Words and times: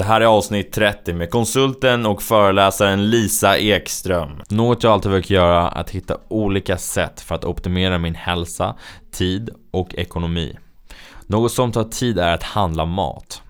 Det 0.00 0.04
här 0.04 0.20
är 0.20 0.26
avsnitt 0.26 0.72
30 0.72 1.12
med 1.12 1.30
konsulten 1.30 2.06
och 2.06 2.22
föreläsaren 2.22 3.10
Lisa 3.10 3.58
Ekström. 3.58 4.42
Något 4.48 4.82
jag 4.82 4.92
alltid 4.92 5.12
försöker 5.12 5.34
göra 5.34 5.70
är 5.70 5.80
att 5.80 5.90
hitta 5.90 6.16
olika 6.28 6.78
sätt 6.78 7.20
för 7.20 7.34
att 7.34 7.44
optimera 7.44 7.98
min 7.98 8.14
hälsa, 8.14 8.76
tid 9.12 9.50
och 9.70 9.94
ekonomi. 9.94 10.56
Något 11.26 11.52
som 11.52 11.72
tar 11.72 11.84
tid 11.84 12.18
är 12.18 12.34
att 12.34 12.42
handla 12.42 12.84
mat. 12.84 13.42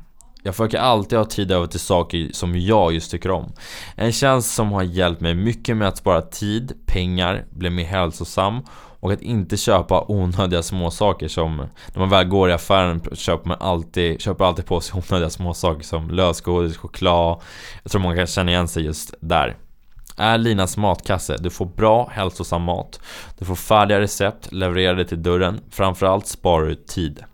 Jag 0.42 0.54
försöker 0.54 0.78
alltid 0.78 1.18
ha 1.18 1.24
tid 1.24 1.52
över 1.52 1.66
till 1.66 1.80
saker 1.80 2.28
som 2.32 2.60
jag 2.60 2.92
just 2.92 3.10
tycker 3.10 3.30
om. 3.30 3.52
En 3.94 4.12
tjänst 4.12 4.54
som 4.54 4.72
har 4.72 4.82
hjälpt 4.82 5.20
mig 5.20 5.34
mycket 5.34 5.76
med 5.76 5.88
att 5.88 5.98
spara 5.98 6.22
tid, 6.22 6.72
pengar, 6.86 7.44
bli 7.50 7.70
mer 7.70 7.84
hälsosam 7.84 8.62
och 9.00 9.12
att 9.12 9.22
inte 9.22 9.56
köpa 9.56 10.04
onödiga 10.08 10.62
småsaker 10.62 11.28
som 11.28 11.56
när 11.56 11.98
man 11.98 12.08
väl 12.08 12.28
går 12.28 12.50
i 12.50 12.52
affären 12.52 13.02
köper 13.12 13.48
man 13.48 13.56
alltid, 13.60 14.20
köper 14.20 14.44
alltid 14.44 14.66
på 14.66 14.80
sig 14.80 15.02
onödiga 15.10 15.30
småsaker 15.30 15.82
som 15.82 16.10
lösgodis, 16.10 16.76
choklad. 16.76 17.40
Jag 17.82 17.92
tror 17.92 18.02
många 18.02 18.16
kan 18.16 18.26
känna 18.26 18.50
igen 18.50 18.68
sig 18.68 18.84
just 18.84 19.14
där. 19.20 19.56
Är 20.16 20.38
Linas 20.38 20.76
matkasse. 20.76 21.36
Du 21.40 21.50
får 21.50 21.66
bra 21.66 22.10
hälsosam 22.12 22.62
mat. 22.62 23.00
Du 23.38 23.44
får 23.44 23.54
färdiga 23.54 24.00
recept 24.00 24.52
levererade 24.52 25.04
till 25.04 25.22
dörren. 25.22 25.60
Framförallt 25.70 26.26
sparar 26.26 26.66
du 26.66 26.74
tid. 26.74 27.24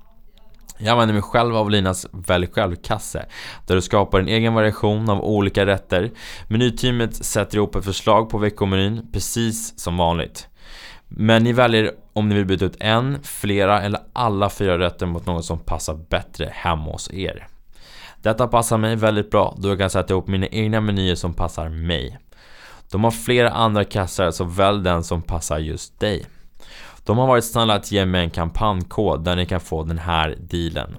Jag 0.78 0.88
använder 0.92 1.12
mig 1.12 1.22
själv 1.22 1.56
av 1.56 1.70
Linas 1.70 2.06
Välj 2.12 2.46
själv-kasse 2.46 3.26
där 3.66 3.74
du 3.74 3.82
skapar 3.82 4.20
en 4.20 4.28
egen 4.28 4.54
variation 4.54 5.10
av 5.10 5.24
olika 5.24 5.66
rätter. 5.66 6.10
Menyteamet 6.48 7.24
sätter 7.24 7.56
ihop 7.56 7.74
ett 7.74 7.84
förslag 7.84 8.30
på 8.30 8.38
veckomenyn 8.38 9.12
precis 9.12 9.78
som 9.78 9.96
vanligt. 9.96 10.48
Men 11.08 11.42
ni 11.44 11.52
väljer 11.52 11.92
om 12.12 12.28
ni 12.28 12.34
vill 12.34 12.46
byta 12.46 12.64
ut 12.64 12.76
en, 12.80 13.22
flera 13.22 13.82
eller 13.82 14.00
alla 14.12 14.50
fyra 14.50 14.78
rätter 14.78 15.06
mot 15.06 15.26
något 15.26 15.44
som 15.44 15.58
passar 15.58 15.94
bättre 15.94 16.50
hemma 16.52 16.92
hos 16.92 17.10
er. 17.10 17.46
Detta 18.22 18.48
passar 18.48 18.78
mig 18.78 18.96
väldigt 18.96 19.30
bra 19.30 19.56
då 19.58 19.68
jag 19.68 19.78
kan 19.78 19.90
sätta 19.90 20.14
ihop 20.14 20.28
mina 20.28 20.46
egna 20.46 20.80
menyer 20.80 21.14
som 21.14 21.34
passar 21.34 21.68
mig. 21.68 22.18
De 22.90 23.04
har 23.04 23.10
flera 23.10 23.50
andra 23.50 23.84
kassar 23.84 24.30
så 24.30 24.44
välj 24.44 24.82
den 24.84 25.04
som 25.04 25.22
passar 25.22 25.58
just 25.58 26.00
dig. 26.00 26.26
De 27.04 27.18
har 27.18 27.26
varit 27.26 27.44
snälla 27.44 27.74
att 27.74 27.92
ge 27.92 28.06
mig 28.06 28.24
en 28.24 28.30
kampanjkod 28.30 29.24
där 29.24 29.36
ni 29.36 29.46
kan 29.46 29.60
få 29.60 29.82
den 29.82 29.98
här 29.98 30.36
dealen. 30.40 30.96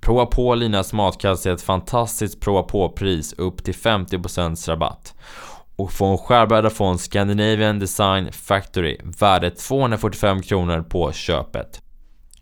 Prova 0.00 0.26
på 0.26 0.54
Linas 0.54 0.92
matkasse 0.92 1.50
är 1.50 1.54
ett 1.54 1.62
fantastiskt 1.62 2.40
prova 2.40 2.62
på-pris 2.62 3.32
upp 3.32 3.64
till 3.64 3.74
50% 3.74 4.68
rabatt. 4.68 5.14
Och 5.82 5.92
få 5.92 6.06
en 6.06 6.18
skärbräda 6.18 6.70
från 6.70 6.98
Scandinavian 6.98 7.78
Design 7.78 8.32
Factory 8.32 8.98
värde 9.18 9.50
245 9.50 10.42
kronor 10.42 10.82
på 10.82 11.12
köpet. 11.12 11.82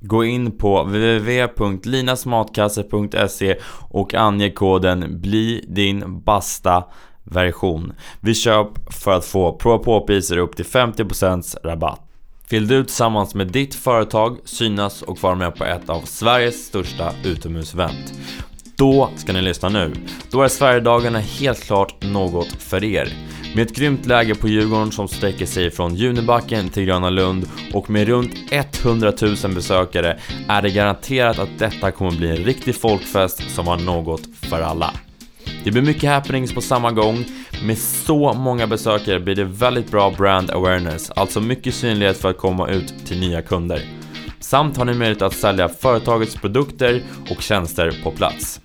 Gå 0.01 0.25
in 0.25 0.59
på 0.59 0.83
www.linasmatkasse.se 0.83 3.57
och 3.91 4.15
ange 4.15 4.51
koden 4.51 5.21
BLI 5.21 5.65
DIN 5.69 6.23
BASTA 6.25 6.85
version 7.25 7.93
vid 8.21 8.37
köp 8.37 8.93
för 8.93 9.11
att 9.11 9.25
få 9.25 9.57
prova 9.57 9.79
på-priser 9.79 10.37
upp 10.37 10.57
till 10.57 10.67
50% 10.67 11.57
rabatt. 11.65 12.01
Vill 12.51 12.69
du 12.69 12.85
tillsammans 12.85 13.35
med 13.35 13.47
ditt 13.47 13.75
företag 13.75 14.39
synas 14.45 15.03
och 15.03 15.23
vara 15.23 15.35
med 15.35 15.55
på 15.55 15.65
ett 15.65 15.91
av 15.91 16.01
Sveriges 16.01 16.67
största 16.67 17.13
utomhusevent? 17.25 18.13
Då 18.81 19.11
ska 19.17 19.33
ni 19.33 19.43
lyssna 19.43 19.69
nu. 19.69 19.93
Då 20.31 20.43
är 20.43 20.49
Sverigedagarna 20.49 21.19
helt 21.19 21.65
klart 21.65 22.03
något 22.03 22.53
för 22.53 22.85
er. 22.85 23.09
Med 23.55 23.67
ett 23.67 23.77
grymt 23.77 24.07
läge 24.07 24.35
på 24.35 24.49
Djurgården 24.49 24.93
som 24.93 25.09
sträcker 25.09 25.47
sig 25.47 25.71
från 25.71 25.95
Junibacken 25.95 26.69
till 26.69 26.85
Gröna 26.85 27.11
Lund 27.11 27.47
och 27.73 27.91
med 27.91 28.09
runt 28.09 28.35
100 28.51 29.13
000 29.23 29.55
besökare 29.55 30.19
är 30.49 30.63
det 30.63 30.71
garanterat 30.71 31.39
att 31.39 31.59
detta 31.59 31.91
kommer 31.91 32.11
bli 32.11 32.31
en 32.31 32.45
riktig 32.45 32.75
folkfest 32.75 33.51
som 33.51 33.67
har 33.67 33.77
något 33.77 34.23
för 34.43 34.61
alla. 34.61 34.95
Det 35.65 35.71
blir 35.71 35.83
mycket 35.83 36.11
happenings 36.11 36.55
på 36.55 36.61
samma 36.61 36.93
gång. 36.93 37.25
Med 37.65 37.79
så 37.79 38.33
många 38.33 38.67
besökare 38.67 39.21
blir 39.21 39.35
det 39.35 39.45
väldigt 39.45 39.91
bra 39.91 40.11
brand 40.11 40.51
awareness, 40.51 41.11
alltså 41.11 41.41
mycket 41.41 41.75
synlighet 41.75 42.17
för 42.17 42.31
att 42.31 42.39
komma 42.39 42.69
ut 42.69 42.95
till 43.07 43.21
nya 43.21 43.43
kunder. 43.43 43.83
Samt 44.51 44.77
har 44.77 44.85
ni 44.85 44.95
möjlighet 44.95 45.23
att 45.23 45.35
sälja 45.35 45.69
företagets 45.69 46.35
produkter 46.35 47.03
och 47.31 47.43
tjänster 47.43 48.01
på 48.05 48.11
plats. 48.11 48.61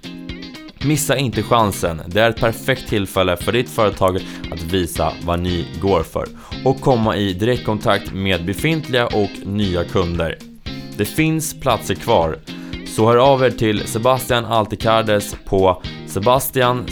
Missa 0.85 1.18
inte 1.18 1.44
chansen, 1.44 2.01
det 2.07 2.22
är 2.22 2.29
ett 2.29 2.40
perfekt 2.40 2.90
tillfälle 2.90 3.38
för 3.38 3.51
ditt 3.51 3.69
företag 3.69 4.19
att 4.51 4.62
visa 4.62 5.13
vad 5.23 5.40
ni 5.40 5.68
går 5.81 6.03
för 6.03 6.28
och 6.63 6.81
komma 6.81 7.16
i 7.16 7.34
direktkontakt 7.34 8.13
med 8.13 8.46
befintliga 8.46 9.07
och 9.07 9.29
nya 9.46 9.84
kunder. 9.84 10.38
Det 10.97 11.06
finns 11.06 11.59
platser 11.59 11.96
kvar, 11.96 12.38
så 12.88 13.07
hör 13.07 13.17
av 13.17 13.44
er 13.44 13.52
till 13.52 13.88
Sebastian 13.88 14.46
Altikardes 14.46 15.35
på 15.46 15.81
sebastian 16.07 16.85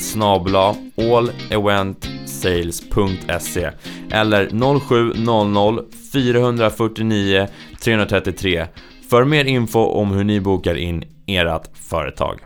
alleventsales.se 1.49 3.71
eller 4.11 4.79
0700 4.79 6.02
449 6.13 7.47
333 7.83 8.67
för 9.09 9.25
mer 9.25 9.45
info 9.45 9.79
om 9.79 10.11
hur 10.11 10.23
ni 10.23 10.39
bokar 10.39 10.75
in 10.75 11.03
ert 11.27 11.77
företag. 11.77 12.39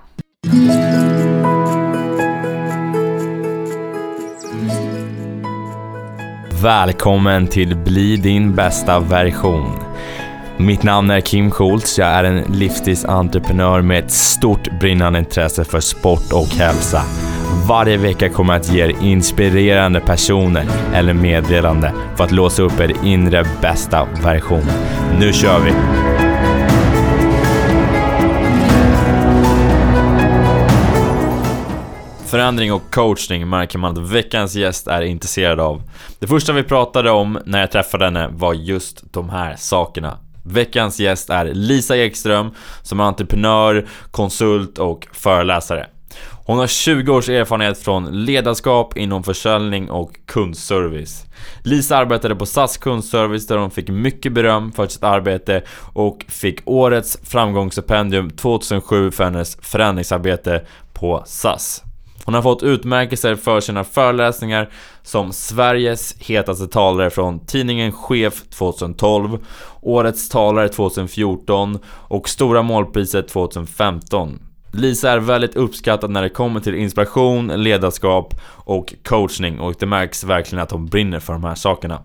Välkommen 6.63 7.47
till 7.47 7.75
Bli 7.75 8.17
din 8.17 8.56
bästa 8.56 9.00
version. 9.00 9.72
Mitt 10.57 10.83
namn 10.83 11.09
är 11.09 11.22
Kim 11.22 11.51
Schultz. 11.51 11.97
Jag 11.97 12.07
är 12.07 12.23
en 12.23 12.44
livsstilsentreprenör 12.53 13.81
med 13.81 14.03
ett 14.03 14.11
stort 14.11 14.79
brinnande 14.79 15.19
intresse 15.19 15.66
för 15.66 15.79
sport 15.79 16.33
och 16.33 16.47
hälsa. 16.47 17.26
Varje 17.67 17.97
vecka 17.97 18.29
kommer 18.29 18.53
jag 18.53 18.59
att 18.59 18.73
ge 18.73 18.83
er 18.83 18.95
inspirerande 19.01 19.99
personer 19.99 20.65
eller 20.93 21.13
meddelande 21.13 21.93
för 22.15 22.23
att 22.23 22.31
låsa 22.31 22.63
upp 22.63 22.79
er 22.79 22.93
inre 23.03 23.45
bästa 23.61 24.07
version. 24.23 24.65
Nu 25.19 25.33
kör 25.33 25.59
vi! 25.59 25.73
Förändring 32.27 32.73
och 32.73 32.91
coachning 32.91 33.49
märker 33.49 33.79
man 33.79 33.91
att 33.91 34.11
veckans 34.11 34.55
gäst 34.55 34.87
är 34.87 35.01
intresserad 35.01 35.59
av. 35.59 35.83
Det 36.19 36.27
första 36.27 36.53
vi 36.53 36.63
pratade 36.63 37.11
om 37.11 37.39
när 37.45 37.59
jag 37.59 37.71
träffade 37.71 38.05
henne 38.05 38.27
var 38.31 38.53
just 38.53 39.13
de 39.13 39.29
här 39.29 39.55
sakerna. 39.55 40.17
Veckans 40.45 40.99
gäst 40.99 41.29
är 41.29 41.45
Lisa 41.45 41.97
Ekström 41.97 42.51
som 42.81 42.99
är 42.99 43.03
entreprenör, 43.03 43.87
konsult 44.11 44.77
och 44.77 45.07
föreläsare. 45.11 45.87
Hon 46.47 46.57
har 46.57 46.67
20 46.67 47.13
års 47.13 47.29
erfarenhet 47.29 47.77
från 47.77 48.25
ledarskap 48.25 48.97
inom 48.97 49.23
försäljning 49.23 49.89
och 49.89 50.11
kundservice. 50.25 51.25
Lisa 51.63 51.97
arbetade 51.97 52.35
på 52.35 52.45
SAS 52.45 52.77
kundservice 52.77 53.47
där 53.47 53.57
hon 53.57 53.71
fick 53.71 53.89
mycket 53.89 54.33
beröm 54.33 54.71
för 54.71 54.87
sitt 54.87 55.03
arbete 55.03 55.63
och 55.93 56.25
fick 56.27 56.61
årets 56.65 57.17
framgångsstipendium 57.23 58.29
2007 58.29 59.11
för 59.11 59.23
hennes 59.23 59.57
förändringsarbete 59.61 60.65
på 60.93 61.23
SAS. 61.25 61.83
Hon 62.25 62.33
har 62.33 62.41
fått 62.41 62.63
utmärkelser 62.63 63.35
för 63.35 63.59
sina 63.59 63.83
föreläsningar 63.83 64.69
som 65.03 65.33
Sveriges 65.33 66.15
hetaste 66.19 66.67
talare 66.67 67.09
från 67.09 67.45
tidningen 67.45 67.91
Chef 67.91 68.41
2012, 68.49 69.45
Årets 69.81 70.29
talare 70.29 70.69
2014 70.69 71.79
och 71.87 72.29
Stora 72.29 72.61
målpriset 72.61 73.27
2015. 73.27 74.39
Lisa 74.77 75.11
är 75.11 75.19
väldigt 75.19 75.55
uppskattad 75.55 76.09
när 76.09 76.21
det 76.21 76.29
kommer 76.29 76.59
till 76.59 76.75
inspiration, 76.75 77.47
ledarskap 77.47 78.33
och 78.49 78.93
coachning 79.03 79.59
och 79.59 79.75
det 79.79 79.85
märks 79.85 80.23
verkligen 80.23 80.63
att 80.63 80.71
hon 80.71 80.85
brinner 80.85 81.19
för 81.19 81.33
de 81.33 81.43
här 81.43 81.55
sakerna. 81.55 82.01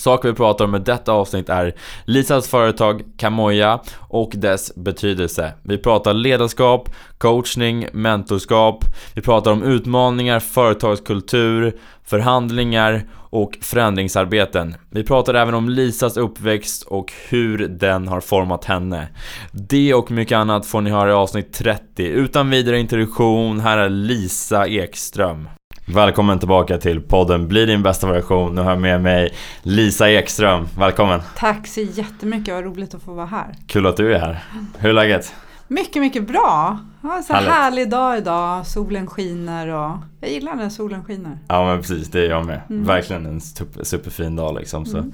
Saker 0.00 0.28
vi 0.28 0.34
pratar 0.34 0.64
om 0.64 0.74
i 0.74 0.78
detta 0.78 1.12
avsnitt 1.12 1.48
är 1.48 1.74
Lisas 2.04 2.48
företag 2.48 3.02
Kamoja 3.16 3.80
och 3.98 4.32
dess 4.34 4.74
betydelse. 4.74 5.52
Vi 5.62 5.78
pratar 5.78 6.14
ledarskap, 6.14 6.88
coachning, 7.18 7.88
mentorskap. 7.92 8.84
Vi 9.14 9.22
pratar 9.22 9.52
om 9.52 9.62
utmaningar, 9.62 10.40
företagskultur, 10.40 11.76
förhandlingar 12.04 13.06
och 13.30 13.58
förändringsarbeten. 13.62 14.74
Vi 14.90 15.04
pratar 15.04 15.34
även 15.34 15.54
om 15.54 15.68
Lisas 15.68 16.16
uppväxt 16.16 16.82
och 16.82 17.12
hur 17.28 17.58
den 17.58 18.08
har 18.08 18.20
format 18.20 18.64
henne. 18.64 19.08
Det 19.52 19.94
och 19.94 20.10
mycket 20.10 20.36
annat 20.36 20.66
får 20.66 20.80
ni 20.80 20.90
höra 20.90 21.10
i 21.10 21.14
avsnitt 21.14 21.52
30. 21.52 22.06
Utan 22.06 22.50
vidare 22.50 22.80
introduktion, 22.80 23.60
här 23.60 23.78
är 23.78 23.88
Lisa 23.88 24.66
Ekström. 24.66 25.48
Välkommen 25.94 26.38
tillbaka 26.38 26.78
till 26.78 27.00
podden 27.00 27.48
Bli 27.48 27.66
din 27.66 27.82
bästa 27.82 28.06
version. 28.12 28.54
Nu 28.54 28.62
har 28.62 28.70
jag 28.70 28.80
med 28.80 29.00
mig 29.00 29.34
Lisa 29.62 30.10
Ekström. 30.10 30.68
Välkommen! 30.78 31.20
Tack 31.36 31.66
så 31.66 31.80
jättemycket, 31.80 32.54
vad 32.54 32.64
roligt 32.64 32.94
att 32.94 33.02
få 33.02 33.12
vara 33.12 33.26
här. 33.26 33.54
Kul 33.66 33.86
att 33.86 33.96
du 33.96 34.14
är 34.14 34.18
här. 34.18 34.44
Hur 34.78 34.90
är 34.90 34.94
läget? 34.94 35.34
Mycket, 35.68 36.02
mycket 36.02 36.28
bra. 36.28 36.78
Ja, 37.02 37.22
så 37.26 37.32
Härligt. 37.32 37.50
härlig 37.50 37.90
dag 37.90 38.18
idag, 38.18 38.66
solen 38.66 39.06
skiner 39.06 39.68
och 39.68 39.96
jag 40.20 40.30
gillar 40.30 40.54
när 40.54 40.68
solen 40.68 41.04
skiner. 41.04 41.38
Ja 41.48 41.66
men 41.66 41.78
precis, 41.78 42.10
det 42.10 42.20
är 42.20 42.30
jag 42.30 42.46
med. 42.46 42.60
Mm. 42.70 42.84
Verkligen 42.84 43.26
en 43.26 43.40
superfin 43.84 44.36
dag 44.36 44.54
liksom. 44.54 44.86
Så. 44.86 44.98
Mm. 44.98 45.12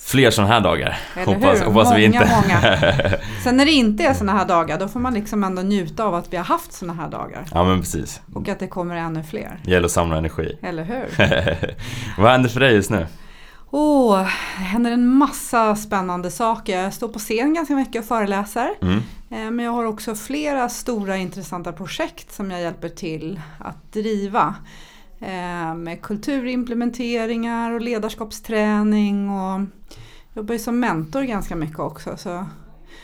Fler 0.00 0.30
sådana 0.30 0.54
här 0.54 0.60
dagar. 0.60 0.98
Eller 1.16 1.26
hoppas 1.26 1.60
hur? 1.60 1.66
hoppas 1.66 1.84
många, 1.84 1.96
vi 1.96 2.04
inte. 2.04 2.18
många. 2.42 2.60
Sen 3.44 3.56
när 3.56 3.64
det 3.64 3.72
inte 3.72 4.04
är 4.04 4.14
sådana 4.14 4.38
här 4.38 4.44
dagar 4.44 4.78
då 4.78 4.88
får 4.88 5.00
man 5.00 5.14
liksom 5.14 5.44
ändå 5.44 5.62
njuta 5.62 6.04
av 6.04 6.14
att 6.14 6.32
vi 6.32 6.36
har 6.36 6.44
haft 6.44 6.72
sådana 6.72 7.02
här 7.02 7.10
dagar. 7.10 7.44
ja 7.54 7.64
men 7.64 7.80
precis. 7.80 8.20
Och 8.34 8.48
att 8.48 8.58
det 8.58 8.66
kommer 8.66 8.96
ännu 8.96 9.22
fler. 9.22 9.60
Det 9.64 9.70
gäller 9.70 9.86
att 9.86 9.92
samla 9.92 10.16
energi. 10.16 10.58
Eller 10.62 10.84
hur? 10.84 11.06
Vad 12.22 12.30
händer 12.32 12.48
för 12.48 12.60
dig 12.60 12.74
just 12.74 12.90
nu? 12.90 13.06
Åh, 13.70 14.18
det 14.58 14.64
händer 14.64 14.90
en 14.90 15.06
massa 15.08 15.76
spännande 15.76 16.30
saker. 16.30 16.82
Jag 16.82 16.94
står 16.94 17.08
på 17.08 17.18
scen 17.18 17.54
ganska 17.54 17.74
mycket 17.74 18.02
och 18.02 18.08
föreläser. 18.08 18.68
Mm. 18.82 18.96
Eh, 19.30 19.50
Men 19.50 19.58
jag 19.64 19.72
har 19.72 19.84
också 19.84 20.14
flera 20.14 20.68
stora 20.68 21.16
intressanta 21.16 21.72
projekt 21.72 22.32
som 22.32 22.50
jag 22.50 22.60
hjälper 22.60 22.88
till 22.88 23.40
att 23.58 23.92
driva. 23.92 24.54
Eh, 25.20 25.74
Med 25.74 26.02
kulturimplementeringar 26.02 27.72
och 27.72 27.80
ledarskapsträning 27.80 29.30
och 29.30 29.60
jobbar 30.34 30.52
ju 30.52 30.58
som 30.58 30.80
mentor 30.80 31.22
ganska 31.22 31.56
mycket 31.56 31.78
också. 31.78 32.16
Så 32.16 32.46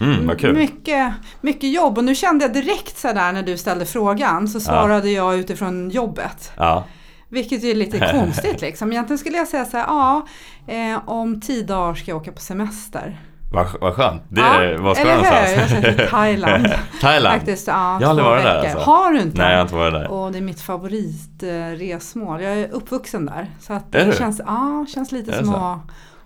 Mm, 0.01 0.27
mycket, 0.55 1.13
mycket 1.41 1.73
jobb 1.73 1.99
och 1.99 2.05
nu 2.05 2.15
kände 2.15 2.45
jag 2.45 2.53
direkt 2.53 2.99
sådär 2.99 3.33
när 3.33 3.43
du 3.43 3.57
ställde 3.57 3.87
frågan 3.87 4.49
så 4.49 4.61
svarade 4.61 5.11
jag 5.11 5.39
utifrån 5.39 5.91
jobbet. 5.91 6.53
Ja. 6.57 6.85
Vilket 7.29 7.65
är 7.65 7.75
lite 7.75 7.99
konstigt 8.13 8.61
liksom. 8.61 8.93
Egentligen 8.93 9.19
skulle 9.19 9.37
jag 9.37 9.49
säga 9.49 9.65
så 9.65 9.77
här, 9.77 9.85
ja, 9.85 10.27
eh, 10.67 11.09
om 11.09 11.41
tio 11.41 11.63
dagar 11.63 11.95
ska 11.95 12.11
jag 12.11 12.21
åka 12.21 12.33
på 12.33 12.41
semester. 12.41 13.21
Vad, 13.55 13.67
vad 13.81 13.95
skönt. 13.95 14.23
Det, 14.29 14.41
ja, 14.41 14.77
vad 14.83 14.97
ska 14.97 15.05
du 15.07 15.11
eller 15.11 15.25
hur? 15.25 15.57
någonstans? 15.57 15.99
Jag 15.99 16.09
Thailand. 16.11 16.67
Thailand? 17.01 17.37
Faktiskt, 17.37 17.67
ja, 17.67 17.99
Jag 18.01 18.07
har 18.07 18.11
aldrig 18.11 18.27
varit 18.27 18.43
där, 18.45 18.59
alltså. 18.59 18.79
Har 18.91 19.13
du 19.13 19.21
inte? 19.21 19.39
Nej, 19.39 19.51
jag 19.51 19.57
har 19.59 19.63
inte 19.63 19.75
varit 19.75 19.93
där. 19.93 20.11
Och 20.11 20.33
det 20.33 20.39
är 20.39 20.43
mitt 20.43 20.61
favoritresmål. 20.61 22.43
Jag 22.43 22.53
är 22.59 22.69
uppvuxen 22.73 23.27
där. 23.27 23.51
Så 23.61 23.73
att 23.73 23.93
det 23.93 24.05
du? 24.05 24.13
känns, 24.13 24.41
ja, 24.47 24.87
känns 24.95 25.13
lite 25.13 25.31
det 25.31 25.37
som 25.37 25.47
så? 25.47 25.57
att 25.57 25.79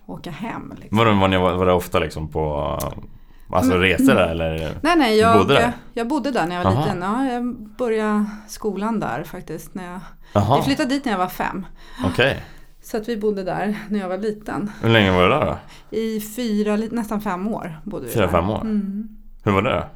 åka 0.06 0.30
hem. 0.30 0.72
Liksom. 0.80 0.98
Var, 0.98 1.06
det- 1.06 1.12
var, 1.14 1.28
ni, 1.28 1.36
var 1.36 1.66
det 1.66 1.72
ofta 1.72 1.98
liksom 1.98 2.28
på 2.28 2.78
alltså 3.52 3.72
Mm. 3.72 3.82
resor 3.82 4.14
där 4.14 4.28
eller? 4.28 4.70
Nej, 4.82 4.96
nej, 4.96 5.19
jag 5.19 5.38
bodde 5.38 5.54
där? 5.54 5.72
jag 5.92 6.08
bodde 6.08 6.30
där 6.30 6.46
när 6.46 6.56
jag 6.56 6.64
var 6.64 6.70
Aha. 6.72 6.84
liten. 6.84 7.02
Ja, 7.02 7.25
jag 7.32 7.56
började 7.78 8.25
skolan 8.48 9.00
där 9.00 9.22
faktiskt. 9.25 9.75
När 9.75 9.84
jag, 10.32 10.56
vi 10.56 10.62
flyttade 10.62 10.88
dit 10.88 11.04
när 11.04 11.12
jag 11.12 11.19
var 11.19 11.28
fem. 11.28 11.66
okej. 12.04 12.42
Så 12.90 12.96
att 12.96 13.08
vi 13.08 13.17
bodde 13.17 13.44
där 13.44 13.79
när 13.88 13.99
jag 13.99 14.08
var 14.08 14.19
liten. 14.19 14.70
Hur 14.82 14.88
länge 14.88 15.11
var 15.12 15.23
du 15.23 15.29
där 15.29 15.46
då? 15.46 15.56
I 15.96 16.20
fyra, 16.20 16.76
nästan 16.76 17.20
fem 17.20 17.49
år 17.49 17.81
bodde 17.85 18.06
vi 18.06 18.12
Fyra, 18.12 18.23
där. 18.25 18.32
fem 18.32 18.50
år? 18.50 18.61
Mm. 18.61 19.08
Hur 19.44 19.52
var 19.52 19.62
det? 19.62 19.87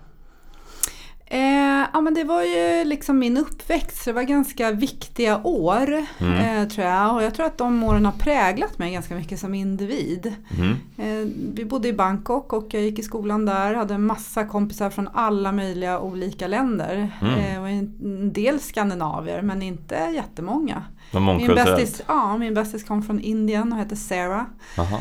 Eh, 1.27 1.87
ja 1.93 2.01
men 2.01 2.15
det 2.15 2.25
var 2.25 2.43
ju 2.43 2.85
liksom 2.85 3.19
min 3.19 3.37
uppväxt, 3.37 4.03
så 4.05 4.11
det 4.11 4.15
var 4.15 4.23
ganska 4.23 4.71
viktiga 4.71 5.41
år 5.45 6.05
Mm. 6.21 6.63
eh, 6.63 6.69
tror 6.69 6.87
jag. 6.87 7.15
Och 7.15 7.23
jag 7.23 7.35
tror 7.35 7.47
att 7.47 7.59
de 7.59 7.83
åren 7.83 8.05
har 8.05 8.13
präglat 8.13 8.79
mig 8.79 8.93
ganska 8.93 9.15
mycket 9.15 9.39
som 9.41 9.55
individ. 9.55 10.35
Mm. 10.59 10.71
Eh, 10.99 11.29
vi 11.55 11.65
bodde 11.65 11.89
i 11.89 11.93
Bangkok 11.93 12.53
och 12.53 12.67
jag 12.75 12.83
gick 12.83 12.99
i 12.99 13.03
skolan 13.03 13.47
där, 13.47 13.75
hade 13.75 13.95
en 13.95 14.07
massa 14.07 14.45
kompisar 14.45 14.91
från 14.91 15.09
alla 15.15 15.53
möjliga 15.53 16.01
olika 16.01 16.47
länder. 16.47 17.11
Mm. 17.23 17.35
Eh, 17.65 17.79
en 17.79 18.33
del 18.33 18.61
skandinavier 18.61 19.43
men 19.43 19.63
inte 19.63 19.95
jättemånga. 19.95 20.83
Min 21.13 21.23
mångkulturellt? 21.23 21.77
bästis, 21.77 22.03
ja, 22.09 22.37
min 22.39 22.55
bästis 22.55 22.85
kom 22.85 23.03
från 23.03 23.21
Indien 23.21 23.73
och 23.73 23.79
hette 23.79 23.97
Sarah. 23.97 24.43
Jaha. 24.77 24.99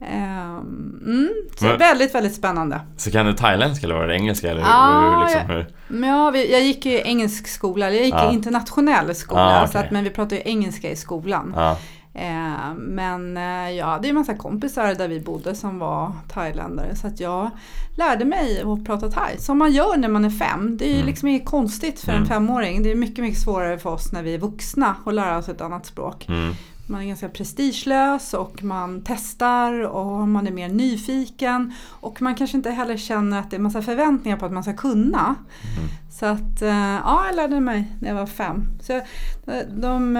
Ehm, 0.00 1.00
mm, 1.06 1.28
så 1.58 1.64
Men- 1.64 1.78
väldigt, 1.78 2.14
väldigt 2.14 2.34
spännande. 2.34 2.80
Så 2.96 3.10
kan 3.10 3.26
du 3.26 3.32
thailändska 3.32 3.86
eller 3.86 3.94
var 3.94 4.06
det 4.06 4.14
engelska 4.14 4.50
eller 4.50 4.60
Ja, 4.60 5.14
hur, 5.16 5.24
liksom, 5.24 5.50
hur? 5.56 5.66
Men 5.88 6.10
ja, 6.10 6.30
vi, 6.30 6.52
jag 6.52 6.62
gick 6.62 6.86
i 6.86 7.00
engelsk 7.04 7.46
skola, 7.48 7.90
jag 7.90 8.04
gick 8.04 8.14
Ja. 8.14 8.30
i 8.30 8.34
internationell 8.34 9.14
skola, 9.14 9.62
Ah, 9.62 9.66
så 9.66 9.70
okej. 9.70 9.86
att, 9.86 9.90
men 9.90 10.04
vi 10.04 10.10
pratar 10.10 10.36
ju 10.36 10.42
engelska 10.44 10.90
i 10.90 10.96
skolan. 10.96 11.54
Eh, 12.18 12.74
men 12.76 13.36
eh, 13.36 13.70
jag 13.70 13.86
hade 13.86 14.06
ju 14.06 14.10
en 14.10 14.14
massa 14.16 14.34
kompisar 14.34 14.94
där 14.94 15.08
vi 15.08 15.20
bodde 15.20 15.54
som 15.54 15.78
var 15.78 16.12
thailändare 16.28 16.96
så 16.96 17.06
att 17.06 17.20
jag 17.20 17.50
lärde 17.96 18.24
mig 18.24 18.62
att 18.62 18.84
prata 18.84 19.10
thai. 19.10 19.38
Som 19.38 19.58
man 19.58 19.72
gör 19.72 19.96
när 19.96 20.08
man 20.08 20.24
är 20.24 20.30
fem. 20.30 20.76
Det 20.76 20.84
är 20.84 20.88
ju 20.88 20.94
Mm. 20.94 21.06
liksom 21.06 21.28
inget 21.28 21.44
konstigt 21.46 22.00
för 22.00 22.10
Mm. 22.12 22.22
en 22.22 22.28
femåring. 22.28 22.82
Det 22.82 22.90
är 22.90 22.94
mycket, 22.96 23.24
mycket 23.24 23.40
svårare 23.40 23.78
för 23.78 23.90
oss 23.90 24.12
när 24.12 24.22
vi 24.22 24.34
är 24.34 24.38
vuxna 24.38 24.96
att 25.06 25.14
lära 25.14 25.38
oss 25.38 25.48
ett 25.48 25.60
annat 25.60 25.86
språk. 25.86 26.28
Mm. 26.28 26.54
Man 26.88 27.00
är 27.02 27.06
ganska 27.06 27.28
prestigelös 27.28 28.34
och 28.34 28.62
man 28.64 29.02
testar 29.06 29.80
och 29.80 30.28
man 30.28 30.46
är 30.46 30.50
mer 30.50 30.68
nyfiken. 30.68 31.72
Och 31.88 32.22
man 32.22 32.34
kanske 32.34 32.56
inte 32.56 32.70
heller 32.70 32.96
känner 32.96 33.38
att 33.38 33.50
det 33.50 33.56
är 33.56 33.60
massa 33.60 33.82
förväntningar 33.82 34.36
på 34.36 34.46
att 34.46 34.52
man 34.52 34.62
ska 34.62 34.72
kunna. 34.76 35.34
Mm. 35.76 35.88
Så 36.10 36.26
att, 36.26 36.62
eh, 36.62 36.94
ja, 37.04 37.24
jag 37.26 37.36
lärde 37.36 37.60
mig 37.60 37.92
när 38.00 38.08
jag 38.08 38.16
var 38.16 38.26
fem. 38.26 38.64
Så 38.82 39.00
de, 39.76 40.16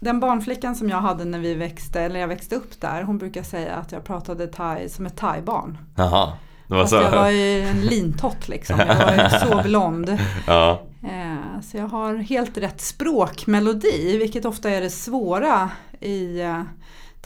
den 0.00 0.20
barnflickan 0.20 0.76
som 0.76 0.88
jag 0.88 1.00
hade 1.00 1.24
när 1.24 1.38
vi 1.38 1.54
växte, 1.54 2.00
eller 2.00 2.20
jag 2.20 2.28
växte 2.28 2.56
upp 2.56 2.80
där, 2.80 3.02
hon 3.02 3.18
brukar 3.18 3.42
säga 3.42 3.74
att 3.74 3.92
jag 3.92 4.04
pratade 4.04 4.46
thai 4.46 4.88
som 4.88 5.06
ett 5.06 5.16
thaibarn. 5.16 5.78
Jaha. 5.96 6.32
Det 6.68 6.74
var 6.74 6.80
Fast 6.82 6.90
så? 6.90 6.96
jag 6.96 7.10
var 7.10 7.30
ju 7.30 7.62
en 7.62 7.80
lintott 7.80 8.48
liksom, 8.48 8.78
jag 8.78 8.96
var 8.96 9.12
ju 9.24 9.30
så 9.48 9.62
blond. 9.68 10.18
Ja. 10.46 10.82
Eh, 11.02 11.60
Så 11.62 11.76
jag 11.76 11.88
har 11.88 12.14
helt 12.14 12.58
rätt 12.58 12.80
språkmelodi, 12.80 14.18
vilket 14.18 14.44
ofta 14.44 14.70
är 14.70 14.80
det 14.80 14.90
svåra 14.90 15.70
i 16.00 16.40
eh, 16.40 16.62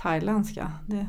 thailändska. 0.02 0.72
Det, 0.86 1.06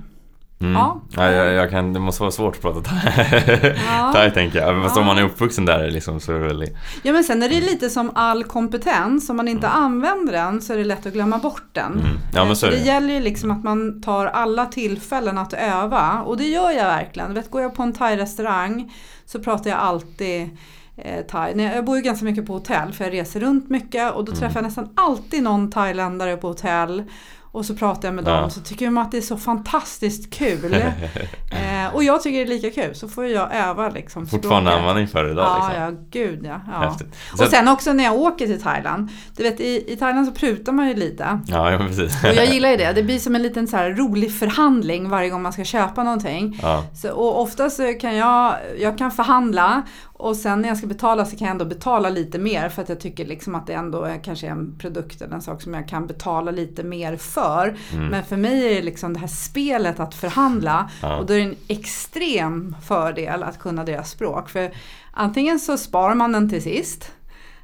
Mm. 0.61 0.73
Ja. 0.73 1.01
Ja. 1.09 1.31
jag, 1.31 1.53
jag 1.53 1.69
kan, 1.69 1.93
det 1.93 1.99
måste 1.99 2.21
vara 2.23 2.31
svårt 2.31 2.55
att 2.55 2.61
prata 2.61 2.81
thai, 2.81 3.75
Ja. 3.87 4.11
thai 4.15 4.31
tänker 4.31 4.59
jag. 4.59 4.83
Fast 4.83 4.95
Ja. 4.95 5.01
om 5.01 5.07
man 5.07 5.17
är 5.17 5.23
uppvuxen 5.23 5.65
där 5.65 5.91
liksom, 5.91 6.19
så 6.19 6.31
är 6.31 6.39
det 6.39 6.47
väl... 6.47 6.67
Ja 7.03 7.13
men 7.13 7.23
sen 7.23 7.43
är 7.43 7.49
det 7.49 7.61
lite 7.61 7.89
som 7.89 8.11
all 8.15 8.43
kompetens, 8.43 9.29
om 9.29 9.37
man 9.37 9.47
inte 9.47 9.67
använder 9.67 10.33
den 10.33 10.61
så 10.61 10.73
är 10.73 10.77
det 10.77 10.83
lätt 10.83 11.05
att 11.05 11.13
glömma 11.13 11.37
bort 11.37 11.63
den. 11.71 11.91
Mm. 11.93 12.05
Ja 12.33 12.45
men 12.45 12.55
så 12.55 12.65
det 12.65 12.71
det. 12.71 12.77
gäller 12.77 13.13
ju 13.13 13.19
liksom 13.19 13.51
att 13.51 13.63
man 13.63 14.01
tar 14.01 14.25
alla 14.25 14.65
tillfällen 14.65 15.37
att 15.37 15.53
öva 15.53 16.21
och 16.25 16.37
det 16.37 16.45
gör 16.47 16.71
jag 16.71 16.85
verkligen. 16.85 17.33
Vet, 17.33 17.51
går 17.51 17.61
jag 17.61 17.75
på 17.75 17.83
en 17.83 17.93
thai-restaurang 17.93 18.93
så 19.25 19.39
pratar 19.39 19.69
jag 19.69 19.79
alltid 19.79 20.49
eh, 20.97 21.21
thai. 21.25 21.63
Jag 21.75 21.85
bor 21.85 21.95
ju 21.97 22.01
ganska 22.03 22.25
mycket 22.25 22.45
på 22.47 22.53
hotell 22.53 22.93
för 22.93 23.03
jag 23.03 23.13
reser 23.13 23.39
runt 23.39 23.69
mycket 23.69 24.13
och 24.13 24.25
då 24.25 24.31
Mm. 24.31 24.39
träffar 24.39 24.55
jag 24.59 24.63
nästan 24.63 24.89
alltid 24.95 25.43
någon 25.43 25.71
thailändare 25.71 26.37
på 26.37 26.47
hotell 26.47 27.03
och 27.51 27.65
så 27.65 27.75
pratar 27.75 28.07
jag 28.07 28.15
med 28.15 28.27
Ja. 28.27 28.42
dem 28.42 28.50
så 28.51 28.59
tycker 28.62 28.86
de 28.86 28.98
att 28.98 29.12
det 29.12 29.18
är 29.18 29.21
så 29.21 29.38
fantastiskt 29.38 30.33
kul. 30.33 30.74
eh, 31.51 31.94
och 31.95 32.03
jag 32.03 32.21
tycker 32.21 32.38
det 32.38 32.44
är 32.44 32.62
lika 32.62 32.81
kul 32.81 32.95
så 32.95 33.07
får 33.07 33.25
jag 33.25 33.56
öva 33.56 33.89
liksom 33.89 34.27
Fortfarande 34.27 34.74
användning 34.75 35.07
för 35.07 35.24
det 35.24 35.31
idag 35.31 35.45
Ja, 35.45 35.68
liksom. 35.68 35.83
ja, 35.83 35.92
gud 36.09 36.45
ja. 36.45 36.62
ja. 36.71 36.98
Och 37.31 37.50
sen 37.51 37.68
också 37.68 37.94
när 37.94 38.03
jag 38.03 38.13
åker 38.13 38.48
till 38.48 38.62
Thailand. 38.62 39.09
Du 39.38 39.44
vet 39.44 39.59
i, 39.59 39.94
i 39.94 39.95
Thailand 39.95 40.27
så 40.27 40.33
prutar 40.33 40.71
man 40.71 40.88
ju 40.88 40.94
lite. 40.94 41.39
Ja, 41.48 41.71
ja 41.71 41.77
precis. 41.77 42.24
Och 42.24 42.36
jag 42.36 42.45
gillar 42.45 42.69
ju 42.69 42.77
det. 42.77 42.92
Det 42.94 43.03
blir 43.03 43.19
som 43.19 43.36
en 43.36 43.42
liten 43.44 43.68
så 43.68 43.77
rolig 43.77 44.33
förhandling 44.39 45.09
varje 45.09 45.30
gång 45.30 45.42
man 45.42 45.53
ska 45.53 45.63
köpa 45.63 46.03
någonting. 46.03 46.59
Ja. 46.62 46.83
Så, 47.01 47.12
och 47.12 47.42
ofta 47.42 47.69
så 47.69 47.94
kan 47.94 48.15
jag, 48.15 48.56
jag 48.80 48.98
kan 48.98 49.12
förhandla 49.12 49.81
och 50.21 50.35
sen 50.35 50.62
när 50.62 50.68
jag 50.68 50.77
ska 50.77 50.88
betala 50.88 51.25
så 51.25 51.38
kan 51.38 51.47
jag 51.47 51.51
ändå 51.51 51.65
betala 51.65 52.09
lite 52.09 52.39
mer 52.39 52.69
för 52.69 52.81
att 52.81 52.89
jag 52.89 53.00
tycker 53.00 53.25
liksom 53.25 53.56
att 53.56 53.68
det 53.68 53.73
ändå 53.73 54.03
är 54.03 54.23
kanske 54.23 54.47
är 54.47 54.51
en 54.51 54.75
produkt 54.79 55.21
eller 55.21 55.35
en 55.35 55.41
sak 55.41 55.62
som 55.62 55.73
jag 55.73 55.88
kan 55.88 56.07
betala 56.07 56.51
lite 56.51 56.84
mer 56.84 57.17
för. 57.17 57.77
Mm. 57.93 58.07
Men 58.07 58.24
för 58.24 58.38
mig 58.38 58.72
är 58.72 58.75
det 58.75 58.81
liksom 58.81 59.13
det 59.13 59.19
här 59.19 59.27
spelet 59.27 60.00
att 60.00 60.15
förhandla 60.15 60.89
Ja. 61.01 61.17
och 61.17 61.25
då 61.25 61.34
är 61.34 61.38
det 61.38 61.43
en 61.43 61.55
extrem 61.67 62.75
fördel 62.88 63.43
att 63.43 63.60
kunna 63.60 63.84
deras 63.84 64.12
språk. 64.12 64.50
För 64.50 64.72
antingen 65.12 65.60
så 65.60 65.77
sparar 65.77 66.15
man 66.15 66.31
den 66.31 66.50
till 66.50 66.63
sist. 66.63 67.12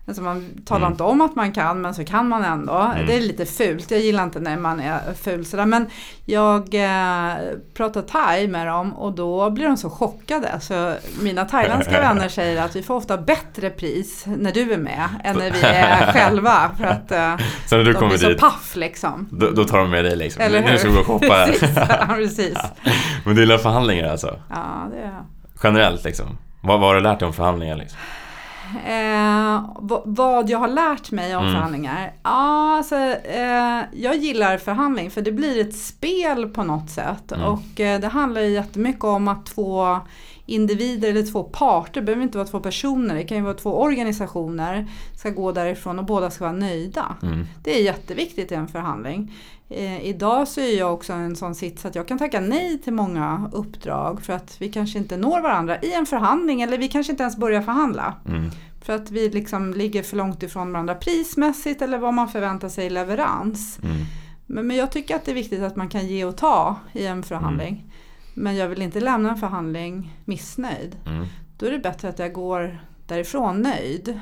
Alltså 0.07 0.21
man 0.23 0.49
talar 0.65 0.81
Mm. 0.81 0.91
inte 0.91 1.03
om 1.03 1.21
att 1.21 1.35
man 1.35 1.51
kan 1.51 1.81
men 1.81 1.93
så 1.93 2.03
kan 2.05 2.27
man 2.27 2.43
ändå. 2.43 2.73
Mm. 2.73 3.05
Det 3.07 3.15
är 3.15 3.21
lite 3.21 3.45
fult. 3.45 3.91
Jag 3.91 3.99
gillar 3.99 4.23
inte 4.23 4.39
när 4.39 4.57
man 4.57 4.79
är 4.79 4.99
ful 5.23 5.45
sådär. 5.45 5.65
Men 5.65 5.87
jag 6.25 6.73
eh, 6.73 7.33
pratar 7.73 8.01
thai 8.01 8.47
med 8.47 8.67
dem 8.67 8.93
och 8.93 9.13
då 9.13 9.49
blir 9.49 9.65
de 9.67 9.77
så 9.77 9.89
chockade. 9.89 10.59
Så 10.59 10.93
mina 11.21 11.45
thailändska 11.45 11.91
vänner 12.01 12.29
säger 12.29 12.61
att 12.63 12.75
vi 12.75 12.83
får 12.83 12.95
ofta 12.95 13.17
bättre 13.17 13.69
pris 13.69 14.23
när 14.25 14.51
du 14.51 14.73
är 14.73 14.77
med 14.77 15.07
än 15.23 15.37
när 15.37 15.51
vi 15.51 15.61
är 15.61 16.11
själva. 16.13 16.71
För 16.77 16.83
att 16.85 17.11
eh, 17.11 17.35
Så 17.65 17.77
när 17.77 17.83
du 17.83 17.91
de 17.93 17.99
kommer 17.99 18.09
blir 18.09 18.17
så 18.19 18.29
dit, 18.29 18.39
paff 18.39 18.75
liksom. 18.75 19.27
då, 19.31 19.49
då 19.51 19.63
tar 19.65 19.77
de 19.77 19.89
med 19.89 20.05
dig 20.05 20.15
liksom. 20.15 20.41
Eller 20.43 20.61
hur? 20.61 20.71
Nu 20.71 20.77
ska 20.77 20.87
vi 20.89 20.93
gå 20.93 20.99
och 20.99 21.05
shoppa 21.07 21.27
precis, 21.47 21.75
här. 21.77 22.05
ja, 22.09 22.15
precis. 22.15 22.57
Men 23.25 23.35
du 23.35 23.41
gillar 23.41 23.57
förhandlingar 23.57 24.09
alltså? 24.11 24.39
Ja, 24.49 24.87
det 24.91 24.99
är... 24.99 25.23
Generellt 25.63 26.03
liksom? 26.03 26.37
Vad, 26.61 26.79
vad 26.79 26.89
har 26.89 26.95
du 26.95 27.01
lärt 27.01 27.19
dig 27.19 27.27
om 27.27 27.33
förhandlingar 27.33 27.75
liksom? 27.75 27.99
Eh, 28.85 29.69
vad 30.05 30.49
jag 30.49 30.59
har 30.59 30.67
lärt 30.67 31.11
mig 31.11 31.35
om 31.35 31.43
Mm. 31.43 31.55
förhandlingar? 31.55 32.11
Ja, 32.23 32.77
alltså, 32.77 32.95
eh, 32.95 33.81
jag 33.93 34.15
gillar 34.17 34.57
förhandling 34.57 35.11
för 35.11 35.21
det 35.21 35.31
blir 35.31 35.61
ett 35.61 35.75
spel 35.75 36.49
på 36.49 36.63
något 36.63 36.89
sätt. 36.89 37.31
Mm. 37.31 37.45
Och 37.45 37.79
eh, 37.79 37.99
det 37.99 38.07
handlar 38.07 38.41
ju 38.41 38.49
jättemycket 38.49 39.03
om 39.03 39.27
att 39.27 39.45
två 39.45 39.99
individer 40.45 41.09
eller 41.09 41.31
två 41.31 41.43
parter, 41.43 42.01
det 42.01 42.05
behöver 42.05 42.23
inte 42.23 42.37
vara 42.37 42.47
två 42.47 42.59
personer, 42.59 43.15
det 43.15 43.23
kan 43.23 43.37
ju 43.37 43.43
vara 43.43 43.53
två 43.53 43.81
organisationer, 43.81 44.87
ska 45.15 45.29
gå 45.29 45.51
därifrån 45.51 45.99
och 45.99 46.05
båda 46.05 46.29
ska 46.29 46.43
vara 46.43 46.55
nöjda. 46.55 47.15
Mm. 47.23 47.45
Det 47.63 47.79
är 47.79 47.83
jätteviktigt 47.83 48.51
i 48.51 48.55
en 48.55 48.67
förhandling. 48.67 49.33
Eh, 49.69 50.05
idag 50.05 50.47
så 50.47 50.61
är 50.61 50.77
jag 50.77 50.93
också 50.93 51.13
en 51.13 51.35
sån 51.35 51.55
sits 51.55 51.85
att 51.85 51.95
jag 51.95 52.07
kan 52.07 52.17
tacka 52.17 52.39
nej 52.39 52.77
till 52.77 52.93
många 52.93 53.49
uppdrag 53.53 54.21
för 54.21 54.33
att 54.33 54.61
vi 54.61 54.69
kanske 54.69 54.99
inte 54.99 55.17
når 55.17 55.41
varandra 55.41 55.81
i 55.81 55.93
en 55.93 56.05
förhandling 56.05 56.61
eller 56.61 56.77
vi 56.77 56.87
kanske 56.87 57.11
inte 57.11 57.23
ens 57.23 57.37
börjar 57.37 57.61
förhandla. 57.61 58.15
Mm. 58.27 58.49
För 58.81 58.95
att 58.95 59.11
vi 59.11 59.29
liksom 59.29 59.73
ligger 59.73 60.03
för 60.03 60.17
långt 60.17 60.43
ifrån 60.43 60.71
varandra 60.71 60.95
prismässigt 60.95 61.81
eller 61.81 61.97
vad 61.97 62.13
man 62.13 62.29
förväntar 62.29 62.69
sig 62.69 62.85
i 62.85 62.89
leverans. 62.89 63.79
Mm. 63.83 63.97
Men, 64.45 64.67
men 64.67 64.77
jag 64.77 64.91
tycker 64.91 65.15
att 65.15 65.25
det 65.25 65.31
är 65.31 65.35
viktigt 65.35 65.61
att 65.61 65.75
man 65.75 65.89
kan 65.89 66.07
ge 66.07 66.25
och 66.25 66.37
ta 66.37 66.75
i 66.93 67.05
en 67.05 67.23
förhandling. 67.23 67.93
men 68.33 68.55
jag 68.55 68.67
vill 68.67 68.81
inte 68.81 68.99
lämna 68.99 69.29
en 69.29 69.37
förhandling 69.37 70.17
missnöjd. 70.25 70.95
Mm. 71.05 71.25
Då 71.57 71.65
är 71.65 71.71
det 71.71 71.79
bättre 71.79 72.09
att 72.09 72.19
jag 72.19 72.33
går 72.33 72.79
därifrån 73.07 73.61
nöjd. 73.61 74.19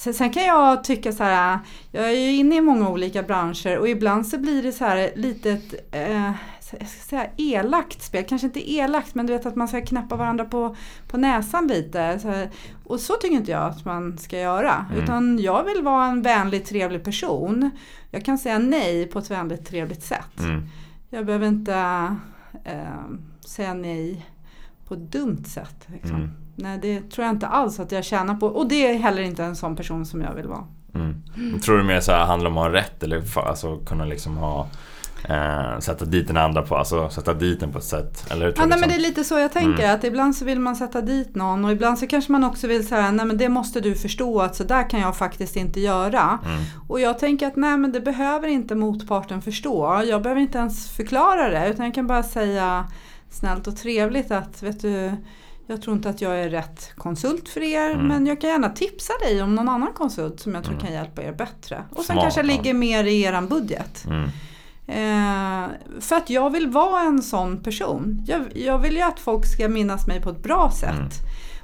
Sen, 0.00 0.14
sen 0.14 0.30
kan 0.30 0.44
jag 0.44 0.84
tycka 0.84 1.12
så 1.12 1.24
här, 1.24 1.58
jag 1.92 2.04
är 2.04 2.20
ju 2.20 2.36
inne 2.36 2.56
i 2.56 2.60
många 2.60 2.88
olika 2.88 3.22
branscher 3.22 3.78
och 3.78 3.88
ibland 3.88 4.26
så 4.26 4.38
blir 4.38 4.62
det 4.62 4.72
så 4.72 4.84
här 4.84 5.12
litet 5.16 5.74
eh, 5.92 6.32
jag 6.78 6.88
ska 6.88 7.00
säga 7.02 7.26
elakt 7.36 8.02
spel, 8.02 8.24
kanske 8.28 8.46
inte 8.46 8.72
elakt 8.72 9.14
men 9.14 9.26
du 9.26 9.32
vet 9.32 9.46
att 9.46 9.56
man 9.56 9.68
ska 9.68 9.80
knäppa 9.80 10.16
varandra 10.16 10.44
på, 10.44 10.76
på 11.08 11.16
näsan 11.16 11.66
lite. 11.66 12.18
Så. 12.18 12.46
Och 12.84 13.00
så 13.00 13.14
tycker 13.14 13.36
inte 13.36 13.50
jag 13.50 13.62
att 13.62 13.84
man 13.84 14.18
ska 14.18 14.38
göra. 14.38 14.86
Mm. 14.90 15.02
Utan 15.02 15.38
jag 15.38 15.64
vill 15.64 15.82
vara 15.82 16.06
en 16.06 16.22
vänlig, 16.22 16.66
trevlig 16.66 17.04
person. 17.04 17.70
Jag 18.10 18.24
kan 18.24 18.38
säga 18.38 18.58
nej 18.58 19.06
på 19.06 19.18
ett 19.18 19.30
vänligt, 19.30 19.66
trevligt 19.66 20.02
sätt. 20.02 20.40
Mm. 20.40 20.62
Jag 21.10 21.26
behöver 21.26 21.46
inte 21.46 21.74
eh, 22.64 23.04
säga 23.46 23.74
nej 23.74 24.26
på 24.88 24.94
ett 24.94 25.12
dumt 25.12 25.44
sätt. 25.44 25.86
Liksom. 25.86 26.16
Mm. 26.16 26.39
Nej, 26.54 26.78
det 26.82 27.10
tror 27.10 27.26
jag 27.26 27.34
inte 27.34 27.46
alls 27.46 27.80
att 27.80 27.92
jag 27.92 28.04
tjänar 28.04 28.34
på. 28.34 28.46
Och 28.46 28.68
det 28.68 28.86
är 28.90 28.98
heller 28.98 29.22
inte 29.22 29.44
en 29.44 29.56
sån 29.56 29.76
person 29.76 30.06
som 30.06 30.20
jag 30.22 30.34
vill 30.34 30.46
vara. 30.46 30.64
Mm. 30.94 31.60
Tror 31.60 31.78
du 31.78 31.84
mer 31.84 32.00
så 32.00 32.12
här 32.12 32.24
handlar 32.24 32.50
om 32.50 32.58
att 32.58 32.64
ha 32.64 32.72
rätt 32.72 33.02
eller 33.02 33.20
fa- 33.20 33.48
alltså 33.48 33.76
kunna 33.76 34.04
liksom 34.04 34.36
ha 34.36 34.68
eh, 35.28 35.78
Sätta 35.78 36.04
dit 36.04 36.26
den 36.26 36.36
andra 36.36 36.62
på, 36.62 36.76
alltså 36.76 37.08
sätta 37.10 37.34
dit 37.34 37.60
den 37.60 37.72
på 37.72 37.78
ett 37.78 37.84
sätt? 37.84 38.30
Eller 38.30 38.46
hur 38.46 38.52
tror 38.52 38.64
Ja, 38.64 38.68
nej, 38.68 38.78
men 38.80 38.88
liksom? 38.88 39.02
det 39.02 39.06
är 39.06 39.08
lite 39.08 39.24
så 39.24 39.38
jag 39.38 39.52
tänker. 39.52 39.82
Mm. 39.84 39.94
Att 39.94 40.04
ibland 40.04 40.36
så 40.36 40.44
vill 40.44 40.60
man 40.60 40.76
sätta 40.76 41.00
dit 41.00 41.34
någon 41.34 41.64
och 41.64 41.72
ibland 41.72 41.98
så 41.98 42.06
kanske 42.06 42.32
man 42.32 42.44
också 42.44 42.66
vill 42.66 42.88
säga 42.88 43.10
nej 43.10 43.26
men 43.26 43.36
det 43.38 43.48
måste 43.48 43.80
du 43.80 43.94
förstå 43.94 44.40
att 44.40 44.56
så 44.56 44.64
där 44.64 44.90
kan 44.90 45.00
jag 45.00 45.16
faktiskt 45.16 45.56
inte 45.56 45.80
göra. 45.80 46.38
Mm. 46.44 46.60
Och 46.88 47.00
jag 47.00 47.18
tänker 47.18 47.46
att 47.46 47.56
nej 47.56 47.76
men 47.78 47.92
det 47.92 48.00
behöver 48.00 48.48
inte 48.48 48.74
motparten 48.74 49.42
förstå. 49.42 50.02
Jag 50.08 50.22
behöver 50.22 50.40
inte 50.40 50.58
ens 50.58 50.90
förklara 50.90 51.48
det 51.50 51.68
utan 51.70 51.84
jag 51.84 51.94
kan 51.94 52.06
bara 52.06 52.22
säga 52.22 52.84
snällt 53.30 53.66
och 53.66 53.76
trevligt 53.76 54.30
att 54.30 54.62
vet 54.62 54.80
du 54.82 55.12
jag 55.70 55.82
tror 55.82 55.96
inte 55.96 56.08
att 56.10 56.20
jag 56.20 56.40
är 56.40 56.48
rätt 56.50 56.92
konsult 56.96 57.48
för 57.48 57.60
er 57.62 57.90
Mm. 57.90 58.06
men 58.06 58.26
jag 58.26 58.40
kan 58.40 58.50
gärna 58.50 58.68
tipsa 58.68 59.12
dig 59.22 59.42
om 59.42 59.54
någon 59.54 59.68
annan 59.68 59.92
konsult 59.94 60.40
som 60.40 60.54
jag 60.54 60.64
tror 60.64 60.74
Mm. 60.74 60.86
kan 60.86 60.94
hjälpa 60.94 61.22
er 61.22 61.32
bättre. 61.32 61.84
Och 61.90 61.96
sen 62.04 62.14
Smart, 62.14 62.22
kanske 62.24 62.42
ligger 62.42 62.74
mer 62.74 63.04
i 63.04 63.22
eran 63.22 63.48
budget. 63.48 64.04
Mm. 64.06 64.28
Eh, 64.86 65.68
för 66.00 66.16
att 66.16 66.30
jag 66.30 66.50
vill 66.50 66.68
vara 66.68 67.02
en 67.02 67.22
sån 67.22 67.56
person. 67.62 68.22
Jag, 68.26 68.40
jag 68.54 68.78
vill 68.78 68.96
ju 68.96 69.02
att 69.02 69.20
folk 69.20 69.46
ska 69.46 69.68
minnas 69.68 70.06
mig 70.06 70.20
på 70.22 70.30
ett 70.30 70.42
bra 70.42 70.70
sätt. 70.70 70.90
Mm. 70.94 71.08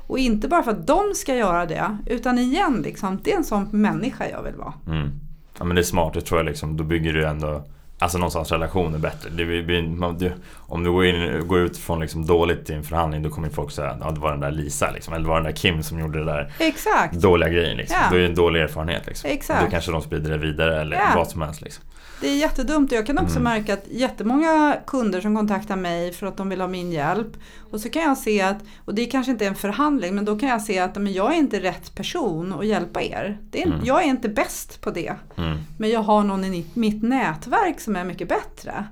Och 0.07 0.19
inte 0.19 0.49
bara 0.49 0.63
för 0.63 0.71
att 0.71 0.87
de 0.87 1.13
ska 1.15 1.35
göra 1.35 1.67
det. 1.67 1.97
Utan 2.07 2.39
igen, 2.39 2.83
liksom, 2.85 3.21
det 3.25 3.33
är 3.33 3.37
en 3.37 3.45
sån 3.45 3.69
människa 3.71 4.29
jag 4.31 4.43
vill 4.43 4.55
vara. 4.55 4.75
Mm. 4.87 5.11
Ja 5.59 5.65
men 5.65 5.75
det 5.75 5.81
är 5.81 5.85
smart, 5.85 6.15
det 6.15 6.21
tror 6.21 6.41
jag 6.41 6.47
liksom, 6.47 6.77
då 6.77 6.85
bygger 6.85 7.13
du 7.13 7.27
ändå 7.27 7.65
Alltså 7.99 8.19
någonstans 8.19 8.53
relationer 8.53 8.99
bättre. 8.99 9.31
Det 9.31 9.45
blir, 9.45 9.83
man, 9.83 10.19
du, 10.19 10.33
om 10.57 10.85
du 10.85 10.93
går, 10.93 11.07
in, 11.07 11.49
går 11.49 11.59
ut 11.59 11.79
från 11.79 12.01
liksom 12.01 12.27
dåligt 12.27 12.71
i 12.71 12.73
en 12.73 12.83
förhandling 12.85 13.23
då 13.23 13.31
kommer 13.31 13.49
folk 13.49 13.71
säga 13.71 13.97
ja 14.01 14.11
det 14.11 14.21
var 14.21 14.31
den 14.31 14.41
där 14.41 14.51
Lisa 14.51 14.91
liksom, 14.91 15.15
eller 15.15 15.23
det 15.25 15.29
var 15.29 15.37
den 15.37 15.45
där 15.45 15.53
Kim 15.53 15.83
som 15.83 15.99
gjorde 15.99 16.19
det 16.19 16.25
där 16.25 16.53
Exakt. 16.59 17.15
dåliga 17.15 17.49
grejen 17.49 17.77
liksom. 17.77 17.97
Ja. 18.03 18.09
Då 18.11 18.17
är 18.17 18.21
det 18.21 18.27
en 18.27 18.35
dålig 18.35 18.61
erfarenhet 18.61 19.07
liksom. 19.07 19.31
Exakt. 19.31 19.65
Då 19.65 19.71
kanske 19.71 19.91
de 19.93 20.03
sprider 20.03 20.31
det 20.31 20.39
vidare 20.39 20.81
eller 20.81 20.97
Ja. 20.97 21.07
vad 21.17 21.29
som 21.29 21.43
helst 21.43 21.61
liksom. 21.63 21.85
Det 22.21 22.29
är 22.29 22.37
jättedumt 22.37 22.93
och 22.93 22.99
jag 22.99 23.07
kan 23.07 23.19
också 23.19 23.39
Mm. 23.39 23.43
märka 23.53 23.75
att 23.75 23.85
jättemånga 23.91 24.77
kunder 24.87 25.21
som 25.21 25.37
kontaktar 25.37 25.77
mig 25.77 26.13
för 26.13 26.27
att 26.27 26.37
de 26.37 26.49
vill 26.49 26.61
ha 26.61 26.69
min 26.69 26.93
hjälp. 26.93 27.37
Och 27.71 27.81
så 27.81 27.89
kan 27.89 28.03
jag 28.03 28.19
se 28.19 28.43
att, 28.43 28.57
och 28.85 28.95
det 28.95 29.07
kanske 29.07 29.33
inte 29.33 29.45
är 29.45 29.49
en 29.49 29.55
förhandling, 29.55 30.15
men 30.15 30.25
då 30.25 30.39
kan 30.39 30.49
jag 30.49 30.63
se 30.63 30.79
att 30.79 30.97
men 30.97 31.13
jag 31.13 31.33
är 31.35 31.39
inte 31.39 31.61
rätt 31.61 31.95
person 31.95 32.53
att 32.53 32.67
hjälpa 32.67 33.03
er. 33.03 33.39
Det 33.51 33.63
är, 33.63 33.67
Mm. 33.67 33.81
Jag 33.85 34.03
är 34.03 34.07
inte 34.07 34.29
bäst 34.29 34.81
på 34.81 34.91
det. 34.91 35.15
Mm. 35.37 35.59
Men 35.79 35.91
jag 35.91 36.01
har 36.01 36.25
någon 36.25 36.45
i 36.45 36.67
mitt 36.75 37.03
nätverk 37.03 37.81
som 37.81 37.97
är 37.97 38.05
mycket 38.05 38.29
bättre. 38.29 38.85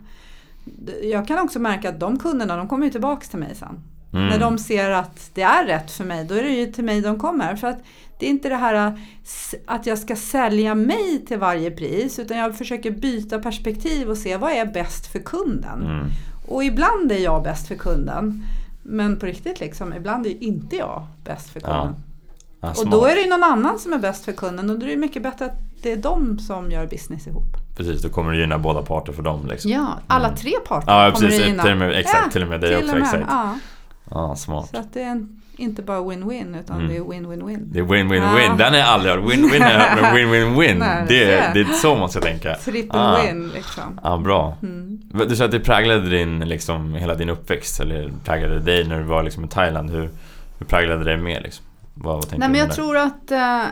Jag 1.02 1.28
kan 1.28 1.38
också 1.38 1.58
märka 1.58 1.88
att 1.88 2.00
de 2.00 2.18
kunderna 2.18 2.56
de 2.56 2.68
kommer 2.68 2.84
ju 2.84 2.90
tillbaks 2.92 3.28
till 3.28 3.38
mig 3.38 3.54
sen. 3.54 3.80
Mm. 4.12 4.26
När 4.26 4.38
de 4.38 4.58
ser 4.58 4.90
att 4.90 5.30
det 5.34 5.42
är 5.42 5.64
rätt 5.66 5.90
för 5.90 6.04
mig, 6.04 6.24
då 6.24 6.34
är 6.34 6.42
det 6.42 6.48
ju 6.50 6.72
till 6.72 6.84
mig 6.84 7.00
de 7.00 7.18
kommer. 7.18 7.56
För 7.56 7.66
att 7.68 7.78
det 8.18 8.26
är 8.26 8.30
inte 8.30 8.48
det 8.48 8.56
här 8.56 8.74
äh, 8.86 8.92
att 9.66 9.86
jag 9.86 9.98
ska 9.98 10.16
sälja 10.16 10.74
mig 10.74 11.24
till 11.26 11.38
varje 11.38 11.70
pris, 11.70 12.18
utan 12.18 12.36
jag 12.38 12.56
försöker 12.58 12.90
byta 12.90 13.38
perspektiv 13.38 14.10
och 14.10 14.18
se 14.18 14.36
vad 14.36 14.52
är 14.52 14.66
bäst 14.66 15.06
för 15.06 15.18
kunden. 15.18 15.82
Mm. 15.82 16.06
Och 16.48 16.64
ibland 16.64 17.12
är 17.12 17.18
jag 17.18 17.42
bäst 17.42 17.68
för 17.68 17.74
kunden. 17.74 18.44
Men 18.82 19.18
på 19.18 19.26
riktigt 19.26 19.60
liksom, 19.60 19.92
ibland 19.92 20.26
är 20.26 20.42
inte 20.42 20.76
jag 20.76 21.06
bäst 21.24 21.50
för 21.50 21.60
kunden. 21.60 21.94
Ja, 22.60 22.72
och 22.78 22.90
då 22.90 23.04
är 23.06 23.16
det 23.16 23.28
någon 23.30 23.42
annan 23.42 23.78
som 23.78 23.92
är 23.92 23.98
bäst 23.98 24.24
för 24.24 24.32
kunden 24.32 24.70
och 24.70 24.78
då 24.78 24.86
är 24.86 24.90
det 24.90 24.96
mycket 24.96 25.22
bättre 25.22 25.44
att 25.44 25.58
det 25.82 25.92
är 25.92 25.96
de 25.96 26.38
som 26.38 26.70
gör 26.70 26.86
business 26.86 27.26
ihop. 27.26 27.56
Precis, 27.76 28.02
då 28.02 28.08
kommer 28.08 28.32
det 28.32 28.38
gynna 28.38 28.58
båda 28.58 28.82
parter 28.82 29.12
för 29.12 29.22
dem 29.22 29.46
liksom. 29.46 29.70
Ja, 29.70 29.98
alla 30.06 30.26
Mm. 30.28 30.36
tre 30.38 30.52
parter 30.68 30.92
Ja 30.92 31.10
kommer 31.12 31.26
precis, 31.28 31.42
det 31.42 31.48
gynna. 31.48 31.62
till 31.62 31.72
och 31.72 31.78
med, 31.78 31.92
exakt, 31.98 32.18
Ja, 32.24 32.30
till 32.30 32.42
och 32.42 32.48
med 32.48 32.60
dig 32.60 32.76
också. 32.76 32.94
med, 32.94 33.02
Exakt. 33.02 33.24
Ja, 34.10 34.36
smart. 34.36 34.68
så 34.70 34.82
det 34.92 35.02
är 35.02 35.06
en, 35.10 35.40
inte 35.56 35.82
bara 35.82 35.98
win-win 36.00 36.60
utan 36.60 36.76
Mm. 36.76 36.88
det 36.88 36.96
är 36.96 37.00
win-win-win. 37.00 37.58
Det 37.64 37.78
är 37.78 37.82
win-win-win, 37.82 38.46
Ja. 38.48 38.54
den 38.58 38.74
jag 38.74 38.88
aldrig. 38.88 39.14
Win-win 39.14 39.58
men 39.58 40.14
win-win-win, 40.16 40.78
det, 40.78 41.04
det 41.08 41.32
är- 41.34 41.54
det 41.54 41.60
är 41.60 41.64
så 41.64 41.96
man 41.96 42.08
ska 42.08 42.20
tänka. 42.20 42.54
Triple 42.54 42.98
Ah. 43.00 43.22
win 43.22 43.50
liksom. 43.54 44.00
Ja, 44.02 44.16
bra. 44.18 44.56
Mm. 44.62 45.00
Du 45.28 45.36
sa 45.36 45.44
att 45.44 45.50
det 45.50 45.60
präglade 45.60 46.08
din, 46.08 46.40
liksom, 46.40 46.94
hela 46.94 47.14
din 47.14 47.28
uppväxt, 47.30 47.80
eller 47.80 48.10
präglade 48.24 48.58
dig 48.60 48.88
när 48.88 48.98
du 48.98 49.04
var 49.04 49.22
liksom, 49.22 49.44
i 49.44 49.48
Thailand. 49.48 49.90
Hur, 49.90 50.10
hur 50.58 50.66
präglade 50.66 51.04
det 51.04 51.16
mer 51.16 51.40
liksom? 51.40 51.64
Vad, 51.94 52.14
vad 52.14 52.38
Nej, 52.38 52.48
men 52.48 52.60
jag 52.60 52.74
tror 52.74 52.96
att 52.96 53.30
eh, 53.30 53.64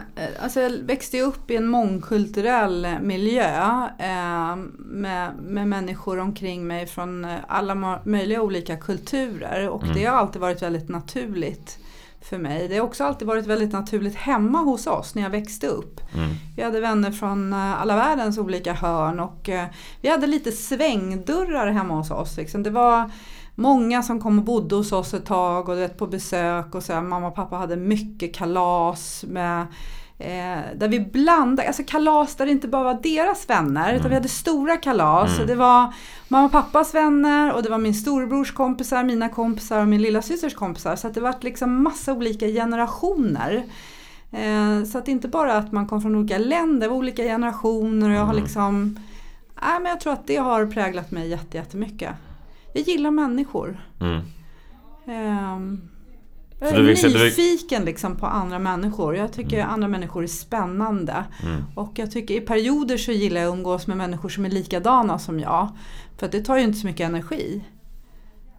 alltså 0.42 0.60
jag 0.60 0.70
växte 0.70 1.20
upp 1.20 1.50
i 1.50 1.56
en 1.56 1.66
mångkulturell 1.68 2.86
miljö 3.00 3.88
eh, 3.98 4.56
med, 4.78 5.30
med 5.42 5.68
människor 5.68 6.18
omkring 6.18 6.66
mig 6.66 6.86
från 6.86 7.24
eh, 7.24 7.36
alla 7.48 8.00
möjliga 8.04 8.42
olika 8.42 8.76
kulturer 8.76 9.68
och 9.68 9.82
Mm. 9.82 9.94
det 9.94 10.04
har 10.04 10.16
alltid 10.16 10.40
varit 10.40 10.62
väldigt 10.62 10.88
naturligt 10.88 11.78
för 12.20 12.38
mig. 12.38 12.68
Det 12.68 12.76
har 12.76 12.84
också 12.84 13.04
alltid 13.04 13.28
varit 13.28 13.46
väldigt 13.46 13.72
naturligt 13.72 14.14
hemma 14.14 14.58
hos 14.58 14.86
oss 14.86 15.14
när 15.14 15.22
jag 15.22 15.30
växte 15.30 15.66
upp. 15.66 16.00
Mm. 16.14 16.30
Vi 16.56 16.62
hade 16.62 16.80
vänner 16.80 17.10
från 17.10 17.52
eh, 17.52 17.80
alla 17.80 17.96
världens 17.96 18.38
olika 18.38 18.72
hörn 18.72 19.20
och 19.20 19.48
eh, 19.48 19.66
vi 20.00 20.08
hade 20.08 20.26
lite 20.26 20.52
svängdörrar 20.52 21.70
hemma 21.70 21.94
hos 21.94 22.10
oss. 22.10 22.36
Liksom. 22.36 22.62
Det 22.62 22.70
var 22.70 23.10
många 23.54 24.02
som 24.02 24.20
kom 24.20 24.38
och 24.38 24.44
bodde 24.44 24.74
hos 24.76 24.92
oss 24.92 25.14
ett 25.14 25.26
tag 25.26 25.68
och 25.68 25.78
vet, 25.78 25.98
på 25.98 26.06
besök 26.06 26.74
och 26.74 26.82
så 26.82 26.92
här, 26.92 27.02
mamma 27.02 27.26
och 27.26 27.34
pappa 27.34 27.56
hade 27.56 27.76
mycket 27.76 28.34
kalas 28.34 29.24
med 29.28 29.66
Eh, 30.18 30.58
där 30.76 30.88
vi 30.88 31.00
blandade, 31.00 31.68
alltså 31.68 31.82
kalas 31.86 32.34
där 32.34 32.46
det 32.46 32.52
inte 32.52 32.68
bara 32.68 32.82
var 32.84 33.00
deras 33.02 33.50
vänner 33.50 33.88
utan 33.88 33.96
Mm. 34.00 34.08
vi 34.08 34.14
hade 34.14 34.28
stora 34.28 34.76
kalas. 34.76 35.34
Mm. 35.34 35.46
Det 35.46 35.54
var 35.54 35.92
mamma 36.28 36.44
och 36.46 36.52
pappas 36.52 36.94
vänner 36.94 37.52
och 37.52 37.62
det 37.62 37.68
var 37.70 37.78
min 37.78 37.94
storebrors 37.94 38.52
kompisar, 38.52 39.04
mina 39.04 39.28
kompisar 39.28 39.80
och 39.80 39.88
min 39.88 40.02
lilla 40.02 40.22
systers 40.22 40.54
kompisar. 40.54 40.96
Så 40.96 41.08
det 41.08 41.20
var 41.20 41.34
liksom 41.40 41.82
massa 41.82 42.12
olika 42.12 42.46
generationer. 42.46 43.62
Eh, 44.32 44.84
så 44.92 44.98
att 44.98 45.08
inte 45.08 45.28
bara 45.28 45.54
att 45.56 45.72
man 45.72 45.86
kom 45.86 46.02
från 46.02 46.16
olika 46.16 46.38
länder, 46.38 46.80
det 46.80 46.88
var 46.88 46.96
olika 46.96 47.22
generationer 47.22 48.08
och 48.10 48.14
jag 48.16 48.24
har 48.24 48.32
Mm. 48.32 48.42
liksom 48.42 48.98
Nej 49.62 49.80
men 49.80 49.90
jag 49.90 50.00
tror 50.00 50.12
att 50.12 50.26
det 50.26 50.36
har 50.36 50.66
präglat 50.66 51.10
mig 51.10 51.28
jätte, 51.28 51.56
jättemycket. 51.56 52.10
Jag 52.72 52.82
gillar 52.82 53.10
människor. 53.10 53.80
Mm. 54.00 54.20
Ehm, 55.06 55.80
jag 56.60 56.72
är 56.72 56.82
nyfiken 57.24 57.84
liksom 57.84 58.16
på 58.16 58.26
andra 58.26 58.58
människor. 58.58 59.16
Jag 59.16 59.32
tycker 59.32 59.58
Mm. 59.58 59.70
andra 59.70 59.88
människor 59.88 60.22
är 60.22 60.26
spännande. 60.26 61.24
Mm. 61.42 61.62
Och 61.74 61.92
jag 61.94 62.10
tycker 62.10 62.34
i 62.34 62.40
perioder 62.40 62.96
så 62.96 63.12
gillar 63.12 63.40
jag 63.40 63.48
att 63.50 63.54
umgås 63.56 63.86
med 63.86 63.96
människor 63.96 64.28
som 64.28 64.44
är 64.44 64.50
likadana 64.50 65.18
som 65.18 65.40
jag. 65.40 65.68
För 66.18 66.26
att 66.26 66.32
det 66.32 66.40
tar 66.44 66.56
ju 66.56 66.62
inte 66.62 66.78
så 66.78 66.86
mycket 66.86 67.08
energi. 67.08 67.64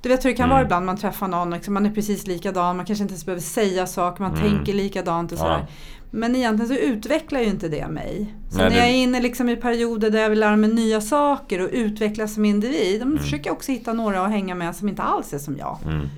Du 0.02 0.10
vet 0.10 0.26
hur 0.26 0.30
det 0.30 0.36
kan 0.36 0.44
Mm. 0.46 0.54
vara 0.56 0.64
ibland 0.64 0.86
man 0.86 0.98
träffar 0.98 1.28
någon, 1.28 1.50
liksom, 1.50 1.74
man 1.74 1.86
är 1.86 1.92
precis 1.92 2.28
likadan, 2.28 2.78
man 2.78 2.86
kanske 2.86 3.04
inte 3.04 3.12
ens 3.14 3.26
behöver 3.26 3.42
säga 3.42 3.88
saker, 3.88 4.24
man 4.24 4.36
Mm. 4.36 4.44
tänker 4.52 4.74
likadant 4.74 5.32
och 5.32 5.38
sådär. 5.38 5.60
Ja. 5.60 5.68
Men 6.16 6.36
egentligen 6.36 6.68
så 6.70 6.76
utvecklar 6.84 7.40
ju 7.40 7.46
inte 7.46 7.68
det 7.70 7.88
mig. 7.88 8.36
Så 8.50 8.58
Nej, 8.58 8.70
när 8.70 8.78
jag 8.78 8.88
är 8.88 8.94
inne 8.94 9.22
liksom 9.22 9.50
i 9.50 9.56
perioder 9.56 10.10
där 10.10 10.20
jag 10.22 10.30
vill 10.30 10.40
lära 10.40 10.56
mig 10.56 10.74
nya 10.74 11.02
saker 11.02 11.62
och 11.64 11.70
utvecklas 11.72 12.34
som 12.34 12.46
individ, 12.46 13.00
då 13.02 13.06
Mm. 13.06 13.18
försöker 13.20 13.46
jag 13.50 13.56
också 13.56 13.72
hitta 13.72 13.94
några 13.94 14.26
att 14.26 14.32
hänga 14.32 14.56
med 14.56 14.76
som 14.76 14.90
inte 14.90 15.02
alls 15.02 15.34
är 15.34 15.38
som 15.38 15.58
jag. 15.58 15.78
Mm. 15.86 16.10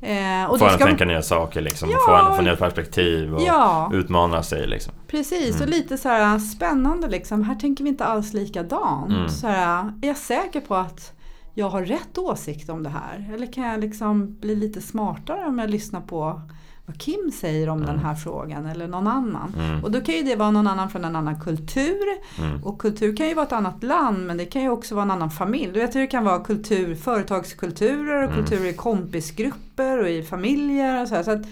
Eh, 0.00 0.50
och 0.50 0.58
Få 0.58 0.64
en 0.66 0.74
att 0.74 0.80
tänka 0.80 1.04
nya 1.04 1.22
saker 1.22 1.60
liksom, 1.60 1.90
Ja. 1.90 1.98
få 2.06 2.14
en 2.30 2.36
få 2.36 2.42
nya 2.42 2.56
perspektiv 2.56 3.34
och 3.34 3.42
Ja, 3.42 3.90
utmana 3.94 4.42
sig 4.42 4.66
liksom. 4.66 4.92
precis. 5.06 5.50
Mm. 5.50 5.62
Och 5.62 5.68
lite 5.68 5.98
så 5.98 6.08
här 6.08 6.38
spännande 6.38 7.08
liksom. 7.08 7.42
Här 7.42 7.54
tänker 7.54 7.84
vi 7.84 7.90
inte 7.90 8.04
alls 8.04 8.32
likadant. 8.32 9.10
Mm. 9.10 9.28
Så 9.28 9.46
här, 9.46 9.92
är 10.02 10.08
jag 10.08 10.16
säker 10.16 10.60
på 10.60 10.74
att 10.74 11.12
jag 11.54 11.68
har 11.68 11.82
rätt 11.82 12.18
åsikt 12.18 12.68
om 12.68 12.82
det 12.82 12.88
här? 12.90 13.30
Eller 13.34 13.52
kan 13.52 13.64
jag 13.64 13.80
liksom 13.80 14.36
bli 14.40 14.54
lite 14.56 14.80
smartare 14.80 15.46
om 15.46 15.58
jag 15.58 15.70
lyssnar 15.70 16.00
på 16.00 16.40
vad 16.86 16.98
Kim 16.98 17.30
säger 17.40 17.68
om 17.68 17.78
Mm. 17.82 17.86
den 17.90 17.98
här 18.04 18.14
frågan 18.14 18.66
eller 18.66 18.88
någon 18.88 19.06
annan? 19.06 19.54
Mm. 19.58 19.84
Och 19.84 19.90
då 19.90 20.00
kan 20.00 20.14
ju 20.14 20.22
det 20.22 20.36
vara 20.36 20.50
någon 20.50 20.66
annan 20.66 20.90
från 20.90 21.04
en 21.04 21.16
annan 21.16 21.40
kultur. 21.40 22.04
Mm. 22.38 22.64
Och 22.64 22.78
kultur 22.78 23.16
kan 23.16 23.28
ju 23.28 23.34
vara 23.34 23.46
ett 23.46 23.52
annat 23.52 23.82
land 23.82 24.26
men 24.26 24.36
det 24.36 24.44
kan 24.44 24.62
ju 24.62 24.68
också 24.70 24.94
vara 24.94 25.02
en 25.02 25.10
annan 25.10 25.30
familj. 25.30 25.72
Du 25.72 25.80
vet 25.80 25.94
hur 25.94 26.00
det 26.00 26.06
kan 26.06 26.24
vara 26.24 26.38
kultur, 26.44 26.94
företagskulturer 26.94 28.16
och 28.24 28.32
Mm. 28.32 28.36
kulturer 28.36 28.68
i 28.70 28.72
kompisgrupper 28.72 29.98
och 30.02 30.08
i 30.08 30.22
familjer 30.22 31.02
och 31.02 31.08
så. 31.08 31.22
Så 31.22 31.30
att 31.30 31.42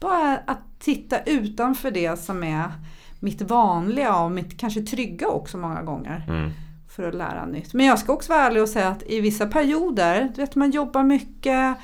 bara 0.00 0.36
att 0.46 0.58
titta 0.78 1.22
utanför 1.22 1.90
det 1.90 2.16
som 2.20 2.42
är 2.44 2.64
mitt 3.20 3.42
vanliga 3.42 4.16
och 4.16 4.30
mitt 4.30 4.58
kanske 4.60 4.80
trygga 4.82 5.28
också 5.28 5.58
många 5.58 5.82
gånger. 5.82 6.24
Mm. 6.28 6.50
för 6.96 7.08
att 7.08 7.14
lära 7.14 7.46
nytt. 7.46 7.74
Men 7.74 7.86
jag 7.86 7.98
ska 7.98 8.12
också 8.12 8.32
vara 8.32 8.42
ärlig 8.42 8.62
och 8.62 8.68
säga 8.68 8.88
att 8.88 9.02
i 9.06 9.20
vissa 9.20 9.46
perioder, 9.46 10.32
du 10.34 10.40
vet 10.40 10.54
man 10.54 10.70
jobbar 10.70 11.02
mycket, 11.02 11.76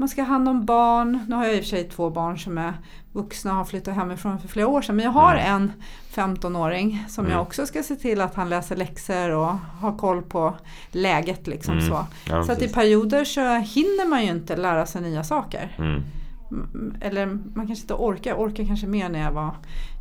man 0.00 0.08
ska 0.08 0.22
ha 0.22 0.28
hand 0.28 0.48
om 0.48 0.64
barn. 0.64 1.24
Nu 1.28 1.34
har 1.36 1.44
jag 1.44 1.54
i 1.54 1.56
och 1.60 1.62
för 1.64 1.68
sig 1.68 1.84
två 1.88 2.10
barn 2.10 2.38
som 2.38 2.58
är 2.58 2.72
vuxna 3.12 3.50
och 3.50 3.56
har 3.56 3.64
flyttat 3.64 3.94
hemifrån 3.94 4.38
för 4.40 4.48
flera 4.48 4.68
år 4.68 4.82
sedan. 4.82 4.96
Men 4.96 5.04
jag 5.04 5.12
har 5.12 5.34
Mm. 5.34 5.46
en 5.54 5.72
15-åring 6.14 7.04
som 7.08 7.24
Mm. 7.24 7.36
jag 7.36 7.42
också 7.46 7.66
ska 7.66 7.82
se 7.82 7.96
till 7.96 8.20
att 8.20 8.34
han 8.34 8.48
läser 8.48 8.76
läxor 8.76 9.30
och 9.30 9.54
har 9.80 9.98
koll 9.98 10.22
på 10.22 10.54
läget. 10.90 11.46
Liksom 11.46 11.74
Mm. 11.78 11.88
så 11.88 12.06
Ja, 12.28 12.44
så 12.44 12.52
att 12.52 12.62
i 12.62 12.68
perioder 12.68 13.24
så 13.24 13.40
hinner 13.54 14.08
man 14.08 14.22
ju 14.24 14.30
inte 14.30 14.56
lära 14.56 14.86
sig 14.86 15.02
nya 15.02 15.24
saker. 15.24 15.74
Mm. 15.78 16.02
Mm, 16.50 16.94
Eller 17.00 17.26
man 17.26 17.66
kanske 17.66 17.82
inte 17.82 17.94
orkar, 17.94 18.30
jag 18.30 18.40
orkar 18.40 18.64
kanske 18.64 18.86
mer 18.86 19.08
när 19.08 19.20
jag 19.22 19.32
var 19.32 19.50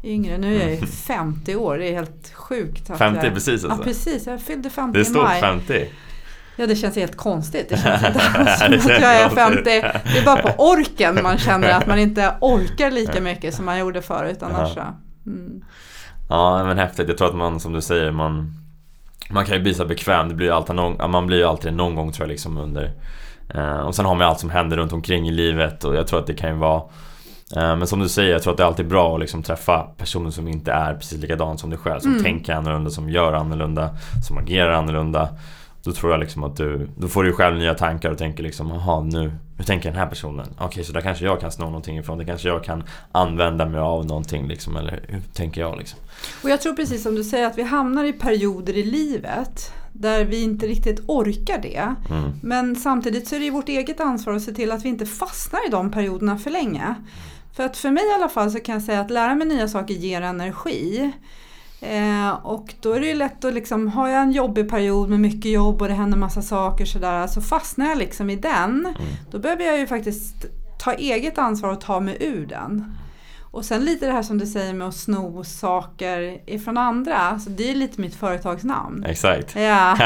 yngre. 0.03 0.37
Nu 0.37 0.55
är 0.55 0.59
jag 0.59 0.71
ju 0.79 0.85
50 0.85 1.55
år, 1.55 1.77
det 1.77 1.87
är 1.89 1.93
helt 1.93 2.33
sjukt. 2.33 2.89
att 2.89 2.97
50 2.97 3.25
jag, 3.25 3.33
precis 3.33 3.63
Ja 3.63 3.69
alltså. 3.69 3.83
precis, 3.83 4.27
jag 4.27 4.41
fyllde 4.41 4.69
50 4.69 4.93
det 4.93 4.99
är 4.99 5.01
i 5.01 5.05
stort 5.05 5.23
maj. 5.23 5.41
50. 5.41 5.89
Ja 6.59 6.67
det 6.67 6.75
känns 6.75 6.95
helt 6.95 7.17
konstigt. 7.17 7.69
Det 7.69 7.77
känns 7.77 8.03
inte 8.07 8.21
alls 8.33 8.59
som 8.83 8.91
att 8.91 9.01
jag 9.01 9.15
är 9.15 9.29
konstigt. 9.29 9.63
50. 9.63 9.63
Det 10.13 10.19
är 10.19 10.25
bara 10.25 10.41
på 10.41 10.63
orken 10.63 11.19
man 11.23 11.37
känner 11.37 11.69
att 11.69 11.87
man 11.87 11.99
inte 11.99 12.33
orkar 12.41 12.91
lika 12.91 13.21
mycket 13.21 13.53
som 13.55 13.65
man 13.65 13.79
gjorde 13.79 14.01
förut. 14.01 14.37
Annars 14.43 14.73
så. 14.73 14.81
Mm. 15.25 15.61
Ja 16.29 16.63
men 16.63 16.77
häftigt. 16.77 17.07
Jag 17.07 17.17
tror 17.17 17.27
att 17.27 17.35
man 17.35 17.59
som 17.59 17.73
du 17.73 17.81
säger 17.81 18.11
man 18.11 18.53
Man 19.29 19.45
kan 19.45 19.55
ju 19.55 19.61
bli 19.63 19.73
så 19.73 19.85
bekväm. 19.85 20.29
Det 20.29 20.35
blir 20.35 20.51
alltid 20.51 20.75
någon, 20.75 20.95
ja, 20.99 21.07
man 21.07 21.27
blir 21.27 21.37
ju 21.37 21.43
alltid 21.43 21.73
någon 21.73 21.95
gång 21.95 22.11
tror 22.11 22.27
jag 22.27 22.31
liksom 22.31 22.57
under 22.57 22.91
eh, 23.53 23.79
Och 23.79 23.95
sen 23.95 24.05
har 24.05 24.15
man 24.15 24.25
ju 24.25 24.29
allt 24.29 24.39
som 24.39 24.49
händer 24.49 24.77
runt 24.77 24.93
omkring 24.93 25.27
i 25.27 25.31
livet 25.31 25.83
och 25.83 25.95
jag 25.95 26.07
tror 26.07 26.19
att 26.19 26.27
det 26.27 26.33
kan 26.33 26.49
ju 26.49 26.55
vara 26.55 26.81
eh, 27.55 27.75
Men 27.75 27.87
som 27.87 27.99
du 27.99 28.09
säger, 28.09 28.31
jag 28.31 28.41
tror 28.43 28.51
att 28.53 28.57
det 28.57 28.63
är 28.63 28.67
alltid 28.67 28.87
bra 28.87 29.13
att 29.13 29.19
liksom 29.19 29.43
träffa 29.43 29.79
personer 29.97 30.31
som 30.31 30.47
inte 30.47 30.71
är 30.71 30.93
precis 30.93 31.21
likadan 31.21 31.57
som 31.57 31.69
dig 31.69 31.79
själv. 31.79 31.99
Som 31.99 32.11
Mm. 32.11 32.23
tänker 32.23 32.53
annorlunda, 32.53 32.89
som 32.89 33.09
gör 33.09 33.33
annorlunda, 33.33 33.89
som 34.27 34.37
agerar 34.37 34.71
annorlunda. 34.71 35.29
Då 35.83 35.91
tror 35.91 36.11
jag 36.11 36.19
liksom 36.19 36.43
att 36.43 36.57
du, 36.57 36.89
då 36.97 37.07
får 37.07 37.23
du 37.23 37.33
själv 37.33 37.57
nya 37.57 37.73
tankar 37.73 38.11
och 38.11 38.17
tänker 38.17 38.43
liksom, 38.43 38.69
jaha 38.69 39.01
nu, 39.01 39.31
hur 39.57 39.63
tänker 39.63 39.89
den 39.89 39.99
här 39.99 40.07
personen? 40.07 40.47
Okej, 40.57 40.83
så 40.83 40.93
där 40.93 41.01
kanske 41.01 41.25
jag 41.25 41.39
kan 41.41 41.51
sno 41.51 41.65
någonting 41.65 41.97
ifrån, 41.97 42.17
det 42.17 42.25
kanske 42.25 42.47
jag 42.47 42.63
kan 42.63 42.83
använda 43.11 43.65
mig 43.65 43.79
av 43.79 44.05
någonting 44.05 44.47
liksom, 44.47 44.75
eller 44.75 45.05
hur 45.07 45.21
tänker 45.33 45.61
jag 45.61 45.77
liksom? 45.77 45.99
Och 46.43 46.49
jag 46.49 46.61
tror 46.61 46.73
precis 46.73 47.03
som 47.03 47.15
du 47.15 47.23
säger 47.23 47.47
att 47.47 47.57
vi 47.57 47.63
hamnar 47.63 48.03
i 48.03 48.13
perioder 48.13 48.77
i 48.77 48.83
livet 48.83 49.73
där 49.93 50.25
vi 50.25 50.43
inte 50.43 50.67
riktigt 50.67 50.99
orkar 51.07 51.57
det. 51.61 51.95
Mm. 52.09 52.31
Men 52.41 52.75
samtidigt 52.75 53.27
så 53.27 53.35
är 53.35 53.39
det 53.39 53.51
vårt 53.51 53.69
eget 53.69 53.99
ansvar 53.99 54.33
att 54.33 54.41
se 54.41 54.51
till 54.51 54.71
att 54.71 54.85
vi 54.85 54.89
inte 54.89 55.05
fastnar 55.05 55.67
i 55.67 55.71
de 55.71 55.91
perioderna 55.91 56.37
för 56.37 56.49
länge. 56.49 56.95
För 57.55 57.63
att 57.63 57.77
för 57.77 57.91
mig 57.91 58.03
i 58.03 58.13
alla 58.13 58.29
fall 58.29 58.51
så 58.51 58.59
kan 58.59 58.73
jag 58.73 58.83
säga 58.83 59.01
att 59.01 59.11
lära 59.11 59.35
mig 59.35 59.47
nya 59.47 59.67
saker 59.67 59.93
ger 59.93 60.21
energi. 60.21 61.11
Eh, 61.81 62.29
och 62.45 62.73
då 62.81 62.93
är 62.93 62.99
det 62.99 63.07
ju 63.07 63.13
lätt 63.13 63.45
att 63.45 63.53
liksom, 63.53 63.87
har 63.87 64.07
jag 64.07 64.21
en 64.21 64.31
jobbig 64.31 64.69
period 64.69 65.09
med 65.09 65.19
mycket 65.19 65.51
jobb 65.51 65.81
och 65.81 65.87
det 65.87 65.93
händer 65.93 66.17
massa 66.17 66.41
saker 66.41 66.85
sådär, 66.85 67.27
så 67.27 67.41
fastnar 67.41 67.85
jag 67.85 67.97
liksom 67.97 68.29
i 68.29 68.35
den. 68.35 68.85
Mm. 68.85 68.95
Då 69.31 69.39
behöver 69.39 69.63
jag 69.63 69.77
ju 69.79 69.87
faktiskt 69.87 70.45
ta 70.79 70.93
eget 70.93 71.37
ansvar 71.37 71.69
och 71.69 71.81
ta 71.81 71.99
mig 71.99 72.17
ur 72.19 72.45
den. 72.45 72.95
Och 73.51 73.65
sen 73.65 73.85
lite 73.85 74.05
det 74.05 74.11
här 74.11 74.23
som 74.23 74.37
du 74.37 74.45
säger 74.45 74.73
med 74.73 74.87
att 74.87 74.95
sno 74.95 75.43
saker 75.43 76.49
ifrån 76.49 76.77
andra, 76.77 77.15
alltså 77.17 77.49
det 77.49 77.71
är 77.71 77.75
lite 77.75 78.01
mitt 78.01 78.15
företagsnamn. 78.15 79.03
Exakt. 79.03 79.55
Ja, 79.55 79.97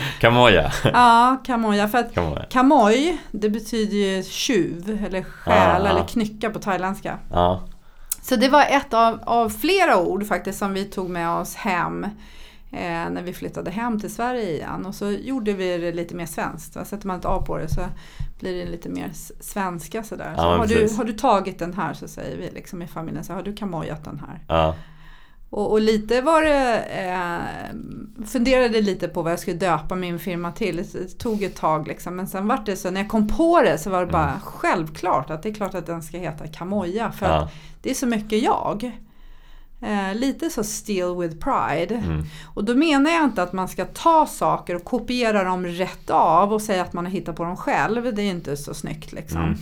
Kamoja. 0.20 0.72
ja 0.84 1.36
Kamoja. 1.44 1.88
För 1.88 1.98
att 1.98 2.14
Kamoja. 2.14 2.44
Kamoj, 2.50 3.18
det 3.30 3.50
betyder 3.50 3.96
ju 3.96 4.22
tjuv 4.22 5.04
eller 5.06 5.22
stjäl 5.22 5.80
Ah, 5.82 5.84
ah. 5.84 5.90
eller 5.90 6.04
knycka 6.08 6.50
på 6.50 6.58
thailändska. 6.58 7.18
Ja. 7.30 7.60
Så 8.22 8.36
det 8.36 8.48
var 8.48 8.62
ett 8.62 8.94
av, 8.94 9.20
av 9.24 9.48
flera 9.48 9.98
ord 9.98 10.26
faktiskt 10.26 10.58
som 10.58 10.72
vi 10.72 10.84
tog 10.84 11.10
med 11.10 11.30
oss 11.30 11.54
hem 11.54 12.04
eh, 12.72 13.10
när 13.10 13.22
vi 13.22 13.32
flyttade 13.32 13.70
hem 13.70 14.00
till 14.00 14.14
Sverige 14.14 14.50
igen. 14.50 14.86
Och 14.86 14.94
så 14.94 15.10
gjorde 15.10 15.52
vi 15.52 15.78
det 15.78 15.92
lite 15.92 16.14
mer 16.14 16.26
svenskt. 16.26 16.76
Va? 16.76 16.84
Sätter 16.84 17.06
man 17.06 17.18
ett 17.18 17.24
A 17.24 17.42
på 17.46 17.58
det 17.58 17.68
så 17.68 17.80
blir 18.40 18.64
det 18.64 18.70
lite 18.70 18.88
mer 18.88 19.10
svenska 19.40 20.02
sådär. 20.02 20.34
Så 20.36 20.42
Ja, 20.42 20.56
har, 20.56 20.66
du, 20.66 20.88
har 20.96 21.04
du 21.04 21.12
tagit 21.12 21.58
den 21.58 21.74
här 21.74 21.94
så 21.94 22.08
säger 22.08 22.36
vi 22.36 22.50
liksom 22.50 22.82
i 22.82 22.86
familjen 22.86 23.24
så 23.24 23.32
har 23.32 23.42
du 23.42 23.56
kamojat 23.56 24.04
den 24.04 24.22
här. 24.26 24.40
Ja. 24.48 24.74
Och, 25.52 25.70
och 25.70 25.80
lite 25.80 26.20
var 26.20 26.42
det, 26.42 26.78
eh, 26.78 28.26
funderade 28.26 28.80
lite 28.80 29.08
på 29.08 29.22
vad 29.22 29.32
jag 29.32 29.38
skulle 29.38 29.56
döpa 29.56 29.94
min 29.94 30.18
firma 30.18 30.52
till. 30.52 30.76
Det 30.76 31.18
tog 31.18 31.42
ett 31.42 31.56
tag 31.56 31.88
liksom. 31.88 32.16
Men 32.16 32.26
sen 32.26 32.48
var 32.48 32.62
det 32.66 32.76
så, 32.76 32.90
när 32.90 33.00
jag 33.00 33.10
kom 33.10 33.28
på 33.28 33.60
det 33.62 33.78
så 33.78 33.90
var 33.90 34.00
det 34.06 34.12
bara 34.12 34.28
Mm. 34.28 34.40
självklart 34.40 35.30
att 35.30 35.42
det 35.42 35.48
är 35.48 35.54
klart 35.54 35.74
att 35.74 35.86
den 35.86 36.02
ska 36.02 36.18
heta 36.18 36.46
Kamoja. 36.46 37.12
För 37.12 37.26
att 37.26 37.32
Ja. 37.32 37.48
det 37.82 37.90
är 37.90 37.94
så 37.94 38.06
mycket 38.06 38.42
jag. 38.42 38.92
Eh, 39.80 40.14
lite 40.14 40.50
så 40.50 40.64
still 40.64 41.14
with 41.20 41.36
pride. 41.36 41.94
Mm. 41.94 42.22
Och 42.54 42.64
då 42.64 42.74
menar 42.74 43.10
jag 43.10 43.24
inte 43.24 43.42
att 43.42 43.52
man 43.52 43.68
ska 43.68 43.84
ta 43.84 44.26
saker 44.26 44.74
och 44.76 44.84
kopiera 44.84 45.44
dem 45.44 45.66
rätt 45.66 46.10
av 46.10 46.52
och 46.52 46.62
säga 46.62 46.82
att 46.82 46.92
man 46.92 47.04
har 47.04 47.12
hittat 47.12 47.36
på 47.36 47.44
dem 47.44 47.56
själv. 47.56 48.14
Det 48.14 48.22
är 48.22 48.30
inte 48.30 48.56
så 48.56 48.74
snyggt 48.74 49.12
liksom. 49.12 49.40
Mm. 49.42 49.58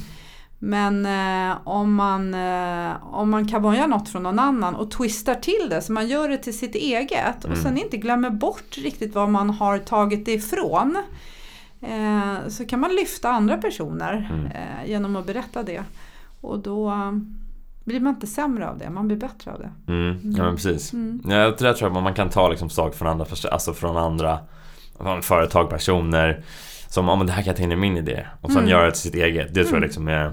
Men 0.62 1.06
eh, 1.06 1.56
om, 1.64 1.94
man, 1.94 2.34
eh, 2.34 3.14
om 3.14 3.30
man 3.30 3.48
kan 3.48 3.74
göra 3.74 3.86
något 3.86 4.08
från 4.08 4.22
någon 4.22 4.38
annan 4.38 4.74
och 4.74 4.90
twistar 4.90 5.34
till 5.34 5.66
det 5.70 5.82
så 5.82 5.92
man 5.92 6.08
gör 6.08 6.28
det 6.28 6.36
till 6.38 6.58
sitt 6.58 6.74
eget 6.74 7.38
och 7.44 7.50
Mm. 7.50 7.62
sen 7.62 7.78
inte 7.78 7.96
glömmer 7.96 8.30
bort 8.30 8.78
riktigt 8.78 9.14
var 9.14 9.26
man 9.26 9.50
har 9.50 9.78
tagit 9.78 10.24
det 10.26 10.32
ifrån. 10.32 10.96
Eh, 11.82 12.48
så 12.48 12.64
kan 12.66 12.80
man 12.80 12.90
lyfta 12.94 13.28
andra 13.30 13.56
personer 13.56 14.28
Mm. 14.32 14.46
eh, 14.46 14.90
genom 14.90 15.16
att 15.16 15.26
berätta 15.26 15.62
det. 15.62 15.82
Och 16.40 16.58
då 16.58 16.92
blir 17.84 18.00
man 18.00 18.14
inte 18.14 18.26
sämre 18.26 18.68
av 18.68 18.78
det, 18.78 18.90
man 18.90 19.06
blir 19.06 19.16
bättre 19.16 19.52
av 19.52 19.58
det. 19.58 19.92
Mm. 19.92 20.20
Ja 20.36 20.42
men 20.44 20.54
precis. 20.56 20.92
Mm. 20.92 21.20
Ja, 21.24 21.36
jag 21.36 21.58
tror 21.76 21.86
att 21.96 22.02
man 22.02 22.14
kan 22.14 22.28
ta 22.30 22.48
liksom 22.48 22.70
saker 22.70 22.98
från 22.98 23.08
andra, 23.08 23.26
alltså 23.50 23.72
från 23.74 23.96
andra 23.96 24.38
företag, 25.22 25.70
personer 25.70 26.44
Som, 26.88 27.06
men 27.06 27.26
det 27.26 27.32
här 27.32 27.42
kan 27.42 27.50
jag 27.50 27.56
ta 27.56 27.62
in 27.62 27.72
i 27.72 27.76
min 27.76 27.96
idé 27.96 28.26
och 28.40 28.50
sen 28.50 28.58
Mm. 28.58 28.70
göra 28.70 28.84
det 28.84 28.90
till 28.90 29.00
sitt 29.00 29.14
eget. 29.14 29.46
Det 29.48 29.54
tror 29.54 29.66
jag 29.66 29.70
Mm. 29.76 29.82
liksom 29.82 30.08
är 30.08 30.32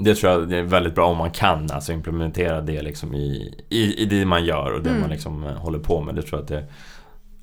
Det 0.00 0.14
tror 0.14 0.32
jag 0.32 0.52
är 0.52 0.62
väldigt 0.62 0.94
bra 0.94 1.06
om 1.06 1.16
man 1.18 1.30
kan 1.30 1.70
alltså 1.70 1.92
implementera 1.92 2.60
det 2.60 2.82
liksom 2.82 3.14
i, 3.14 3.54
i, 3.68 4.02
i 4.02 4.04
det 4.04 4.24
man 4.24 4.44
gör 4.44 4.72
och 4.72 4.82
det 4.82 4.88
Mm. 4.90 5.00
man 5.00 5.10
liksom 5.10 5.44
eh, 5.44 5.52
håller 5.52 5.78
på 5.78 6.00
med. 6.00 6.14
Det 6.14 6.22
tror 6.22 6.38
jag 6.38 6.42
att 6.42 6.48
det 6.48 6.64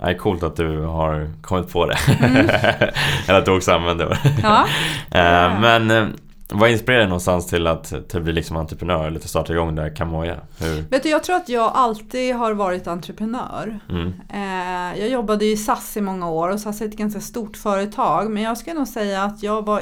är 0.08 0.14
coolt 0.14 0.44
att 0.44 0.56
du 0.56 0.80
har 0.82 1.30
kommit 1.42 1.74
på 1.74 1.86
det. 1.86 1.98
Mm. 2.20 2.36
Eller 3.28 3.40
att 3.40 3.46
du 3.46 3.52
också 3.58 3.72
använder 3.72 4.06
det. 4.10 4.18
Ja. 4.44 4.66
Eh, 5.12 5.60
Men 5.62 5.92
eh, 5.92 6.08
vad 6.50 6.70
inspirerar 6.70 7.00
dig 7.00 7.08
någonstans 7.08 7.48
till 7.48 7.68
att, 7.68 7.84
till 8.10 8.18
att 8.18 8.24
bli 8.24 8.34
liksom 8.34 8.58
entreprenör 8.58 9.08
eller 9.08 9.20
till 9.20 9.26
att 9.26 9.30
starta 9.30 9.54
igång 9.54 9.76
det 9.76 9.82
här 9.82 9.96
Kamoja? 9.96 10.36
Hur? 10.60 10.82
Vet 10.90 11.04
du, 11.04 11.10
jag 11.10 11.24
tror 11.24 11.36
att 11.36 11.50
jag 11.50 11.72
alltid 11.76 12.36
har 12.36 12.54
varit 12.54 12.88
entreprenör. 12.88 13.80
Mm. 13.90 14.14
Jag 15.00 15.10
jobbade 15.10 15.46
i 15.46 15.58
SAS 15.58 15.98
i 15.98 16.02
många 16.02 16.30
år 16.30 16.50
och 16.50 16.60
SAS 16.60 16.82
är 16.82 16.86
ett 16.86 16.98
ganska 16.98 17.20
stort 17.22 17.58
företag. 17.58 18.32
Men 18.32 18.44
jag 18.44 18.58
skulle 18.58 18.76
nog 18.76 18.88
säga 18.88 19.24
att 19.24 19.44
jag 19.44 19.66
var 19.66 19.82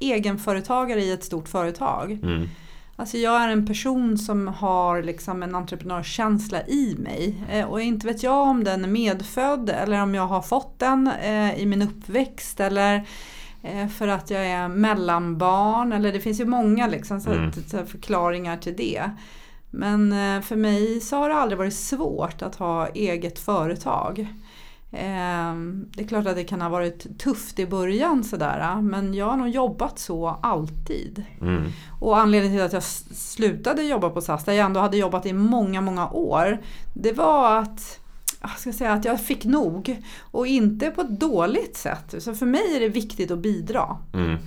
egenföretagare 0.00 1.00
i 1.02 1.12
ett 1.12 1.24
stort 1.24 1.48
företag. 1.48 2.12
Mm. 2.12 2.48
Alltså 2.98 3.18
jag 3.18 3.42
är 3.42 3.48
en 3.48 3.66
person 3.66 4.18
som 4.18 4.48
har 4.48 5.02
liksom 5.02 5.42
en 5.42 5.54
entreprenörskänsla 5.54 6.66
i 6.66 6.96
mig. 6.98 7.34
Eh, 7.50 7.64
och 7.66 7.80
inte 7.80 8.06
vet 8.06 8.22
jag 8.22 8.48
om 8.48 8.64
den 8.64 8.84
är 8.84 8.88
medfödd 8.88 9.70
eller 9.70 10.02
om 10.02 10.14
jag 10.14 10.26
har 10.26 10.42
fått 10.42 10.78
den 10.78 11.10
eh, 11.22 11.58
i 11.58 11.66
min 11.66 11.82
uppväxt. 11.82 12.60
Eller 12.60 13.06
eh, 13.62 13.88
för 13.88 14.08
att 14.08 14.30
jag 14.30 14.46
är 14.46 14.68
mellanbarn. 14.68 15.92
Eller 15.92 16.12
det 16.12 16.20
finns 16.20 16.40
ju 16.40 16.46
många 16.46 16.86
liksom, 16.86 17.20
Mm. 17.26 17.52
förklaringar 17.86 18.56
till 18.56 18.76
det. 18.76 19.10
Men 19.70 20.14
för 20.42 20.56
mig 20.56 21.00
så 21.00 21.16
har 21.16 21.28
det 21.28 21.34
aldrig 21.34 21.58
varit 21.58 21.74
svårt 21.74 22.42
att 22.42 22.54
ha 22.54 22.88
eget 22.88 23.38
företag. 23.38 24.26
Ehm, 24.92 25.88
Det 25.96 26.02
är 26.02 26.06
klart 26.08 26.26
att 26.26 26.36
det 26.36 26.44
kan 26.44 26.60
ha 26.60 26.68
varit 26.68 27.18
tufft 27.18 27.58
i 27.58 27.66
början 27.66 28.24
sådär, 28.24 28.80
men 28.82 29.14
jag 29.14 29.26
har 29.26 29.36
nog 29.36 29.48
jobbat 29.48 29.98
så 29.98 30.38
alltid. 30.42 31.24
Mm. 31.40 31.64
Och 32.00 32.18
anledningen 32.18 32.58
till 32.58 32.66
att 32.66 32.72
jag 32.72 32.82
slutade 32.82 33.82
jobba 33.82 34.10
på 34.10 34.20
SAS, 34.20 34.44
där 34.44 34.52
jag 34.52 34.66
ändå 34.66 34.80
hade 34.80 34.96
jobbat 34.96 35.26
i 35.26 35.32
många, 35.32 35.80
många 35.80 36.08
år, 36.08 36.58
det 36.94 37.12
var 37.12 37.58
att 37.58 38.00
jag 38.40 38.58
ska 38.58 38.72
säga 38.72 38.92
att 38.92 39.04
jag 39.04 39.20
fick 39.20 39.44
nog. 39.44 40.02
Och 40.20 40.46
inte 40.46 40.90
på 40.90 41.00
ett 41.00 41.20
dåligt 41.20 41.76
sätt. 41.76 42.14
Så 42.18 42.34
för 42.34 42.46
mig 42.46 42.76
är 42.76 42.80
det 42.80 42.88
viktigt 42.88 43.30
att 43.30 43.38
bidra. 43.38 43.96
Mm. 44.14 44.38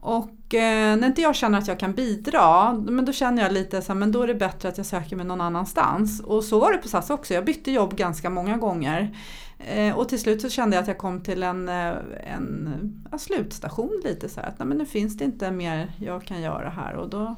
Och 0.00 0.30
Eh, 0.54 0.96
när 0.96 1.06
inte 1.06 1.22
jag 1.22 1.34
känner 1.34 1.58
att 1.58 1.68
jag 1.68 1.78
kan 1.78 1.92
bidra, 1.92 2.72
men 2.72 3.04
då 3.04 3.12
känner 3.12 3.42
jag 3.42 3.52
lite 3.52 3.82
så 3.82 3.92
här, 3.92 3.98
men 3.98 4.12
då 4.12 4.22
är 4.22 4.26
det 4.26 4.34
bättre 4.34 4.68
att 4.68 4.76
jag 4.76 4.86
söker 4.86 5.16
mig 5.16 5.26
någon 5.26 5.40
annanstans. 5.40 6.20
Och 6.20 6.44
så 6.44 6.58
var 6.60 6.72
det 6.72 6.78
på 6.78 6.88
SAS 6.88 7.10
också. 7.10 7.34
Jag 7.34 7.44
bytte 7.44 7.70
jobb 7.70 7.96
ganska 7.96 8.30
många 8.30 8.56
gånger. 8.56 9.16
Eh, 9.58 9.98
och 9.98 10.08
till 10.08 10.20
slut 10.20 10.42
så 10.42 10.48
kände 10.48 10.76
jag 10.76 10.82
att 10.82 10.88
jag 10.88 10.98
kom 10.98 11.20
till 11.20 11.42
en, 11.42 11.68
eh, 11.68 11.94
en, 12.34 13.04
en 13.12 13.18
slutstation 13.18 14.00
lite 14.04 14.28
så 14.28 14.40
här. 14.40 14.48
Att 14.48 14.58
nej, 14.58 14.68
men 14.68 14.78
nu 14.78 14.86
finns 14.86 15.16
det 15.16 15.24
inte 15.24 15.50
mer 15.50 15.92
jag 16.00 16.24
kan 16.24 16.42
göra 16.42 16.68
här. 16.68 16.94
Och 16.94 17.08
då 17.08 17.36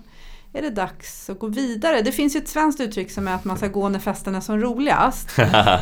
är 0.57 0.63
det 0.63 0.71
dags 0.71 1.31
att 1.31 1.39
gå 1.39 1.47
vidare. 1.47 2.03
Det 2.03 2.13
finns 2.13 2.37
ju 2.37 2.39
ett 2.39 2.49
svenskt 2.49 2.81
uttryck 2.81 3.11
som 3.11 3.29
är 3.29 3.35
att 3.35 3.45
man 3.45 3.57
ska 3.57 3.69
gå 3.69 3.89
när 3.89 3.99
festen 3.99 4.35
är 4.35 4.41
som 4.41 4.61
roligast. 4.61 5.31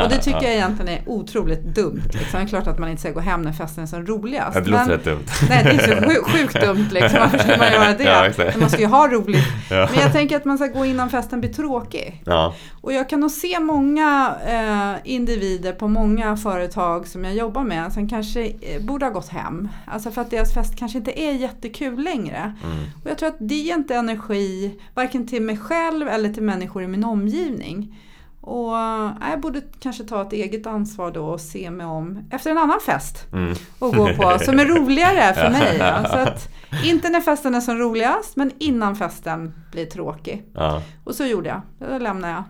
Och 0.03 0.09
det 0.09 0.19
tycker 0.23 0.43
jag 0.43 0.53
egentligen 0.53 0.89
är 0.89 1.03
otroligt 1.07 1.63
dumt. 1.63 2.03
Liksom. 2.13 2.41
Det 2.41 2.47
är 2.47 2.47
klart 2.47 2.67
att 2.67 2.79
man 2.79 2.89
inte 2.89 3.01
ska 3.01 3.11
gå 3.11 3.21
hem 3.21 3.43
när 3.43 3.53
festen 3.53 3.83
är 3.83 3.87
som 3.87 4.07
roligast. 4.07 4.65
Det 4.65 4.71
låter 4.71 4.85
rätt 4.85 5.05
dumt. 5.05 5.25
Nej, 5.49 5.65
det 5.65 5.71
är 5.71 6.01
så 6.01 6.09
sjukt, 6.09 6.31
sjukt 6.31 6.61
dumt 6.61 6.89
liksom. 6.91 7.21
Varför 7.21 7.39
skulle 7.39 7.59
man 7.59 7.67
göra 7.73 7.93
det? 7.93 8.05
Ja, 8.45 8.51
man 8.61 8.71
ska 8.71 8.81
ju 8.81 8.87
ha 8.87 9.09
roligt. 9.09 9.45
Ja. 9.71 9.89
Men 9.93 10.01
jag 10.01 10.13
tänker 10.13 10.37
att 10.37 10.45
man 10.45 10.59
ska 10.59 10.67
gå 10.67 10.85
innan 10.85 11.11
festen 11.11 11.41
blir 11.41 11.53
tråkig. 11.53 12.23
Ja. 12.27 12.55
Och 12.81 12.93
jag 12.93 13.09
kan 13.09 13.21
nog 13.21 13.31
se 13.31 13.61
många 13.61 14.35
eh, 14.47 15.13
individer 15.13 15.73
på 15.73 15.89
många 15.89 16.37
företag 16.37 17.07
som 17.09 17.25
jag 17.25 17.35
jobbar 17.35 17.65
med 17.65 17.93
som 17.93 18.09
kanske 18.09 18.45
eh, 18.47 18.83
borde 18.83 19.07
ha 19.07 19.13
gått 19.13 19.29
hem. 19.29 19.69
Alltså 19.87 20.11
för 20.11 20.21
att 20.21 20.31
deras 20.31 20.55
fest 20.55 20.79
kanske 20.79 20.99
inte 20.99 21.21
är 21.21 21.33
jättekul 21.33 22.05
längre. 22.05 22.55
Mm. 22.65 22.85
Och 23.05 23.11
jag 23.11 23.19
tror 23.19 23.29
att 23.29 23.37
det 23.39 23.55
ger 23.55 23.75
inte 23.75 23.95
energi 23.95 24.64
varken 24.95 25.27
till 25.27 25.43
mig 25.43 25.57
själv 25.57 26.09
eller 26.09 26.29
till 26.29 26.43
människor 26.43 26.83
i 26.83 26.87
min 26.87 27.05
omgivning. 27.05 28.01
Och 28.41 28.77
äh, 28.77 29.31
jag 29.31 29.41
borde 29.41 29.63
kanske 29.81 30.05
ta 30.05 30.23
ett 30.23 30.33
eget 30.33 30.67
ansvar 30.67 31.11
då 31.11 31.27
och 31.27 31.41
se 31.41 31.71
mig 31.71 31.87
om 31.87 32.29
efter 32.31 32.51
en 32.51 32.59
annan 32.59 32.81
fest 32.81 33.27
mm. 33.33 33.55
och 33.79 33.95
gå 33.95 34.15
på 34.15 34.39
som 34.45 34.59
är 34.59 34.65
roligare 34.65 35.35
för 35.35 35.51
mig. 35.51 35.77
Ja. 35.79 36.09
Så 36.09 36.17
att, 36.17 36.49
inte 36.85 37.09
när 37.09 37.21
festen 37.21 37.55
är 37.55 37.61
som 37.61 37.79
roligast 37.79 38.37
men 38.37 38.51
innan 38.59 38.97
festen 38.97 39.55
blir 39.73 39.87
tråkig. 39.87 40.45
Ja. 40.55 40.83
Och 41.05 41.15
så 41.15 41.27
gjorde 41.27 41.49
jag, 41.49 41.91
då 41.91 41.99
lämnade 41.99 42.33
jag. 42.33 42.45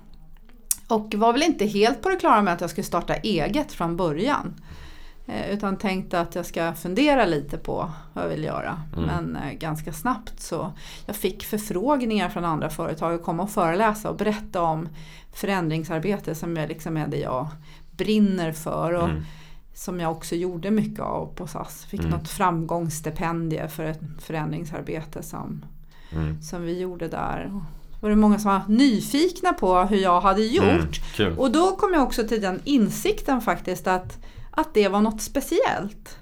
Och 0.88 1.14
var 1.14 1.32
väl 1.32 1.42
inte 1.42 1.66
helt 1.66 2.02
på 2.02 2.08
det 2.08 2.16
klara 2.16 2.42
med 2.42 2.54
att 2.54 2.60
jag 2.60 2.70
skulle 2.70 2.84
starta 2.84 3.14
eget 3.14 3.72
från 3.72 3.96
början. 3.96 4.60
Eh, 5.26 5.50
utan 5.50 5.76
tänkte 5.76 6.20
att 6.20 6.34
jag 6.34 6.46
ska 6.46 6.72
fundera 6.74 7.24
lite 7.24 7.58
på 7.58 7.90
vad 8.12 8.24
jag 8.24 8.28
vill 8.28 8.44
göra. 8.44 8.82
Mm. 8.96 9.06
Men 9.06 9.36
eh, 9.36 9.52
ganska 9.52 9.92
snabbt 9.92 10.40
så 10.40 10.72
jag 11.06 11.16
fick 11.16 11.44
förfrågningar 11.44 12.28
från 12.28 12.44
andra 12.44 12.70
företag 12.70 13.14
att 13.14 13.22
komma 13.22 13.42
och 13.42 13.50
föreläsa 13.50 14.10
och 14.10 14.16
berätta 14.16 14.62
om 14.62 14.88
förändringsarbete 15.32 16.34
som 16.34 16.56
är, 16.56 16.68
liksom 16.68 16.96
är 16.96 17.06
det 17.08 17.16
jag 17.18 17.48
brinner 17.90 18.52
för. 18.52 18.92
Och 18.92 19.08
Mm. 19.08 19.22
Som 19.76 20.00
jag 20.00 20.12
också 20.12 20.34
gjorde 20.34 20.70
mycket 20.70 21.00
av 21.00 21.26
på 21.34 21.46
SAS. 21.46 21.84
Fick 21.84 22.00
Mm. 22.00 22.12
något 22.12 22.28
framgångsstipendie 22.28 23.68
för 23.68 23.84
ett 23.84 24.00
förändringsarbete 24.18 25.22
som, 25.22 25.64
Mm. 26.12 26.42
som 26.42 26.62
vi 26.62 26.78
gjorde 26.80 27.08
där. 27.08 27.60
Var 28.00 28.10
det 28.10 28.16
många 28.16 28.38
som 28.38 28.50
var 28.50 28.62
nyfikna 28.68 29.52
på 29.52 29.78
hur 29.78 29.96
jag 29.96 30.20
hade 30.20 30.42
gjort. 30.42 31.18
Mm. 31.18 31.38
Och 31.38 31.50
då 31.52 31.76
kom 31.76 31.94
jag 31.94 32.02
också 32.02 32.28
till 32.28 32.40
den 32.40 32.60
insikten 32.64 33.40
faktiskt 33.40 33.86
att, 33.86 34.18
att 34.56 34.74
det 34.74 34.88
var 34.88 35.00
något 35.00 35.22
speciellt. 35.22 36.18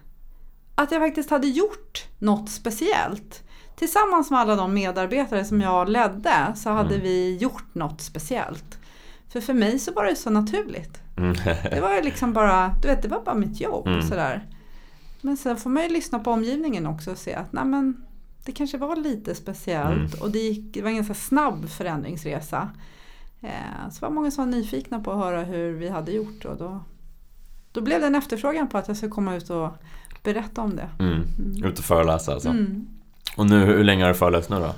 Att 0.74 0.92
jag 0.92 1.00
faktiskt 1.00 1.30
hade 1.30 1.46
gjort 1.46 2.04
något 2.18 2.50
speciellt. 2.50 3.42
Tillsammans 3.76 4.30
med 4.30 4.40
alla 4.40 4.56
de 4.56 4.74
medarbetare 4.74 5.44
som 5.44 5.60
jag 5.60 5.88
ledde 5.88 6.52
så 6.56 6.70
hade 6.70 6.94
Mm. 6.94 7.00
vi 7.06 7.36
gjort 7.36 7.74
något 7.74 8.00
speciellt. 8.00 8.78
För 9.28 9.40
för 9.40 9.54
mig 9.54 9.78
så 9.78 9.92
var 9.92 10.04
det 10.04 10.16
så 10.16 10.30
naturligt. 10.30 10.98
Mm. 11.16 11.32
Det 11.70 11.80
var 11.80 11.94
ju 11.94 12.02
liksom 12.02 12.32
bara, 12.32 12.74
du 12.82 12.88
vet, 12.88 13.02
det 13.02 13.08
var 13.08 13.20
bara 13.24 13.34
mitt 13.34 13.60
jobb. 13.60 13.86
Mm. 13.86 14.02
Sådär. 14.02 14.46
Men 15.20 15.36
sen 15.36 15.56
får 15.56 15.70
man 15.70 15.82
ju 15.82 15.88
lyssna 15.88 16.18
på 16.18 16.30
omgivningen 16.30 16.86
också 16.86 17.10
och 17.10 17.18
se 17.18 17.34
att 17.34 17.52
nej 17.52 17.64
men, 17.64 18.04
det 18.44 18.52
kanske 18.52 18.78
var 18.78 18.96
lite 18.96 19.34
speciellt. 19.34 20.14
Mm. 20.14 20.22
Och 20.22 20.30
det, 20.30 20.38
gick, 20.38 20.74
det 20.74 20.82
var 20.82 20.88
en 20.90 20.96
ganska 20.96 21.14
snabb 21.14 21.68
förändringsresa. 21.68 22.68
Eh, 23.40 23.90
så 23.90 24.06
var 24.06 24.10
många 24.10 24.30
som 24.30 24.44
var 24.44 24.52
nyfikna 24.56 25.00
på 25.00 25.12
att 25.12 25.18
höra 25.18 25.42
hur 25.42 25.72
vi 25.72 25.88
hade 25.88 26.12
gjort. 26.12 26.44
Och 26.44 26.56
då, 26.56 26.80
då 27.72 27.80
blev 27.80 28.00
det 28.00 28.06
en 28.06 28.14
efterfrågan 28.14 28.68
på 28.68 28.78
att 28.78 28.88
jag 28.88 28.96
skulle 28.96 29.12
komma 29.12 29.34
ut 29.34 29.50
och 29.50 29.68
berätta 30.22 30.60
om 30.62 30.76
det. 30.76 30.88
Mm. 30.98 31.12
Mm. 31.38 31.64
Ut 31.64 31.78
och 31.78 31.84
föreläsa 31.84 32.32
alltså. 32.32 32.48
Mm. 32.48 32.86
Och 33.36 33.46
nu, 33.46 33.64
hur 33.64 33.84
länge 33.84 34.04
har 34.04 34.08
du 34.08 34.14
föreläst 34.18 34.50
nu 34.50 34.56
då? 34.56 34.74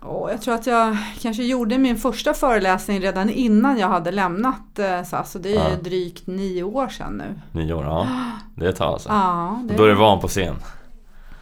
Och 0.00 0.30
jag 0.30 0.42
tror 0.42 0.54
att 0.54 0.66
jag 0.66 0.96
kanske 1.20 1.42
gjorde 1.44 1.78
min 1.78 1.96
första 1.96 2.34
föreläsning 2.34 3.00
redan 3.00 3.30
innan 3.30 3.78
jag 3.78 3.88
hade 3.88 4.10
lämnat 4.10 4.78
eh, 4.78 5.02
SAS. 5.04 5.30
Så 5.32 5.38
det 5.38 5.48
är 5.48 5.68
ju 5.68 5.74
Ja. 5.74 5.82
drygt 5.82 6.26
nio 6.26 6.62
år 6.62 6.88
sedan 6.88 7.12
nu. 7.52 7.60
Nio 7.60 7.72
år? 7.74 7.84
Ja, 7.84 8.06
det 8.54 8.64
är 8.64 8.68
ett 8.70 8.76
tag 8.76 8.92
alltså. 8.92 9.08
Ja, 9.08 9.50
Och 9.70 9.76
Då 9.76 9.84
är 9.84 9.88
du 9.88 9.94
van 9.94 10.20
på 10.20 10.28
scen? 10.28 10.54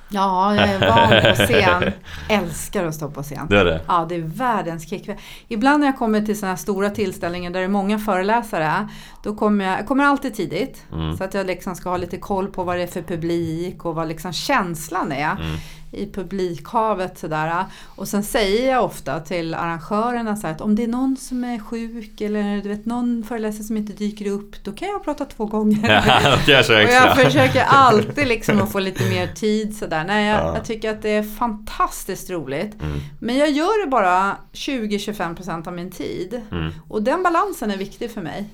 Ja, 0.08 0.54
jag 0.54 0.68
är 0.68 0.78
van 0.78 1.36
på 1.36 1.42
scen. 1.42 1.92
Älskar 2.28 2.84
att 2.84 2.94
stå 2.94 3.10
på 3.10 3.22
scen. 3.22 3.46
Det 3.50 3.60
är 3.60 3.64
det? 3.64 3.80
Ja, 3.86 4.06
det 4.08 4.14
är 4.14 4.20
världens 4.20 4.88
kick. 4.88 5.10
Ibland 5.48 5.80
när 5.80 5.86
jag 5.86 5.98
kommer 5.98 6.20
till 6.20 6.38
sådana 6.38 6.52
här 6.52 6.56
stora 6.56 6.90
tillställningar 6.90 7.50
där 7.50 7.60
det 7.60 7.66
är 7.66 7.68
många 7.68 7.98
föreläsare, 7.98 8.88
då 9.22 9.34
kommer 9.34 9.64
jag, 9.64 9.78
jag 9.78 9.86
kommer 9.86 10.04
alltid 10.04 10.34
tidigt. 10.34 10.82
Mm. 10.92 11.16
Så 11.16 11.24
att 11.24 11.34
jag 11.34 11.46
liksom 11.46 11.74
ska 11.76 11.90
ha 11.90 11.96
lite 11.96 12.16
koll 12.16 12.48
på 12.48 12.64
vad 12.64 12.76
det 12.76 12.82
är 12.82 12.86
för 12.86 13.02
publik 13.02 13.84
och 13.84 13.94
vad 13.94 14.08
liksom 14.08 14.32
känslan 14.32 15.12
är 15.12 15.32
Mm. 15.32 15.56
I 15.92 16.12
publikhavet. 16.12 17.18
Sådär. 17.18 17.64
Och 17.84 18.08
sen 18.08 18.22
säger 18.22 18.70
jag 18.72 18.84
ofta 18.84 19.20
till 19.20 19.54
arrangörerna 19.54 20.36
så 20.36 20.46
att 20.46 20.60
om 20.60 20.74
det 20.74 20.82
är 20.82 20.88
någon 20.88 21.16
som 21.16 21.44
är 21.44 21.58
sjuk 21.58 22.20
eller 22.20 22.62
du 22.62 22.68
vet, 22.68 22.86
någon 22.86 23.24
föreläsare 23.28 23.64
som 23.64 23.76
inte 23.76 23.92
dyker 23.92 24.30
upp, 24.30 24.64
då 24.64 24.72
kan 24.72 24.88
jag 24.88 25.04
prata 25.04 25.24
två 25.24 25.46
gånger. 25.46 26.02
Ja, 26.06 26.38
jag 26.46 26.86
Och 26.86 26.92
jag 26.92 27.16
försöker 27.16 27.64
alltid 27.68 28.28
liksom 28.28 28.62
att 28.62 28.72
få 28.72 28.78
lite 28.78 29.04
mer 29.04 29.26
tid 29.26 29.76
sådär. 29.76 30.04
Nej, 30.04 30.26
jag, 30.26 30.40
Ja. 30.40 30.54
jag 30.54 30.64
tycker 30.64 30.90
att 30.90 31.02
det 31.02 31.10
är 31.10 31.22
fantastiskt 31.22 32.30
roligt. 32.30 32.82
Mm. 32.82 33.00
Men 33.20 33.36
jag 33.36 33.50
gör 33.50 33.84
det 33.84 33.90
bara 33.90 34.36
20-25% 34.52 35.68
av 35.68 35.74
min 35.74 35.90
tid. 35.90 36.42
Mm. 36.50 36.72
Och 36.88 37.02
den 37.02 37.22
balansen 37.22 37.70
är 37.70 37.76
viktig 37.76 38.10
för 38.10 38.20
mig. 38.20 38.50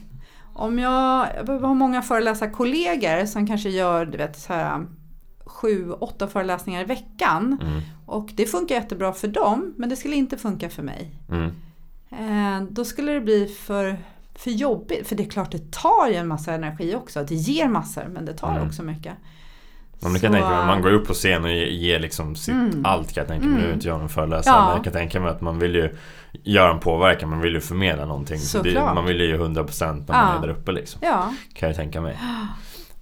Om 0.54 0.78
jag, 0.78 1.28
jag 1.46 1.58
har 1.58 1.74
många 1.74 2.02
föreläsarkollegor 2.02 3.26
som 3.26 3.46
kanske 3.46 3.68
gör 3.70 4.06
du 4.06 4.18
vet, 4.18 4.40
så 4.40 4.52
här, 4.52 4.86
sju, 5.46 5.90
åtta 5.92 6.28
föreläsningar 6.28 6.80
i 6.80 6.84
veckan. 6.84 7.58
Mm. 7.62 7.80
Och 8.06 8.30
det 8.34 8.46
funkar 8.46 8.74
jättebra 8.74 9.12
för 9.12 9.28
dem, 9.28 9.74
men 9.76 9.88
det 9.88 9.96
skulle 9.96 10.16
inte 10.16 10.38
funka 10.38 10.68
för 10.70 10.82
mig. 10.82 11.10
Mm. 11.30 11.50
Eh, 12.10 12.62
då 12.70 12.84
skulle 12.84 13.12
det 13.12 13.20
bli 13.20 13.46
för, 13.46 13.96
för 14.34 14.50
jobbigt. 14.50 15.08
För 15.08 15.16
det 15.16 15.22
är 15.22 15.30
klart, 15.30 15.50
det 15.52 15.70
tar 15.72 16.08
ju 16.08 16.14
en 16.14 16.28
massa 16.28 16.52
energi 16.54 16.94
också. 16.94 17.24
Det 17.28 17.34
ger 17.34 17.68
massor, 17.68 18.04
men 18.12 18.24
det 18.24 18.32
tar 18.32 18.50
Mm. 18.56 18.66
också 18.68 18.82
mycket. 18.82 19.12
Det 20.00 20.00
kan 20.08 20.14
Så, 20.14 20.20
tänka 20.20 20.30
mig, 20.48 20.66
man 20.66 20.82
går 20.82 20.92
upp 20.92 21.06
på 21.06 21.14
scen 21.14 21.44
och 21.44 21.50
ger, 21.50 21.98
liksom 22.00 22.36
sitt 22.36 22.54
Mm. 22.54 22.84
allt 22.86 23.12
kan 23.12 23.20
jag 23.22 23.28
tänka 23.28 23.46
mig. 23.46 23.54
Nu 23.54 23.60
är 23.60 23.64
Mm. 23.64 23.74
inte 23.74 23.88
jag 23.88 23.98
någon 24.00 24.08
föreläsare 24.08 24.54
Ja. 24.56 24.64
men 24.66 24.74
jag 24.76 24.84
kan 24.84 24.92
tänka 24.92 25.20
mig 25.20 25.30
att 25.30 25.40
man 25.40 25.58
vill 25.58 25.74
ju 25.74 25.96
göra 26.32 26.70
en 26.72 26.80
påverkan, 26.80 27.30
man 27.30 27.40
vill 27.40 27.54
ju 27.54 27.60
förmedla 27.60 28.04
någonting. 28.04 28.38
Så 28.38 28.58
det, 28.62 28.70
Såklart. 28.72 28.94
man 28.94 29.04
vill 29.04 29.20
ju 29.20 29.36
100% 29.38 30.08
när 30.08 30.14
Ja. 30.14 30.22
man 30.24 30.36
är 30.36 30.46
där 30.46 30.54
uppe 30.54 30.72
liksom. 30.72 31.00
Ja, 31.04 31.34
Kan 31.54 31.68
jag 31.68 31.76
tänka 31.76 32.00
mig. 32.00 32.18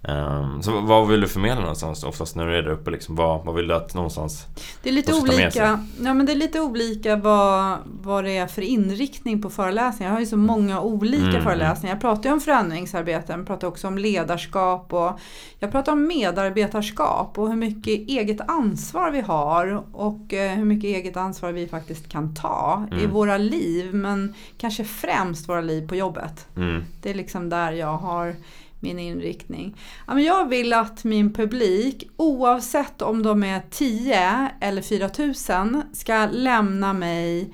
Ehm, 0.03 0.61
så 0.63 0.81
vad 0.81 1.07
vill 1.07 1.21
du 1.21 1.27
förmedla 1.27 1.61
någonstans 1.61 2.03
oftast 2.03 2.35
när 2.35 2.47
du 2.47 2.57
är 2.57 2.61
där 2.61 2.71
uppe? 2.71 2.91
Liksom? 2.91 3.15
Vad, 3.15 3.45
vad 3.45 3.55
vill 3.55 3.67
du 3.67 3.73
att 3.73 3.93
någonstans... 3.93 4.45
det 4.83 4.89
är 4.89 4.93
lite 4.93 5.13
olika, 5.13 5.79
ja, 6.03 6.13
men 6.13 6.25
det 6.25 6.31
är 6.31 6.35
lite 6.35 6.59
olika 6.59 7.15
vad, 7.15 7.77
vad 8.01 8.23
det 8.23 8.37
är 8.37 8.47
för 8.47 8.61
inriktning 8.61 9.41
på 9.41 9.49
föreläsningar. 9.49 10.11
Jag 10.11 10.15
har 10.15 10.19
ju 10.19 10.25
så 10.25 10.37
många 10.37 10.81
olika 10.81 11.25
Mm, 11.25 11.43
föreläsningar. 11.43 11.95
Jag 11.95 12.01
pratar 12.01 12.29
ju 12.29 12.33
om 12.33 12.39
förändringsarbete, 12.41 13.33
jag 13.33 13.47
pratar 13.47 13.67
också 13.67 13.87
om 13.87 13.97
ledarskap 13.97 14.93
och 14.93 15.19
jag 15.59 15.71
pratar 15.71 15.91
om 15.91 16.07
medarbetarskap 16.07 17.37
och 17.39 17.49
hur 17.49 17.55
mycket 17.55 17.93
eget 18.09 18.41
ansvar 18.49 19.11
vi 19.11 19.21
har 19.21 19.83
och 19.91 20.33
eh, 20.33 20.51
hur 20.51 20.65
mycket 20.65 20.83
eget 20.87 21.17
ansvar 21.17 21.51
vi 21.51 21.67
faktiskt 21.67 22.09
kan 22.09 22.35
ta 22.35 22.85
i 22.91 22.95
Mm. 22.95 23.11
våra 23.11 23.37
liv 23.37 23.93
men 23.93 24.33
kanske 24.57 24.83
främst 24.83 25.49
våra 25.49 25.61
liv 25.61 25.87
på 25.87 25.95
jobbet. 25.95 26.47
Mm. 26.57 26.83
Det 27.01 27.09
är 27.09 27.13
liksom 27.13 27.49
där 27.49 27.71
jag 27.71 27.97
har 27.97 28.35
min 28.81 28.99
inriktning. 28.99 29.77
Jag 30.07 30.49
vill 30.49 30.73
att 30.73 31.03
min 31.03 31.33
publik, 31.33 32.09
oavsett 32.17 33.01
om 33.01 33.23
de 33.23 33.43
är 33.43 33.61
10 33.69 34.49
eller 34.59 34.81
4000, 34.81 35.83
ska 35.93 36.25
lämna 36.31 36.93
mig 36.93 37.53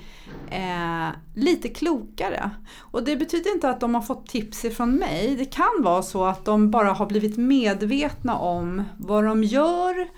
eh, 0.50 1.08
lite 1.34 1.68
klokare. 1.68 2.50
Och 2.76 3.04
det 3.04 3.16
betyder 3.16 3.54
inte 3.54 3.70
att 3.70 3.80
de 3.80 3.94
har 3.94 4.02
fått 4.02 4.26
tips 4.26 4.64
ifrån 4.64 4.94
mig. 4.94 5.36
Det 5.36 5.44
kan 5.44 5.82
vara 5.82 6.02
så 6.02 6.24
att 6.24 6.44
de 6.44 6.70
bara 6.70 6.92
har 6.92 7.06
blivit 7.06 7.36
medvetna 7.36 8.38
om 8.38 8.82
vad 8.96 9.24
de 9.24 9.44
gör 9.44 10.08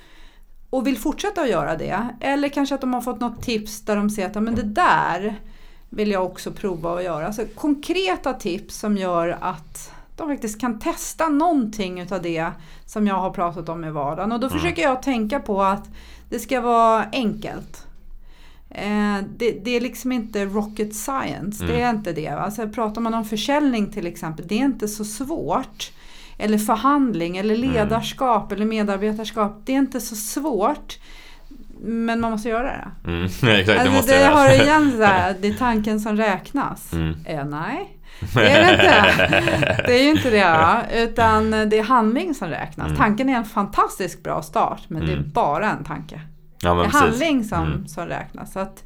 och 0.71 0.87
vill 0.87 0.99
fortsätta 0.99 1.43
att 1.43 1.51
göra 1.51 1.77
det. 1.77 2.09
Eller 2.21 2.49
kanske 2.49 2.75
att 2.75 2.81
de 2.81 2.95
har 2.95 3.01
fått 3.01 3.21
något 3.21 3.43
tips 3.43 3.81
där 3.85 3.97
de 3.97 4.11
ser 4.11 4.27
att 4.27 4.43
men 4.43 4.55
det 4.55 4.63
där 4.63 5.41
vill 5.89 6.11
jag 6.11 6.27
också 6.27 6.51
prova 6.53 6.97
att 6.97 7.05
göra. 7.05 7.27
Alltså 7.27 7.45
konkreta 7.55 8.33
tips 8.33 8.79
som 8.79 8.97
gör 8.97 9.39
att 9.41 9.93
de 10.17 10.29
faktiskt 10.29 10.61
kan 10.61 10.79
testa 10.79 11.29
någonting 11.29 12.01
utav 12.01 12.23
det 12.23 12.47
som 12.87 13.07
jag 13.07 13.15
har 13.15 13.31
pratat 13.31 13.69
om 13.69 13.85
i 13.85 13.91
vardagen. 13.91 14.33
Och 14.33 14.41
då 14.41 14.47
Mm. 14.47 14.59
försöker 14.59 14.83
jag 14.83 15.03
tänka 15.03 15.41
på 15.41 15.63
att 15.63 15.89
det 16.29 16.39
ska 16.39 16.61
vara 16.61 17.05
enkelt. 17.13 17.87
Eh, 18.71 19.17
det, 19.37 19.51
det 19.65 19.77
är 19.77 19.81
liksom 19.81 20.13
inte 20.13 20.45
rocket 20.45 20.95
science, 20.95 21.65
det 21.67 21.73
Mm. 21.75 21.87
är 21.87 21.91
inte 21.91 22.13
det. 22.13 22.29
Alltså 22.29 22.69
pratar 22.69 23.01
man 23.01 23.15
om 23.15 23.25
försäljning 23.25 23.93
till 23.93 24.07
exempel, 24.07 24.47
det 24.49 24.55
är 24.61 24.65
inte 24.65 24.89
så 24.89 25.05
svårt. 25.05 25.91
Eller 26.39 26.59
förhandling, 26.59 27.37
eller 27.37 27.55
Mm. 27.55 27.71
ledarskap 27.73 28.53
eller 28.53 28.65
medarbetarskap, 28.67 29.63
det 29.65 29.73
är 29.75 29.79
inte 29.79 30.01
så 30.01 30.17
svårt. 30.17 30.99
Men 31.83 32.21
man 32.21 32.31
måste 32.31 32.49
göra 32.49 32.63
det. 32.63 33.11
Mm. 33.11 33.25
Exakt, 33.43 33.67
det 33.67 33.81
Alltså 33.81 34.13
det 34.13 34.21
jag 34.21 34.31
har 34.33 34.51
igen 34.51 34.93
så 34.97 35.03
här, 35.05 35.37
det 35.41 35.49
är 35.49 35.55
tanken 35.55 36.01
som 36.01 36.17
räknas. 36.17 36.93
Mm. 36.93 37.15
Eh, 37.25 37.45
nej, 37.45 37.97
det 38.35 38.51
är 38.51 38.67
det 38.67 38.73
inte. 38.73 39.83
Det 39.87 39.99
är 40.01 40.03
ju 40.03 40.11
inte 40.11 40.31
det. 40.31 41.03
Utan 41.03 41.51
det 41.51 41.79
är 41.79 41.83
handling 41.83 42.35
som 42.35 42.49
räknas. 42.49 42.87
Mm. 42.87 42.99
Tanken 42.99 43.29
är 43.29 43.37
en 43.37 43.45
fantastiskt 43.45 44.23
bra 44.23 44.43
start, 44.43 44.83
men 44.89 45.07
det 45.07 45.13
är 45.13 45.17
Mm. 45.17 45.31
bara 45.31 45.71
en 45.71 45.85
tanke. 45.85 46.21
Ja, 46.63 46.75
Det 46.75 46.81
är 46.81 46.85
precis. 46.85 47.01
handling 47.01 47.45
som, 47.45 47.63
Mm. 47.67 47.89
som 47.89 48.07
räknas. 48.07 48.53
Så 48.53 48.59
att, 48.59 48.85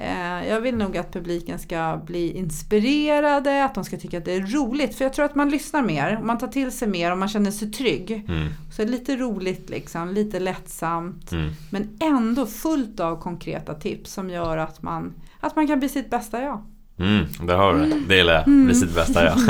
Eh, 0.00 0.48
jag 0.48 0.60
vill 0.60 0.76
nog 0.76 0.96
att 0.96 1.12
publiken 1.12 1.58
ska 1.58 2.00
bli 2.06 2.32
inspirerade, 2.36 3.64
att 3.64 3.74
de 3.74 3.84
ska 3.84 3.96
tycka 3.96 4.18
att 4.18 4.24
det 4.24 4.32
är 4.32 4.40
roligt. 4.40 4.94
För 4.94 5.04
jag 5.04 5.12
tror 5.12 5.24
att 5.24 5.34
man 5.34 5.50
lyssnar 5.50 5.82
mer, 5.82 6.18
man 6.22 6.38
tar 6.38 6.46
till 6.48 6.72
sig 6.72 6.88
mer 6.88 7.12
och 7.12 7.18
man 7.18 7.28
känner 7.28 7.50
sig 7.50 7.70
trygg. 7.72 8.24
Mm. 8.28 8.48
Så 8.72 8.84
lite 8.84 9.16
roligt 9.16 9.70
liksom, 9.70 10.08
lite 10.12 10.40
lättsamt. 10.40 11.32
Mm. 11.32 11.50
Men 11.70 11.88
ändå 12.00 12.46
fullt 12.46 13.00
av 13.00 13.20
konkreta 13.20 13.74
tips 13.74 14.12
som 14.12 14.30
gör 14.30 14.56
att 14.58 14.82
man, 14.82 15.14
att 15.40 15.56
man 15.56 15.66
kan 15.66 15.78
bli 15.78 15.88
sitt 15.88 16.10
bästa 16.10 16.42
jag. 16.42 16.62
Mm, 16.98 17.26
där 17.42 17.56
har 17.56 17.74
du 17.74 17.80
det. 17.80 17.96
Det 18.08 18.16
gillar 18.16 18.32
jag. 18.32 18.44
Bli 18.44 18.74
sitt 18.74 18.94
bästa 18.94 19.24
jag. 19.24 19.38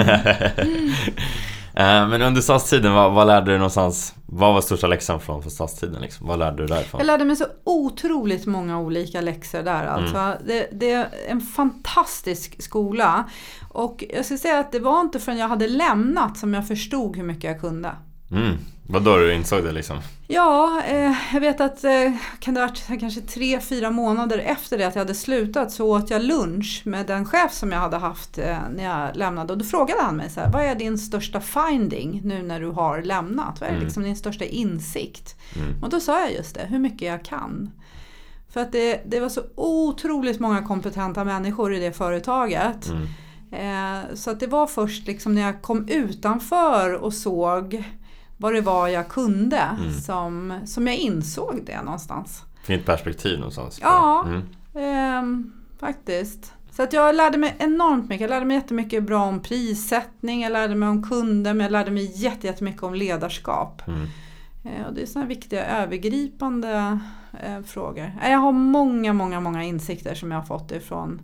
Eh, 1.75 2.09
Men 2.09 2.23
under 2.23 2.41
SAS-tiden, 2.41 2.95
vad, 2.95 3.13
vad 3.13 3.27
lärde 3.27 3.47
du 3.47 3.51
dig 3.51 3.59
någonstans? 3.59 4.15
Vad 4.27 4.55
var 4.55 4.61
största 4.61 4.87
läxan 4.87 5.21
från 5.21 5.43
för 5.43 5.51
SAS-tiden? 5.51 6.03
Liksom? 6.03 6.27
Vad 6.27 6.39
lärde 6.39 6.57
du 6.63 6.67
därifrån? 6.67 6.99
Jag 6.99 7.07
lärde 7.07 7.25
mig 7.25 7.37
så 7.37 7.45
otroligt 7.65 8.47
många 8.47 8.79
olika 8.79 9.21
läxor 9.21 9.63
där 9.63 9.87
alltså. 9.87 10.35
Det, 10.47 10.69
det 10.73 10.93
är 10.93 11.09
en 11.29 11.41
fantastisk 11.41 12.63
skola. 12.63 13.25
Och 13.69 14.05
jag 14.15 14.25
ska 14.25 14.39
säga 14.39 14.59
att 14.59 14.73
det 14.73 14.79
var 14.79 15.01
inte 15.01 15.19
förrän 15.21 15.39
jag 15.39 15.49
hade 15.49 15.69
lämnat 15.69 16.39
som 16.39 16.55
jag 16.55 16.69
förstod 16.69 17.17
hur 17.17 17.25
mycket 17.25 17.45
jag 17.45 17.61
kunde. 17.61 17.91
Mm. 18.31 18.57
Vad 18.91 19.03
då 19.05 19.17
du 19.17 19.35
insåg 19.35 19.65
det 19.65 19.73
liksom? 19.73 19.99
Ja, 20.27 20.83
eh, 20.87 21.15
jag 21.33 21.41
vet 21.41 21.61
att 21.61 21.85
eh, 21.85 22.13
kan 22.39 22.55
det 22.55 22.61
ha 22.61 22.67
varit 22.69 23.01
kanske 23.01 23.21
tre, 23.21 23.61
fyra 23.61 23.91
månader 23.91 24.39
efter 24.39 24.79
det 24.79 24.85
att 24.85 24.95
jag 24.95 25.01
hade 25.01 25.15
slutat 25.15 25.73
så 25.73 25.97
åt 25.97 26.11
jag 26.11 26.23
lunch 26.23 26.83
med 26.85 27.07
den 27.07 27.25
chef 27.25 27.53
som 27.53 27.73
jag 27.73 27.79
hade 27.79 27.97
haft 27.97 28.39
eh, 28.39 28.57
när 28.77 28.85
jag 28.85 29.17
lämnade. 29.17 29.53
Och 29.53 29.59
då 29.59 29.65
frågade 29.65 30.03
han 30.03 30.17
mig 30.17 30.31
så 30.31 30.41
här, 30.41 30.53
vad 30.53 30.63
är 30.63 30.75
din 30.75 30.99
största 30.99 31.41
finding 31.41 32.21
nu 32.25 32.43
när 32.43 32.61
du 32.61 32.67
har 32.71 33.03
lämnat? 33.03 33.61
Vad 33.61 33.69
är 33.69 33.73
Mm. 33.73 33.85
liksom 33.85 34.03
din 34.03 34.17
största 34.17 34.45
insikt? 34.45 35.37
Mm. 35.57 35.83
Och 35.83 35.91
då 35.91 36.01
sa 36.01 36.21
jag 36.21 36.33
just 36.33 36.55
det, 36.55 36.67
hur 36.69 36.79
mycket 36.79 37.09
jag 37.09 37.25
kan. 37.25 37.71
För 38.53 38.61
att 38.61 38.73
det, 38.73 39.03
det 39.07 39.21
var 39.21 39.29
så 39.29 39.43
otroligt 39.55 40.41
många 40.41 40.63
kompetenta 40.63 41.25
människor 41.25 41.75
i 41.75 41.81
det 41.81 41.93
företaget. 41.93 42.89
Mm. 42.89 43.07
Eh, 43.53 44.15
så 44.15 44.31
att 44.31 44.41
det 44.41 44.47
var 44.47 44.67
först 44.67 45.07
liksom 45.07 45.35
när 45.35 45.43
jag 45.43 45.63
kom 45.63 45.89
utanför 45.89 46.93
och 46.95 47.15
såg 47.15 47.85
vad 48.41 48.55
det 48.55 48.61
var 48.61 48.89
jag 48.89 49.09
kunde 49.09 49.59
Mm. 49.59 49.93
som, 50.01 50.61
som 50.67 50.87
jag 50.87 50.97
insåg 50.97 51.63
det 51.67 51.83
någonstans. 51.83 52.43
Fint 52.65 52.87
perspektiv 52.87 53.39
någonstans. 53.39 53.79
Ja. 53.83 54.25
Mm. 54.27 54.43
Ehm, 54.75 55.53
faktiskt. 55.81 56.53
Så 56.73 56.83
att 56.83 56.93
jag 56.93 57.15
lärde 57.15 57.39
mig 57.39 57.55
enormt 57.59 58.09
mycket. 58.09 58.21
Jag 58.21 58.31
lärde 58.31 58.47
mig 58.47 58.57
jättemycket 58.57 59.03
bra 59.05 59.23
om 59.25 59.41
prissättning, 59.43 60.43
jag 60.43 60.53
lärde 60.53 60.75
mig 60.75 60.89
om 60.89 61.03
kunder, 61.09 61.55
men 61.55 61.65
jag 61.65 61.73
lärde 61.73 61.91
mig 61.91 62.13
jätte- 62.23 62.47
jättemycket 62.47 62.83
om 62.83 62.95
ledarskap. 62.95 63.83
Mm. 63.89 64.07
Eh, 64.65 64.87
Och 64.87 64.95
det 64.95 65.03
är 65.03 65.07
sådana 65.07 65.29
viktiga 65.29 65.67
övergripande 65.67 66.99
eh, 67.43 67.61
frågor. 67.63 68.13
Eh, 68.23 68.31
Jag 68.31 68.39
har 68.39 68.53
många, 68.53 69.13
många, 69.13 69.41
många 69.41 69.65
insikter 69.65 70.15
som 70.15 70.31
jag 70.31 70.39
har 70.39 70.47
fått 70.47 70.73
ifrån 70.73 71.21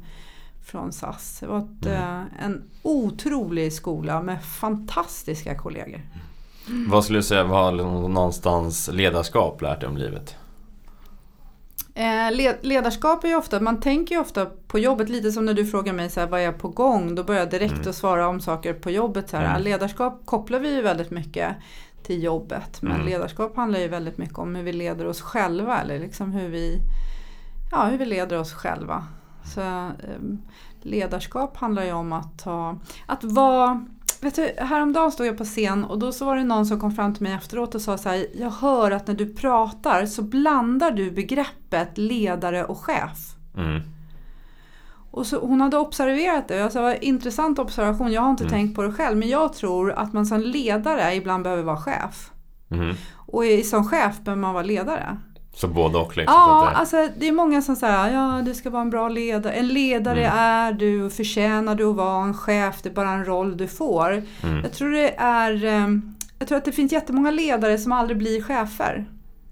från 0.65 0.93
SAS. 0.93 1.39
Det 1.41 1.47
var 1.47 1.59
ett, 1.59 1.87
Mm. 1.87 2.03
eh, 2.03 2.45
en 2.45 2.63
otrolig 2.83 3.73
skola 3.73 4.23
med 4.23 4.45
fantastiska 4.45 5.55
kollegor. 5.59 6.01
Vad 6.89 7.05
skulle 7.05 7.19
du 7.19 7.23
säga, 7.23 7.45
vad 7.45 7.65
har 7.65 7.73
någonstans 8.09 8.91
ledarskap 8.93 9.63
lärt 9.63 9.81
dig 9.81 9.89
om 9.89 9.97
livet? 9.97 10.37
Eh, 11.95 12.33
le- 12.37 12.57
ledarskap 12.63 13.25
är 13.25 13.29
ju 13.29 13.37
ofta, 13.37 13.61
man 13.61 13.81
tänker 13.81 14.15
ju 14.15 14.21
ofta 14.21 14.47
på 14.67 14.79
jobbet 14.79 15.09
lite 15.09 15.33
som 15.33 15.45
när 15.45 15.55
du 15.55 15.67
frågar 15.67 15.93
mig 15.93 16.11
så 16.11 16.21
här, 16.21 16.27
vad 16.27 16.41
är 16.41 16.45
jag 16.45 16.59
på 16.59 16.69
gång? 16.69 17.15
Då 17.15 17.25
börjar 17.25 17.41
jag 17.41 17.51
direkt 17.51 17.73
Mm. 17.75 17.89
att 17.89 17.95
svara 17.97 18.29
om 18.29 18.41
saker 18.41 18.75
på 18.75 18.91
jobbet. 18.91 19.29
Så 19.31 19.37
här. 19.37 19.45
Mm. 19.51 19.63
Ledarskap 19.63 20.21
kopplar 20.25 20.59
vi 20.59 20.75
ju 20.75 20.83
väldigt 20.83 21.11
mycket 21.11 21.57
till 22.03 22.23
jobbet. 22.23 22.83
Men 22.83 22.93
Mm. 22.93 23.07
ledarskap 23.07 23.57
handlar 23.57 23.79
ju 23.81 23.89
väldigt 23.89 24.19
mycket 24.19 24.39
om 24.39 24.55
hur 24.55 24.63
vi 24.63 24.73
leder 24.73 25.07
oss 25.07 25.21
själva. 25.21 25.81
Eller 25.81 25.99
liksom 25.99 26.33
hur 26.33 26.49
vi, 26.49 26.79
ja, 27.71 27.85
hur 27.85 27.99
vi 27.99 28.05
leder 28.05 28.39
oss 28.39 28.53
själva. 28.53 29.07
Så, 29.55 29.61
ehm, 29.61 30.43
ledarskap 30.83 31.57
handlar 31.57 31.85
ju 31.85 31.93
om 31.93 32.13
att 32.13 32.39
ta, 32.39 32.79
att 33.07 33.25
vara 33.25 33.87
Vet 34.25 34.35
du, 34.35 34.55
häromdagen 34.59 35.13
stod 35.13 35.27
jag 35.27 35.39
på 35.39 35.45
scen 35.45 35.85
och 35.85 35.99
då 35.99 36.13
så 36.13 36.25
var 36.25 36.37
det 36.37 36.45
någon 36.45 36.67
som 36.67 36.81
kom 36.81 36.93
fram 36.93 37.15
till 37.15 37.23
mig 37.23 37.33
efteråt 37.33 37.75
och 37.75 37.81
sa 37.81 37.99
så 37.99 38.09
här, 38.09 38.27
jag 38.35 38.51
hör 38.51 38.91
att 38.91 39.07
när 39.07 39.15
du 39.15 39.35
pratar 39.35 40.07
så 40.07 40.23
blandar 40.23 40.91
du 40.91 41.11
begreppet 41.11 41.99
ledare 41.99 42.65
och 42.65 42.79
chef. 42.79 43.19
Mm. 43.57 43.83
Och 45.11 45.27
så, 45.27 45.41
hon 45.47 45.61
hade 45.61 45.79
observerat 45.79 46.49
det. 46.49 46.57
Jag 46.57 46.73
sa, 46.73 46.95
intressant 46.95 47.59
observation, 47.59 48.13
jag 48.13 48.23
har 48.23 48.31
inte 48.31 48.45
Mm. 48.45 48.53
tänkt 48.53 48.77
på 48.77 48.83
det 48.83 48.93
själv. 48.93 49.17
Men 49.17 49.29
jag 49.29 49.53
tror 49.53 49.93
att 49.93 50.13
man 50.13 50.27
som 50.27 50.41
ledare 50.41 51.15
ibland 51.15 51.43
behöver 51.43 51.63
vara 51.63 51.77
chef. 51.77 52.31
Mm. 52.71 52.97
Och 53.17 53.43
som 53.65 53.89
chef 53.89 54.21
behöver 54.21 54.43
man 54.43 54.55
vara 54.55 54.65
ledare. 54.65 55.17
Så 55.55 55.69
både 55.69 55.99
och 55.99 56.17
liksom? 56.17 56.35
Ja, 56.37 56.71
alltså 56.75 57.09
det 57.19 57.29
är 57.29 57.33
många 57.33 57.63
som 57.63 57.77
säger 57.77 58.13
ja 58.13 58.43
du 58.45 58.55
ska 58.55 58.71
vara 58.71 58.83
en 58.83 58.91
bra 58.91 59.09
ledare. 59.09 59.53
En 59.53 59.69
ledare 59.69 60.25
Mm. 60.27 60.39
är 60.39 60.73
du 60.73 61.03
och 61.03 61.13
förtjänar 61.13 61.75
du 61.75 61.85
att 61.85 61.97
vara 61.97 62.25
en 62.25 62.35
chef. 62.35 62.83
Det 62.83 62.89
är 62.89 62.95
bara 62.95 63.11
en 63.11 63.25
roll 63.25 63.57
du 63.57 63.69
får. 63.69 64.23
mm. 64.43 64.61
Jag 64.63 64.73
tror 64.73 64.91
det 64.91 65.15
är 65.19 65.65
ehm, 65.65 66.15
jag 66.39 66.49
tror 66.49 66.59
att 66.59 66.65
det 66.65 66.73
finns 66.73 66.93
jättemånga 66.93 67.31
ledare 67.31 67.79
som 67.79 67.93
aldrig 67.93 68.19
blir 68.19 68.43
chefer. 68.43 69.07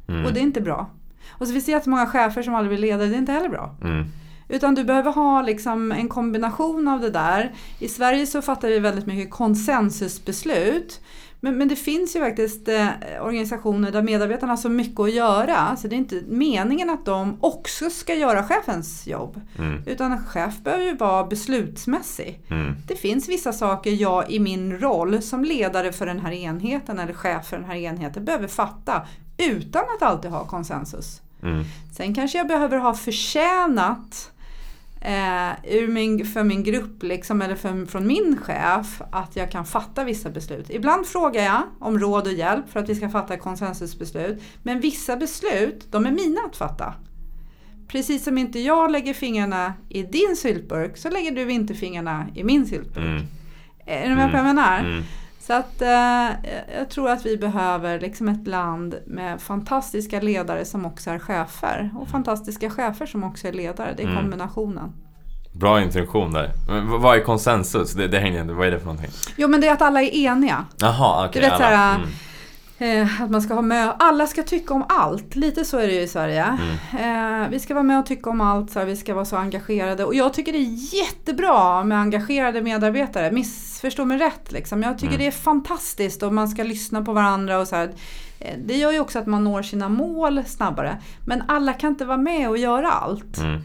Mm. 0.09 0.25
Och 0.27 0.33
det 0.33 0.41
är 0.41 0.43
inte 0.43 0.61
bra. 0.61 0.91
Och 1.31 1.47
så 1.47 1.53
finns 1.53 1.65
det 1.65 1.73
jättemånga 1.73 2.07
chefer 2.07 2.43
som 2.43 2.55
aldrig 2.55 2.79
blir 2.79 2.91
ledare. 2.91 3.09
Det 3.09 3.15
är 3.15 3.19
inte 3.19 3.33
heller 3.33 3.49
bra. 3.49 3.75
Mm. 3.83 4.05
Utan 4.49 4.75
du 4.75 4.85
behöver 4.85 5.13
ha 5.13 5.43
liksom 5.43 5.93
en 5.93 6.09
kombination 6.09 6.89
av 6.89 7.01
det 7.01 7.11
där. 7.11 7.53
I 7.79 7.89
Sverige 7.89 8.27
så 8.27 8.43
fattar 8.43 8.69
vi 8.69 8.79
väldigt 8.79 9.07
mycket 9.07 9.31
konsensusbeslut. 9.31 11.01
Men, 11.45 11.59
men 11.59 11.69
det 11.69 11.77
finns 11.77 12.17
ju 12.17 12.21
faktiskt 12.21 12.69
eh, 12.69 12.89
organisationer 13.21 13.93
där 13.93 14.03
medarbetarna 14.03 14.53
har 14.53 14.57
så 14.57 14.69
mycket 14.69 15.01
att 15.01 15.15
göra. 15.15 15.77
Så 15.77 15.89
det 15.89 15.97
är 15.97 15.99
inte 15.99 16.23
meningen 16.29 16.91
att 16.91 17.05
de 17.05 17.37
också 17.41 17.91
ska 17.91 18.15
göra 18.15 18.43
chefens 18.43 19.07
jobb. 19.07 19.41
Mm. 19.59 19.83
Utan 19.87 20.13
en 20.13 20.27
chef 20.27 20.59
behöver 20.65 20.85
ju 20.85 20.97
vara 20.97 21.25
beslutsmässig. 21.25 22.41
Mm. 22.51 22.75
Det 22.89 22.97
finns 22.97 23.29
vissa 23.29 23.53
saker 23.53 23.91
jag 23.91 24.31
i 24.31 24.39
min 24.39 24.79
roll 24.79 25.23
som 25.23 25.45
ledare 25.45 25.93
för 25.93 26.07
den 26.07 26.21
här 26.21 26.33
enheten 26.33 26.99
eller 26.99 27.13
chef 27.13 27.47
för 27.47 27.57
den 27.57 27.67
här 27.67 27.77
enheten 27.77 28.25
behöver 28.25 28.49
fatta. 28.49 29.07
Utan 29.37 29.83
att 29.97 30.03
alltid 30.03 30.31
ha 30.31 30.45
konsensus. 30.45 31.23
Mm. 31.43 31.65
Sen 31.97 32.15
kanske 32.15 32.39
jag 32.39 32.47
behöver 32.47 32.79
ha 32.79 32.95
förtjänat 32.95 34.32
eh, 35.05 35.89
min, 35.89 36.27
för 36.27 36.45
min 36.45 36.63
grupp 36.63 37.03
liksom, 37.03 37.43
eller 37.43 37.57
för, 37.57 37.87
från 37.87 38.07
min 38.07 38.37
chef 38.37 39.03
att 39.13 39.37
jag 39.37 39.51
kan 39.51 39.65
fatta 39.65 40.05
vissa 40.05 40.31
beslut. 40.31 40.71
Ibland 40.71 41.07
frågar 41.07 41.45
jag 41.45 41.63
om 41.81 41.99
råd 41.99 42.27
och 42.27 42.33
hjälp 42.33 42.71
för 42.71 42.81
att 42.81 42.89
vi 42.89 42.95
ska 42.95 43.09
fatta 43.09 43.37
konsensusbeslut. 43.37 44.43
Men 44.63 44.81
vissa 44.81 45.17
beslut, 45.17 45.87
de 45.91 46.07
är 46.07 46.11
mina 46.11 46.41
att 46.47 46.57
fatta. 46.57 46.95
Precis 47.89 48.25
som 48.25 48.39
inte 48.39 48.61
jag 48.61 48.91
lägger 48.91 49.15
fingrarna 49.15 49.75
i 49.89 50.03
din 50.03 50.37
syltburk 50.37 50.97
så 50.97 51.11
lägger 51.11 51.33
du 51.33 51.53
inte 51.53 51.75
fingrarna 51.75 52.27
i 52.35 52.45
min 52.45 52.67
syltburk. 52.67 53.07
Mm. 53.07 53.23
Är 53.87 54.09
du 54.09 54.15
med 54.15 54.31
på 54.31 54.37
vad 54.37 54.39
jag 54.39 54.55
menar? 54.55 54.81
Mm. 54.81 55.03
Så 55.47 55.53
att 55.53 55.83
eh, 55.83 56.29
jag 56.79 56.91
tror 56.91 57.11
att 57.11 57.27
vi 57.27 57.37
behöver 57.37 58.01
liksom 58.01 58.29
ett 58.29 58.47
land 58.47 58.95
med 59.07 59.41
fantastiska 59.41 60.21
ledare 60.21 60.65
som 60.65 60.87
också 60.87 61.11
är 61.11 61.19
chefer. 61.19 61.91
Och 61.99 62.09
fantastiska 62.09 62.71
chefer 62.71 63.07
som 63.07 63.25
också 63.25 63.49
är 63.49 63.53
ledare. 63.53 63.95
Det 63.97 64.03
är 64.03 64.07
Mm. 64.07 64.19
kombinationen. 64.23 64.93
Bra 65.53 65.83
intention 65.83 66.33
där. 66.33 66.51
Men 66.69 67.01
vad 67.01 67.17
är 67.17 67.21
konsensus? 67.25 67.93
Det, 67.93 68.09
det 68.09 68.19
hänger. 68.19 68.45
Vad 68.45 68.67
är 68.67 68.71
det 68.71 68.79
för 68.79 68.87
någonting? 68.87 69.11
Jo 69.37 69.49
men 69.49 69.61
det 69.61 69.67
är 69.69 69.73
att 69.73 69.83
alla 69.83 70.03
är 70.03 70.15
eniga. 70.17 70.65
Jaha, 70.77 71.27
okej. 71.29 71.43
Du 71.43 71.49
vet 71.49 71.53
alla. 71.53 71.65
såhär, 71.71 71.95
Mm. 71.97 72.09
Eh, 72.83 73.23
att 73.23 73.31
man 73.31 73.43
ska 73.43 73.55
ha 73.55 73.63
med, 73.63 73.95
alla 73.99 74.27
ska 74.27 74.43
tycka 74.43 74.75
om 74.75 74.85
allt. 74.89 75.37
Lite 75.37 75.65
så 75.65 75.79
är 75.79 75.87
det 75.87 75.93
ju 75.93 76.01
i 76.01 76.09
Sverige. 76.09 76.59
Mm. 76.95 77.43
Eh, 77.45 77.49
vi 77.51 77.61
ska 77.61 77.75
vara 77.75 77.83
med 77.85 77.99
och 77.99 78.07
tycka 78.07 78.31
om 78.31 78.41
allt, 78.41 78.71
så 78.71 78.79
här, 78.79 78.87
vi 78.87 78.97
ska 78.97 79.15
vara 79.15 79.25
så 79.25 79.37
engagerade. 79.37 80.05
Och 80.05 80.15
jag 80.15 80.35
tycker 80.35 80.53
det 80.53 80.59
är 80.59 80.95
jättebra 80.95 81.85
med 81.85 81.99
engagerade 81.99 82.63
medarbetare. 82.63 83.31
Missförstå 83.31 84.05
mig 84.05 84.19
rätt. 84.19 84.53
Liksom. 84.53 84.83
Jag 84.83 84.99
tycker 84.99 85.07
Mm. 85.15 85.19
det 85.19 85.27
är 85.27 85.31
fantastiskt 85.31 86.23
och 86.23 86.33
man 86.35 86.49
ska 86.49 86.63
lyssna 86.63 87.03
på 87.03 87.13
varandra. 87.13 87.59
och 87.59 87.69
så 87.69 87.77
här. 87.77 87.91
Eh, 88.39 88.55
Det 88.67 88.75
gör 88.77 88.93
ju 88.93 89.01
också 89.01 89.19
att 89.19 89.27
man 89.27 89.45
når 89.45 89.63
sina 89.63 89.89
mål 89.89 90.45
snabbare. 90.47 90.99
Men 91.27 91.43
alla 91.49 91.73
kan 91.73 91.91
inte 91.91 92.05
vara 92.05 92.17
med 92.19 92.49
och 92.49 92.59
göra 92.59 92.91
allt. 92.91 93.39
Mm. 93.39 93.61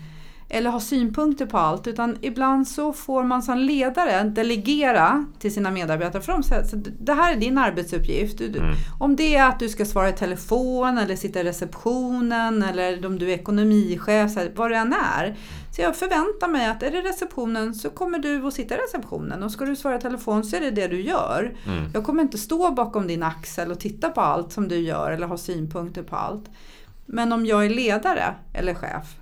Eller 0.49 0.69
ha 0.69 0.79
synpunkter 0.79 1.45
på 1.45 1.57
allt. 1.57 1.87
Utan 1.87 2.17
ibland 2.21 2.67
så 2.67 2.93
får 2.93 3.23
man 3.23 3.43
som 3.43 3.57
ledare 3.57 4.23
delegera 4.23 5.25
till 5.39 5.53
sina 5.53 5.71
medarbetare. 5.71 6.21
För 6.21 6.31
de 6.33 6.43
säger 6.43 6.61
att 6.61 6.73
det 6.99 7.13
här 7.13 7.33
är 7.33 7.39
din 7.39 7.57
arbetsuppgift. 7.57 8.37
Du, 8.37 8.45
Mm. 8.59 8.75
om 8.99 9.15
det 9.15 9.35
är 9.35 9.47
att 9.49 9.59
du 9.59 9.69
ska 9.69 9.85
svara 9.85 10.09
i 10.09 10.13
telefon 10.13 10.97
eller 10.97 11.15
sitta 11.15 11.39
i 11.39 11.43
receptionen 11.43 12.63
eller 12.63 13.05
om 13.05 13.19
du 13.19 13.29
är 13.31 13.33
ekonomichef, 13.35 14.31
så 14.33 14.39
här, 14.39 14.51
vad 14.55 14.71
det 14.71 14.77
än 14.77 14.93
är. 15.17 15.35
Så 15.75 15.81
jag 15.81 15.95
förväntar 15.95 16.47
mig 16.47 16.67
att 16.67 16.83
är 16.83 16.91
det 16.91 17.01
receptionen 17.01 17.75
så 17.75 17.89
kommer 17.89 18.19
du 18.19 18.47
att 18.47 18.53
sitta 18.53 18.75
i 18.75 18.77
receptionen 18.77 19.43
och 19.43 19.51
ska 19.51 19.65
du 19.65 19.75
svara 19.75 19.95
i 19.95 20.01
telefon 20.01 20.43
så 20.43 20.55
är 20.55 20.61
det 20.61 20.71
det 20.71 20.87
du 20.87 21.01
gör. 21.01 21.55
Mm. 21.65 21.85
Jag 21.93 22.03
kommer 22.03 22.21
inte 22.23 22.37
stå 22.37 22.71
bakom 22.71 23.07
din 23.07 23.23
axel 23.23 23.71
och 23.71 23.79
titta 23.79 24.09
på 24.09 24.21
allt 24.21 24.51
som 24.51 24.67
du 24.67 24.75
gör 24.77 25.11
eller 25.11 25.27
ha 25.27 25.37
synpunkter 25.37 26.03
på 26.03 26.15
allt. 26.15 26.45
Men 27.05 27.33
om 27.33 27.45
jag 27.45 27.65
är 27.65 27.69
ledare 27.69 28.35
eller 28.53 28.73
chef 28.73 29.15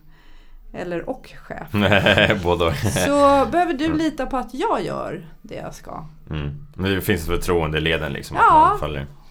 eller 0.75 1.09
och 1.09 1.33
chef 1.43 1.71
Både 2.43 2.73
så 2.75 3.45
behöver 3.51 3.73
du 3.73 3.97
lita 3.97 4.25
på 4.25 4.37
att 4.37 4.53
jag 4.53 4.83
gör 4.83 5.25
det 5.41 5.55
jag 5.55 5.75
ska. 5.75 6.05
Mm. 6.29 6.67
Men 6.75 6.91
det 6.91 7.01
finns 7.01 7.21
ett 7.21 7.27
förtroende 7.27 7.77
i 7.77 7.81
leden 7.81 8.13
liksom. 8.13 8.37
Ja. 8.37 8.79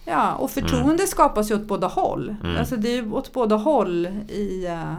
Ja, 0.05 0.33
och 0.33 0.51
förtroende 0.51 1.07
skapas 1.07 1.51
ju 1.51 1.55
åt 1.55 1.67
båda 1.67 1.87
håll. 1.87 2.35
Mm. 2.43 2.57
Alltså 2.57 2.75
det 2.75 2.89
är 2.89 2.95
ju 2.95 3.11
åt 3.11 3.33
båda 3.33 3.55
håll 3.55 4.05
i, 4.29 4.65
eh, 4.65 4.93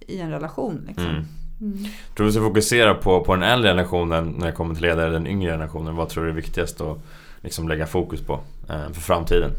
i 0.00 0.20
en 0.20 0.30
relation. 0.30 0.84
Liksom. 0.86 1.06
Mm. 1.06 1.24
Mm. 1.60 1.84
Tror 2.16 2.26
du 2.26 2.32
ska 2.32 2.42
fokusera 2.42 2.94
på, 2.94 3.24
på 3.24 3.34
den 3.34 3.42
äldre 3.42 3.70
generationen 3.70 4.34
när 4.38 4.46
det 4.46 4.52
kommer 4.52 4.74
till 4.74 4.82
ledare, 4.82 5.10
den 5.10 5.26
yngre 5.26 5.50
generationen? 5.50 5.96
Vad 5.96 6.08
tror 6.08 6.24
du 6.24 6.30
är 6.30 6.34
viktigast 6.34 6.80
att 6.80 6.98
liksom 7.40 7.68
lägga 7.68 7.86
fokus 7.86 8.20
på 8.20 8.40
eh, 8.68 8.92
för 8.92 9.00
framtiden? 9.00 9.50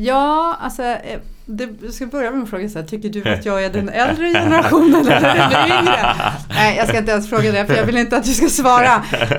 Ja, 0.00 0.56
alltså 0.60 0.82
eh, 0.82 1.20
det, 1.46 1.68
jag 1.82 1.94
ska 1.94 2.06
börja 2.06 2.30
med 2.30 2.42
att 2.42 2.50
fråga 2.50 2.68
så 2.68 2.78
här, 2.78 2.86
tycker 2.86 3.08
du 3.08 3.30
att 3.32 3.44
jag 3.44 3.64
är 3.64 3.70
den 3.70 3.88
äldre 3.88 4.32
generationen 4.32 5.00
eller 5.00 5.20
den 5.50 5.80
yngre? 5.80 6.14
Nej, 6.48 6.76
jag 6.76 6.88
ska 6.88 6.98
inte 6.98 7.12
ens 7.12 7.30
fråga 7.30 7.52
det 7.52 7.66
för 7.66 7.74
jag 7.74 7.84
vill 7.84 7.96
inte 7.96 8.16
att 8.16 8.24
du 8.24 8.32
ska 8.32 8.48
svara. 8.48 8.94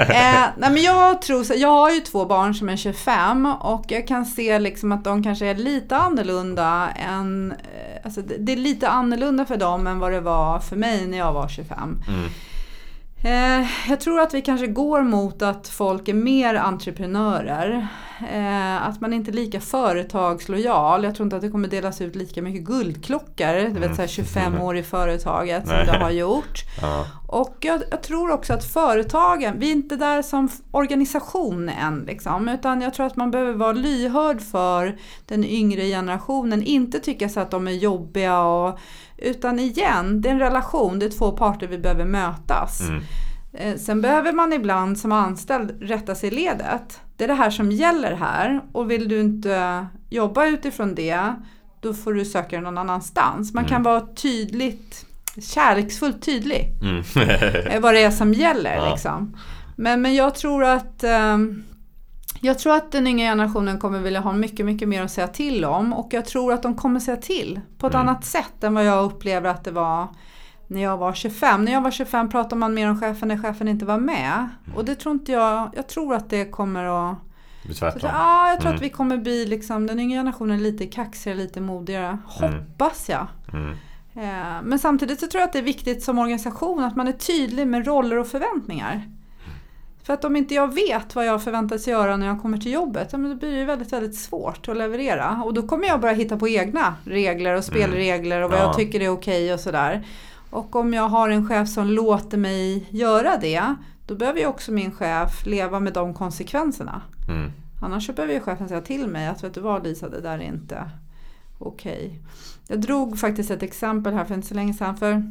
Eh, 0.09 0.45
nej, 0.57 0.71
men 0.71 0.81
jag 0.81 1.21
tror 1.21 1.43
så, 1.43 1.53
jag 1.57 1.69
har 1.69 1.91
ju 1.91 1.99
två 1.99 2.25
barn 2.25 2.55
som 2.55 2.69
är 2.69 2.77
25 2.77 3.45
och 3.45 3.85
jag 3.87 4.07
kan 4.07 4.25
se 4.25 4.59
liksom 4.59 4.91
att 4.91 5.03
de 5.03 5.23
kanske 5.23 5.45
är 5.45 5.55
lite 5.55 5.97
annorlunda 5.97 6.89
än, 7.09 7.51
eh, 7.51 8.05
alltså 8.05 8.21
det, 8.21 8.35
det 8.37 8.51
är 8.51 8.57
lite 8.57 8.89
annorlunda 8.89 9.45
för 9.45 9.57
dem 9.57 9.87
än 9.87 9.99
vad 9.99 10.11
det 10.11 10.21
var 10.21 10.59
för 10.59 10.75
mig 10.75 11.07
när 11.07 11.17
jag 11.17 11.33
var 11.33 11.47
25. 11.47 11.77
Mm. 12.07 12.29
Eh, 13.23 13.67
jag 13.89 13.99
tror 13.99 14.19
att 14.19 14.33
vi 14.33 14.41
kanske 14.41 14.67
går 14.67 15.01
mot 15.01 15.41
att 15.41 15.67
folk 15.67 16.07
är 16.07 16.13
mer 16.13 16.55
entreprenörer. 16.55 17.87
Eh, 18.31 18.87
att 18.87 19.01
man 19.01 19.13
inte 19.13 19.31
är 19.31 19.33
lika 19.33 19.59
företagslojal. 19.59 21.03
Jag 21.03 21.15
tror 21.15 21.25
inte 21.25 21.35
att 21.35 21.41
det 21.41 21.49
kommer 21.49 21.67
delas 21.67 22.01
ut 22.01 22.15
lika 22.15 22.41
mycket 22.41 22.63
guldklockor, 22.63 23.73
du 23.73 23.79
vet 23.79 23.95
så 23.95 24.07
25 24.07 24.61
år 24.61 24.77
i 24.77 24.83
företaget 24.83 25.67
som 25.67 25.77
det 25.77 25.97
har 25.97 26.11
gjort. 26.11 26.59
Ja. 26.81 27.05
Och 27.27 27.57
jag, 27.59 27.81
jag, 27.91 28.03
tror 28.03 28.31
också 28.31 28.53
att 28.53 28.65
företagen, 28.65 29.59
vi 29.59 29.67
är 29.67 29.71
inte 29.71 29.95
där 29.95 30.21
som 30.21 30.49
organisation 30.71 31.69
än 31.69 32.03
liksom, 32.07 32.47
utan 32.47 32.81
jag 32.81 32.93
tror 32.93 33.05
att 33.05 33.15
man 33.15 33.31
behöver 33.31 33.53
vara 33.53 33.71
lyhörd 33.71 34.41
för 34.41 34.97
den 35.25 35.43
yngre 35.43 35.85
generationen, 35.85 36.63
inte 36.63 36.99
tycka 36.99 37.29
så 37.29 37.39
att 37.39 37.51
de 37.51 37.67
är 37.67 37.71
jobbiga 37.71 38.41
och 38.41 38.79
utan 39.21 39.59
igen, 39.59 40.21
det 40.21 40.29
är 40.29 40.33
en 40.33 40.39
relation, 40.39 40.99
det 40.99 41.05
är 41.05 41.09
två 41.09 41.31
parter 41.31 41.67
vi 41.67 41.77
behöver 41.77 42.05
mötas. 42.05 42.81
Mm. 42.81 43.03
Eh, 43.53 43.75
sen 43.75 44.01
behöver 44.01 44.33
man 44.33 44.53
ibland 44.53 44.97
som 44.97 45.11
anställd 45.11 45.81
rätta 45.81 46.15
sig 46.15 46.29
i 46.29 46.31
ledet. 46.31 47.01
Det 47.17 47.23
är 47.23 47.27
det 47.27 47.33
här 47.33 47.49
som 47.49 47.71
gäller 47.71 48.15
här 48.15 48.61
och 48.71 48.91
vill 48.91 49.07
du 49.07 49.19
inte 49.19 49.87
jobba 50.09 50.45
utifrån 50.45 50.95
det 50.95 51.33
då 51.79 51.93
får 51.93 52.13
du 52.13 52.25
söka 52.25 52.55
dig 52.55 52.61
någon 52.61 52.77
annanstans. 52.77 53.53
Man 53.53 53.63
mm. 53.63 53.69
kan 53.69 53.83
vara 53.83 54.01
tydligt, 54.15 55.05
kärleksfullt 55.41 56.21
tydlig 56.21 56.73
mm. 56.81 57.03
Eh, 57.71 57.81
vad 57.81 57.93
det 57.93 58.03
är 58.03 58.11
som 58.11 58.33
gäller. 58.33 58.75
Ja. 58.75 58.91
Liksom. 58.91 59.37
Men, 59.75 60.01
men 60.01 60.15
jag 60.15 60.35
tror 60.35 60.63
att 60.63 61.03
um, 61.03 61.63
jag 62.41 62.59
tror 62.59 62.75
att 62.75 62.91
den 62.91 63.07
yngre 63.07 63.25
generationen 63.25 63.79
kommer 63.79 63.99
vilja 63.99 64.19
ha 64.19 64.33
mycket, 64.33 64.65
mycket 64.65 64.87
mer 64.87 65.03
att 65.03 65.11
säga 65.11 65.27
till 65.27 65.65
om 65.65 65.93
och 65.93 66.13
jag 66.13 66.25
tror 66.25 66.53
att 66.53 66.63
de 66.63 66.75
kommer 66.75 66.99
säga 66.99 67.17
till 67.17 67.59
på 67.77 67.87
ett 67.87 67.93
mm. 67.93 68.07
annat 68.07 68.25
sätt 68.25 68.63
än 68.63 68.73
vad 68.73 68.85
jag 68.85 69.05
upplever 69.05 69.49
att 69.49 69.63
det 69.63 69.71
var 69.71 70.07
när 70.67 70.81
jag 70.81 70.97
var 70.97 71.13
25. 71.13 71.65
När 71.65 71.71
jag 71.71 71.81
var 71.81 71.91
25 71.91 72.29
pratade 72.29 72.55
man 72.55 72.73
mer 72.73 72.89
om 72.89 72.99
chefen 72.99 73.27
när 73.27 73.37
chefen 73.37 73.67
inte 73.67 73.85
var 73.85 73.97
med. 73.97 74.49
Mm. 74.65 74.77
Och 74.77 74.85
det 74.85 74.95
tror 74.95 75.13
inte 75.13 75.31
jag, 75.31 75.69
jag 75.75 75.87
tror 75.87 76.15
att 76.15 76.29
det 76.29 76.45
kommer 76.45 76.83
att 76.83 77.17
Tvärtom. 77.79 78.09
Ja, 78.13 78.49
jag 78.49 78.59
tror 78.59 78.69
mm. 78.69 78.75
att 78.75 78.81
vi 78.81 78.89
kommer 78.89 79.17
bli 79.17 79.45
liksom, 79.45 79.87
den 79.87 79.99
yngre 79.99 80.19
generationen 80.19 80.63
lite 80.63 80.85
kaxigare, 80.85 81.37
lite 81.37 81.61
modigare. 81.61 82.07
Mm. 82.07 82.19
Hoppas 82.25 83.09
jag. 83.09 83.27
Mm. 83.53 83.71
Eh, 84.13 84.61
men 84.63 84.79
samtidigt 84.79 85.19
så 85.19 85.27
tror 85.27 85.39
jag 85.39 85.47
att 85.47 85.53
det 85.53 85.59
är 85.59 85.63
viktigt 85.63 86.03
som 86.03 86.19
organisation 86.19 86.83
att 86.83 86.95
man 86.95 87.07
är 87.07 87.11
tydlig 87.11 87.67
med 87.67 87.87
roller 87.87 88.17
och 88.17 88.27
förväntningar. 88.27 89.03
För 90.09 90.13
att 90.13 90.25
om 90.25 90.35
inte 90.35 90.53
jag 90.53 90.73
vet 90.73 91.15
vad 91.15 91.25
jag 91.25 91.43
förväntas 91.43 91.87
göra 91.87 92.17
när 92.17 92.27
jag 92.27 92.41
kommer 92.41 92.57
till 92.57 92.71
jobbet, 92.71 93.11
då 93.11 93.17
blir 93.17 93.51
det 93.57 93.65
väldigt, 93.65 93.93
väldigt 93.93 94.15
svårt 94.15 94.67
att 94.67 94.77
leverera. 94.77 95.41
Och 95.45 95.53
då 95.53 95.67
kommer 95.67 95.87
jag 95.87 96.01
börja 96.01 96.13
hitta 96.13 96.37
på 96.37 96.47
egna 96.47 96.95
regler 97.03 97.55
och 97.55 97.63
spelregler 97.63 98.41
och 98.41 98.49
vad 98.49 98.59
ja. 98.59 98.63
jag 98.63 98.75
tycker 98.75 98.99
är 98.99 99.09
okej 99.09 99.43
okay 99.43 99.53
och 99.53 99.59
sådär. 99.59 100.07
Och 100.49 100.75
om 100.75 100.93
jag 100.93 101.09
har 101.09 101.29
en 101.29 101.47
chef 101.47 101.69
som 101.69 101.87
låter 101.87 102.37
mig 102.37 102.87
göra 102.89 103.37
det, 103.37 103.75
då 104.07 104.15
behöver 104.15 104.39
ju 104.39 104.45
också 104.45 104.71
min 104.71 104.91
chef 104.91 105.45
leva 105.45 105.79
med 105.79 105.93
de 105.93 106.13
konsekvenserna. 106.13 107.01
Mm. 107.27 107.51
Annars 107.81 108.05
så 108.05 108.13
behöver 108.13 108.33
ju 108.33 108.39
chefen 108.39 108.67
säga 108.67 108.81
till 108.81 109.07
mig 109.07 109.27
att 109.27 109.43
vet 109.43 109.53
du 109.53 109.61
vad 109.61 109.83
Lisa, 109.83 110.09
det 110.09 110.21
där 110.21 110.39
är 110.39 110.43
inte 110.43 110.91
okej. 111.59 112.05
Okay. 112.05 112.19
Jag 112.67 112.81
drog 112.81 113.19
faktiskt 113.19 113.51
ett 113.51 113.63
exempel 113.63 114.13
här 114.13 114.25
för 114.25 114.35
inte 114.35 114.47
så 114.47 114.55
länge 114.55 114.73
sedan. 114.73 114.97
För 114.97 115.23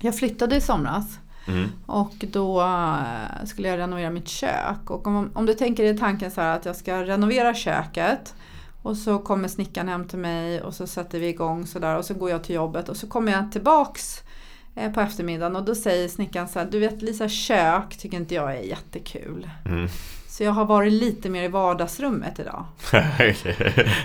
jag 0.00 0.16
flyttade 0.18 0.56
i 0.56 0.60
somras. 0.60 1.18
Mm. 1.48 1.68
Och 1.86 2.14
då 2.32 2.60
eh, 2.60 3.44
skulle 3.46 3.68
jag 3.68 3.78
renovera 3.78 4.10
mitt 4.10 4.28
kök. 4.28 4.90
Och 4.90 5.06
om, 5.06 5.30
om 5.34 5.46
du 5.46 5.54
tänker 5.54 5.84
dig 5.84 5.98
tanken 5.98 6.30
så 6.30 6.40
här 6.40 6.56
att 6.56 6.64
jag 6.64 6.76
ska 6.76 7.02
renovera 7.02 7.54
köket. 7.54 8.34
Och 8.82 8.96
så 8.96 9.18
kommer 9.18 9.48
snickaren 9.48 9.88
hem 9.88 10.08
till 10.08 10.18
mig 10.18 10.62
och 10.62 10.74
så 10.74 10.86
sätter 10.86 11.20
vi 11.20 11.28
igång 11.28 11.66
sådär 11.66 11.96
och 11.96 12.04
så 12.04 12.14
går 12.14 12.30
jag 12.30 12.44
till 12.44 12.54
jobbet 12.54 12.88
och 12.88 12.96
så 12.96 13.06
kommer 13.06 13.32
jag 13.32 13.52
tillbaks 13.52 14.22
eh, 14.74 14.92
på 14.92 15.00
eftermiddagen 15.00 15.56
och 15.56 15.64
då 15.64 15.74
säger 15.74 16.08
snickaren 16.08 16.48
så 16.48 16.58
här, 16.58 16.68
du 16.70 16.78
vet 16.78 17.02
Lisa 17.02 17.28
kök 17.28 17.96
tycker 17.98 18.16
inte 18.16 18.34
jag 18.34 18.56
är 18.56 18.60
jättekul. 18.60 19.50
Mm. 19.64 19.88
Så 20.28 20.44
jag 20.44 20.52
har 20.52 20.64
varit 20.64 20.92
lite 20.92 21.30
mer 21.30 21.42
i 21.42 21.48
vardagsrummet 21.48 22.38
idag. 22.38 22.64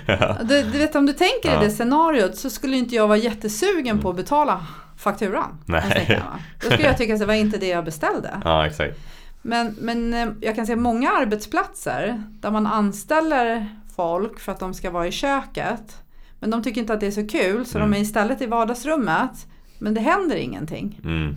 ja. 0.06 0.36
du, 0.42 0.62
du, 0.62 0.78
vet 0.78 0.96
om 0.96 1.06
du 1.06 1.12
tänker 1.12 1.52
ja. 1.52 1.62
i 1.62 1.64
det 1.64 1.70
scenariot 1.70 2.36
så 2.36 2.50
skulle 2.50 2.76
inte 2.76 2.94
jag 2.94 3.08
vara 3.08 3.18
jättesugen 3.18 4.00
på 4.00 4.10
att 4.10 4.16
betala 4.16 4.66
fakturan. 4.96 5.58
Nej. 5.66 6.22
Då 6.60 6.66
skulle 6.70 6.86
jag 6.86 6.98
tycka 6.98 7.14
att 7.14 7.20
det 7.20 7.26
var 7.26 7.34
inte 7.34 7.58
det 7.58 7.68
jag 7.68 7.84
beställde. 7.84 8.30
Ja, 8.44 8.66
exakt. 8.66 8.98
Men, 9.42 9.76
men 9.80 10.14
eh, 10.14 10.28
jag 10.40 10.54
kan 10.54 10.66
säga 10.66 10.76
många 10.76 11.10
arbetsplatser 11.10 12.22
där 12.40 12.50
man 12.50 12.66
anställer 12.66 13.68
folk 13.96 14.40
för 14.40 14.52
att 14.52 14.60
de 14.60 14.74
ska 14.74 14.90
vara 14.90 15.06
i 15.06 15.12
köket. 15.12 15.96
Men 16.40 16.50
de 16.50 16.62
tycker 16.62 16.80
inte 16.80 16.94
att 16.94 17.00
det 17.00 17.06
är 17.06 17.10
så 17.10 17.28
kul 17.28 17.66
så 17.66 17.78
mm. 17.78 17.90
de 17.90 17.96
är 17.96 18.02
istället 18.02 18.42
i 18.42 18.46
vardagsrummet. 18.46 19.46
Men 19.78 19.94
det 19.94 20.00
händer 20.00 20.36
ingenting. 20.36 21.00
Mm. 21.04 21.36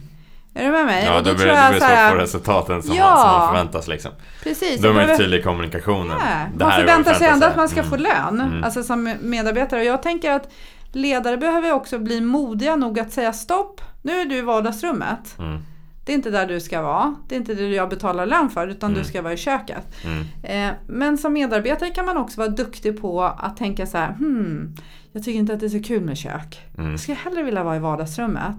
Är 0.54 0.66
du 0.66 0.72
med 0.72 0.86
mig? 0.86 1.06
Ja, 1.06 1.22
då, 1.22 1.30
då 1.30 1.36
blir 1.36 1.46
det 1.46 1.70
blir 1.70 1.80
svårt 1.80 1.92
att 1.92 2.12
få 2.12 2.18
resultaten 2.18 2.84
som, 2.84 2.96
ja, 2.96 3.06
man, 3.06 3.18
som 3.18 3.40
man 3.40 3.48
förväntas. 3.48 3.88
Liksom. 3.88 4.12
Precis. 4.44 4.82
Då 4.82 4.90
är 4.90 4.94
man 4.94 5.04
inte 5.04 5.18
tydlig 5.18 5.40
i 5.40 5.44
kommunikationen. 5.44 6.18
Ja, 6.20 6.66
man 6.66 6.72
förväntar 6.72 7.14
sig 7.14 7.28
ändå 7.28 7.46
att 7.46 7.56
man 7.56 7.70
ska 7.70 7.80
mm. 7.80 7.90
få 7.90 7.98
lön. 7.98 8.42
Mm. 8.42 8.64
Alltså 8.64 8.84
som 8.84 9.16
medarbetare. 9.22 9.80
Och 9.80 9.86
jag 9.86 10.04
tänker 10.04 10.32
att 10.32 10.50
ledare 10.98 11.38
behöver 11.38 11.74
också 11.74 12.00
bli 12.00 12.22
modiga 12.22 12.76
nog 12.76 13.00
att 13.00 13.12
säga 13.12 13.34
stopp. 13.34 13.82
Nu 14.02 14.12
är 14.12 14.26
du 14.26 14.36
i 14.36 14.42
vardagsrummet. 14.42 15.40
Mm. 15.40 15.60
Det 16.06 16.12
är 16.12 16.16
inte 16.16 16.30
där 16.30 16.48
du 16.48 16.60
ska 16.60 16.82
vara. 16.82 17.16
Det 17.28 17.36
är 17.36 17.40
inte 17.40 17.54
det 17.54 17.68
jag 17.68 17.90
betalar 17.90 18.26
lön 18.26 18.50
för 18.50 18.68
utan 18.68 18.92
mm. 18.92 19.04
du 19.04 19.10
ska 19.10 19.22
vara 19.22 19.34
i 19.34 19.38
köket. 19.38 19.96
Mm. 20.06 20.26
Eh, 20.44 20.76
men 20.88 21.18
som 21.18 21.34
medarbetare 21.34 21.90
kan 21.90 22.06
man 22.06 22.18
också 22.18 22.40
vara 22.40 22.50
duktig 22.50 23.02
på 23.02 23.24
att 23.24 23.58
tänka 23.58 23.86
så 23.86 23.98
här. 23.98 24.14
Hmm, 24.14 24.76
jag 25.12 25.24
tycker 25.24 25.40
inte 25.40 25.54
att 25.54 25.60
det 25.60 25.66
är 25.66 25.70
så 25.70 25.84
kul 25.84 26.04
med 26.04 26.18
kök. 26.18 26.62
Mm. 26.78 26.92
Jag 26.92 27.00
skulle 27.00 27.18
hellre 27.18 27.44
vilja 27.44 27.64
vara 27.64 27.76
i 27.76 27.80
vardagsrummet. 27.80 28.58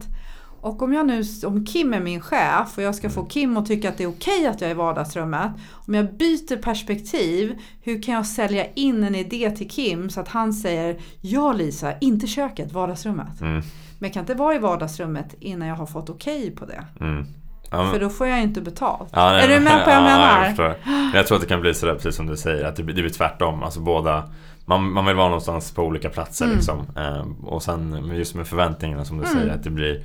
Och 0.61 0.83
om 0.83 0.93
jag 0.93 1.07
nu, 1.07 1.23
om 1.47 1.67
Kim 1.67 1.95
är 1.95 2.01
min 2.01 2.21
chef 2.21 2.77
och 2.77 2.83
jag 2.83 2.95
ska 2.95 3.11
få 3.11 3.21
mm. 3.21 3.31
Kim 3.31 3.57
att 3.57 3.67
tycka 3.67 3.89
att 3.89 3.99
det 3.99 4.05
är 4.05 4.09
okej 4.09 4.47
att 4.47 4.61
jag 4.61 4.71
är 4.71 4.75
i 4.75 4.77
vardagsrummet. 4.77 5.53
Om 5.73 5.95
jag 5.95 6.17
byter 6.17 6.57
perspektiv, 6.63 7.59
hur 7.83 8.03
kan 8.03 8.15
jag 8.15 8.27
sälja 8.27 8.67
in 8.75 9.05
en 9.05 9.15
idé 9.15 9.51
till 9.51 9.71
Kim 9.71 10.11
så 10.11 10.21
att 10.21 10.29
han 10.29 10.53
säger 10.53 10.97
Ja 11.21 11.53
Lisa, 11.53 11.99
inte 11.99 12.27
köket, 12.27 12.73
vardagsrummet. 12.73 13.41
Mm. 13.41 13.63
Men 13.99 14.09
jag 14.09 14.13
kan 14.13 14.21
inte 14.21 14.35
vara 14.35 14.55
i 14.55 14.59
vardagsrummet 14.59 15.35
innan 15.41 15.69
jag 15.69 15.77
har 15.77 15.87
fått 15.87 16.11
okej 16.11 16.51
på 16.51 16.65
det. 16.65 16.85
Mm. 17.01 17.27
Ja, 17.71 17.93
För 17.93 18.01
då 18.01 18.09
får 18.09 18.27
jag 18.27 18.43
inte 18.43 18.61
betalt. 18.61 19.09
Ja, 19.13 19.31
nej, 19.31 19.45
är 19.45 19.49
du 19.49 19.65
med 19.65 19.85
på 19.85 19.91
vad 19.91 19.97
jag 19.97 20.03
menar? 20.03 20.39
Jag, 20.39 20.49
förstår. 20.49 20.77
jag 21.15 21.27
tror 21.27 21.37
att 21.37 21.43
det 21.43 21.49
kan 21.49 21.61
bli 21.61 21.75
sådär 21.75 21.95
precis 21.95 22.17
som 22.17 22.27
du 22.27 22.37
säger, 22.37 22.65
att 22.65 22.77
det 22.77 22.83
blir 22.83 23.09
tvärtom. 23.09 23.63
Alltså 23.63 23.81
båda 23.81 24.31
man, 24.69 24.93
man 24.93 25.07
vill 25.07 25.17
vara 25.17 25.29
någonstans 25.29 25.73
på 25.73 25.83
olika 25.83 26.09
platser 26.09 26.45
mm. 26.45 26.57
liksom. 26.57 26.87
Ehm, 26.97 27.35
och 27.45 27.63
sen 27.63 28.11
just 28.15 28.35
med 28.35 28.47
förväntningarna 28.47 29.05
som 29.05 29.19
du 29.19 29.25
mm. 29.25 29.39
säger, 29.39 29.55
att 29.55 29.65
det 29.65 29.71
blir, 29.71 30.03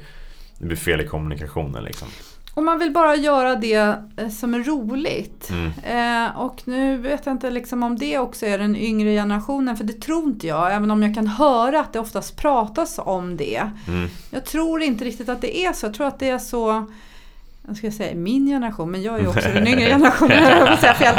det 0.57 0.65
blir 0.65 0.77
fel 0.77 1.01
i 1.01 1.07
kommunikationen 1.07 1.83
liksom. 1.83 2.07
Och 2.53 2.63
man 2.63 2.79
vill 2.79 2.91
bara 2.91 3.15
göra 3.15 3.55
det 3.55 3.95
eh, 4.17 4.29
som 4.29 4.53
är 4.53 4.59
roligt. 4.59 5.49
Mm. 5.49 5.71
Eh, 5.83 6.37
och 6.37 6.61
nu 6.65 6.97
vet 6.97 7.25
jag 7.25 7.33
inte 7.33 7.51
liksom 7.51 7.83
om 7.83 7.97
det 7.97 8.19
också 8.19 8.45
är 8.45 8.57
den 8.57 8.75
yngre 8.75 9.13
generationen, 9.13 9.77
för 9.77 9.83
det 9.83 10.01
tror 10.01 10.23
inte 10.23 10.47
jag. 10.47 10.73
Även 10.73 10.91
om 10.91 11.03
jag 11.03 11.15
kan 11.15 11.27
höra 11.27 11.79
att 11.79 11.93
det 11.93 11.99
oftast 11.99 12.37
pratas 12.37 12.99
om 13.03 13.37
det. 13.37 13.69
Mm. 13.87 14.09
Jag 14.29 14.45
tror 14.45 14.81
inte 14.81 15.05
riktigt 15.05 15.29
att 15.29 15.41
det 15.41 15.57
är 15.57 15.73
så. 15.73 15.85
Jag 15.85 15.93
tror 15.93 16.07
att 16.07 16.19
det 16.19 16.29
är 16.29 16.39
så 16.39 16.85
jag 17.67 17.77
ska 17.77 17.91
säga 17.91 18.15
min 18.15 18.47
generation, 18.47 18.91
men 18.91 19.01
jag 19.01 19.15
är 19.15 19.19
ju 19.19 19.27
också 19.27 19.49
den 19.53 19.67
yngre 19.67 19.85
generationen. 19.89 20.43
Jag 20.43 20.79
säga 20.79 20.93
fel. 20.93 21.15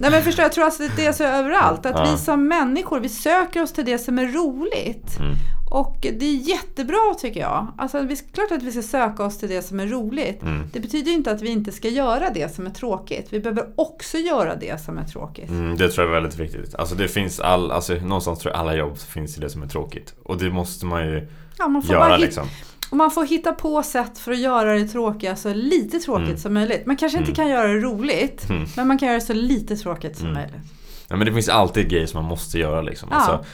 Nej 0.00 0.10
men 0.10 0.22
förstår, 0.22 0.42
jag 0.42 0.52
tror 0.52 0.66
att 0.66 0.80
det 0.96 1.06
är 1.06 1.12
så 1.12 1.24
överallt. 1.24 1.86
Att 1.86 1.96
ja. 1.96 2.10
vi 2.10 2.18
som 2.18 2.48
människor, 2.48 3.00
vi 3.00 3.08
söker 3.08 3.62
oss 3.62 3.72
till 3.72 3.84
det 3.84 3.98
som 3.98 4.18
är 4.18 4.26
roligt. 4.26 5.18
Mm. 5.18 5.34
Och 5.70 5.96
det 6.00 6.24
är 6.24 6.34
jättebra 6.34 7.14
tycker 7.20 7.40
jag. 7.40 7.66
Alltså, 7.78 8.02
det 8.02 8.14
är 8.14 8.32
klart 8.32 8.52
att 8.52 8.62
vi 8.62 8.72
ska 8.72 8.82
söka 8.82 9.24
oss 9.24 9.38
till 9.38 9.48
det 9.48 9.62
som 9.62 9.80
är 9.80 9.86
roligt. 9.86 10.42
Mm. 10.42 10.62
Det 10.72 10.80
betyder 10.80 11.12
inte 11.12 11.30
att 11.30 11.42
vi 11.42 11.48
inte 11.48 11.72
ska 11.72 11.88
göra 11.88 12.30
det 12.34 12.54
som 12.54 12.66
är 12.66 12.70
tråkigt. 12.70 13.26
Vi 13.30 13.40
behöver 13.40 13.66
också 13.76 14.18
göra 14.18 14.56
det 14.56 14.80
som 14.84 14.98
är 14.98 15.04
tråkigt. 15.04 15.50
Mm, 15.50 15.76
det 15.76 15.88
tror 15.88 16.06
jag 16.06 16.16
är 16.16 16.20
väldigt 16.20 16.40
viktigt. 16.40 16.74
Alltså 16.74 16.94
det 16.94 17.08
finns 17.08 17.40
all, 17.40 17.70
alltså, 17.70 17.94
någonstans 17.94 18.38
tror 18.38 18.52
jag 18.52 18.60
alla 18.60 18.74
jobb 18.74 18.98
finns 18.98 19.38
i 19.38 19.40
det 19.40 19.50
som 19.50 19.62
är 19.62 19.66
tråkigt. 19.66 20.14
Och 20.22 20.38
det 20.38 20.50
måste 20.50 20.86
man 20.86 21.06
ju 21.06 21.28
ja, 21.58 21.68
man 21.68 21.82
göra 21.82 22.16
liksom. 22.16 22.48
Och 22.90 22.96
man 22.96 23.10
får 23.10 23.26
hitta 23.26 23.52
på 23.52 23.82
sätt 23.82 24.18
för 24.18 24.32
att 24.32 24.38
göra 24.38 24.74
det 24.74 24.84
tråkiga 24.88 25.36
så 25.36 25.54
lite 25.54 25.98
tråkigt 25.98 26.28
mm. 26.28 26.38
som 26.38 26.54
möjligt. 26.54 26.86
Man 26.86 26.96
kanske 26.96 27.18
inte 27.18 27.30
mm. 27.30 27.36
kan 27.36 27.48
göra 27.48 27.68
det 27.68 27.80
roligt, 27.80 28.50
mm. 28.50 28.64
men 28.76 28.88
man 28.88 28.98
kan 28.98 29.08
göra 29.08 29.18
det 29.18 29.26
så 29.26 29.32
lite 29.32 29.76
tråkigt 29.76 30.16
som 30.16 30.26
mm. 30.26 30.40
möjligt. 30.40 30.72
Ja, 31.08 31.16
men 31.16 31.26
det 31.26 31.32
finns 31.32 31.48
alltid 31.48 31.88
grejer 31.88 32.06
som 32.06 32.22
man 32.22 32.28
måste 32.28 32.58
göra 32.58 32.82
liksom. 32.82 33.08
Ja. 33.12 33.16
Alltså, 33.16 33.44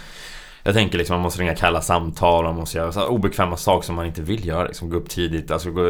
Jag 0.67 0.75
tänker 0.75 0.99
liksom 0.99 1.15
man 1.15 1.23
måste 1.23 1.41
ringa 1.43 1.55
kalla 1.55 1.81
samtal, 1.81 2.45
man 2.45 2.55
måste 2.57 2.79
göra 2.79 2.93
så 2.93 3.01
här 3.01 3.09
obekväma 3.09 3.57
saker 3.57 3.87
som 3.87 3.95
man 3.97 4.07
inte 4.07 4.23
vill 4.23 4.47
göra. 4.47 4.65
Liksom 4.65 4.91
gå 4.91 4.97
upp 4.97 5.09
tidigt, 5.09 5.51
alltså 5.51 5.71
gå, 5.71 5.83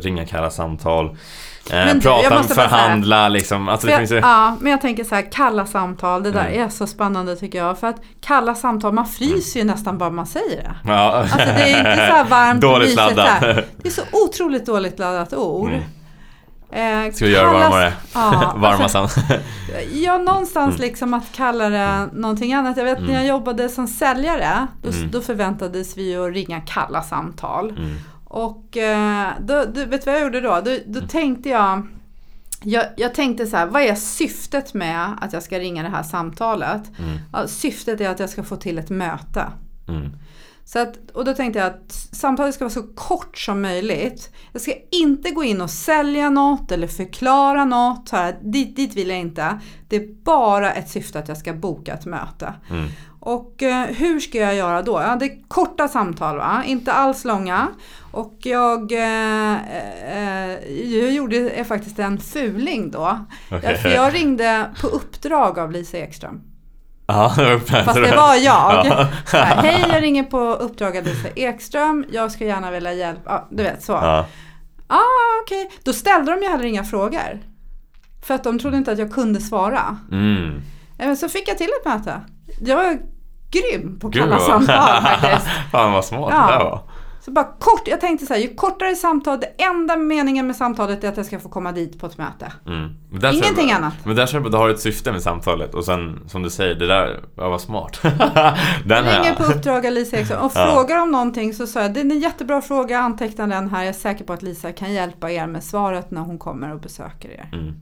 ringa 0.00 0.26
kalla 0.26 0.50
samtal. 0.50 1.16
Eh, 1.72 1.94
prata, 2.02 2.42
förhandla 2.42 3.28
liksom. 3.28 3.68
Alltså, 3.68 3.80
För 3.80 3.88
det 3.88 3.92
jag, 3.92 4.00
finns 4.00 4.12
ju... 4.12 4.16
ja, 4.16 4.56
men 4.60 4.70
jag 4.72 4.80
tänker 4.80 5.04
så 5.04 5.14
här, 5.14 5.32
kalla 5.32 5.66
samtal, 5.66 6.22
det 6.22 6.30
där 6.30 6.46
Mm. 6.46 6.64
är 6.64 6.68
så 6.68 6.86
spännande 6.86 7.36
tycker 7.36 7.58
jag. 7.58 7.78
För 7.78 7.86
att 7.86 7.96
kalla 8.20 8.54
samtal, 8.54 8.92
man 8.92 9.06
fryser 9.06 9.60
ju 9.60 9.66
nästan 9.66 9.98
bara 9.98 10.10
man 10.10 10.26
säger 10.26 10.56
det. 10.56 10.74
Ja. 10.84 10.92
Alltså 11.12 11.36
det 11.38 11.42
är 11.72 11.78
inte 11.78 11.94
så 11.96 12.12
här 12.14 12.24
varmt 12.24 12.64
och 12.64 12.70
Dåligt 12.70 12.88
mysigt 12.88 12.96
laddat. 13.16 13.40
där. 13.40 13.66
Det 13.76 13.88
är 13.88 13.92
så 13.92 14.02
otroligt 14.12 14.66
dåligt 14.66 14.98
laddat 14.98 15.34
ord. 15.34 15.68
Mm. 15.68 15.82
Eh, 16.74 17.12
Ska 17.12 17.24
vi 17.24 17.32
göra 17.32 17.50
kallas- 17.50 17.62
varmare? 17.70 17.92
Ja, 18.14 18.52
Varma 18.56 18.84
alltså, 18.84 19.08
sam... 19.08 19.38
ja, 19.92 20.18
någonstans 20.18 20.68
Mm. 20.74 20.80
liksom 20.80 21.14
att 21.14 21.32
kalla 21.32 21.68
det 21.68 22.08
någonting 22.12 22.52
annat. 22.52 22.76
Jag 22.76 22.84
vet 22.84 23.02
när 23.02 23.14
jag 23.14 23.26
jobbade 23.26 23.68
som 23.68 23.86
säljare, 23.86 24.66
då, 24.82 24.88
Mm. 24.88 25.10
då 25.10 25.20
förväntades 25.20 25.96
vi 25.96 26.16
att 26.16 26.32
ringa 26.34 26.60
kalla 26.60 27.02
samtal. 27.02 27.70
Mm. 27.70 27.96
Och 28.24 28.76
eh, 28.76 29.28
då, 29.40 29.64
du 29.64 29.84
vet 29.84 30.06
vad 30.06 30.14
jag 30.14 30.22
gjorde 30.22 30.40
då? 30.40 30.60
Då, 30.64 30.76
då 30.86 31.00
tänkte 31.00 31.48
jag, 31.48 31.86
jag, 32.62 32.84
jag 32.96 33.14
tänkte 33.14 33.46
så 33.46 33.56
här, 33.56 33.66
vad 33.66 33.82
är 33.82 33.94
syftet 33.94 34.74
med 34.74 35.18
att 35.20 35.32
jag 35.32 35.42
ska 35.42 35.58
ringa 35.58 35.82
det 35.82 35.88
här 35.88 36.02
samtalet? 36.02 36.82
Mm. 36.98 37.18
Ja, 37.32 37.46
syftet 37.46 38.00
är 38.00 38.08
att 38.10 38.20
jag 38.20 38.30
ska 38.30 38.42
få 38.42 38.56
till 38.56 38.78
ett 38.78 38.90
möte. 38.90 39.44
Så 40.64 40.78
att, 40.78 41.10
och 41.10 41.24
då 41.24 41.34
tänkte 41.34 41.58
jag 41.58 41.66
att 41.66 41.92
samtalet 41.92 42.54
ska 42.54 42.64
vara 42.64 42.72
så 42.72 42.82
kort 42.82 43.38
som 43.38 43.62
möjligt. 43.62 44.30
Jag 44.52 44.62
ska 44.62 44.72
inte 44.90 45.30
gå 45.30 45.44
in 45.44 45.60
och 45.60 45.70
sälja 45.70 46.30
något 46.30 46.72
eller 46.72 46.86
förklara 46.86 47.64
något. 47.64 48.10
Här, 48.10 48.38
dit, 48.42 48.76
dit 48.76 48.94
vill 48.94 49.08
jag 49.08 49.18
inte. 49.18 49.58
Det 49.88 49.96
är 49.96 50.24
bara 50.24 50.72
ett 50.72 50.90
syfte 50.90 51.18
att 51.18 51.28
jag 51.28 51.36
ska 51.36 51.52
boka 51.52 51.94
ett 51.94 52.06
möte. 52.06 52.54
Mm. 52.70 52.88
Och 53.20 53.62
eh, 53.62 53.86
hur 53.86 54.20
ska 54.20 54.38
jag 54.38 54.54
göra 54.54 54.82
då? 54.82 54.92
Ja, 54.92 55.16
det 55.16 55.24
är 55.24 55.48
korta 55.48 55.88
samtal, 55.88 56.36
va? 56.36 56.62
inte 56.66 56.92
alls 56.92 57.24
långa. 57.24 57.68
Och 58.12 58.36
jag, 58.42 58.92
eh, 58.92 59.54
eh, 60.18 60.72
jag 61.00 61.12
gjorde 61.12 61.64
faktiskt 61.64 61.98
en 61.98 62.18
fuling 62.18 62.90
då. 62.90 63.18
För 63.82 63.88
jag 63.88 64.14
ringde 64.14 64.70
på 64.80 64.86
uppdrag 64.86 65.58
av 65.58 65.72
Lisa 65.72 65.98
Ekström. 65.98 66.53
Ja, 67.06 67.28
Fast 67.66 67.94
det 67.94 68.16
var 68.16 68.34
jag. 68.34 68.86
Ja. 68.86 69.06
Här, 69.32 69.62
Hej, 69.62 69.84
jag 69.92 70.02
ringer 70.02 70.22
på 70.22 70.38
uppdrag 70.38 70.96
av 70.96 71.04
Lisa 71.04 71.28
Ekström. 71.36 72.04
Jag 72.12 72.32
skulle 72.32 72.50
gärna 72.50 72.70
vilja 72.70 72.92
hjälpa. 72.92 73.20
Ja, 73.30 73.48
du 73.50 73.62
vet 73.62 73.82
så. 73.82 73.92
Ja, 73.92 74.26
Ja. 74.88 75.00
okej. 75.44 75.70
Då 75.84 75.92
ställde 75.92 76.32
de 76.32 76.42
ju 76.42 76.48
heller 76.48 76.64
inga 76.64 76.84
frågor. 76.84 77.40
För 78.26 78.34
att 78.34 78.44
de 78.44 78.58
trodde 78.58 78.76
inte 78.76 78.92
att 78.92 78.98
jag 78.98 79.12
kunde 79.12 79.40
svara. 79.40 79.96
Mm. 80.12 80.62
Eh, 80.98 81.06
Men 81.06 81.16
så 81.16 81.28
fick 81.28 81.48
jag 81.48 81.58
till 81.58 81.68
ett 81.80 81.86
möte. 81.86 82.20
Jag 82.60 82.76
var 82.76 82.98
grym 83.50 83.98
på 84.00 84.08
att 84.08 84.14
kalla 84.14 84.38
samtal 84.38 85.02
faktiskt. 85.02 85.46
Fan 85.72 85.92
vad 85.92 86.04
smart 86.04 86.32
Ja. 86.36 86.46
det 86.46 86.52
där 86.52 86.64
var. 86.64 86.80
Så 87.24 87.30
bara 87.30 87.44
kort, 87.44 87.82
jag 87.88 88.00
tänkte 88.00 88.26
så 88.26 88.34
här, 88.34 88.40
ju 88.40 88.54
kortare 88.54 88.94
samtal, 88.94 89.40
det 89.40 89.46
enda 89.64 89.96
meningen 89.96 90.46
med 90.46 90.56
samtalet 90.56 91.04
är 91.04 91.08
att 91.08 91.16
jag 91.16 91.26
ska 91.26 91.40
få 91.40 91.48
komma 91.48 91.72
dit 91.72 91.98
på 92.00 92.06
ett 92.06 92.18
möte. 92.18 92.52
Mm. 92.66 92.88
Tror 93.10 93.24
jag- 93.24 93.34
Ingenting 93.34 93.72
annat. 93.72 93.94
Men 94.04 94.16
där 94.16 94.26
att 94.46 94.52
du 94.52 94.58
har 94.58 94.68
ett 94.70 94.80
syfte 94.80 95.12
med 95.12 95.22
samtalet 95.22 95.74
och 95.74 95.84
sen 95.84 96.20
som 96.28 96.42
du 96.42 96.50
säger, 96.50 96.74
det 96.74 96.86
där 96.86 97.24
ja, 97.36 97.48
var 97.48 97.58
smart. 97.58 98.00
Den 98.02 99.04
Jag 99.04 99.20
ringer 99.20 99.34
på 99.34 99.42
uppdrag 99.44 99.86
av 99.86 99.92
Lisa 99.92 100.16
Eriksson 100.16 100.38
och 100.38 100.52
Ja. 100.54 100.72
frågar 100.74 101.02
om 101.02 101.10
någonting 101.10 101.54
så 101.54 101.66
sa 101.66 101.82
jag, 101.82 101.94
det 101.94 102.00
är 102.00 102.04
en 102.04 102.20
jättebra 102.20 102.60
fråga, 102.62 102.98
anteckna 102.98 103.46
den 103.46 103.68
här. 103.68 103.78
Jag 103.80 103.88
är 103.88 103.92
säker 103.92 104.24
på 104.24 104.32
att 104.32 104.42
Lisa 104.42 104.72
kan 104.72 104.92
hjälpa 104.92 105.30
er 105.30 105.46
med 105.46 105.64
svaret 105.64 106.10
när 106.10 106.20
hon 106.20 106.38
kommer 106.38 106.74
och 106.74 106.80
besöker 106.80 107.28
er. 107.28 107.48
Mm. 107.52 107.74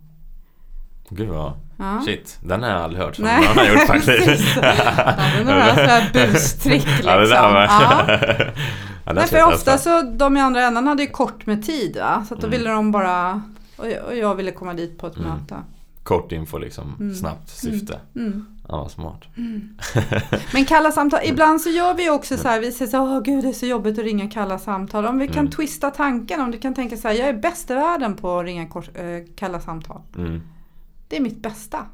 Gud 1.08 1.28
vad, 1.28 1.52
Ja. 1.82 2.02
shit, 2.04 2.38
den 2.42 2.62
har 2.62 2.70
jag 2.70 2.80
aldrig 2.80 3.02
hört 3.02 3.16
som 3.16 3.24
Nej. 3.24 3.40
någon 3.48 3.56
har 3.58 3.64
gjort 3.74 3.80
faktiskt. 3.86 4.56
Ja, 4.56 4.62
det 4.62 5.40
är 5.40 5.44
några 5.44 5.68
sådana 5.74 5.88
här 5.88 6.10
bustrick 6.32 6.84
liksom. 6.86 7.06
Ja, 7.10 7.16
det 7.16 7.28
där 7.28 7.42
var... 7.52 7.62
Ja. 7.62 8.04
ja, 9.04 9.12
Nej, 9.12 9.26
för 9.26 9.42
ofta 9.54 9.78
så, 9.78 10.02
de 10.02 10.36
i 10.36 10.40
andra 10.40 10.62
änden 10.62 10.86
hade 10.86 11.02
ju 11.02 11.08
kort 11.10 11.46
med 11.46 11.66
tid 11.66 11.96
va? 11.96 12.24
Så 12.28 12.34
att 12.34 12.40
då 12.40 12.46
Mm. 12.46 12.58
ville 12.58 12.70
de 12.70 12.92
bara, 12.92 13.42
och 13.76 13.86
jag, 14.16 14.34
ville 14.34 14.50
komma 14.52 14.74
dit 14.74 14.98
på 14.98 15.06
ett 15.06 15.16
Mm. 15.16 15.28
möte. 15.30 15.56
Kort 16.02 16.32
info 16.32 16.58
liksom, 16.58 16.96
Mm. 17.00 17.14
snabbt 17.14 17.48
syfte. 17.50 18.00
Mm. 18.16 18.46
Ja, 18.68 18.76
vad 18.82 18.90
smart. 18.90 19.22
Men 20.52 20.64
kalla 20.64 20.92
samtal, 20.92 21.20
ibland 21.24 21.60
så 21.60 21.70
gör 21.70 21.94
vi 21.94 22.10
också 22.10 22.36
så 22.36 22.48
här, 22.48 22.60
vi 22.60 22.72
säger 22.72 22.90
så 22.90 22.96
här, 22.96 23.04
åh 23.16 23.20
gud 23.22 23.44
det 23.44 23.48
är 23.48 23.52
så 23.52 23.66
jobbigt 23.66 23.98
att 23.98 24.04
ringa 24.04 24.30
kalla 24.30 24.58
samtal. 24.58 25.06
Om 25.06 25.18
vi 25.18 25.28
kan 25.28 25.38
Mm. 25.38 25.50
twista 25.50 25.90
tanken, 25.90 26.40
om 26.40 26.50
du 26.50 26.58
kan 26.58 26.74
tänka 26.74 26.96
så 26.96 27.08
här, 27.08 27.14
jag 27.14 27.28
är 27.28 27.32
bäst 27.32 27.70
i 27.70 27.74
världen 27.74 28.14
på 28.16 28.38
att 28.38 28.44
ringa 28.44 28.66
kort, 28.68 28.88
eh, 28.94 29.04
kalla 29.36 29.60
samtal. 29.60 30.00
Det 31.12 31.16
är 31.16 31.20
mitt 31.20 31.42
bästa. 31.42 31.86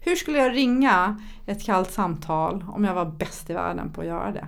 Hur 0.00 0.16
skulle 0.16 0.38
jag 0.38 0.52
ringa 0.56 1.20
ett 1.46 1.64
kallt 1.64 1.90
samtal 1.92 2.64
om 2.68 2.84
jag 2.84 2.94
var 2.94 3.04
bäst 3.04 3.50
i 3.50 3.52
världen 3.52 3.90
på 3.92 4.00
att 4.00 4.06
göra 4.06 4.30
det? 4.32 4.46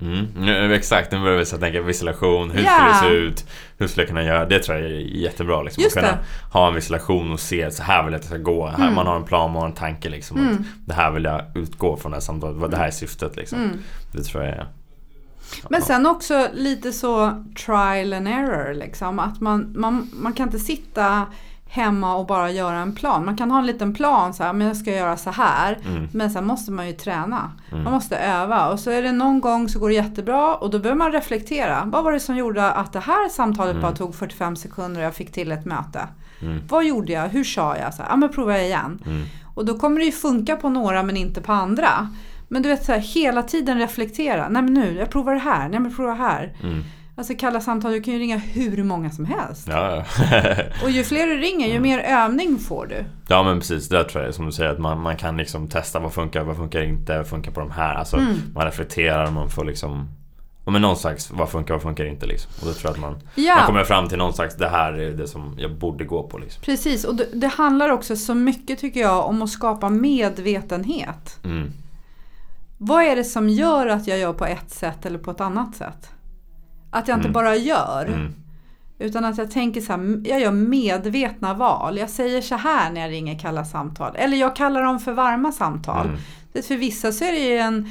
Mm. 0.00 0.26
Nu, 0.36 0.74
exakt, 0.74 1.12
nu 1.12 1.20
börjar 1.20 1.38
vi 1.38 1.44
tänka 1.44 1.82
visualisation, 1.82 2.50
hur 2.50 2.62
Ja. 2.64 2.70
skulle 2.70 2.88
det 3.10 3.14
se 3.14 3.18
ut? 3.26 3.46
Hur 3.78 3.86
skulle 3.88 4.02
jag 4.02 4.08
kunna 4.08 4.22
göra? 4.22 4.44
Det 4.46 4.58
tror 4.58 4.78
jag 4.78 4.86
är 4.86 4.94
jättebra 4.98 5.62
liksom. 5.62 5.82
Just 5.82 5.96
att 5.96 6.02
kunna 6.04 6.16
det. 6.16 6.24
ha 6.58 6.68
en 6.68 6.74
visualisation 6.74 7.32
och 7.32 7.40
se, 7.40 7.70
så 7.70 7.82
här 7.82 8.02
vill 8.04 8.12
jag 8.12 8.16
att 8.18 8.22
det 8.22 8.28
ska 8.28 8.38
gå. 8.38 8.66
Här, 8.66 8.76
Mm. 8.82 8.94
Man 8.94 9.06
har 9.06 9.16
en 9.16 9.24
plan, 9.24 9.52
man 9.52 9.60
har 9.62 9.68
en 9.68 9.74
tanke 9.74 10.08
liksom. 10.08 10.38
Mm. 10.38 10.52
Att 10.54 10.86
det 10.86 10.94
här 10.94 11.10
vill 11.10 11.24
jag 11.24 11.42
utgå 11.54 11.96
från 11.96 12.10
det 12.12 12.16
här 12.16 12.20
samtalet, 12.22 12.56
vad 12.56 12.70
det 12.70 12.76
här 12.76 12.86
är 12.86 12.90
syftet 12.90 13.36
liksom. 13.36 13.58
Mm. 13.58 13.78
Det 14.12 14.22
tror 14.22 14.44
jag 14.44 14.52
är... 14.54 14.66
Men 15.70 15.82
sen 15.82 16.06
också 16.06 16.48
lite 16.54 16.92
så 16.92 17.44
trial 17.66 18.12
and 18.12 18.28
error 18.28 18.74
liksom. 18.74 19.18
Att 19.18 19.40
man, 19.40 19.72
man, 19.76 20.10
man 20.12 20.32
kan 20.32 20.46
inte 20.46 20.58
sitta 20.58 21.26
hemma 21.70 22.16
och 22.16 22.26
bara 22.26 22.50
göra 22.50 22.76
en 22.78 22.94
plan. 22.94 23.24
Man 23.24 23.36
kan 23.36 23.50
ha 23.50 23.58
en 23.58 23.66
liten 23.66 23.94
plan 23.94 24.34
så 24.34 24.42
här, 24.42 24.52
men 24.52 24.66
jag 24.66 24.76
ska 24.76 24.90
göra 24.90 25.16
så 25.16 25.30
här. 25.30 25.78
Mm. 25.88 26.08
Men 26.12 26.30
sen 26.30 26.46
måste 26.46 26.72
man 26.72 26.86
ju 26.86 26.92
träna. 26.92 27.52
Mm. 27.72 27.84
Man 27.84 27.92
måste 27.92 28.16
öva. 28.18 28.68
Och 28.68 28.80
så 28.80 28.90
är 28.90 29.02
det 29.02 29.12
någon 29.12 29.40
gång 29.40 29.68
så 29.68 29.78
går 29.78 29.88
det 29.88 29.94
jättebra 29.94 30.54
och 30.54 30.70
då 30.70 30.78
behöver 30.78 30.98
man 30.98 31.12
reflektera. 31.12 31.82
Vad 31.86 32.04
var 32.04 32.12
det 32.12 32.20
som 32.20 32.36
gjorde 32.36 32.70
att 32.70 32.92
det 32.92 33.00
här 33.00 33.28
samtalet 33.28 33.70
Mm. 33.70 33.82
bara 33.82 33.92
tog 33.92 34.14
45 34.14 34.56
sekunder 34.56 35.00
och 35.00 35.06
jag 35.06 35.14
fick 35.14 35.32
till 35.32 35.52
ett 35.52 35.64
möte? 35.64 36.08
Mm. 36.42 36.62
Vad 36.68 36.84
gjorde 36.84 37.12
jag? 37.12 37.28
Hur 37.28 37.44
sa 37.44 37.76
jag? 37.76 37.94
Så 37.94 38.02
här, 38.02 38.10
ja 38.10 38.16
men 38.16 38.28
provar 38.28 38.52
jag 38.52 38.64
igen. 38.64 39.02
Mm. 39.06 39.22
Och 39.54 39.64
då 39.64 39.78
kommer 39.78 39.98
det 40.00 40.06
ju 40.06 40.12
funka 40.12 40.56
på 40.56 40.68
några 40.68 41.02
men 41.02 41.16
inte 41.16 41.40
på 41.40 41.52
andra. 41.52 42.08
Men 42.48 42.62
du 42.62 42.68
vet 42.68 42.84
så 42.84 42.92
här, 42.92 42.98
hela 42.98 43.42
tiden 43.42 43.78
reflektera. 43.78 44.48
Nej 44.48 44.62
men 44.62 44.74
nu, 44.74 44.98
jag 44.98 45.10
provar 45.10 45.34
det 45.34 45.40
här. 45.40 45.68
Nej 45.68 45.80
men 45.80 45.94
prova 45.94 46.14
här. 46.14 46.56
Alltså 47.18 47.34
kalla 47.38 47.60
samtal, 47.60 47.92
du 47.92 48.00
kan 48.02 48.14
ju 48.14 48.20
ringa 48.20 48.36
hur 48.36 48.84
många 48.84 49.10
som 49.10 49.24
helst. 49.24 49.68
Ja, 49.70 50.04
Och 50.84 50.90
ju 50.90 51.04
fler 51.04 51.26
du 51.26 51.36
ringer, 51.36 51.66
ju 51.66 51.72
Mm. 51.76 51.82
mer 51.82 51.98
övning 51.98 52.58
får 52.58 52.86
du. 52.86 53.04
ja 53.28 53.42
men 53.42 53.60
precis, 53.60 53.88
det 53.88 54.04
tror 54.04 54.24
jag 54.24 54.34
som 54.34 54.46
du 54.46 54.52
säger 54.52 54.70
att 54.70 54.78
man, 54.78 55.00
man 55.00 55.16
kan 55.16 55.36
liksom 55.36 55.68
testa 55.68 55.98
vad 55.98 56.12
funkar, 56.12 56.44
vad 56.44 56.56
funkar 56.56 56.82
inte, 56.82 57.16
vad 57.18 57.26
funkar 57.26 57.52
på 57.52 57.60
de 57.60 57.70
här. 57.70 57.94
Alltså 57.94 58.16
Mm. 58.16 58.34
man 58.54 58.64
reflekterar, 58.64 59.30
man 59.30 59.50
får 59.50 59.64
liksom 59.64 60.08
men 60.64 60.82
någon 60.82 60.96
slags, 60.96 61.30
vad 61.30 61.48
funkar, 61.48 61.74
vad 61.74 61.82
funkar 61.82 62.04
inte 62.04 62.26
liksom. 62.26 62.50
Och 62.60 62.66
då 62.66 62.72
tror 62.72 62.84
jag 62.90 62.92
att 62.94 63.00
man, 63.00 63.18
Ja. 63.34 63.54
man 63.56 63.66
kommer 63.66 63.84
fram 63.84 64.08
till 64.08 64.18
någon 64.18 64.32
slags, 64.32 64.56
det 64.56 64.68
här 64.68 64.92
är 64.92 65.10
det 65.10 65.28
som 65.28 65.54
jag 65.58 65.74
borde 65.74 66.04
gå 66.04 66.22
på 66.22 66.38
liksom. 66.38 66.62
Precis, 66.62 67.04
och 67.04 67.14
det, 67.16 67.26
det 67.32 67.46
handlar 67.48 67.88
också 67.88 68.16
så 68.16 68.34
mycket 68.34 68.78
tycker 68.78 69.00
jag 69.00 69.26
om 69.26 69.42
att 69.42 69.50
skapa 69.50 69.88
medvetenhet. 69.88 71.38
Mm. 71.44 71.72
Vad 72.78 73.02
är 73.04 73.16
det 73.16 73.24
som 73.24 73.48
gör 73.48 73.86
att 73.86 74.06
jag 74.06 74.18
gör 74.18 74.32
på 74.32 74.44
ett 74.46 74.70
sätt 74.70 75.06
eller 75.06 75.18
på 75.18 75.30
ett 75.30 75.40
annat 75.40 75.76
sätt? 75.76 76.10
Att 76.90 77.08
jag 77.08 77.16
inte 77.16 77.28
Mm. 77.28 77.32
bara 77.32 77.56
gör, 77.56 78.04
Mm. 78.06 78.34
utan 78.98 79.24
att 79.24 79.38
jag 79.38 79.50
tänker 79.50 79.80
så 79.80 79.92
här, 79.92 80.20
jag 80.24 80.40
gör 80.40 80.50
medvetna 80.52 81.54
val. 81.54 81.98
Jag 81.98 82.10
säger 82.10 82.40
så 82.42 82.54
här 82.56 82.90
när 82.90 83.00
jag 83.00 83.10
ringer 83.10 83.38
kalla 83.38 83.64
samtal. 83.64 84.16
Eller 84.16 84.36
jag 84.36 84.56
kallar 84.56 84.82
dem 84.82 84.98
för 85.00 85.12
varma 85.12 85.52
samtal. 85.52 86.06
Mm. 86.06 86.18
För 86.68 86.76
vissa 86.76 87.12
så 87.12 87.24
är 87.24 87.32
det 87.32 87.38
ju 87.38 87.58
en 87.58 87.90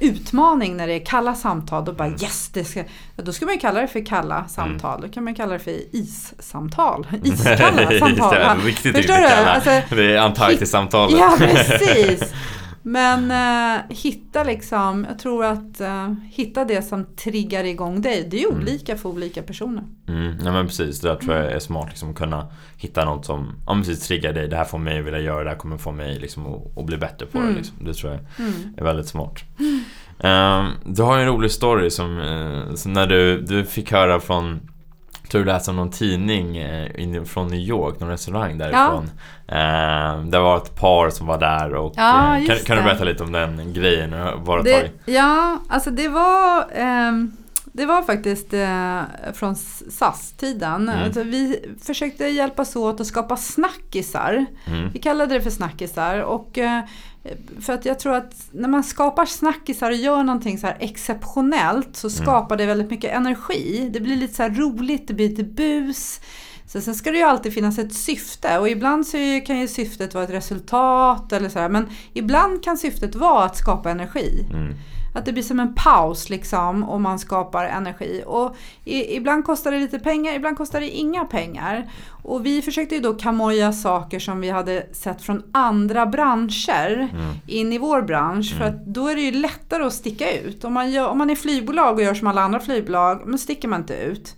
utmaning 0.00 0.76
när 0.76 0.86
det 0.86 0.92
är 0.94 1.04
kalla 1.06 1.34
samtal. 1.34 1.84
Då 1.84 1.92
bara 1.92 2.08
Mm. 2.08 2.18
yes, 2.22 2.48
det 2.48 2.64
ska, 2.64 2.84
då 3.16 3.32
ska 3.32 3.44
man 3.44 3.54
ju 3.54 3.60
kalla 3.60 3.80
det 3.80 3.88
för 3.88 4.06
kalla 4.06 4.48
samtal. 4.48 5.00
Då 5.00 5.08
kan 5.08 5.24
man 5.24 5.34
kalla 5.34 5.52
det 5.52 5.58
för 5.58 5.96
issamtal. 5.96 7.06
Iskalla 7.24 7.98
samtal. 7.98 8.60
Förstår 8.70 9.18
du? 9.20 9.26
Alltså, 9.26 9.70
det 9.96 10.14
är 10.14 10.18
Antarktissamtalet. 10.18 11.18
Ja, 11.20 11.34
precis. 11.38 12.34
Men 12.82 13.30
eh, 13.30 13.96
hitta 13.96 14.44
liksom, 14.44 15.06
jag 15.08 15.18
tror 15.18 15.44
att 15.44 15.80
eh, 15.80 16.12
hitta 16.30 16.64
det 16.64 16.82
som 16.82 17.04
triggar 17.16 17.64
igång 17.64 18.00
dig. 18.02 18.28
Det 18.30 18.42
är 18.42 18.48
Mm. 18.50 18.60
olika 18.62 18.96
för 18.96 19.08
olika 19.08 19.42
personer. 19.42 19.84
Mm, 20.08 20.36
ja 20.44 20.52
men 20.52 20.66
precis, 20.66 21.00
det 21.00 21.08
där 21.08 21.16
tror 21.16 21.34
jag 21.36 21.52
är 21.52 21.58
smart 21.58 21.86
liksom, 21.88 22.10
att 22.10 22.16
kunna 22.16 22.46
hitta 22.76 23.04
något 23.04 23.26
som 23.26 23.52
ja, 23.66 23.74
precis, 23.74 24.06
triggar 24.08 24.32
dig. 24.32 24.48
Det 24.48 24.56
här 24.56 24.64
får 24.64 24.78
mig 24.78 24.98
att 24.98 25.04
vilja 25.06 25.20
göra 25.20 25.44
det 25.44 25.50
här 25.50 25.56
kommer 25.56 25.78
få 25.78 25.92
mig 25.92 26.18
liksom, 26.18 26.46
att, 26.46 26.78
att 26.78 26.84
bli 26.86 26.96
bättre 26.96 27.26
på 27.26 27.38
Mm. 27.38 27.50
det. 27.50 27.56
Liksom. 27.58 27.76
Det 27.84 27.94
tror 27.94 28.12
jag 28.12 28.20
Mm. 28.48 28.74
är 28.76 28.84
väldigt 28.84 29.06
smart. 29.08 29.34
Ehm, 30.20 30.66
du 30.84 31.02
har 31.02 31.16
ju 31.16 31.22
en 31.22 31.28
rolig 31.28 31.50
story 31.50 31.90
som, 31.90 32.18
eh, 32.20 32.74
som 32.74 32.92
när 32.92 33.06
du, 33.06 33.40
du 33.40 33.64
fick 33.64 33.92
höra 33.92 34.20
från 34.20 34.60
tror 35.30 35.40
du 35.40 35.44
läste 35.46 35.70
om 35.70 35.76
någon 35.76 35.90
tidning 35.90 36.56
eh, 36.56 37.24
från 37.24 37.46
New 37.48 37.60
York, 37.60 38.00
någon 38.00 38.08
restaurang 38.10 38.58
därifrån. 38.58 39.10
Ehm, 39.48 40.30
det 40.30 40.38
var 40.38 40.56
ett 40.56 40.74
par 40.76 41.10
som 41.10 41.26
var 41.26 41.38
där 41.38 41.74
och 41.74 41.92
Ja, 41.96 42.38
eh, 42.38 42.46
kan, 42.46 42.56
kan 42.56 42.76
du 42.76 42.82
berätta 42.82 43.04
lite 43.04 43.22
om 43.24 43.32
den 43.32 43.72
grejen? 43.72 44.10
Var 44.44 44.62
Det, 44.62 44.80
tag? 44.80 44.90
ja, 45.04 45.58
alltså 45.68 45.90
det 45.90 46.08
var... 46.08 46.64
ehm, 46.74 47.32
det 47.72 47.86
var 47.86 48.02
faktiskt 48.02 48.52
eh, 48.54 49.00
från 49.34 49.56
SAS-tiden. 49.90 50.88
Mm. 50.88 51.04
Alltså, 51.04 51.22
vi 51.22 51.60
försökte 51.82 52.24
hjälpas 52.26 52.76
åt 52.76 53.00
att 53.00 53.06
skapa 53.06 53.36
snackisar. 53.36 54.46
Mm. 54.66 54.90
Vi 54.92 54.98
kallade 54.98 55.34
det 55.34 55.40
för 55.40 55.50
snackisar. 55.50 56.18
Och, 56.18 56.58
eh, 56.58 56.80
för 57.60 57.72
att 57.72 57.84
jag 57.84 57.98
tror 57.98 58.14
att 58.14 58.48
när 58.52 58.68
man 58.68 58.84
skapar 58.84 59.26
snackisar 59.26 59.90
och 59.90 59.96
gör 59.96 60.22
någonting 60.22 60.58
så 60.58 60.66
här 60.66 60.76
exceptionellt 60.80 61.96
så 61.96 62.10
skapar 62.10 62.56
det 62.56 62.66
väldigt 62.66 62.90
mycket 62.90 63.14
energi. 63.14 63.90
Det 63.92 64.00
blir 64.00 64.16
lite 64.16 64.34
så 64.34 64.48
roligt, 64.48 65.08
det 65.08 65.14
blir 65.14 65.28
lite 65.28 65.44
bus. 65.44 66.20
Så 66.66 66.80
sen 66.80 66.94
ska 66.94 67.10
det 67.10 67.18
ju 67.18 67.24
alltid 67.24 67.54
finnas 67.54 67.78
ett 67.78 67.94
syfte 67.94 68.58
och 68.58 68.68
ibland 68.68 69.06
så 69.06 69.40
kan 69.46 69.60
ju 69.60 69.68
syftet 69.68 70.14
vara 70.14 70.24
ett 70.24 70.30
resultat 70.30 71.32
eller 71.32 71.48
så 71.48 71.58
här, 71.58 71.68
men 71.68 71.88
ibland 72.12 72.64
kan 72.64 72.76
syftet 72.76 73.14
vara 73.14 73.44
att 73.44 73.56
skapa 73.56 73.90
energi. 73.90 74.46
Mm. 74.50 74.74
Att 75.14 75.24
det 75.24 75.32
blir 75.32 75.42
som 75.42 75.60
en 75.60 75.74
paus 75.74 76.30
liksom 76.30 76.84
och 76.84 77.00
man 77.00 77.18
skapar 77.18 77.64
energi. 77.64 78.22
Och 78.26 78.56
i, 78.84 79.16
ibland 79.16 79.44
kostar 79.44 79.72
det 79.72 79.78
lite 79.78 79.98
pengar, 79.98 80.34
ibland 80.34 80.56
kostar 80.56 80.80
det 80.80 80.88
inga 80.90 81.24
pengar. 81.24 81.90
Och 82.22 82.46
vi 82.46 82.62
försökte 82.62 82.94
ju 82.94 83.00
då 83.00 83.14
kamoja 83.14 83.72
saker 83.72 84.18
som 84.18 84.40
vi 84.40 84.50
hade 84.50 84.86
sett 84.92 85.22
från 85.22 85.42
andra 85.52 86.06
branscher 86.06 87.08
Mm. 87.12 87.34
in 87.46 87.72
i 87.72 87.78
vår 87.78 88.02
bransch. 88.02 88.56
För 88.58 88.64
att 88.64 88.86
då 88.86 89.08
är 89.08 89.14
det 89.14 89.20
ju 89.22 89.32
lättare 89.32 89.84
att 89.84 89.92
sticka 89.92 90.32
ut. 90.40 90.64
Om 90.64 90.72
man, 90.72 90.90
gör, 90.90 91.08
om 91.08 91.18
man 91.18 91.30
är 91.30 91.36
flygbolag 91.36 91.94
och 91.94 92.02
gör 92.02 92.14
som 92.14 92.26
alla 92.28 92.42
andra 92.42 92.60
flygbolag, 92.60 93.22
men 93.26 93.38
sticker 93.38 93.68
man 93.68 93.80
inte 93.80 93.94
ut. 93.94 94.36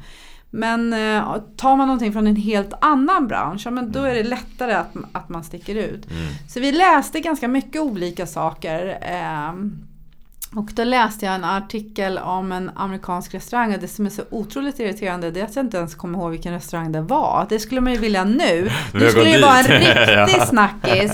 Men 0.51 0.93
eh, 0.93 1.37
tar 1.57 1.77
man 1.77 1.87
någonting 1.89 2.13
från 2.13 2.27
en 2.27 2.37
helt 2.37 2.73
annan 2.81 3.27
bransch, 3.29 3.63
ja, 3.65 3.71
men 3.71 3.93
då 3.93 4.03
är 4.03 4.15
det 4.15 4.23
lättare 4.23 4.73
att, 4.73 4.93
att 5.13 5.29
man 5.29 5.45
sticker 5.45 5.75
ut. 5.75 6.11
Mm. 6.11 6.27
Så 6.49 6.61
vi 6.61 6.73
läste 6.73 7.21
ganska 7.21 7.49
mycket 7.49 7.83
olika 7.83 8.27
saker. 8.27 8.99
ehm, 9.03 9.87
och 10.57 10.71
då 10.75 10.85
läste 10.85 11.27
jag 11.27 11.35
en 11.35 11.45
artikel 11.45 12.19
om 12.19 12.53
en 12.53 12.71
amerikansk 12.77 13.35
restaurang 13.35 13.75
och 13.75 13.81
det 13.81 13.89
som 13.89 14.07
är 14.07 14.11
så 14.11 14.23
otroligt 14.31 14.79
irriterande 14.81 15.31
det 15.31 15.41
är 15.41 15.45
att 15.45 15.57
jag 15.57 15.65
inte 15.65 15.77
ens 15.77 15.95
kommer 15.95 16.19
ihåg 16.19 16.31
vilken 16.31 16.53
restaurang 16.53 16.93
det 16.93 17.01
var. 17.01 17.47
Det 17.49 17.59
skulle 17.59 17.81
man 17.81 17.93
ju 17.93 17.99
vilja 17.99 18.25
nu. 18.25 18.71
Det 18.93 19.11
skulle 19.11 19.31
ju 19.31 19.41
vara 19.43 19.59
en 19.59 19.65
riktig 20.27 20.43
snackis 20.43 21.13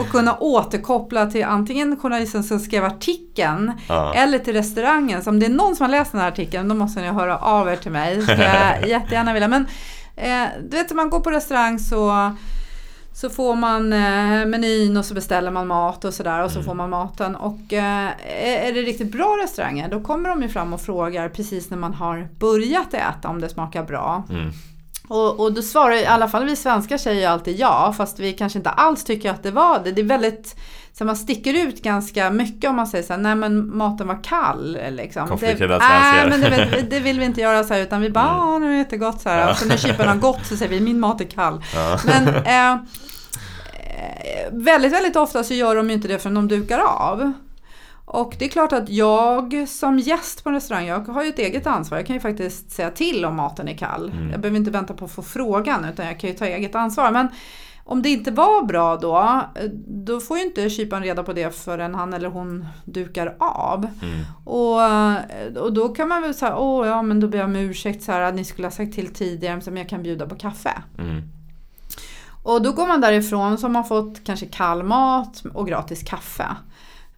och 0.00 0.08
kunna 0.08 0.36
återkoppla 0.40 1.26
till 1.26 1.44
antingen 1.44 1.96
journalisten 1.96 2.44
som 2.44 2.58
skrev 2.60 2.84
artikeln 2.84 3.72
Ja. 3.88 4.14
eller 4.14 4.38
till 4.38 4.52
restaurangen. 4.52 5.22
Så 5.22 5.30
om 5.30 5.40
det 5.40 5.46
är 5.46 5.50
någon 5.50 5.76
som 5.76 5.84
har 5.84 5.90
läst 5.90 6.12
den 6.12 6.20
här 6.20 6.28
artikeln 6.28 6.68
då 6.68 6.74
måste 6.74 7.00
ni 7.00 7.08
höra 7.08 7.38
av 7.38 7.68
er 7.68 7.76
till 7.76 7.92
mig. 7.92 8.16
Det 8.16 8.22
skulle 8.22 8.44
jag 8.44 8.88
jättegärna 8.88 9.32
vilja. 9.32 9.48
Men 9.48 9.66
eh, 10.16 10.44
du 10.70 10.76
vet, 10.76 10.90
om 10.90 10.96
man 10.96 11.10
går 11.10 11.20
på 11.20 11.30
restaurang 11.30 11.78
så 11.78 12.32
så 13.14 13.30
får 13.30 13.54
man 13.54 13.92
eh, 13.92 14.46
menyn 14.46 14.96
och 14.96 15.04
så 15.04 15.14
beställer 15.14 15.50
man 15.50 15.66
mat 15.66 16.04
och 16.04 16.14
sådär 16.14 16.44
och 16.44 16.50
så 16.50 16.62
får 16.62 16.74
man 16.74 16.90
maten. 16.90 17.36
Och 17.36 17.72
eh, 17.72 18.08
är 18.66 18.72
det 18.72 18.82
riktigt 18.82 19.12
bra 19.12 19.38
restauranger 19.42 19.88
då 19.88 20.00
kommer 20.00 20.28
de 20.28 20.42
ju 20.42 20.48
fram 20.48 20.72
och 20.72 20.80
frågar 20.80 21.28
precis 21.28 21.70
när 21.70 21.78
man 21.78 21.94
har 21.94 22.28
börjat 22.38 22.94
äta 22.94 23.28
om 23.28 23.40
det 23.40 23.48
smakar 23.48 23.84
bra. 23.84 24.24
Mm. 24.30 24.50
Och, 25.08 25.40
och 25.40 25.52
då 25.52 25.62
svarar 25.62 25.94
i 25.94 26.06
alla 26.06 26.28
fall 26.28 26.44
vi 26.44 26.56
svenskar 26.56 26.98
säger 26.98 27.20
ju 27.20 27.26
alltid 27.26 27.58
ja 27.58 27.94
fast 27.96 28.18
vi 28.18 28.32
kanske 28.32 28.58
inte 28.58 28.70
alls 28.70 29.04
tycker 29.04 29.30
att 29.30 29.42
det 29.42 29.50
var 29.50 29.80
det. 29.84 29.92
Det 29.92 30.00
är 30.00 30.06
väldigt 30.06 30.56
så 30.94 31.04
man 31.04 31.16
sticker 31.16 31.54
ut 31.66 31.82
ganska 31.82 32.30
mycket 32.30 32.70
om 32.70 32.76
man 32.76 32.86
säger 32.86 33.04
så 33.04 33.12
här, 33.12 33.20
nej 33.20 33.34
men 33.34 33.76
maten 33.76 34.06
var 34.08 34.24
kall. 34.24 34.78
Liksom. 34.90 35.28
Konflikträdda 35.28 35.80
svenskar. 35.80 36.28
nej, 36.28 36.38
men 36.38 36.40
det, 36.40 36.76
vill- 36.76 36.86
det 36.90 37.00
vill 37.00 37.18
vi 37.18 37.24
inte 37.24 37.40
göra 37.40 37.64
så 37.64 37.74
här 37.74 37.80
utan 37.80 38.00
vi 38.00 38.10
bara, 38.10 38.28
Mm. 38.30 38.48
mm. 38.48 38.60
nu 38.60 38.66
är 38.66 38.70
det 38.72 38.78
jättegott 38.78 39.20
så 39.20 39.28
här. 39.28 39.50
Och 39.50 39.56
så 39.56 39.66
när 39.68 39.76
kyparen 39.76 40.08
har 40.08 40.16
gått 40.16 40.46
så 40.46 40.56
säger 40.56 40.70
vi, 40.70 40.80
min 40.80 41.00
mat 41.00 41.20
är 41.20 41.24
kall. 41.24 41.64
Ja. 41.74 41.98
Men 42.04 42.28
eh, 42.28 42.72
eh, 42.72 42.78
väldigt, 44.52 44.92
väldigt 44.92 45.16
ofta 45.16 45.44
så 45.44 45.54
gör 45.54 45.76
de 45.76 45.88
ju 45.88 45.94
inte 45.94 46.08
det 46.08 46.18
förrän 46.18 46.34
de 46.34 46.48
dukar 46.48 46.78
av. 46.78 47.32
Och 48.04 48.34
det 48.38 48.44
är 48.44 48.48
klart 48.48 48.72
att 48.72 48.88
jag 48.88 49.68
som 49.68 49.98
gäst 49.98 50.42
på 50.44 50.48
en 50.48 50.54
restaurang, 50.54 50.86
jag 50.86 51.00
har 51.08 51.22
ju 51.22 51.28
ett 51.28 51.38
eget 51.38 51.66
ansvar. 51.66 51.98
Jag 51.98 52.06
kan 52.06 52.16
ju 52.16 52.20
faktiskt 52.20 52.70
säga 52.70 52.90
till 52.90 53.24
om 53.24 53.36
maten 53.36 53.68
är 53.68 53.76
kall. 53.76 54.10
Mm. 54.10 54.30
Jag 54.30 54.40
behöver 54.40 54.58
inte 54.58 54.70
vänta 54.70 54.94
på 54.94 55.04
att 55.04 55.12
få 55.12 55.22
frågan 55.22 55.84
utan 55.84 56.06
jag 56.06 56.20
kan 56.20 56.30
ju 56.30 56.36
ta 56.36 56.44
eget 56.46 56.74
ansvar. 56.74 57.10
Men 57.10 57.28
om 57.84 58.02
det 58.02 58.08
inte 58.08 58.30
var 58.30 58.62
bra 58.62 58.96
då, 58.96 59.42
då 59.86 60.20
får 60.20 60.38
ju 60.38 60.44
inte 60.44 60.70
kyparen 60.70 61.02
reda 61.02 61.22
på 61.22 61.32
det 61.32 61.54
förrän 61.54 61.94
han 61.94 62.14
eller 62.14 62.28
hon 62.28 62.66
dukar 62.84 63.36
av. 63.38 63.86
Mm. 64.02 64.24
Och, 64.44 65.62
och 65.62 65.72
då 65.72 65.88
kan 65.88 66.08
man 66.08 66.22
väl 66.22 66.34
säga, 66.34 66.56
åh 66.56 66.86
ja 66.86 67.02
men 67.02 67.20
då 67.20 67.28
ber 67.28 67.38
jag 67.38 67.44
om 67.44 67.56
ursäkt 67.56 68.02
så 68.02 68.12
här, 68.12 68.20
att 68.20 68.34
ni 68.34 68.44
skulle 68.44 68.66
ha 68.66 68.72
sagt 68.72 68.94
till 68.94 69.14
tidigare 69.14 69.60
men 69.64 69.76
jag 69.76 69.88
kan 69.88 70.02
bjuda 70.02 70.26
på 70.26 70.34
kaffe. 70.34 70.82
Mm. 70.98 71.22
Och 72.42 72.62
då 72.62 72.72
går 72.72 72.86
man 72.86 73.00
därifrån 73.00 73.58
så 73.58 73.64
har 73.64 73.72
man 73.72 73.84
fått 73.84 74.24
kanske 74.24 74.46
kall 74.46 74.82
mat 74.82 75.42
och 75.54 75.68
gratis 75.68 76.02
kaffe. 76.02 76.46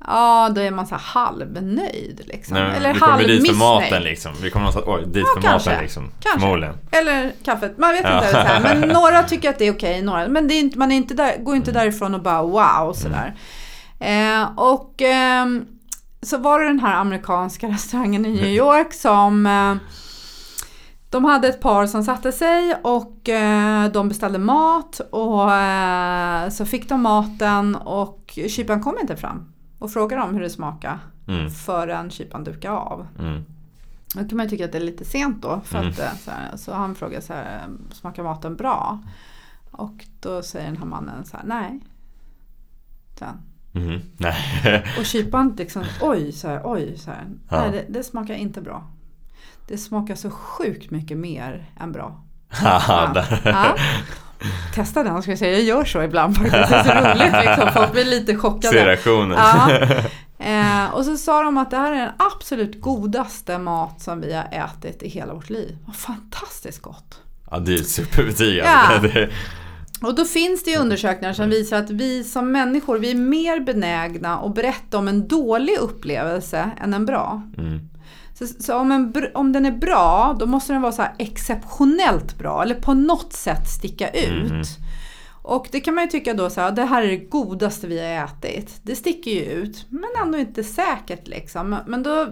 Ja, 0.06 0.50
då 0.54 0.60
är 0.60 0.70
man 0.70 0.86
så 0.86 0.94
halvnöjd 0.94 2.20
liksom. 2.24 2.54
Nej, 2.56 2.76
Eller 2.76 2.92
vi 2.94 3.00
kommer 3.00 3.18
dit 3.18 3.26
för 3.26 3.30
halvmissnöjd. 3.30 3.58
maten 3.58 4.02
liksom. 4.02 4.32
Vi 4.42 4.50
kommer 4.50 4.64
någonstans, 4.66 4.86
oj, 4.88 5.04
dit 5.06 5.24
Ja, 5.26 5.40
för 5.42 5.48
kanske. 5.48 5.70
maten 5.70 5.82
liksom. 5.82 6.10
Kanske. 6.20 6.40
Förmodligen. 6.40 6.74
Eller 6.90 7.32
kaffet, 7.44 7.78
man 7.78 7.90
vet 7.92 8.00
Ja. 8.04 8.24
inte. 8.26 8.38
Här. 8.38 8.60
Men 8.60 8.88
några 8.88 9.22
tycker 9.22 9.50
att 9.50 9.58
det 9.58 9.64
är 9.66 9.72
okej, 9.72 10.02
några. 10.02 10.28
Men 10.28 10.48
det 10.48 10.54
är 10.54 10.60
inte, 10.60 10.78
man 10.78 10.92
är 10.92 10.96
inte 10.96 11.14
där, 11.14 11.38
går 11.38 11.56
inte 11.56 11.70
Mm. 11.70 11.80
därifrån 11.82 12.14
och 12.14 12.22
bara 12.22 12.42
wow 12.42 12.92
sådär. 12.92 13.34
Eh, 14.00 14.58
och 14.58 15.02
ehm, 15.02 15.64
så 16.22 16.38
var 16.38 16.60
det 16.60 16.66
den 16.66 16.80
här 16.80 16.94
amerikanska 16.94 17.66
restaurangen 17.68 18.26
i 18.26 18.32
New 18.34 18.46
York 18.50 18.92
som 18.92 19.46
eh, 19.46 19.74
de 21.10 21.24
hade 21.24 21.48
ett 21.48 21.60
par 21.60 21.86
som 21.86 22.04
satte 22.04 22.32
sig 22.32 22.74
och 22.82 23.28
eh, 23.28 23.84
de 23.90 24.08
beställde 24.08 24.38
mat 24.38 25.00
och 25.10 25.52
eh, 25.52 26.48
så 26.48 26.66
fick 26.66 26.88
de 26.88 27.02
maten 27.02 27.76
och 27.76 28.38
kyparen 28.48 28.82
kom 28.82 28.98
inte 29.00 29.16
fram 29.16 29.50
och 29.84 29.90
frågade 29.92 30.22
dem 30.22 30.34
hur 30.34 30.40
det 30.42 30.50
smakade 30.50 30.98
Mm. 31.26 31.50
förrän 31.50 32.10
kyparen 32.10 32.44
dukade 32.44 32.76
av. 32.76 33.06
Mm. 33.18 33.44
Då 34.14 34.28
kan 34.28 34.36
man 34.36 34.46
ju 34.46 34.50
tycka 34.50 34.64
att 34.64 34.72
det 34.72 34.78
är 34.78 34.82
lite 34.82 35.04
sent 35.04 35.42
då. 35.42 35.60
För 35.64 35.78
Mm. 35.78 35.90
att, 35.90 35.98
eh, 35.98 36.14
så, 36.24 36.30
här, 36.30 36.56
så 36.56 36.74
han 36.74 36.94
frågar 36.94 37.20
så 37.20 37.32
här, 37.32 37.62
smakar 37.92 38.22
maten 38.22 38.56
bra? 38.56 38.98
Och 39.70 40.04
då 40.20 40.42
säger 40.42 40.66
den 40.66 40.76
här 40.76 40.84
mannen 40.86 41.24
så 41.24 41.36
här, 41.36 41.44
nej. 41.46 41.80
Sen. 43.18 43.36
Mhm. 43.72 44.00
Nej. 44.16 44.84
Och 44.98 45.04
kyparen 45.04 45.54
liksom, 45.58 45.84
oj, 46.00 46.32
så 46.32 46.48
här, 46.48 46.60
oj, 46.64 46.96
så 46.98 47.10
här. 47.10 47.24
Ja. 47.50 47.60
Nej, 47.60 47.70
det, 47.72 47.84
det 47.98 48.04
smakar 48.04 48.34
inte 48.34 48.60
bra. 48.60 48.86
Det 49.68 49.78
smakar 49.78 50.14
så 50.14 50.30
sjukt 50.30 50.90
mycket 50.90 51.18
mer 51.18 51.66
än 51.80 51.92
bra. 51.92 52.22
Där. 53.14 53.40
Ja. 53.44 53.76
Testa 54.74 55.02
den, 55.02 55.22
ska 55.22 55.30
jag 55.32 55.38
säga. 55.38 55.52
Jag 55.52 55.62
gör 55.62 55.84
så 55.84 56.02
ibland 56.02 56.36
faktiskt. 56.36 56.52
Det 56.68 56.74
är 56.76 56.84
så 56.84 57.08
roligt 57.08 57.46
liksom. 57.46 57.72
Folk 57.72 57.92
blir 57.92 58.04
lite 58.04 58.36
chockade. 58.36 58.68
Se 58.78 58.86
reaktionen. 58.86 59.38
Ja. 59.38 59.70
Eh, 60.38 60.94
och 60.94 61.04
så 61.04 61.16
sa 61.16 61.42
de 61.42 61.58
att 61.58 61.70
det 61.70 61.76
här 61.76 61.92
är 61.92 61.96
den 62.00 62.10
absolut 62.36 62.80
godaste 62.80 63.58
mat 63.58 64.00
som 64.02 64.20
vi 64.20 64.34
har 64.34 64.44
ätit 64.52 65.02
i 65.02 65.08
hela 65.08 65.34
vårt 65.34 65.50
liv. 65.50 65.78
Vad 65.86 65.96
fantastiskt 65.96 66.82
gott! 66.82 67.20
Ja, 67.50 67.58
det 67.58 67.74
är 67.74 67.78
superbetygande. 67.78 68.70
Ja. 68.94 68.98
Det- 69.02 69.30
Och 70.06 70.14
då 70.14 70.24
finns 70.24 70.64
det 70.64 70.70
ju 70.70 70.76
undersökningar 70.78 71.32
som 71.34 71.48
visar 71.50 71.78
att 71.78 71.90
vi 71.90 72.24
som 72.24 72.52
människor, 72.52 72.98
vi 72.98 73.10
är 73.10 73.14
mer 73.14 73.60
benägna 73.60 74.38
att 74.38 74.54
berätta 74.54 74.98
om 74.98 75.08
en 75.08 75.28
dålig 75.28 75.76
upplevelse 75.78 76.70
än 76.82 76.94
en 76.94 77.06
bra. 77.06 77.42
Mm. 77.58 77.80
Så, 78.34 78.46
så 78.46 78.76
om, 78.76 78.92
en, 78.92 79.12
om 79.34 79.52
den 79.52 79.66
är 79.66 79.72
bra, 79.72 80.36
då 80.38 80.46
måste 80.46 80.72
den 80.72 80.82
vara 80.82 80.92
så 80.92 81.04
exceptionellt 81.18 82.38
bra 82.38 82.62
eller 82.62 82.74
på 82.74 82.94
något 82.94 83.32
sätt 83.32 83.68
sticka 83.78 84.10
ut. 84.10 84.50
Mhm. 84.50 84.62
Och 85.46 85.68
det 85.72 85.80
kan 85.80 85.94
man 85.94 86.04
ju 86.04 86.10
tycka 86.10 86.34
då 86.34 86.50
så 86.50 86.60
här, 86.60 86.72
det 86.72 86.84
här 86.84 87.02
är 87.02 87.06
det 87.06 87.16
godaste 87.16 87.86
vi 87.86 88.00
har 88.00 88.24
ätit. 88.24 88.80
Det 88.82 88.96
sticker 88.96 89.30
ju 89.30 89.40
ut, 89.40 89.86
men 89.88 90.10
ändå 90.22 90.38
inte 90.38 90.64
säkert 90.64 91.28
liksom. 91.28 91.76
Men 91.86 92.02
då 92.02 92.26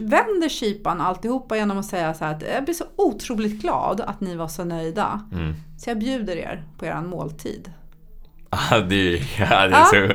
vänder 0.00 0.48
kyparen 0.48 1.00
alltihopa 1.00 1.56
genom 1.56 1.78
att 1.78 1.86
säga 1.86 2.14
så 2.14 2.24
här 2.24 2.34
att 2.34 2.42
jag 2.42 2.64
blir 2.64 2.74
så 2.74 2.84
otroligt 2.96 3.60
glad 3.60 4.00
att 4.00 4.20
ni 4.20 4.36
var 4.36 4.48
så 4.48 4.64
nöjda. 4.64 5.20
Mm. 5.32 5.54
Så 5.78 5.90
jag 5.90 5.98
bjuder 5.98 6.36
er 6.36 6.64
på 6.78 6.86
er 6.86 7.00
måltid. 7.00 7.72
Ja, 8.50 8.80
det 8.80 8.94
är, 9.14 9.22
ja, 9.38 9.46
det 9.46 9.54
är 9.54 9.70
Ja. 9.70 9.84
så... 9.84 10.14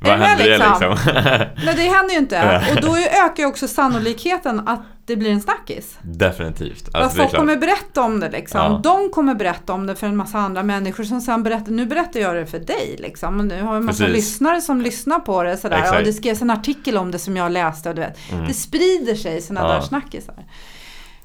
Vad 0.00 0.12
Är 0.12 0.18
det 0.18 0.24
händer 0.24 0.44
det 0.44 0.58
liksom? 0.58 0.90
liksom? 0.90 1.12
Nej 1.64 1.74
det 1.76 1.82
händer 1.82 2.10
ju 2.12 2.18
inte. 2.18 2.66
Och 2.76 2.82
då 2.82 2.96
ökar 2.96 3.42
ju 3.42 3.46
också 3.46 3.68
sannolikheten 3.68 4.68
att 4.68 4.80
det 5.06 5.16
blir 5.16 5.30
en 5.30 5.40
snackis. 5.40 5.98
Definitivt. 6.02 6.88
Alltså, 6.94 7.16
det 7.18 7.22
är 7.22 7.26
folk 7.26 7.36
kommer 7.38 7.56
berätta 7.56 8.02
om 8.02 8.20
det 8.20 8.30
liksom. 8.30 8.60
Ja. 8.60 8.80
De 8.84 9.10
kommer 9.10 9.34
berätta 9.34 9.72
om 9.72 9.86
det 9.86 9.94
för 9.96 10.06
en 10.06 10.16
massa 10.16 10.38
andra 10.38 10.62
människor 10.62 11.04
som 11.04 11.20
sen 11.20 11.42
berättar, 11.42 11.72
nu 11.72 11.86
berättar 11.86 12.20
jag 12.20 12.36
det 12.36 12.46
för 12.46 12.58
dig 12.58 12.96
liksom. 12.98 13.38
Och 13.40 13.44
nu 13.46 13.62
har 13.62 13.68
jag 13.68 13.76
en 13.76 13.84
massa 13.84 14.04
Precis. 14.04 14.16
lyssnare 14.16 14.60
som 14.60 14.80
lyssnar 14.82 15.18
på 15.18 15.42
det 15.42 15.56
sådär. 15.56 15.78
Exakt. 15.78 15.98
Och 15.98 16.04
det 16.04 16.12
skrevs 16.12 16.42
en 16.42 16.50
artikel 16.50 16.96
om 16.96 17.10
det 17.10 17.18
som 17.18 17.36
jag 17.36 17.52
läste 17.52 17.88
och 17.88 17.94
du 17.94 18.00
vet. 18.00 18.18
Mm. 18.32 18.46
Det 18.46 18.54
sprider 18.54 19.14
sig 19.14 19.40
sådana 19.42 19.68
Ja. 19.68 19.74
där 19.74 19.80
snackisar. 19.80 20.44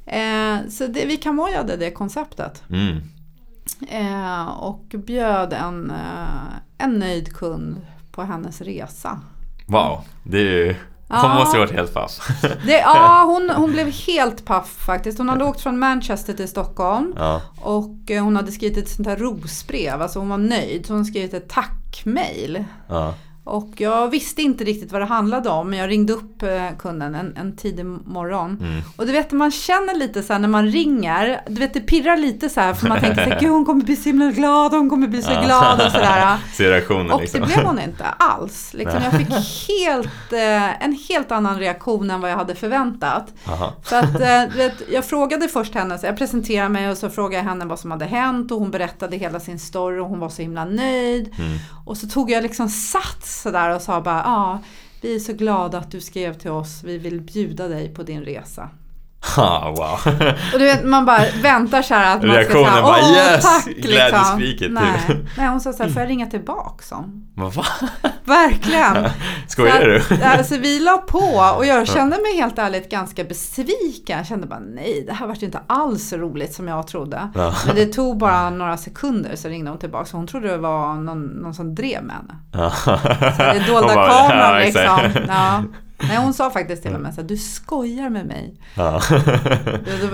Eh, 0.05 0.69
så 0.69 0.87
det, 0.87 1.05
vi 1.05 1.17
kamojade 1.17 1.77
det 1.77 1.91
konceptet. 1.91 2.63
Mm. 2.69 2.97
Eh, 3.89 4.47
och 4.49 4.85
bjöd 5.05 5.53
en, 5.53 5.91
eh, 5.91 6.53
en 6.77 6.99
nöjd 6.99 7.35
kund 7.35 7.81
på 8.11 8.21
hennes 8.23 8.61
resa. 8.61 9.19
Wow, 9.67 10.01
det 10.23 10.37
är 10.37 10.41
ju... 10.65 10.75
Hon 11.07 11.19
Ja. 11.29 11.33
måste 11.39 11.57
ju 11.57 11.61
varit 11.63 11.73
helt 11.75 11.93
paff. 11.93 12.41
Det, 12.65 12.79
ja, 12.79 13.23
hon, 13.27 13.49
hon 13.55 13.71
blev 13.71 13.87
helt 13.91 14.45
paff 14.45 14.67
faktiskt. 14.85 15.17
Hon 15.17 15.29
hade 15.29 15.43
åkt 15.43 15.61
från 15.61 15.79
Manchester 15.79 16.33
till 16.33 16.47
Stockholm. 16.47 17.13
ja. 17.17 17.41
Och 17.61 18.11
eh, 18.11 18.23
hon 18.23 18.35
hade 18.35 18.51
skrivit 18.51 18.77
ett 18.77 18.89
sånt 18.89 19.07
här 19.07 19.15
rosbrev, 19.17 20.01
alltså 20.01 20.19
hon 20.19 20.29
var 20.29 20.37
nöjd. 20.37 20.85
Så 20.85 20.93
hon 20.93 21.05
skrev 21.05 21.35
ett 21.35 21.49
tackmail. 21.49 22.63
Ja. 22.87 23.13
Och 23.43 23.69
jag 23.77 24.09
visste 24.09 24.41
inte 24.41 24.63
riktigt 24.63 24.91
vad 24.91 25.01
det 25.01 25.05
handlade 25.05 25.49
om 25.49 25.69
men 25.69 25.79
jag 25.79 25.89
ringde 25.89 26.13
upp 26.13 26.43
eh, 26.43 26.77
kunden 26.79 27.15
en, 27.15 27.37
en 27.37 27.55
tidig 27.55 27.85
morgon. 27.85 28.57
Mm. 28.61 28.81
Och 28.97 29.05
du 29.05 29.11
vet 29.11 29.31
man 29.31 29.51
känner 29.51 29.95
lite 29.95 30.23
så 30.23 30.33
här 30.33 30.39
när 30.39 30.47
man 30.47 30.67
ringer, 30.67 31.41
du 31.47 31.59
vet 31.59 31.73
det 31.73 31.79
pirrar 31.79 32.17
lite 32.17 32.49
så 32.49 32.61
här 32.61 32.73
för 32.73 32.87
man 32.87 32.99
tänker 32.99 33.23
så 33.23 33.29
här, 33.29 33.39
gud 33.41 33.49
hon 33.49 33.65
kommer 33.65 33.83
bli 33.83 33.95
så 33.95 34.03
himla 34.03 34.31
glad, 34.31 34.71
hon 34.71 34.89
kommer 34.89 35.07
bli 35.07 35.21
så 35.21 35.41
glad 35.45 35.81
och 35.81 35.91
sådär. 35.91 36.37
Se 36.53 36.71
reaktionen 36.71 37.11
Och 37.11 37.21
liksom. 37.21 37.41
det 37.41 37.47
blev 37.47 37.65
hon 37.65 37.79
inte 37.79 38.05
alls. 38.05 38.73
Liksom, 38.73 39.01
jag 39.03 39.13
fick 39.13 39.29
helt, 39.69 40.33
eh, 40.33 40.83
en 40.83 40.97
helt 41.09 41.31
annan 41.31 41.59
reaktion 41.59 42.11
än 42.11 42.21
vad 42.21 42.31
jag 42.31 42.37
hade 42.37 42.55
förväntat. 42.55 43.33
Aha. 43.47 43.73
Så 43.83 43.95
att, 43.95 44.21
eh, 44.21 44.41
du 44.51 44.57
vet, 44.57 44.81
jag 44.91 45.05
frågade 45.05 45.47
först 45.47 45.73
henne, 45.73 45.97
så 45.97 46.05
jag 46.05 46.17
presenterade 46.17 46.69
mig 46.69 46.89
och 46.89 46.97
så 46.97 47.09
frågade 47.09 47.35
jag 47.35 47.43
henne 47.43 47.65
vad 47.65 47.79
som 47.79 47.91
hade 47.91 48.05
hänt 48.05 48.51
och 48.51 48.59
hon 48.59 48.71
berättade 48.71 49.17
hela 49.17 49.39
sin 49.39 49.59
story 49.59 49.99
och 49.99 50.07
hon 50.07 50.19
var 50.19 50.29
så 50.29 50.41
himla 50.41 50.65
nöjd. 50.65 51.35
Mm. 51.37 51.57
Och 51.85 51.97
så 51.97 52.07
tog 52.07 52.31
jag 52.31 52.43
liksom 52.43 52.69
sats 52.69 53.32
sådär 53.41 53.75
och 53.75 53.81
sa 53.81 54.01
bara, 54.01 54.15
ja, 54.15 54.23
ah, 54.25 54.59
vi 55.01 55.15
är 55.15 55.19
så 55.19 55.33
glada 55.33 55.77
att 55.77 55.91
du 55.91 56.01
skrev 56.01 56.33
till 56.33 56.51
oss, 56.51 56.83
vi 56.83 56.97
vill 56.97 57.21
bjuda 57.21 57.67
dig 57.67 57.93
på 57.93 58.03
din 58.03 58.21
resa. 58.21 58.69
Ha, 59.35 59.69
wow. 59.77 60.13
Och 60.53 60.59
du 60.59 60.65
vet, 60.65 60.85
man 60.85 61.05
bara 61.05 61.21
väntar 61.41 61.81
så 61.81 61.93
här 61.93 62.15
att 62.15 62.21
man 62.23 62.31
ska 62.31 62.39
Reaktionen 62.39 62.71
säga, 62.71 62.81
bara, 62.83 62.97
åh 63.01 63.11
yes! 63.17 63.43
tack 63.43 63.65
liksom. 63.65 63.91
Glädjeskriket, 63.91 64.71
Nej. 64.71 65.01
typ. 65.07 65.17
Nej, 65.37 65.47
hon 65.47 65.61
sa 65.61 65.73
så 65.73 65.83
här, 65.83 65.89
får 65.89 66.01
jag 66.01 66.09
ringa 66.09 66.25
tillbaka 66.27 66.83
som? 66.83 67.27
Vad 67.35 67.53
fan? 67.53 67.89
Verkligen. 68.25 69.09
Skojar 69.47 69.79
Så 69.79 70.13
du? 70.13 70.15
att, 70.15 70.37
Alltså 70.37 70.57
vi 70.57 70.79
la 70.79 70.97
på 70.97 71.53
och 71.57 71.65
jag 71.65 71.87
kände 71.87 72.17
mig 72.21 72.37
helt 72.37 72.59
ärligt 72.59 72.91
ganska 72.91 73.23
besviken. 73.23 74.17
Jag 74.17 74.27
kände 74.27 74.47
bara 74.47 74.59
nej, 74.59 75.03
det 75.07 75.13
här 75.13 75.27
var 75.27 75.35
ju 75.35 75.45
inte 75.45 75.61
alls 75.67 76.09
så 76.09 76.17
roligt 76.17 76.53
som 76.53 76.67
jag 76.67 76.87
trodde. 76.87 77.29
Ja. 77.35 77.53
Men 77.67 77.75
det 77.75 77.85
tog 77.85 78.17
bara 78.17 78.49
några 78.49 78.77
sekunder 78.77 79.35
så 79.35 79.47
ringde 79.47 79.69
hon 79.71 79.79
tillbaka. 79.79 80.05
Så 80.05 80.17
hon 80.17 80.27
trodde 80.27 80.47
det 80.47 80.57
var 80.57 80.93
någon, 80.95 81.23
någon 81.25 81.53
som 81.53 81.75
drev 81.75 82.03
med 82.03 82.15
henne. 82.15 82.35
Ja. 82.51 82.71
Det 83.37 83.43
är 83.43 83.67
dolda 83.67 83.93
kameran 83.93 84.53
ja, 84.53 84.59
liksom. 84.59 85.23
Ja. 85.27 85.63
Nej, 85.97 86.17
hon 86.17 86.33
sa 86.33 86.49
faktiskt 86.49 86.83
till 86.83 86.95
och 86.95 87.01
med 87.01 87.13
så 87.13 87.21
här, 87.21 87.27
du 87.27 87.37
skojar 87.37 88.09
med 88.09 88.25
mig. 88.25 88.55
Ja. 88.75 89.01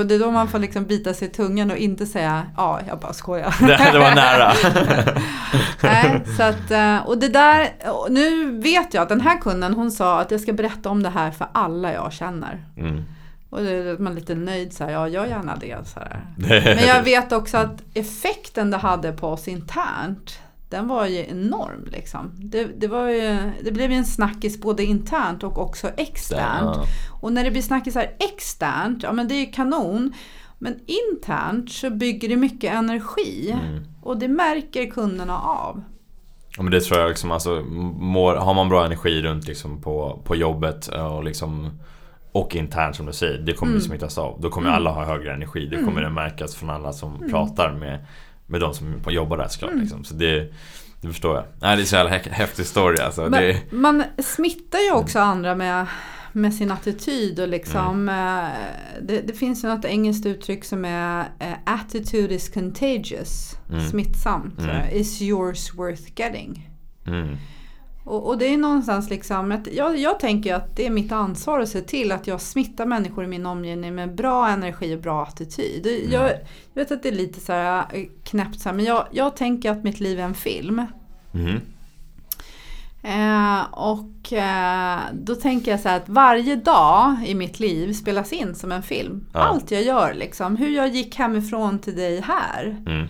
Det, 0.05 0.15
är 0.15 0.19
då 0.19 0.31
man 0.31 0.47
får 0.47 0.59
liksom 0.59 0.85
bita 0.85 1.13
sig 1.13 1.27
i 1.27 1.31
tungan 1.31 1.71
och 1.71 1.77
inte 1.77 2.05
säga 2.05 2.45
ja, 2.57 2.79
jag 2.87 2.99
bara 2.99 3.13
skojar. 3.13 3.55
Det, 3.67 3.91
det 3.91 3.99
var 3.99 4.15
nära. 4.15 4.53
Nej, 5.83 6.21
så 6.37 6.43
att, 6.43 6.71
eh, 6.71 7.07
och 7.07 7.17
det 7.17 7.27
där, 7.27 7.69
nu 8.09 8.51
vet 8.59 8.93
jag 8.93 9.01
att 9.01 9.09
den 9.09 9.21
här 9.21 9.37
kunden 9.41 9.73
hon 9.73 9.91
sa 9.91 10.21
att 10.21 10.31
jag 10.31 10.41
ska 10.41 10.53
berätta 10.53 10.89
om 10.89 11.03
det 11.03 11.09
här 11.09 11.31
för 11.31 11.47
alla 11.51 11.93
jag 11.93 12.13
känner. 12.13 12.63
Mm. 12.77 13.03
Och 13.49 13.59
då 13.59 13.69
är 13.69 13.97
man 13.97 14.15
lite 14.15 14.35
nöjd 14.35 14.73
så 14.73 14.83
här, 14.83 14.91
ja 14.91 15.07
gör 15.07 15.25
gärna 15.25 15.55
det. 15.55 15.77
Så 15.87 15.99
här. 15.99 16.21
Men 16.75 16.87
jag 16.87 17.03
vet 17.03 17.31
också 17.31 17.57
att 17.57 17.81
effekten 17.93 18.71
det 18.71 18.77
hade 18.77 19.11
på 19.11 19.27
oss 19.27 19.47
internt, 19.47 20.39
den 20.69 20.87
var 20.87 21.05
ju 21.05 21.25
enorm 21.29 21.85
liksom. 21.91 22.31
Det, 22.35 22.63
det, 22.63 22.87
var 22.87 23.09
ju, 23.09 23.51
det 23.63 23.71
blev 23.71 23.91
ju 23.91 23.97
en 23.97 24.05
snackis 24.05 24.61
både 24.61 24.83
internt 24.83 25.43
och 25.43 25.57
också 25.57 25.89
externt. 25.97 26.75
Ja. 26.77 26.85
Och 27.21 27.33
när 27.33 27.43
det 27.43 27.51
blir 27.51 27.61
snackisar 27.61 28.07
externt, 28.19 29.03
ja 29.03 29.11
men 29.11 29.27
det 29.27 29.35
är 29.35 29.39
ju 29.39 29.51
kanon. 29.51 30.13
Men 30.59 30.79
internt 30.85 31.71
så 31.71 31.89
bygger 31.89 32.29
det 32.29 32.35
mycket 32.35 32.73
energi. 32.73 33.51
Mm. 33.51 33.83
Och 34.01 34.17
det 34.17 34.27
märker 34.27 34.85
kunderna 34.85 35.39
av. 35.39 35.83
Ja, 36.57 36.63
men 36.63 36.71
det 36.71 36.81
tror 36.81 36.99
jag 36.99 37.09
liksom, 37.09 37.31
alltså, 37.31 37.61
mår, 37.99 38.35
har 38.35 38.53
man 38.53 38.69
bra 38.69 38.85
energi 38.85 39.21
runt 39.21 39.47
liksom 39.47 39.81
på, 39.81 40.21
på 40.25 40.35
jobbet 40.35 40.87
och 40.87 41.23
liksom 41.23 41.79
och 42.31 42.55
internt 42.55 42.95
som 42.95 43.05
du 43.05 43.13
säger, 43.13 43.37
det 43.37 43.53
kommer 43.53 43.71
Mm. 43.71 43.81
mm. 43.81 43.87
smittas 43.89 44.17
av. 44.17 44.41
Då 44.41 44.49
kommer 44.49 44.67
Mm. 44.67 44.77
alla 44.77 44.91
ha 44.91 45.05
högre 45.05 45.33
energi. 45.33 45.65
Det 45.65 45.83
kommer 45.83 46.01
det 46.01 46.09
märkas 46.09 46.55
från 46.55 46.69
alla 46.69 46.93
som 46.93 47.29
pratar 47.29 47.71
med, 47.73 48.05
med 48.49 48.61
de 48.61 48.73
som 48.73 49.01
jobbar 49.07 49.37
där 49.37 49.47
såklart. 49.47 49.71
Mm. 49.71 49.81
Liksom. 49.83 50.03
Så 50.03 50.13
det, 50.13 50.53
det 51.01 51.07
förstår 51.07 51.35
jag. 51.35 51.45
Nej, 51.61 51.75
det 51.77 51.83
är 51.83 51.85
så 51.85 51.95
jävla 51.95 52.11
hä- 52.17 52.29
häftig 52.31 52.65
story 52.65 52.97
alltså. 53.01 53.21
Men 53.21 53.31
Det, 53.31 53.71
man 53.71 54.03
smittar 54.17 54.79
ju 54.79 54.91
också 54.91 55.19
andra 55.19 55.55
med, 55.55 55.85
med 56.31 56.53
sin 56.53 56.71
attityd 56.71 57.39
och 57.39 57.47
liksom 57.47 58.09
Mm. 58.09 58.45
eh, 58.45 58.51
det, 59.01 59.21
det 59.21 59.33
finns 59.33 59.63
ju 59.63 59.67
något 59.67 59.85
engelskt 59.85 60.25
uttryck 60.25 60.65
som 60.65 60.85
är 60.85 61.19
eh, 61.39 61.53
attitude 61.65 62.33
is 62.35 62.49
contagious, 62.49 63.55
Mm. 63.69 63.87
smittsamt. 63.89 64.59
Mm. 64.59 64.89
Is 64.91 65.21
yours 65.21 65.73
worth 65.73 66.03
getting? 66.15 66.69
Mm. 68.09 68.15
Och, 68.15 68.27
och 68.27 68.37
det 68.37 68.45
är 68.45 68.57
någonstans 68.57 69.09
liksom, 69.09 69.51
att 69.51 69.67
jag, 69.73 69.97
jag 69.97 70.19
tänker 70.19 70.55
att 70.55 70.75
det 70.75 70.85
är 70.85 70.89
mitt 70.89 71.11
ansvar 71.11 71.59
att 71.59 71.69
se 71.69 71.81
till 71.81 72.11
att 72.11 72.27
jag 72.27 72.41
smittar 72.41 72.85
människor 72.85 73.23
i 73.23 73.27
min 73.27 73.45
omgivning 73.45 73.95
med 73.95 74.15
bra 74.15 74.47
energi 74.47 74.95
och 74.95 75.01
bra 75.01 75.23
attityd. 75.23 75.87
Mm. 75.87 76.11
Jag, 76.11 76.29
jag 76.73 76.83
vet 76.83 76.91
att 76.91 77.03
det 77.03 77.09
är 77.09 77.13
lite 77.13 77.39
så 77.39 77.53
här 77.53 77.85
eh, 77.93 78.05
knäppt 78.23 78.59
så 78.59 78.69
här, 78.69 78.75
men 78.75 78.85
jag, 78.85 79.07
jag 79.11 79.35
tänker 79.35 79.71
att 79.71 79.83
mitt 79.83 79.99
liv 79.99 80.19
är 80.19 80.23
en 80.23 80.35
film. 80.35 80.85
Mhm. 81.31 81.61
Eh, 83.03 83.61
och 83.71 84.33
eh, 84.33 84.99
då 85.13 85.35
tänker 85.35 85.71
jag 85.71 85.79
så 85.79 85.89
här 85.89 85.97
att 85.97 86.09
varje 86.09 86.55
dag 86.55 87.15
i 87.25 87.35
mitt 87.35 87.59
liv 87.59 87.93
spelas 87.93 88.33
in 88.33 88.55
som 88.55 88.71
en 88.71 88.83
film. 88.83 89.25
Ja. 89.33 89.39
Allt 89.39 89.71
jag 89.71 89.83
gör 89.83 90.13
liksom. 90.13 90.55
Hur 90.55 90.69
jag 90.69 90.87
gick 90.87 91.15
hemifrån 91.15 91.79
till 91.79 91.95
dig 91.95 92.21
här. 92.21 92.77
Mm. 92.85 93.07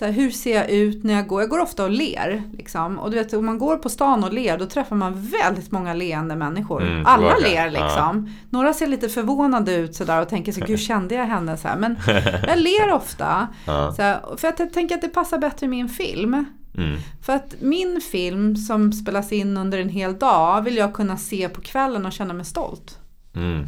Så 0.00 0.06
här, 0.06 0.12
hur 0.12 0.30
ser 0.30 0.54
jag 0.54 0.70
ut 0.70 1.04
när 1.04 1.14
jag 1.14 1.26
går? 1.26 1.40
Jag 1.40 1.50
går 1.50 1.58
ofta 1.58 1.84
och 1.84 1.90
ler. 1.90 2.42
Liksom. 2.52 2.98
Och 2.98 3.10
du 3.10 3.16
vet, 3.16 3.32
om 3.32 3.46
man 3.46 3.58
går 3.58 3.76
på 3.76 3.88
stan 3.88 4.24
och 4.24 4.32
ler, 4.32 4.58
då 4.58 4.66
träffar 4.66 4.96
man 4.96 5.22
väldigt 5.22 5.70
många 5.72 5.94
leende 5.94 6.36
människor. 6.36 6.82
Mm, 6.82 7.06
Alla 7.06 7.36
ler 7.36 7.70
liksom. 7.70 8.30
Några 8.50 8.72
ser 8.72 8.86
lite 8.86 9.08
förvånade 9.08 9.74
ut 9.74 9.94
sådär 9.94 10.22
och 10.22 10.28
tänker 10.28 10.52
så 10.52 10.60
gud 10.60 10.80
kände 10.80 11.14
jag 11.14 11.24
henne 11.24 11.56
så 11.56 11.68
här? 11.68 11.76
Men 11.76 11.96
jag 12.46 12.58
ler 12.58 12.92
ofta. 12.92 13.48
Ja. 13.66 13.92
Så 13.96 14.02
här, 14.02 14.36
för 14.36 14.48
att 14.48 14.58
jag 14.58 14.72
tänker 14.72 14.94
att 14.94 15.00
det 15.00 15.08
passar 15.08 15.38
bättre 15.38 15.66
i 15.66 15.68
min 15.68 15.88
film. 15.88 16.44
Mm. 16.76 16.98
För 17.22 17.32
att 17.32 17.54
min 17.60 18.00
film 18.12 18.56
som 18.56 18.92
spelas 18.92 19.32
in 19.32 19.56
under 19.56 19.78
en 19.78 19.88
hel 19.88 20.18
dag 20.18 20.62
vill 20.62 20.76
jag 20.76 20.94
kunna 20.94 21.16
se 21.16 21.48
på 21.48 21.60
kvällen 21.60 22.06
och 22.06 22.12
känna 22.12 22.34
mig 22.34 22.44
stolt. 22.44 22.98
Mm. 23.34 23.66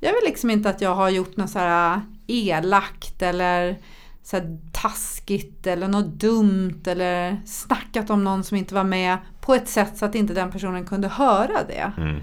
Jag 0.00 0.12
vill 0.12 0.24
liksom 0.24 0.50
inte 0.50 0.70
att 0.70 0.80
jag 0.80 0.94
har 0.94 1.08
gjort 1.08 1.36
något 1.36 1.50
så 1.50 1.58
här 1.58 2.00
elakt 2.26 3.22
eller 3.22 3.78
så 4.24 4.36
här 4.36 4.58
taskigt 4.72 5.66
eller 5.66 5.88
något 5.88 6.06
dumt 6.06 6.82
eller 6.86 7.40
snackat 7.44 8.10
om 8.10 8.24
någon 8.24 8.44
som 8.44 8.56
inte 8.56 8.74
var 8.74 8.84
med 8.84 9.18
på 9.40 9.54
ett 9.54 9.68
sätt 9.68 9.98
så 9.98 10.04
att 10.04 10.14
inte 10.14 10.34
den 10.34 10.50
personen 10.50 10.86
kunde 10.86 11.08
höra 11.08 11.64
det. 11.68 11.92
Mm. 11.96 12.20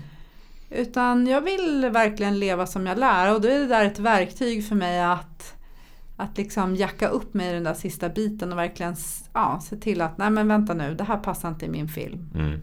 Utan 0.70 1.28
jag 1.28 1.42
vill 1.42 1.90
verkligen 1.94 2.40
leva 2.40 2.68
som 2.68 2.88
jag 2.88 2.98
lär 2.98 3.34
och 3.34 3.42
då 3.42 3.48
är 3.48 3.60
det 3.60 3.68
där 3.68 3.86
ett 3.86 4.00
verktyg 4.00 4.68
för 4.68 4.76
mig 4.76 5.02
att, 5.02 5.56
att 6.18 6.38
liksom 6.38 6.76
jacka 6.76 7.08
upp 7.08 7.34
mig 7.34 7.50
i 7.50 7.54
den 7.54 7.64
där 7.64 7.74
sista 7.74 8.10
biten 8.10 8.52
och 8.52 8.58
verkligen 8.58 8.96
ja, 9.34 9.60
se 9.64 9.76
till 9.76 10.02
att 10.02 10.18
nej 10.18 10.30
men 10.30 10.48
vänta 10.48 10.74
nu, 10.74 10.96
det 10.96 11.04
här 11.04 11.18
passar 11.18 11.50
inte 11.50 11.66
i 11.66 11.70
min 11.70 11.88
film. 11.88 12.30
Mm. 12.36 12.62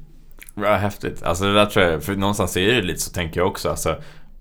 Ja, 0.54 0.76
häftigt. 0.76 1.22
Alltså 1.22 1.44
det 1.44 1.54
där 1.54 1.66
tror 1.66 1.84
jag, 1.84 2.02
för 2.02 2.16
någonstans 2.16 2.56
är 2.56 2.74
det 2.74 2.82
lite 2.82 3.00
så 3.00 3.10
tänker 3.10 3.40
jag 3.40 3.48
också. 3.48 3.70
Alltså, 3.70 3.96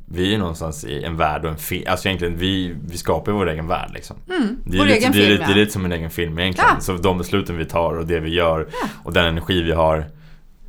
vi 0.09 0.33
är 0.33 0.37
någonstans 0.37 0.83
i 0.83 1.03
en 1.03 1.17
värld 1.17 1.45
och 1.45 1.51
en 1.51 1.57
film. 1.57 1.83
Alltså 1.89 2.07
egentligen, 2.07 2.37
vi, 2.37 2.75
vi 2.89 2.97
skapar 2.97 3.31
vår 3.31 3.49
egen 3.49 3.67
värld 3.67 3.91
liksom. 3.93 4.15
Mm, 4.29 4.57
Det 4.65 4.77
är, 4.77 4.85
lite, 4.85 4.97
egen 4.97 5.11
det, 5.11 5.17
är 5.17 5.21
film 5.27 5.37
det 5.37 5.43
är 5.45 5.49
ja. 5.49 5.55
lite 5.55 5.71
som 5.71 5.85
en 5.85 5.91
egen 5.91 6.09
film 6.09 6.39
egentligen. 6.39 6.69
Ja. 6.73 6.79
Så 6.81 6.93
de 6.93 7.17
besluten 7.17 7.57
vi 7.57 7.65
tar 7.65 7.93
och 7.97 8.05
det 8.07 8.19
vi 8.19 8.29
gör 8.33 8.67
och 9.03 9.13
den 9.13 9.25
energi 9.25 9.61
vi 9.61 9.71
har 9.71 10.05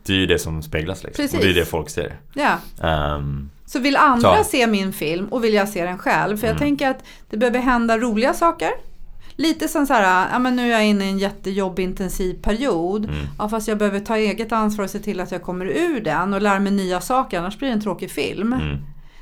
Det 0.06 0.12
är 0.12 0.16
ju 0.16 0.26
det 0.26 0.38
som 0.38 0.62
speglas 0.62 1.04
liksom. 1.04 1.22
Precis. 1.22 1.38
Och 1.38 1.44
det 1.44 1.50
är 1.50 1.54
det 1.54 1.64
folk 1.64 1.90
ser. 1.90 2.16
ja. 2.34 2.58
Ehm, 2.88 3.50
Så 3.66 3.78
vill 3.78 3.96
andra 3.96 4.36
Så. 4.36 4.44
se 4.44 4.66
min 4.66 4.92
film 4.92 5.26
och 5.26 5.44
vill 5.44 5.54
jag 5.54 5.68
se 5.68 5.84
den 5.84 5.98
själv. 5.98 6.36
För 6.36 6.46
jag 6.46 6.56
Mm. 6.56 6.60
tänker 6.60 6.90
att 6.90 7.04
det 7.30 7.36
behöver 7.36 7.58
hända 7.58 7.98
roliga 7.98 8.34
saker. 8.34 8.70
Lite 9.36 9.68
som 9.68 9.86
så 9.86 9.92
här, 9.92 10.28
ja 10.32 10.38
men 10.38 10.56
nu 10.56 10.62
är 10.62 10.72
jag 10.72 10.86
inne 10.86 11.04
i 11.04 11.08
en 11.08 11.18
jättejobbig 11.18 11.84
intensiv 11.84 12.34
period. 12.42 13.04
mm, 13.04 13.16
Ja 13.38 13.48
fast 13.48 13.68
jag 13.68 13.78
behöver 13.78 14.00
ta 14.00 14.16
eget 14.16 14.52
ansvar 14.52 14.84
och 14.84 14.90
se 14.90 14.98
till 14.98 15.20
att 15.20 15.32
jag 15.32 15.42
kommer 15.42 15.66
ur 15.66 16.00
den 16.00 16.34
och 16.34 16.42
lära 16.42 16.58
mig 16.60 16.72
nya 16.72 17.00
saker 17.00 17.38
annars 17.38 17.58
blir 17.58 17.68
det 17.68 17.74
en 17.74 17.80
tråkig 17.80 18.10
film. 18.10 18.52
mm, 18.52 18.76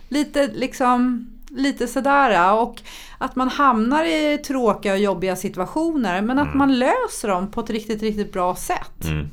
Lite 0.08 0.46
liksom, 0.54 1.26
lite 1.50 1.86
sådär 1.88 2.52
och 2.62 2.82
att 3.18 3.36
man 3.36 3.48
hamnar 3.48 4.04
i 4.04 4.38
tråkiga 4.38 4.92
och 4.92 4.98
jobbiga 4.98 5.36
situationer 5.36 6.22
men 6.22 6.38
att 6.38 6.46
Mm. 6.46 6.58
man 6.58 6.78
löser 6.78 7.28
dem 7.28 7.50
på 7.50 7.60
ett 7.60 7.70
riktigt, 7.70 8.02
riktigt 8.02 8.32
bra 8.32 8.54
sätt. 8.54 9.04
mm, 9.04 9.28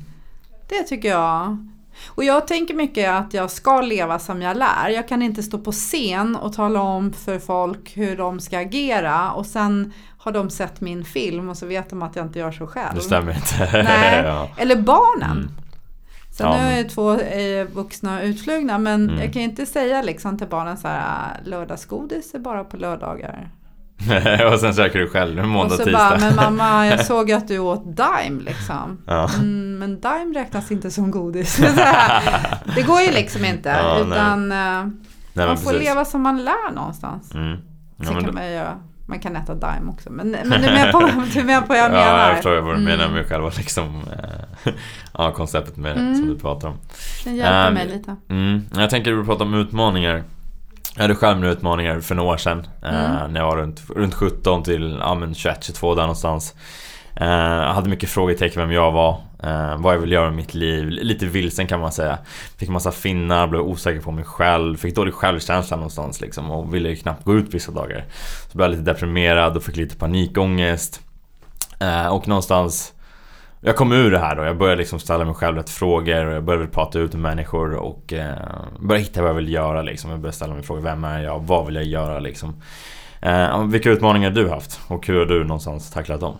Det 0.68 0.82
tycker 0.82 1.08
jag. 1.08 1.68
Och 2.06 2.24
jag 2.24 2.46
tänker 2.48 2.74
mycket 2.74 3.10
att 3.10 3.34
jag 3.34 3.50
ska 3.50 3.80
leva 3.80 4.18
som 4.18 4.42
jag 4.42 4.56
lär. 4.56 4.88
Jag 4.88 5.08
kan 5.08 5.22
inte 5.22 5.42
stå 5.42 5.58
på 5.58 5.72
scen 5.72 6.36
och 6.36 6.52
tala 6.52 6.80
om 6.80 7.12
för 7.12 7.38
folk 7.38 7.96
hur 7.96 8.16
de 8.16 8.40
ska 8.40 8.58
agera 8.58 9.30
och 9.32 9.46
sen 9.46 9.92
har 10.18 10.32
de 10.32 10.50
sett 10.50 10.80
min 10.80 11.04
film 11.04 11.48
och 11.48 11.56
så 11.58 11.66
vet 11.66 11.90
de 11.90 12.02
att 12.02 12.16
jag 12.16 12.24
inte 12.26 12.38
gör 12.38 12.52
så 12.52 12.66
själv. 12.66 12.94
det 12.94 13.00
stämmer 13.00 13.34
inte. 13.34 13.82
Nej. 13.84 14.22
ja. 14.24 14.48
Eller 14.58 14.76
barnen. 14.76 15.30
Mm. 15.30 15.50
Sen 16.36 16.46
Ja, 16.46 16.52
nu 16.56 16.62
är 16.62 16.66
men- 16.68 16.76
jag 16.76 16.88
två 16.90 17.12
eh, 17.20 17.66
vuxna 17.66 18.18
och 18.18 18.24
utflugna 18.24 18.78
men 18.78 19.08
Mm. 19.08 19.20
jag 19.22 19.32
kan 19.32 19.42
ju 19.42 19.48
inte 19.48 19.66
säga 19.66 20.02
liksom 20.02 20.38
till 20.38 20.46
barnen 20.48 20.76
så 20.76 20.88
här 20.88 21.40
lördagsgodis 21.44 22.34
är 22.34 22.38
bara 22.38 22.64
på 22.64 22.76
lördagar. 22.76 23.50
och 24.52 24.60
sen 24.60 24.74
söker 24.74 24.98
du 24.98 25.08
själv 25.10 25.38
och 25.40 25.48
måndag, 25.48 25.76
så 25.76 25.84
tisdag. 25.84 25.92
bara, 26.10 26.18
men 26.18 26.36
mamma 26.36 26.86
jag 26.86 27.06
såg 27.06 27.32
att 27.32 27.48
du 27.48 27.58
åt 27.58 27.84
Dime 27.96 28.42
liksom. 28.42 28.98
Ja. 29.06 29.30
Mm, 29.34 29.78
men 29.78 30.00
Dime 30.00 30.34
räknas 30.40 30.70
inte 30.70 30.90
som 30.90 31.10
godis. 31.10 31.56
Det 32.76 32.82
går 32.82 33.00
ju 33.00 33.10
liksom 33.12 33.44
inte. 33.44 33.68
Ja, 33.68 33.98
utan 33.98 34.52
eh, 34.52 34.58
Nej, 34.58 34.82
man 35.34 35.46
men 35.48 35.56
får 35.56 35.70
precis. 35.70 35.88
leva 35.88 36.04
som 36.04 36.22
man 36.22 36.44
lär 36.44 36.72
någonstans. 36.74 37.34
Mm. 37.34 37.50
Ja, 37.96 38.04
Sen 38.04 38.14
men 38.14 38.24
kan 38.24 38.32
då, 38.34 38.38
man 38.38 38.46
ju 38.46 38.52
göra 38.52 38.78
Man 39.06 39.18
kan 39.18 39.36
äta 39.36 39.54
Daim 39.54 39.88
också. 39.90 40.10
Men, 40.10 40.30
men 40.30 40.62
du 40.62 40.66
är 40.68 40.72
med 40.84 40.92
på, 40.92 40.98
du 41.34 41.44
på 41.62 41.68
vad 41.68 41.78
jag 41.78 41.90
menar? 41.90 42.18
Ja, 42.18 42.26
jag 42.26 42.34
förstår 42.36 42.60
vad 42.60 42.74
du 42.74 42.80
Mm. 42.82 42.84
menar 42.84 43.08
med 43.08 43.26
själva 43.28 43.50
liksom, 43.56 44.02
eh, 44.64 44.72
ja, 45.18 45.32
konceptet 45.32 45.76
med 45.76 45.96
Mm. 45.96 46.14
som 46.16 46.26
du 46.28 46.38
pratar 46.38 46.68
om. 46.68 46.78
Den 47.24 47.36
hjälper 47.36 47.66
Ähm, 47.68 47.74
mig 47.74 47.86
lite. 47.88 48.16
Mm. 48.28 48.64
Jag 48.76 48.90
tänker 48.90 49.10
du 49.10 49.24
pratar 49.24 49.44
om 49.44 49.54
utmaningar. 49.54 50.22
Jag 50.94 51.02
hade 51.02 51.14
själv 51.14 51.38
några 51.40 51.52
utmaningar 51.52 52.00
för 52.00 52.14
några 52.14 52.32
år 52.32 52.36
sedan. 52.36 52.66
eh, 52.82 53.14
Mm. 53.16 53.32
när 53.32 53.40
jag 53.40 53.46
var 53.46 53.56
runt, 53.56 53.82
runt 53.96 54.14
17 54.14 54.62
till 54.62 54.96
ja, 55.00 55.14
men 55.14 55.32
21-22 55.34 55.94
där 55.94 56.02
någonstans. 56.02 56.54
Eh, 57.16 57.28
jag 57.28 57.74
hade 57.74 57.88
mycket 57.88 58.10
frågetecken 58.10 58.62
vem 58.62 58.72
jag 58.72 58.92
var 58.92 59.20
eh, 59.44 59.76
vad 59.78 59.94
jag 59.94 59.98
vill 59.98 60.12
göra 60.12 60.24
med 60.24 60.36
mitt 60.36 60.54
liv. 60.54 60.88
Lite 60.88 61.26
vilsen 61.26 61.66
kan 61.66 61.80
man 61.80 61.92
säga. 61.92 62.18
Fick 62.56 62.68
massa 62.68 62.92
finnar, 62.92 63.46
blev 63.46 63.62
osäker 63.62 64.00
på 64.00 64.10
mig 64.10 64.24
själv. 64.24 64.76
Fick 64.76 64.94
dålig 64.94 65.14
självkänsla 65.14 65.76
någonstans 65.76 66.20
liksom. 66.20 66.50
Och 66.50 66.74
ville 66.74 66.88
ju 66.88 66.96
knappt 66.96 67.24
gå 67.24 67.34
ut 67.34 67.54
vissa 67.54 67.72
dagar. 67.72 68.04
Så 68.52 68.58
blev 68.58 68.70
jag 68.70 68.78
lite 68.78 68.92
deprimerad 68.92 69.56
och 69.56 69.62
fick 69.62 69.76
lite 69.76 69.96
panikångest. 69.96 71.00
Eh, 71.80 72.06
och 72.06 72.28
någonstans 72.28 72.94
jag 73.66 73.76
kom 73.76 73.92
ur 73.92 74.10
det 74.10 74.18
här 74.18 74.36
då, 74.36 74.44
jag 74.44 74.58
började 74.58 74.78
liksom 74.78 74.98
ställa 74.98 75.24
mig 75.24 75.34
själv 75.34 75.56
rätt 75.56 75.70
frågor 75.70 76.26
och 76.26 76.34
jag 76.34 76.44
började 76.44 76.66
prata 76.66 76.98
ut 76.98 77.12
med 77.12 77.22
människor 77.22 77.74
och 77.74 78.12
eh, 78.12 78.36
började 78.80 79.04
hitta 79.04 79.20
vad 79.22 79.30
jag 79.30 79.34
vill 79.34 79.52
göra 79.52 79.82
liksom. 79.82 80.10
Jag 80.10 80.20
började 80.20 80.36
ställa 80.36 80.54
mig 80.54 80.62
frågor, 80.62 80.82
vem 80.82 81.04
är 81.04 81.22
jag? 81.22 81.40
Vad 81.46 81.66
vill 81.66 81.74
jag 81.74 81.84
göra 81.84 82.18
liksom? 82.18 82.62
Eh, 83.20 83.64
vilka 83.64 83.90
utmaningar 83.90 84.30
har 84.30 84.36
du 84.36 84.48
haft? 84.48 84.80
Och 84.88 85.06
hur 85.06 85.18
har 85.18 85.26
du 85.26 85.44
någonstans 85.44 85.90
tacklat 85.90 86.20
dem? 86.20 86.36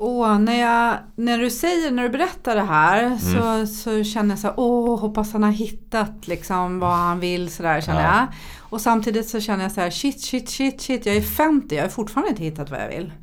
Åh, 0.00 0.38
när, 0.38 0.60
jag, 0.60 0.96
när 1.16 1.38
du 1.38 1.50
säger, 1.50 1.90
när 1.90 2.02
du 2.02 2.08
berättar 2.08 2.54
det 2.56 2.62
här 2.62 3.02
Mm. 3.02 3.18
så, 3.18 3.66
så 3.66 4.04
känner 4.04 4.30
jag 4.30 4.38
så 4.38 4.46
här, 4.46 4.54
åh, 4.56 5.00
hoppas 5.00 5.32
han 5.32 5.42
har 5.42 5.50
hittat 5.50 6.28
liksom 6.28 6.78
vad 6.78 6.92
han 6.96 7.20
vill 7.20 7.50
sådär 7.50 7.80
känner 7.80 8.02
Ja. 8.02 8.16
jag. 8.16 8.26
Och 8.60 8.80
samtidigt 8.80 9.28
så 9.28 9.40
känner 9.40 9.62
jag 9.62 9.72
så 9.72 9.80
här, 9.80 9.90
shit, 9.90 10.20
shit, 10.20 10.48
shit, 10.50 10.80
shit, 10.80 11.06
jag 11.06 11.16
är 11.16 11.20
50, 11.20 11.74
jag 11.76 11.82
har 11.82 11.88
fortfarande 11.88 12.30
inte 12.30 12.42
hittat 12.42 12.70
vad 12.70 12.80
jag 12.80 12.88
vill. 12.88 13.12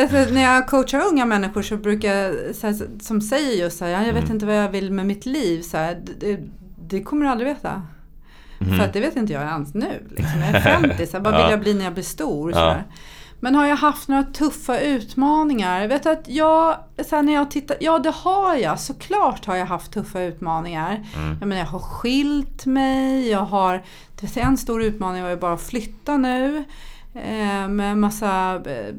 Alltså, 0.00 0.16
när 0.34 0.42
jag 0.42 0.66
coachar 0.68 1.02
unga 1.06 1.24
människor 1.26 1.62
så 1.62 1.76
brukar 1.76 2.14
jag, 2.14 2.54
så 2.54 2.66
här, 2.66 2.76
som 3.02 3.20
säger 3.20 3.62
just 3.62 3.78
så 3.78 3.84
här, 3.84 3.92
"Ja, 3.92 3.98
jag 4.06 4.12
vet 4.14 4.22
Mm. 4.24 4.34
inte 4.34 4.46
vad 4.46 4.56
jag 4.56 4.68
vill 4.70 4.92
med 4.92 5.06
mitt 5.06 5.26
liv, 5.26 5.62
så 5.62 5.76
här, 5.76 6.02
det, 6.20 6.40
det, 6.88 7.02
kommer 7.02 7.24
du 7.24 7.30
aldrig 7.30 7.48
veta. 7.48 7.82
Mhm. 8.58 8.76
För 8.78 8.84
att 8.84 8.92
det 8.92 9.00
vet 9.00 9.16
inte 9.16 9.32
jag 9.32 9.42
ens 9.42 9.74
nu. 9.74 10.06
Liksom. 10.10 10.40
Jag 10.40 10.48
är 10.48 10.60
50, 10.60 11.06
så 11.06 11.16
här, 11.16 11.24
vad 11.24 11.32
vill 11.32 11.42
Ja. 11.42 11.50
jag 11.50 11.60
bli 11.60 11.74
när 11.74 11.84
jag 11.84 11.94
blir 11.94 12.04
stor? 12.04 12.50
Ja. 12.50 12.56
Så 12.56 12.60
här. 12.64 12.84
Men 13.42 13.54
har 13.54 13.66
jag 13.66 13.76
haft 13.76 14.08
några 14.08 14.22
tuffa 14.22 14.80
utmaningar? 14.80 15.80
Jag 15.80 15.88
vet 15.88 16.06
att 16.06 16.28
jag, 16.28 16.76
här, 17.10 17.22
när 17.22 17.32
jag 17.32 17.50
tittar, 17.50 17.76
ja 17.80 17.98
det 17.98 18.10
har 18.10 18.56
jag, 18.56 18.80
såklart 18.80 19.46
har 19.46 19.56
jag 19.56 19.66
haft 19.66 19.92
tuffa 19.92 20.22
utmaningar. 20.22 21.06
Mm. 21.16 21.36
Jag, 21.40 21.48
menar, 21.48 21.62
jag 21.62 21.70
har 21.70 21.78
skilt 21.78 22.66
mig, 22.66 23.28
jag 23.28 23.40
har, 23.40 23.82
det 24.20 24.36
en 24.36 24.56
stor 24.56 24.82
utmaning 24.82 25.22
var 25.22 25.30
ju 25.30 25.36
bara 25.36 25.54
att 25.54 25.62
flytta 25.62 26.16
nu. 26.16 26.64
Eh, 27.14 27.68
med 27.68 27.98
massa 27.98 28.62
eh, 28.66 28.94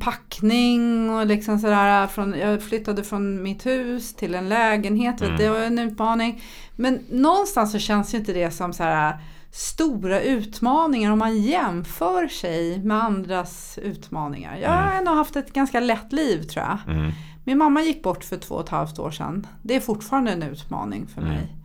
packning 0.00 1.10
och 1.10 1.26
liksom 1.26 1.58
sådär. 1.58 2.06
Från, 2.06 2.34
jag 2.38 2.62
flyttade 2.62 3.04
från 3.04 3.42
mitt 3.42 3.66
hus 3.66 4.14
till 4.14 4.34
en 4.34 4.48
lägenhet. 4.48 5.20
vet, 5.20 5.26
Mm. 5.26 5.38
Det 5.38 5.48
var 5.48 5.60
en 5.60 5.78
utmaning. 5.78 6.42
Men 6.76 7.00
någonstans 7.10 7.72
så 7.72 7.78
känns 7.78 8.14
ju 8.14 8.18
inte 8.18 8.32
det 8.32 8.50
som 8.50 8.72
så 8.72 8.82
här 8.82 9.18
stora 9.56 10.20
utmaningar 10.20 11.12
om 11.12 11.18
man 11.18 11.42
jämför 11.42 12.28
sig 12.28 12.82
med 12.84 13.04
andras 13.04 13.78
utmaningar. 13.82 14.56
Jag 14.56 14.70
har 14.70 14.92
Mm. 14.92 15.04
nog 15.04 15.14
haft 15.14 15.36
ett 15.36 15.52
ganska 15.52 15.80
lätt 15.80 16.12
liv 16.12 16.42
tror 16.42 16.64
jag. 16.64 16.94
Mm. 16.96 17.12
Min 17.44 17.58
mamma 17.58 17.82
gick 17.82 18.02
bort 18.02 18.24
för 18.24 18.36
två 18.36 18.54
och 18.54 18.60
ett 18.64 18.68
halvt 18.68 18.98
år 18.98 19.10
sedan. 19.10 19.46
Det 19.62 19.76
är 19.76 19.80
fortfarande 19.80 20.32
en 20.32 20.42
utmaning 20.42 21.06
för 21.06 21.20
Mm. 21.22 21.34
mig. 21.34 21.56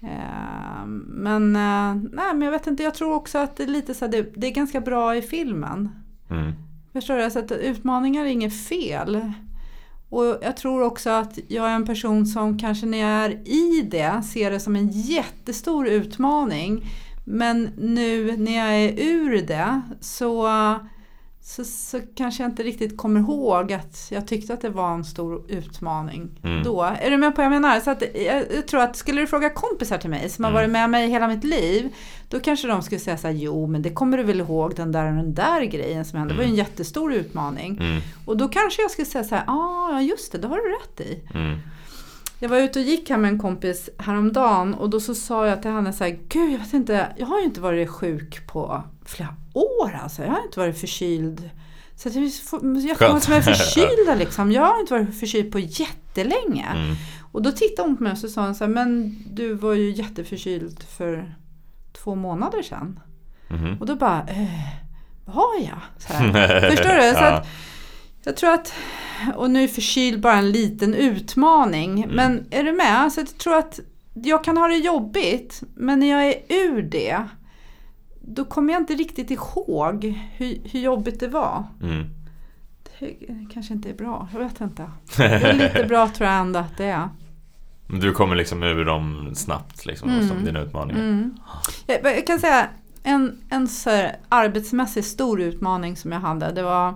Eh, 0.00 0.86
men, 1.06 1.56
eh, 1.56 1.94
nej, 2.12 2.34
men 2.34 2.42
jag 2.42 2.50
vet 2.50 2.66
inte, 2.66 2.82
jag 2.82 2.94
tror 2.94 3.14
också 3.14 3.38
att 3.38 3.56
det 3.56 3.62
är 3.62 3.66
lite 3.66 3.94
så 3.94 4.04
här, 4.04 4.12
det, 4.12 4.32
det 4.36 4.46
är 4.46 4.50
ganska 4.50 4.80
bra 4.80 5.16
i 5.16 5.22
filmen. 5.22 5.88
Mm. 6.30 6.52
Förstår 6.92 7.16
du? 7.16 7.30
Så 7.30 7.38
att 7.38 7.52
utmaningar 7.52 8.22
är 8.24 8.28
inget 8.28 8.66
fel. 8.66 9.32
Och 10.08 10.24
jag 10.42 10.56
tror 10.56 10.82
också 10.82 11.10
att 11.10 11.38
jag 11.48 11.66
är 11.70 11.74
en 11.74 11.86
person 11.86 12.26
som 12.26 12.58
kanske 12.58 12.86
när 12.86 12.98
jag 12.98 13.24
är 13.24 13.30
i 13.48 13.88
det 13.90 14.22
ser 14.22 14.50
det 14.50 14.60
som 14.60 14.76
en 14.76 14.88
jättestor 14.90 15.86
utmaning. 15.88 16.84
Men 17.28 17.70
nu 17.78 18.36
när 18.36 18.56
jag 18.56 18.74
är 18.84 19.00
ur 19.04 19.42
det 19.42 19.80
så, 20.00 20.48
så, 21.42 21.64
så 21.64 22.00
kanske 22.16 22.42
jag 22.42 22.50
inte 22.50 22.62
riktigt 22.62 22.96
kommer 22.96 23.20
ihåg 23.20 23.72
att 23.72 24.06
jag 24.10 24.26
tyckte 24.26 24.54
att 24.54 24.60
det 24.60 24.68
var 24.70 24.94
en 24.94 25.04
stor 25.04 25.42
utmaning 25.48 26.40
Mm. 26.44 26.62
då. 26.62 26.82
Är 26.82 27.10
du 27.10 27.16
med 27.16 27.34
på 27.34 27.36
vad 27.36 27.44
jag 27.44 27.50
menar? 27.62 27.80
Så 27.80 27.90
att 27.90 28.02
jag, 28.26 28.66
tror 28.66 28.80
att 28.80 28.96
skulle 28.96 29.20
du 29.20 29.26
fråga 29.26 29.50
kompisar 29.50 29.98
till 29.98 30.10
mig 30.10 30.28
som 30.30 30.44
har 30.44 30.50
Mm. 30.50 30.60
varit 30.62 30.70
med 30.72 30.90
mig 30.90 31.08
hela 31.10 31.28
mitt 31.28 31.44
liv 31.44 31.94
då 32.28 32.40
kanske 32.40 32.68
de 32.68 32.82
skulle 32.82 32.98
säga 33.00 33.16
så 33.16 33.26
här, 33.26 33.34
jo 33.34 33.66
men 33.66 33.82
det 33.82 33.90
kommer 33.90 34.16
du 34.18 34.22
väl 34.22 34.40
ihåg 34.40 34.74
den 34.74 34.92
där 34.92 35.06
och 35.08 35.14
den 35.16 35.34
där 35.34 35.62
grejen 35.64 36.04
som 36.04 36.18
hände. 36.18 36.34
Det 36.34 36.38
var 36.38 36.44
ju 36.44 36.50
en 36.50 36.56
jättestor 36.56 37.12
utmaning. 37.12 37.76
Mm. 37.80 38.00
Och 38.24 38.36
då 38.36 38.48
kanske 38.48 38.82
jag 38.82 38.90
skulle 38.90 39.06
säga 39.06 39.24
så 39.24 39.34
här, 39.34 39.44
ah, 39.46 39.90
ja 39.92 40.00
just 40.00 40.32
det, 40.32 40.38
det 40.38 40.48
har 40.48 40.56
du 40.56 40.74
rätt 40.82 41.00
i. 41.10 41.22
Mm. 42.38 42.52
Jag 42.52 42.58
var 42.58 42.58
ute 42.58 42.78
och 42.78 42.84
gick 42.84 43.10
här 43.10 43.16
med 43.16 43.30
en 43.30 43.38
kompis 43.38 43.90
häromdagen 43.98 44.74
och 44.74 44.90
då 44.90 45.00
så 45.00 45.14
sa 45.14 45.46
jag 45.46 45.62
till 45.62 45.70
henne 45.70 45.92
så 45.92 46.04
här, 46.04 46.18
gud 46.28 46.52
jag 46.52 46.58
vet 46.58 46.72
inte, 46.72 47.14
jag 47.16 47.26
har 47.26 47.38
ju 47.38 47.44
inte 47.44 47.60
varit 47.60 47.88
sjuk 47.88 48.46
på 48.46 48.82
flera 49.04 49.34
år 49.52 50.00
alltså. 50.02 50.22
Jag 50.22 50.30
har 50.30 50.44
inte 50.44 50.60
varit 50.60 50.80
förkyld. 50.80 51.50
Så 51.96 52.08
jag, 52.08 52.24
jag 52.80 52.98
kommer 52.98 53.20
som 53.20 53.34
är 53.34 53.40
förkyld 53.40 54.18
liksom. 54.18 54.52
Jag 54.52 54.62
har 54.62 54.80
inte 54.80 54.92
varit 54.92 55.20
förkyld 55.20 55.52
på 55.52 55.58
jättelänge. 55.58 56.66
Mm. 56.74 56.96
Och 57.32 57.42
då 57.42 57.52
tittade 57.52 57.88
hon 57.88 57.96
på 57.96 58.02
mig 58.02 58.12
och 58.12 58.18
så 58.18 58.28
sa 58.28 58.44
hon 58.44 58.54
så 58.54 58.64
här, 58.64 58.72
men 58.72 59.18
du 59.30 59.54
var 59.54 59.74
ju 59.74 59.90
jätteförkyld 59.90 60.82
för 60.82 61.34
två 61.92 62.14
månader 62.14 62.62
sedan. 62.62 63.00
Mhm. 63.48 63.76
Och 63.80 63.86
då 63.86 63.96
bara, 63.96 64.26
eh, 64.28 64.68
var 65.24 65.60
jag? 65.60 65.80
Så 65.98 66.12
här. 66.12 66.70
Förstår 66.70 67.08
du? 67.08 67.18
Så 67.18 67.24
att, 67.24 67.46
jag 68.26 68.36
tror 68.36 68.50
att, 68.54 68.74
och 69.36 69.50
nu 69.50 69.64
är 69.64 69.68
förkyld 69.68 70.20
bara 70.20 70.34
en 70.36 70.50
liten 70.50 70.94
utmaning, 70.94 72.02
Mm. 72.02 72.16
men 72.16 72.46
är 72.50 72.64
du 72.64 72.72
med? 72.72 73.12
Så 73.12 73.20
jag 73.20 73.38
tror 73.38 73.54
att 73.58 73.80
jag 74.14 74.44
kan 74.44 74.56
ha 74.56 74.68
det 74.68 74.76
jobbigt, 74.76 75.62
men 75.74 75.98
när 76.00 76.06
jag 76.10 76.26
är 76.26 76.34
ur 76.48 76.82
det, 76.82 77.18
då 78.20 78.44
kommer 78.44 78.72
jag 78.72 78.82
inte 78.82 78.94
riktigt 78.94 79.30
ihåg 79.30 80.04
hur, 80.36 80.58
hur 80.64 80.80
jobbigt 80.80 81.20
det 81.20 81.28
var. 81.28 81.64
Mm. 81.82 82.04
Det 82.98 83.16
kanske 83.54 83.74
inte 83.74 83.90
är 83.90 83.94
bra, 83.94 84.28
jag 84.32 84.38
vet 84.38 84.60
inte. 84.60 84.90
Det 85.16 85.24
är 85.24 85.52
lite 85.52 85.84
bra 85.88 86.08
tror 86.08 86.28
jag 86.28 86.38
ändå 86.40 86.58
att 86.58 86.76
det 86.76 86.84
är. 86.84 87.08
Du 88.00 88.12
kommer 88.12 88.36
liksom 88.36 88.62
ur 88.62 88.84
dem 88.84 89.30
snabbt 89.34 89.86
liksom, 89.86 90.10
Mm. 90.10 90.44
dina 90.44 90.60
utmaningar. 90.60 91.00
Mm. 91.00 91.36
Jag, 91.86 92.04
jag 92.04 92.26
kan 92.26 92.38
säga 92.38 92.68
en, 93.02 93.38
en 93.50 93.68
så 93.68 94.06
arbetsmässigt 94.28 95.06
stor 95.06 95.40
utmaning 95.40 95.96
som 95.96 96.12
jag 96.12 96.20
hade. 96.20 96.52
Det 96.52 96.62
var, 96.62 96.94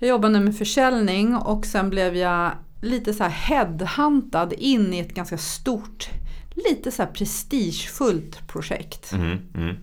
jag 0.00 0.08
jobbade 0.08 0.40
med 0.40 0.56
försäljning 0.56 1.36
och 1.36 1.66
sen 1.66 1.90
blev 1.90 2.16
jag 2.16 2.52
lite 2.80 3.14
så 3.14 3.24
här 3.24 3.30
headhuntad 3.30 4.52
in 4.52 4.94
i 4.94 4.98
ett 4.98 5.14
ganska 5.14 5.38
stort, 5.38 6.08
lite 6.54 6.90
så 6.90 7.02
här 7.02 7.10
prestigefullt 7.10 8.48
projekt. 8.48 9.12
Mm. 9.12 9.38
Mm. 9.54 9.76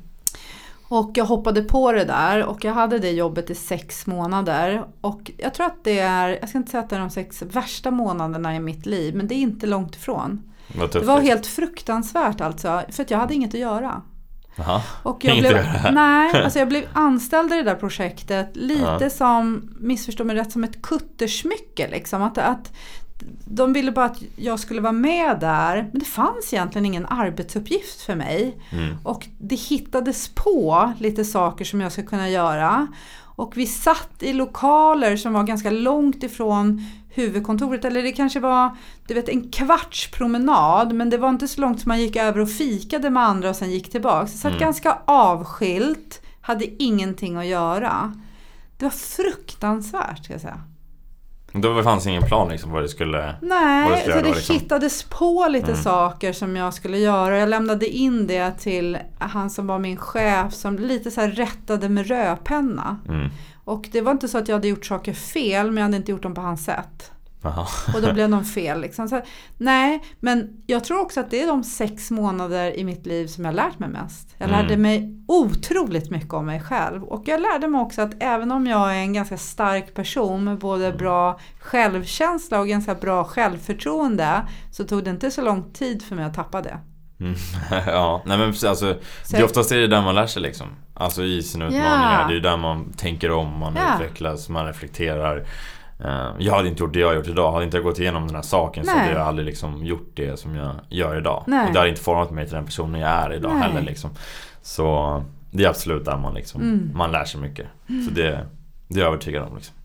Och 0.89 1.11
jag 1.13 1.25
hoppade 1.25 1.61
på 1.61 1.91
det 1.91 2.05
där 2.05 2.43
och 2.45 2.63
jag 2.63 2.73
hade 2.73 2.99
det 2.99 3.11
jobbet 3.11 3.49
i 3.49 3.55
sex 3.55 4.07
månader. 4.07 4.85
Och 5.01 5.31
jag 5.37 5.53
tror 5.53 5.65
att 5.65 5.83
det 5.83 5.99
är, 5.99 6.37
jag 6.39 6.49
ska 6.49 6.57
inte 6.57 6.71
säga 6.71 6.83
att 6.83 6.89
det 6.89 6.95
är 6.95 6.99
de 6.99 7.09
sex 7.09 7.41
värsta 7.41 7.91
månaderna 7.91 8.55
i 8.55 8.59
mitt 8.59 8.85
liv, 8.85 9.15
men 9.15 9.27
det 9.27 9.35
är 9.35 9.39
inte 9.39 9.67
långt 9.67 9.95
ifrån. 9.95 10.53
Det 10.91 11.03
var 11.03 11.21
helt 11.21 11.45
fruktansvärt 11.45 12.41
alltså, 12.41 12.81
för 12.89 13.03
att 13.03 13.11
jag 13.11 13.17
hade 13.17 13.33
inget 13.33 13.53
att 13.53 13.59
göra. 13.59 14.01
Jaha. 14.57 14.81
Och 15.03 15.25
jag 15.25 15.37
blev, 15.39 15.65
nej, 15.91 16.31
alltså 16.43 16.59
jag 16.59 16.67
blev 16.67 16.83
anställd 16.93 17.53
i 17.53 17.55
det 17.55 17.63
där 17.63 17.75
projektet 17.75 18.49
lite 18.53 18.97
Ja. 19.01 19.09
som, 19.09 19.69
missförstå 19.79 20.23
mig 20.23 20.35
rätt, 20.35 20.51
som 20.51 20.63
ett 20.63 20.81
kuttersmycke. 20.81 21.87
Liksom. 21.91 22.21
Att, 22.21 22.37
att 22.37 22.73
de 23.45 23.73
ville 23.73 23.91
bara 23.91 24.05
att 24.05 24.21
jag 24.35 24.59
skulle 24.59 24.81
vara 24.81 24.93
med 24.93 25.39
där, 25.39 25.89
men 25.91 25.99
det 25.99 26.05
fanns 26.05 26.53
egentligen 26.53 26.85
ingen 26.85 27.05
arbetsuppgift 27.05 28.01
för 28.01 28.15
mig. 28.15 28.57
Mm. 28.71 28.97
Och 29.03 29.27
det 29.37 29.55
hittades 29.55 30.29
på 30.35 30.93
lite 30.99 31.25
saker 31.25 31.65
som 31.65 31.81
jag 31.81 31.91
skulle 31.91 32.07
kunna 32.07 32.29
göra. 32.29 32.87
Och 33.19 33.57
vi 33.57 33.65
satt 33.65 34.23
i 34.23 34.33
lokaler 34.33 35.17
som 35.17 35.33
var 35.33 35.43
ganska 35.43 35.69
långt 35.69 36.23
ifrån 36.23 36.85
huvudkontoret. 37.17 37.85
Eller 37.85 38.03
det 38.03 38.11
kanske 38.11 38.39
var 38.39 38.77
du 39.07 39.13
vet, 39.13 39.29
en 39.29 39.49
kvarts 39.51 40.11
promenad. 40.11 40.93
Men 40.93 41.09
det 41.09 41.17
var 41.17 41.29
inte 41.29 41.47
så 41.47 41.61
långt 41.61 41.81
som 41.81 41.89
man 41.89 41.99
gick 42.01 42.15
över 42.15 42.39
och 42.39 42.49
fikade 42.51 43.09
med 43.09 43.23
andra 43.23 43.49
och 43.49 43.55
sen 43.55 43.71
gick 43.71 43.91
tillbaka. 43.91 44.27
Så 44.27 44.37
satt 44.37 44.51
Mm. 44.51 44.59
ganska 44.59 44.97
avskilt. 45.05 46.21
Hade 46.41 46.83
ingenting 46.83 47.37
att 47.37 47.45
göra. 47.45 48.13
Det 48.77 48.85
var 48.85 48.91
fruktansvärt 48.91 50.23
ska 50.23 50.33
jag 50.33 50.41
säga. 50.41 50.61
Då 51.51 51.83
fanns 51.83 52.07
ingen 52.07 52.23
plan 52.23 52.49
liksom 52.49 52.71
vad 52.71 52.83
det 52.83 52.89
skulle... 52.89 53.35
Nej, 53.41 54.01
skulle 54.01 54.15
så 54.17 54.21
det 54.23 54.33
liksom. 54.35 54.55
hittades 54.55 55.03
på 55.03 55.47
lite 55.49 55.71
Mm. 55.71 55.83
saker 55.83 56.33
som 56.33 56.55
jag 56.55 56.73
skulle 56.73 56.97
göra. 56.97 57.37
Jag 57.39 57.49
lämnade 57.49 57.87
in 57.87 58.27
det 58.27 58.51
till 58.51 58.97
han 59.19 59.49
som 59.49 59.67
var 59.67 59.79
min 59.79 59.97
chef 59.97 60.53
som 60.53 60.75
lite 60.79 61.11
så 61.11 61.21
här 61.21 61.29
rättade 61.29 61.89
med 61.89 62.07
rödpenna. 62.07 62.97
Mm. 63.09 63.29
Och 63.67 63.89
det 63.91 64.01
var 64.01 64.11
inte 64.11 64.27
så 64.27 64.37
att 64.37 64.47
jag 64.47 64.55
hade 64.55 64.67
gjort 64.67 64.85
saker 64.85 65.13
fel 65.13 65.65
men 65.65 65.77
jag 65.77 65.83
hade 65.83 65.97
inte 65.97 66.11
gjort 66.11 66.23
dem 66.23 66.33
på 66.33 66.41
hans 66.41 66.65
sätt. 66.65 67.11
Jaha. 67.41 67.67
Och 67.95 68.01
då 68.01 68.13
blev 68.13 68.29
de 68.37 68.45
fel. 68.45 68.81
Liksom. 68.81 69.09
Så, 69.09 69.21
nej, 69.57 70.03
men 70.19 70.63
jag 70.67 70.83
tror 70.83 71.01
också 71.01 71.19
att 71.19 71.31
det 71.31 71.41
är 71.41 71.47
de 71.47 71.63
sex 71.63 72.11
månader 72.11 72.79
i 72.79 72.83
mitt 72.83 73.05
liv 73.05 73.27
som 73.27 73.45
jag 73.45 73.55
lärt 73.55 73.79
mig 73.79 73.89
mest. 73.89 74.35
Jag 74.37 74.49
lärde 74.49 74.73
Mm. 74.73 74.81
mig 74.81 75.23
otroligt 75.27 76.09
mycket 76.11 76.33
om 76.33 76.45
mig 76.45 76.61
själv. 76.61 77.03
Och 77.03 77.23
jag 77.27 77.41
lärde 77.41 77.67
mig 77.67 77.81
också 77.81 78.01
att 78.01 78.13
även 78.19 78.51
om 78.51 78.67
jag 78.67 78.95
är 78.95 78.99
en 78.99 79.13
ganska 79.13 79.37
stark 79.37 79.93
person 79.93 80.43
med 80.43 80.57
både 80.57 80.91
bra 80.91 81.39
självkänsla 81.59 82.59
och 82.59 82.67
ganska 82.67 82.95
bra 82.95 83.23
självförtroende 83.23 84.47
så 84.71 84.83
tog 84.83 85.03
det 85.03 85.09
inte 85.09 85.31
så 85.31 85.41
lång 85.41 85.73
tid 85.73 86.03
för 86.03 86.15
mig 86.15 86.25
att 86.25 86.33
tappa 86.33 86.61
det. 86.61 86.77
Mm. 87.19 87.35
ja, 87.87 88.21
nej 88.25 88.37
men 88.37 88.47
precis, 88.51 88.63
alltså, 88.63 88.95
Så 89.23 89.35
det 89.35 89.41
är 89.41 89.45
oftast 89.45 89.71
är 89.71 89.77
det 89.77 89.87
där 89.87 90.01
man 90.01 90.15
lär 90.15 90.25
sig 90.27 90.41
liksom. 90.41 90.67
Alltså 90.93 91.23
i 91.23 91.43
sina 91.43 91.65
utmaningar. 91.65 92.27
Det 92.27 92.31
är 92.31 92.35
ju 92.35 92.39
där 92.39 92.57
man 92.57 92.93
tänker 92.93 93.31
om, 93.31 93.59
man 93.59 93.75
Ja. 93.75 93.95
utvecklas, 93.95 94.49
man 94.49 94.65
reflekterar. 94.65 95.45
Eh, 96.05 96.29
Jag 96.39 96.53
hade 96.53 96.67
inte 96.67 96.83
gjort 96.83 96.93
det 96.93 96.99
jag 96.99 97.07
har 97.07 97.13
gjort 97.15 97.27
idag. 97.27 97.51
Hade 97.51 97.65
inte 97.65 97.77
jag 97.77 97.83
gått 97.83 97.99
igenom 97.99 98.27
den 98.27 98.35
här 98.35 98.41
saken 98.41 98.85
så 98.85 98.91
Nej. 98.91 98.99
hade 99.01 99.13
jag 99.19 99.27
aldrig 99.27 99.45
liksom 99.45 99.85
gjort 99.85 100.11
det 100.13 100.39
som 100.39 100.55
jag 100.55 100.75
gör 100.89 101.17
idag. 101.17 101.43
Nej. 101.47 101.67
Och 101.67 101.73
det 101.73 101.79
hade 101.79 101.89
inte 101.89 102.01
format 102.01 102.31
mig 102.31 102.45
till 102.45 102.55
den 102.55 102.65
personen 102.65 103.01
jag 103.01 103.09
är 103.09 103.33
idag 103.33 103.51
Nej. 103.53 103.61
heller 103.63 103.81
liksom. 103.81 104.09
Så 104.61 105.23
det 105.51 105.63
är 105.65 105.69
absolut 105.69 106.05
där 106.05 106.17
man 106.17 106.33
liksom, 106.33 106.61
Mm. 106.61 106.91
man 106.95 107.11
lär 107.11 107.25
sig 107.25 107.41
mycket. 107.41 107.67
Så 107.87 108.11
det, 108.13 108.45
det 108.87 108.99
är 108.99 109.03
jag 109.03 109.07
övertygad 109.07 109.43
om 109.43 109.55
liksom. 109.55 109.75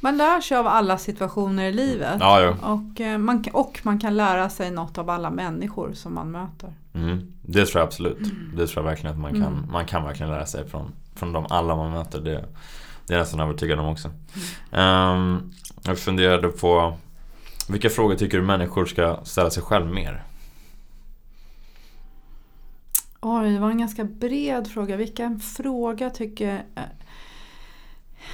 Man 0.00 0.16
lär 0.16 0.40
sig 0.40 0.56
av 0.56 0.66
alla 0.66 0.98
situationer 0.98 1.64
i 1.64 1.72
livet. 1.72 2.16
Ja, 2.20 2.40
jo. 2.42 2.54
Och, 2.72 3.00
eh, 3.00 3.18
man, 3.18 3.44
och 3.52 3.80
man 3.82 3.98
kan 3.98 4.16
lära 4.16 4.50
sig 4.50 4.70
något 4.70 4.98
av 4.98 5.10
alla 5.10 5.30
människor 5.30 5.92
som 5.92 6.14
man 6.14 6.30
möter. 6.30 6.72
Mm. 6.94 7.32
Det 7.42 7.66
tror 7.66 7.80
jag 7.80 7.86
absolut. 7.86 8.18
Det 8.56 8.66
tror 8.66 8.84
jag 8.84 8.90
verkligen 8.90 9.14
att 9.14 9.20
man 9.20 9.32
kan, 9.32 9.42
Mm. 9.42 9.72
man 9.72 9.86
kan 9.86 10.04
verkligen 10.04 10.32
lära 10.32 10.46
sig 10.46 10.68
från, 10.68 10.92
från 11.14 11.32
de 11.32 11.46
alla 11.50 11.76
man 11.76 11.90
möter. 11.92 12.20
Det, 12.20 12.30
det 12.30 13.12
är 13.12 13.16
jag 13.16 13.18
nästan 13.18 13.40
övertygad 13.40 13.78
om 13.78 13.88
också. 13.88 14.08
Mm. 14.08 14.84
Ehm, 14.84 15.52
jag 15.82 15.98
funderade 15.98 16.48
på 16.48 16.96
vilka 17.68 17.90
frågor 17.90 18.14
tycker 18.14 18.38
du 18.38 18.44
människor 18.44 18.86
ska 18.86 19.18
ställa 19.24 19.50
sig 19.50 19.62
själv 19.62 19.86
mer? 19.86 20.24
Oj, 23.20 23.52
det 23.52 23.58
var 23.58 23.70
en 23.70 23.78
ganska 23.78 24.04
bred 24.04 24.66
fråga. 24.66 24.96
Vilken 24.96 25.40
fråga 25.40 26.10
tycker... 26.10 26.62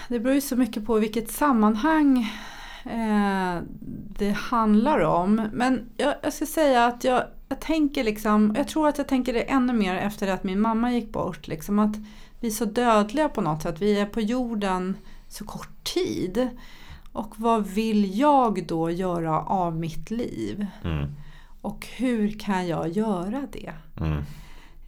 Det 0.09 0.21
beror 0.21 0.35
ju 0.35 0.41
så 0.41 0.57
mycket 0.57 0.87
på 0.87 0.99
vilket 0.99 1.31
sammanhang 1.31 2.19
eh, 2.85 3.63
det 4.19 4.31
handlar 4.31 5.01
om. 5.01 5.49
Men 5.53 5.91
jag, 5.97 6.15
jag 6.23 6.33
ska 6.33 6.47
säga 6.47 6.87
att 6.87 7.05
jag, 7.05 7.23
jag 7.49 7.61
tänker 7.61 8.05
liksom... 8.05 8.55
Jag 8.57 8.69
tror 8.69 8.89
att 8.89 8.99
jag 8.99 9.09
tänker 9.09 9.33
det 9.33 9.43
ännu 9.43 9.73
mer 9.73 9.95
efter 9.95 10.29
att 10.29 10.45
min 10.45 10.61
mamma 10.61 10.93
gick 10.93 11.13
bort. 11.13 11.49
Liksom 11.49 11.79
att 11.79 11.97
vi 12.41 12.49
är 12.49 12.53
så 12.53 12.65
dödliga 12.65 13.29
på 13.29 13.41
något 13.41 13.63
sätt. 13.63 13.83
Vi 13.83 14.01
är 14.01 14.07
på 14.07 14.21
jorden 14.21 14.97
så 15.29 15.45
kort 15.45 15.85
tid. 15.85 16.49
Och 17.13 17.35
vad 17.37 17.67
vill 17.67 18.19
jag 18.19 18.67
då 18.67 18.91
göra 18.91 19.41
av 19.41 19.77
mitt 19.77 20.11
liv? 20.11 20.67
Mm. 20.85 21.15
Och 21.61 21.87
hur 21.97 22.39
kan 22.39 22.69
jag 22.69 22.89
göra 22.89 23.47
det? 23.53 23.73
Mm. 24.01 24.23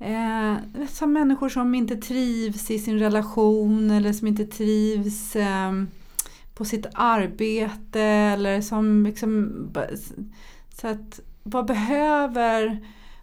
Eh, 0.03 0.55
som 0.89 1.13
människor 1.13 1.49
som 1.49 1.75
inte 1.75 1.97
trivs 1.97 2.71
i 2.71 2.79
sin 2.79 2.99
relation 2.99 3.91
eller 3.91 4.13
som 4.13 4.27
inte 4.29 4.47
trivs 4.47 5.37
eh, 5.37 5.73
på 6.55 6.65
sitt 6.65 6.87
arbete 6.95 8.01
eller 8.03 8.61
som 8.61 9.05
liksom... 9.07 9.53
Så 10.81 10.89
att, 10.89 11.21
vad 11.43 11.67
behöver, 11.67 12.79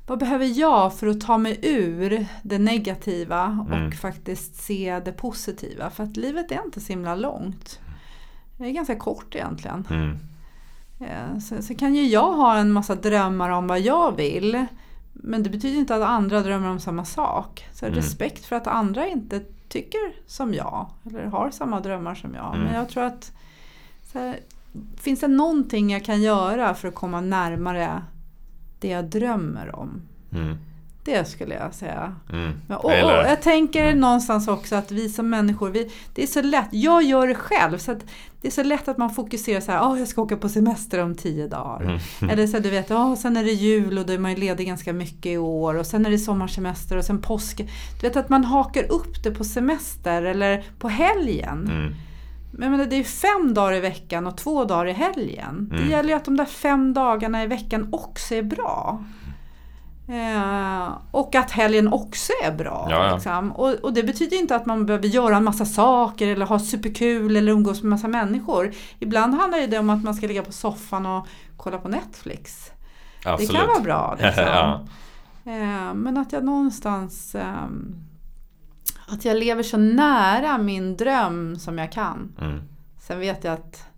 vad 0.07 0.19
behöver 0.19 0.59
jag 0.59 0.93
för 0.93 1.07
att 1.07 1.21
ta 1.21 1.37
mig 1.37 1.59
ur 1.61 2.25
det 2.43 2.59
negativa 2.59 3.65
och 3.67 3.75
Mm. 3.75 3.91
faktiskt 3.91 4.55
se 4.55 5.01
det 5.05 5.11
positiva? 5.11 5.89
För 5.89 6.03
att 6.03 6.17
livet 6.17 6.51
är 6.51 6.65
inte 6.65 6.79
så 6.81 6.87
himla 6.87 7.15
långt. 7.15 7.79
Det 8.57 8.65
är 8.65 8.71
ganska 8.71 8.95
kort 8.95 9.35
egentligen. 9.35 9.87
Mm. 9.89 10.17
Eh, 10.99 11.39
Så, 11.39 11.63
så 11.63 11.75
kan 11.75 11.95
ju 11.95 12.07
jag 12.07 12.33
ha 12.33 12.57
en 12.57 12.71
massa 12.71 12.95
drömmar 12.95 13.49
om 13.49 13.67
vad 13.67 13.79
jag 13.79 14.15
vill. 14.17 14.65
Men 15.23 15.43
det 15.43 15.49
betyder 15.49 15.79
inte 15.79 15.95
att 15.95 16.01
andra 16.01 16.41
drömmer 16.41 16.69
om 16.69 16.79
samma 16.79 17.05
sak. 17.05 17.67
Så 17.73 17.85
Mm. 17.85 17.95
respekt 17.95 18.45
för 18.45 18.55
att 18.55 18.67
andra 18.67 19.07
inte 19.07 19.41
tycker 19.67 19.99
som 20.27 20.53
jag. 20.53 20.89
Eller 21.05 21.25
har 21.25 21.51
samma 21.51 21.79
drömmar 21.79 22.15
som 22.15 22.35
jag. 22.35 22.55
Mm. 22.55 22.65
Men 22.67 22.75
jag 22.75 22.89
tror 22.89 23.03
att 23.03 23.31
så 24.11 24.19
här, 24.19 24.39
finns 24.97 25.19
det 25.19 25.27
någonting 25.27 25.89
jag 25.91 26.05
kan 26.05 26.21
göra 26.21 26.73
för 26.73 26.87
att 26.87 26.95
komma 26.95 27.21
närmare 27.21 28.03
det 28.79 28.87
jag 28.87 29.05
drömmer 29.05 29.75
om? 29.75 30.01
Mm. 30.33 30.57
Det 31.03 31.27
skulle 31.27 31.55
jag 31.55 31.73
säga. 31.73 32.15
Mm. 32.33 32.51
Men, 32.67 32.77
och, 32.77 32.85
och, 32.85 32.91
Jag 32.91 33.41
tänker 33.41 33.83
Mm. 33.83 33.99
någonstans 33.99 34.47
också 34.47 34.75
att 34.75 34.91
vi 34.91 35.09
som 35.09 35.29
människor, 35.29 35.69
vi, 35.69 35.91
det 36.13 36.23
är 36.23 36.27
så 36.27 36.41
lätt, 36.41 36.67
jag 36.71 37.03
gör 37.03 37.27
det 37.27 37.35
själv, 37.35 37.77
så 37.77 37.95
det 38.41 38.47
är 38.47 38.51
så 38.51 38.63
lätt 38.63 38.87
att 38.87 38.97
man 38.97 39.09
fokuserar 39.09 39.61
så 39.61 39.71
här, 39.71 39.81
oh, 39.81 39.99
jag 39.99 40.07
ska 40.07 40.21
åka 40.21 40.37
på 40.37 40.49
semester 40.49 41.03
om 41.03 41.15
tio 41.15 41.47
dagar. 41.47 41.81
Mm. 41.83 41.99
Eller 42.31 42.47
så 42.47 42.59
du 42.59 42.69
vet, 42.69 42.91
oh, 42.91 43.15
sen 43.15 43.37
är 43.37 43.43
det 43.43 43.51
jul 43.51 43.97
och 43.97 44.05
då 44.05 44.13
är 44.13 44.17
man 44.17 44.31
ju 44.31 44.37
ledig 44.37 44.67
ganska 44.67 44.93
mycket 44.93 45.25
i 45.25 45.37
år 45.37 45.75
och 45.75 45.85
sen 45.85 46.05
är 46.05 46.09
det 46.09 46.17
sommarsemester 46.19 46.97
och 46.97 47.05
sen 47.05 47.21
påsk. 47.21 47.57
Du 48.01 48.07
vet 48.07 48.17
att 48.17 48.29
man 48.29 48.43
hakar 48.45 48.91
upp 48.91 49.23
det 49.23 49.31
på 49.31 49.43
semester 49.43 50.23
eller 50.23 50.63
på 50.79 50.89
helgen. 50.89 51.69
Mm. 51.71 51.95
Men 52.51 52.71
menar, 52.71 52.85
det 52.85 52.95
är 52.95 52.97
ju 52.97 53.03
fem 53.03 53.53
dagar 53.53 53.73
i 53.73 53.79
veckan 53.79 54.27
och 54.27 54.37
två 54.37 54.65
dagar 54.65 54.85
i 54.85 54.91
helgen. 54.91 55.69
Mm. 55.71 55.83
Det 55.83 55.91
gäller 55.91 56.09
ju 56.09 56.15
att 56.15 56.25
de 56.25 56.37
där 56.37 56.45
fem 56.45 56.93
dagarna 56.93 57.43
i 57.43 57.47
veckan 57.47 57.89
också 57.91 58.35
är 58.35 58.43
bra. 58.43 59.03
Eh, 60.09 60.89
och 61.11 61.35
att 61.35 61.51
helgen 61.51 61.93
också 61.93 62.31
är 62.43 62.51
bra. 62.51 62.87
Ja, 62.89 63.05
ja. 63.05 63.13
Liksom. 63.13 63.51
Och, 63.51 63.73
och 63.73 63.93
det 63.93 64.03
betyder 64.03 64.37
inte 64.37 64.55
att 64.55 64.65
man 64.65 64.85
behöver 64.85 65.07
göra 65.07 65.37
en 65.37 65.43
massa 65.43 65.65
saker 65.65 66.27
eller 66.27 66.45
ha 66.45 66.59
superkul 66.59 67.37
eller 67.37 67.51
umgås 67.51 67.83
med 67.83 67.89
massa 67.89 68.07
människor. 68.07 68.71
Ibland 68.99 69.33
handlar 69.33 69.67
det 69.67 69.79
om 69.79 69.89
att 69.89 70.03
man 70.03 70.13
ska 70.13 70.27
ligga 70.27 70.43
på 70.43 70.51
soffan 70.51 71.05
och 71.05 71.27
kolla 71.57 71.77
på 71.77 71.87
Netflix. 71.87 72.71
Absolut. 73.25 73.51
Det 73.51 73.57
kan 73.57 73.67
vara 73.67 73.79
bra. 73.79 74.17
Liksom. 74.21 74.43
ja. 74.43 74.85
Eh, 75.43 75.93
men 75.93 76.17
att 76.17 76.33
jag 76.33 76.43
någonstans 76.43 77.35
ehm, 77.35 77.95
att 79.07 79.25
jag 79.25 79.37
lever 79.37 79.63
så 79.63 79.77
nära 79.77 80.57
min 80.57 80.97
dröm 80.97 81.55
som 81.59 81.77
jag 81.77 81.91
kan. 81.91 82.33
Mm. 82.41 82.61
Sen 82.99 83.19
vet 83.19 83.43
jag 83.43 83.53
att 83.53 83.88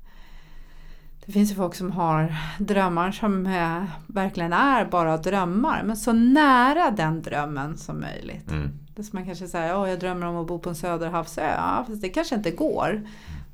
det 1.31 1.33
finns 1.33 1.51
ju 1.51 1.55
folk 1.55 1.75
som 1.75 1.91
har 1.91 2.35
drömmar 2.59 3.11
som 3.11 3.45
eh, 3.45 3.83
verkligen 4.07 4.53
är 4.53 4.85
bara 4.85 5.17
drömmar. 5.17 5.83
Men 5.83 5.97
så 5.97 6.13
nära 6.13 6.91
den 6.91 7.21
drömmen 7.21 7.77
som 7.77 7.99
möjligt. 7.99 8.51
Mm. 8.51 8.69
Det 8.95 9.03
som 9.03 9.17
man 9.19 9.25
kanske 9.25 9.47
säger, 9.47 9.75
oh, 9.83 9.89
jag 9.89 9.99
drömmer 9.99 10.27
om 10.27 10.35
att 10.37 10.47
bo 10.47 10.59
på 10.59 10.69
en 10.69 10.75
söderhavsö. 10.75 11.41
Ja, 11.41 11.85
fast 11.87 12.01
det 12.01 12.09
kanske 12.09 12.35
inte 12.35 12.51
går. 12.51 13.01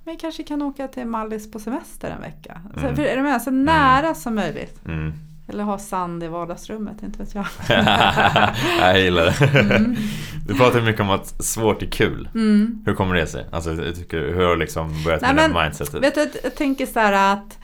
Men 0.04 0.14
jag 0.14 0.20
kanske 0.20 0.44
kan 0.44 0.62
åka 0.62 0.88
till 0.88 1.06
Mallis 1.06 1.52
på 1.52 1.60
semester 1.60 2.10
en 2.10 2.22
vecka. 2.22 2.62
Så, 2.74 2.80
Mm. 2.80 2.96
för, 2.96 3.04
är 3.04 3.16
du 3.16 3.24
med? 3.24 3.42
Så 3.42 3.52
nära 3.52 4.14
som 4.16 4.36
möjligt. 4.36 4.86
Mm. 4.86 5.14
Eller 5.48 5.64
ha 5.64 5.78
sand 5.78 6.24
i 6.24 6.28
vardagsrummet, 6.28 7.04
inte 7.04 7.20
vet 7.20 7.36
jag. 7.36 7.46
jag 8.80 9.02
gillar 9.02 9.26
det. 9.26 9.60
Mm. 9.60 9.96
Du 10.48 10.54
pratar 10.54 10.82
mycket 10.82 11.02
om 11.02 11.10
att 11.10 11.44
svårt 11.46 11.82
är 11.82 11.88
kul. 11.88 12.30
Mm. 12.36 12.84
Hur 12.86 12.94
kommer 12.94 13.16
det 13.16 13.28
sig? 13.28 13.46
Alltså, 13.52 13.70
hur 13.70 14.44
har 14.46 14.50
du 14.50 14.56
liksom 14.56 15.04
börjat 15.04 15.22
Nej, 15.22 15.34
med 15.34 15.50
det 15.50 15.54
men, 15.54 15.64
mindsetet? 15.64 16.04
Vet 16.04 16.16
du, 16.16 16.30
jag 16.44 16.56
tänker 16.56 16.86
så 16.86 17.00
här 17.00 17.34
att 17.34 17.60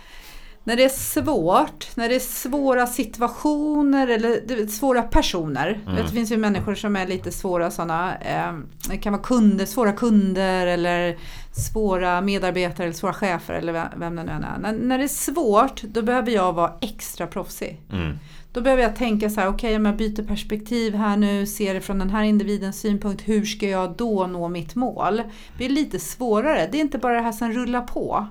när 0.63 0.75
det 0.75 0.83
är 0.83 0.89
svårt, 0.89 1.95
när 1.95 2.09
det 2.09 2.15
är 2.15 2.19
svåra 2.19 2.87
situationer 2.87 4.07
eller 4.07 4.67
svåra 4.67 5.01
personer. 5.01 5.81
Mm. 5.85 5.95
Det 5.95 6.07
finns 6.07 6.31
ju 6.31 6.37
människor 6.37 6.75
som 6.75 6.95
är 6.95 7.07
lite 7.07 7.31
svåra 7.31 7.71
sådana. 7.71 8.17
Eh, 8.17 8.53
det 8.89 8.97
kan 8.97 9.13
vara 9.13 9.23
kunder, 9.23 9.65
svåra 9.65 9.91
kunder 9.91 10.67
eller 10.67 11.17
svåra 11.51 12.21
medarbetare 12.21 12.85
eller 12.85 12.95
svåra 12.95 13.13
chefer 13.13 13.53
eller 13.53 13.73
vem, 13.73 14.15
det 14.15 14.23
nu 14.23 14.31
än 14.31 14.43
är. 14.43 14.57
När, 14.59 14.73
när 14.73 14.97
det 14.97 15.03
är 15.03 15.07
svårt, 15.07 15.81
då 15.81 16.01
behöver 16.01 16.31
jag 16.31 16.53
vara 16.53 16.73
extra 16.81 17.27
proffsig. 17.27 17.81
Mm. 17.91 18.17
Då 18.53 18.61
behöver 18.61 18.83
jag 18.83 18.95
tänka 18.95 19.29
så 19.29 19.41
här, 19.41 19.47
okej 19.47 19.75
om 19.75 19.85
jag 19.85 19.97
byter 19.97 20.27
perspektiv 20.27 20.95
här 20.95 21.17
nu, 21.17 21.45
ser 21.45 21.73
det 21.73 21.81
från 21.81 21.99
den 21.99 22.09
här 22.09 22.23
individens 22.23 22.79
synpunkt, 22.79 23.27
hur 23.27 23.45
ska 23.45 23.69
jag 23.69 23.95
då 23.97 24.27
nå 24.27 24.47
mitt 24.47 24.75
mål? 24.75 25.17
Det 25.17 25.57
blir 25.57 25.69
lite 25.69 25.99
svårare, 25.99 26.69
det 26.71 26.77
är 26.77 26.81
inte 26.81 26.97
bara 26.97 27.13
det 27.13 27.21
här 27.21 27.31
som 27.31 27.51
rullar 27.51 27.81
på. 27.81 28.27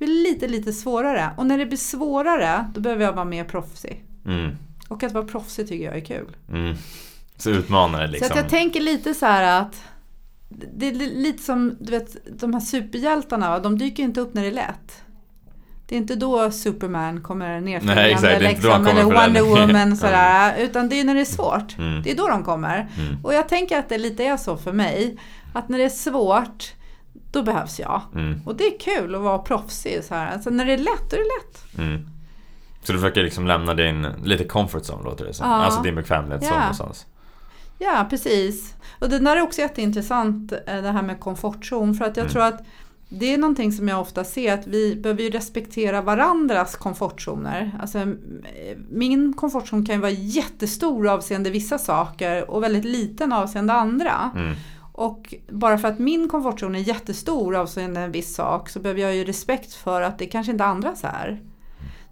Det 0.00 0.06
blir 0.06 0.22
lite, 0.32 0.48
lite 0.48 0.72
svårare. 0.72 1.30
Och 1.36 1.46
när 1.46 1.58
det 1.58 1.66
blir 1.66 1.78
svårare, 1.78 2.70
då 2.74 2.80
behöver 2.80 3.04
jag 3.04 3.12
vara 3.12 3.24
mer 3.24 3.44
proffsig. 3.44 4.04
Mm. 4.26 4.56
Och 4.88 5.02
att 5.02 5.12
vara 5.12 5.24
proffsig 5.24 5.68
tycker 5.68 5.84
jag 5.84 5.96
är 5.96 6.04
kul. 6.04 6.36
Mm. 6.52 6.74
Så 7.36 7.50
utmanande 7.50 8.06
liksom. 8.06 8.28
Så 8.28 8.32
att 8.34 8.40
jag 8.40 8.48
tänker 8.50 8.80
lite 8.80 9.14
så 9.14 9.26
här 9.26 9.60
att 9.62 9.82
det 10.48 10.88
är 10.88 10.92
li- 10.92 11.22
lite 11.22 11.42
som, 11.42 11.76
du 11.80 11.90
vet, 11.90 12.38
de 12.40 12.52
här 12.54 12.60
superhjältarna, 12.60 13.58
de 13.58 13.78
dyker 13.78 14.02
inte 14.02 14.20
upp 14.20 14.34
när 14.34 14.42
det 14.42 14.48
är 14.48 14.52
lätt. 14.52 15.02
Det 15.88 15.94
är 15.94 15.98
inte 15.98 16.14
då 16.14 16.50
Superman 16.50 17.22
kommer 17.22 17.60
nerflygande 17.60 17.94
Nej, 18.02 18.12
exakt, 18.12 18.42
liksom, 18.42 18.86
eller 18.86 19.02
för. 19.02 19.24
Wonder 19.24 19.42
Woman 19.42 19.96
sådär. 19.96 20.54
Utan 20.58 20.88
det 20.88 21.00
är 21.00 21.04
när 21.04 21.14
det 21.14 21.20
är 21.20 21.24
svårt. 21.24 21.78
Mm. 21.78 22.02
Det 22.02 22.10
är 22.10 22.16
då 22.16 22.28
de 22.28 22.44
kommer. 22.44 22.88
Mm. 22.98 23.24
Och 23.24 23.34
jag 23.34 23.48
tänker 23.48 23.78
att 23.78 23.88
det 23.88 23.98
lite 23.98 24.24
är 24.24 24.36
så 24.36 24.56
för 24.56 24.72
mig. 24.72 25.16
Att 25.52 25.68
när 25.68 25.78
det 25.78 25.84
är 25.84 25.88
svårt, 25.88 26.72
då 27.32 27.42
behövs 27.42 27.80
jag. 27.80 28.02
Mm. 28.14 28.40
Och 28.46 28.56
det 28.56 28.64
är 28.64 28.78
kul 28.78 29.14
att 29.14 29.20
vara 29.20 29.38
proffsig 29.38 30.04
så 30.04 30.14
här. 30.14 30.32
Alltså 30.32 30.50
när 30.50 30.64
det 30.64 30.72
är 30.72 30.78
lätt, 30.78 31.10
då 31.10 31.16
är 31.16 31.20
det 31.20 31.28
lätt. 31.40 31.78
Mm. 31.78 32.06
Så 32.82 32.92
du 32.92 32.98
försöker 32.98 33.22
liksom 33.22 33.46
lämna 33.46 33.74
din, 33.74 34.06
lite 34.24 34.44
comfort 34.44 34.82
zone 34.82 35.04
låter 35.04 35.24
det 35.24 35.34
som. 35.34 35.48
Ja. 35.50 35.54
Alltså 35.56 35.82
din 35.82 35.94
bekvämlighetszon 35.94 36.52
Ja. 36.54 36.60
någonstans. 36.60 37.06
Ja, 37.78 38.06
precis. 38.10 38.74
Och 38.98 39.08
det 39.08 39.18
där 39.18 39.36
är 39.36 39.40
också 39.42 39.60
jätteintressant, 39.60 40.52
eh, 40.52 40.82
det 40.82 40.90
här 40.90 41.02
med 41.02 41.20
komfortzon. 41.20 41.94
För 41.94 42.04
att 42.04 42.16
jag 42.16 42.24
Mm. 42.24 42.32
tror 42.32 42.42
att 42.42 42.60
det 43.08 43.34
är 43.34 43.38
någonting 43.38 43.72
som 43.72 43.88
jag 43.88 44.00
ofta 44.00 44.24
ser 44.24 44.54
att 44.54 44.66
vi 44.66 44.96
behöver 44.96 45.22
ju 45.22 45.30
respektera 45.30 46.02
varandras 46.02 46.76
komfortzoner. 46.76 47.70
Alltså, 47.80 47.98
min 48.90 49.32
komfortzon 49.32 49.86
kan 49.86 49.94
ju 49.94 50.00
vara 50.00 50.10
jättestor 50.10 51.08
avseende 51.08 51.50
vissa 51.50 51.78
saker 51.78 52.50
och 52.50 52.62
väldigt 52.62 52.84
liten 52.84 53.32
avseende 53.32 53.72
andra. 53.72 54.30
Mm. 54.34 54.54
Och 55.00 55.34
bara 55.48 55.78
för 55.78 55.88
att 55.88 55.98
min 55.98 56.28
komfortzon 56.28 56.74
är 56.74 56.78
jättestor 56.78 57.56
avseende 57.56 58.00
en 58.00 58.12
viss 58.12 58.34
sak 58.34 58.68
så 58.68 58.80
behöver 58.80 59.00
jag 59.00 59.16
ju 59.16 59.24
respekt 59.24 59.74
för 59.74 60.02
att 60.02 60.18
det 60.18 60.26
kanske 60.26 60.52
inte 60.52 60.64
andras 60.64 61.04
är. 61.04 61.42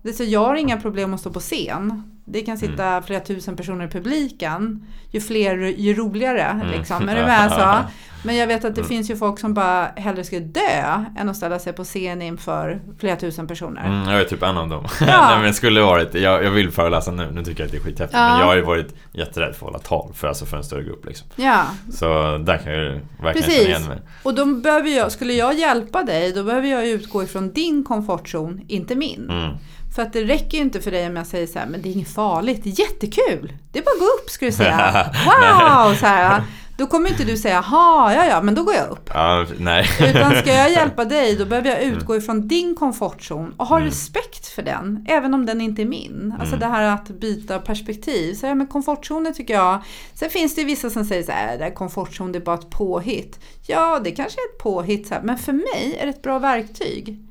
Är 0.03 0.13
så 0.13 0.25
jag 0.25 0.41
har 0.41 0.55
inga 0.55 0.81
problem 0.81 1.15
att 1.15 1.21
stå 1.21 1.31
på 1.31 1.41
scen. 1.41 2.18
Det 2.31 2.41
kan 2.41 2.59
sitta 2.59 2.85
Mm. 2.87 3.03
flera 3.03 3.21
tusen 3.21 3.57
personer 3.57 3.85
i 3.85 3.89
publiken. 3.89 4.87
Ju 5.11 5.21
fler 5.21 5.57
ju 5.59 5.95
roligare. 5.95 6.43
Mm. 6.43 6.71
Liksom. 6.71 7.09
Är 7.09 7.17
du 7.17 7.23
med 7.27 7.51
så? 7.53 7.91
Men 8.25 8.37
jag 8.37 8.47
vet 8.47 8.65
att 8.65 8.75
det 8.75 8.85
finns 8.85 9.11
ju 9.11 9.17
folk 9.17 9.39
som 9.41 9.55
bara 9.55 9.85
hellre 9.97 10.25
skulle 10.25 10.41
dö 10.41 11.05
än 11.19 11.29
att 11.29 11.37
ställa 11.37 11.59
sig 11.59 11.73
på 11.73 11.85
scen 11.85 12.23
inför 12.23 12.81
flera 12.99 13.17
tusen 13.17 13.47
personer. 13.47 13.87
Mm, 13.87 14.09
jag 14.09 14.21
är 14.21 14.25
typ 14.25 14.43
en 14.43 14.57
av 14.57 14.69
dem. 14.69 14.85
Ja. 15.01 15.27
Nej 15.29 15.37
men 15.39 15.43
det 15.47 15.53
skulle 15.55 15.81
varit, 15.81 16.15
jag, 16.15 16.45
jag 16.45 16.51
vill 16.51 16.71
föreläsa 16.71 17.11
nu, 17.11 17.31
nu 17.33 17.45
tycker 17.45 17.61
jag 17.61 17.67
att 17.67 17.73
det 17.73 17.79
är 17.79 17.83
skithäftigt. 17.83 18.13
Ja. 18.19 18.29
Men 18.31 18.39
jag 18.39 18.47
har 18.47 18.57
ju 18.57 18.63
varit 18.63 18.95
jätterädd 19.13 19.55
för 19.55 19.67
att 19.67 19.73
hålla 19.73 19.79
tal, 19.79 20.13
för, 20.15 20.29
alltså 20.29 20.47
för 20.47 20.57
en 20.57 20.65
större 20.65 20.83
grupp 20.85 21.07
liksom. 21.07 21.27
Ja, 21.37 21.65
Så 21.93 22.39
där 22.39 22.59
kan 22.59 22.73
jag 22.73 22.83
ju 22.85 22.91
verkligen 23.23 23.33
Precis. 23.35 23.53
känna 23.63 23.69
igen 23.69 23.89
mig. 23.89 23.99
och 24.23 24.35
då 24.35 24.45
behöver 24.45 24.91
jag, 24.97 25.13
skulle 25.13 25.33
jag 25.33 25.55
hjälpa 25.55 26.03
dig 26.03 26.33
då 26.33 26.43
behöver 26.45 26.69
jag 26.69 26.87
utgå 26.89 27.23
ifrån 27.23 27.53
din 27.53 27.85
komfortzon, 27.85 28.61
inte 28.69 28.95
min. 28.95 29.31
Mm. 29.31 29.53
För 29.99 30.03
att 30.03 30.13
det 30.13 30.25
räcker 30.25 30.59
ju 30.59 30.63
inte 30.65 30.81
för 30.81 30.91
dig 30.91 31.07
om 31.07 31.17
jag 31.17 31.27
säger 31.27 31.47
så 31.47 31.59
här, 31.59 31.67
men 31.67 31.83
det 31.83 31.89
är 31.89 31.93
inget 31.93 32.09
farligt, 32.15 32.61
det 32.65 32.71
är 32.71 32.81
jättekul. 32.81 33.53
Det 33.73 33.79
är 33.79 33.83
bara 33.83 33.91
att 33.91 33.99
gå 34.01 34.05
upp 34.05 34.31
ska 34.31 34.47
du 34.47 34.53
säga. 34.53 35.11
Wow! 35.25 35.95
Så 35.95 36.07
här, 36.07 36.43
då 36.77 36.87
kommer 36.87 37.11
inte 37.11 37.25
du 37.25 37.37
säga, 37.37 37.61
ha 37.61 38.13
ja 38.15 38.27
ja, 38.27 38.43
men 38.43 38.55
då 38.55 38.63
går 38.65 38.75
jag 38.75 38.89
upp. 38.89 39.11
Ja, 39.15 39.47
nej. 39.59 39.87
Utan 40.01 40.35
ska 40.37 40.55
jag 40.55 40.71
hjälpa 40.79 41.05
dig, 41.05 41.37
då 41.37 41.45
behöver 41.45 41.71
jag 41.71 41.83
utgå 41.83 42.17
ifrån 42.17 42.49
din 42.49 42.75
komfortzon 42.75 43.55
och 43.57 43.67
ha 43.67 43.77
Mm. 43.77 43.89
respekt 43.89 44.47
för 44.49 44.63
den, 44.63 45.07
även 45.09 45.35
om 45.35 45.47
den 45.47 45.61
inte 45.61 45.83
är 45.83 45.87
min. 45.87 46.35
Alltså 46.41 46.57
Mm. 46.57 46.61
det 46.69 46.75
här 46.77 46.95
att 46.95 47.09
byta 47.09 47.59
perspektiv. 47.59 48.35
Så 48.35 48.47
ja, 48.47 48.55
men 48.55 48.67
komfortzoner 48.67 49.33
tycker 49.33 49.55
jag, 49.55 49.83
sen 50.15 50.31
finns 50.31 50.55
det 50.55 50.61
ju 50.61 50.67
vissa 50.67 50.91
som 50.91 51.05
säger 51.05 51.23
så 51.23 51.33
här, 51.33 51.59
det 51.59 51.65
här 51.65 51.75
komfortzon 51.75 52.33
det 52.33 52.39
är 52.39 52.43
bara 52.43 52.59
ett 52.59 52.71
påhitt. 52.71 53.41
Ja, 53.67 54.01
det 54.05 54.11
kanske 54.11 54.41
är 54.41 54.55
ett 54.55 54.63
påhitt, 54.63 55.07
så 55.09 55.15
här, 55.15 55.23
men 55.23 55.39
för 55.39 55.53
mig 55.53 55.97
är 56.01 56.07
det 56.07 56.11
ett 56.11 56.23
bra 56.23 56.39
verktyg. 56.39 57.25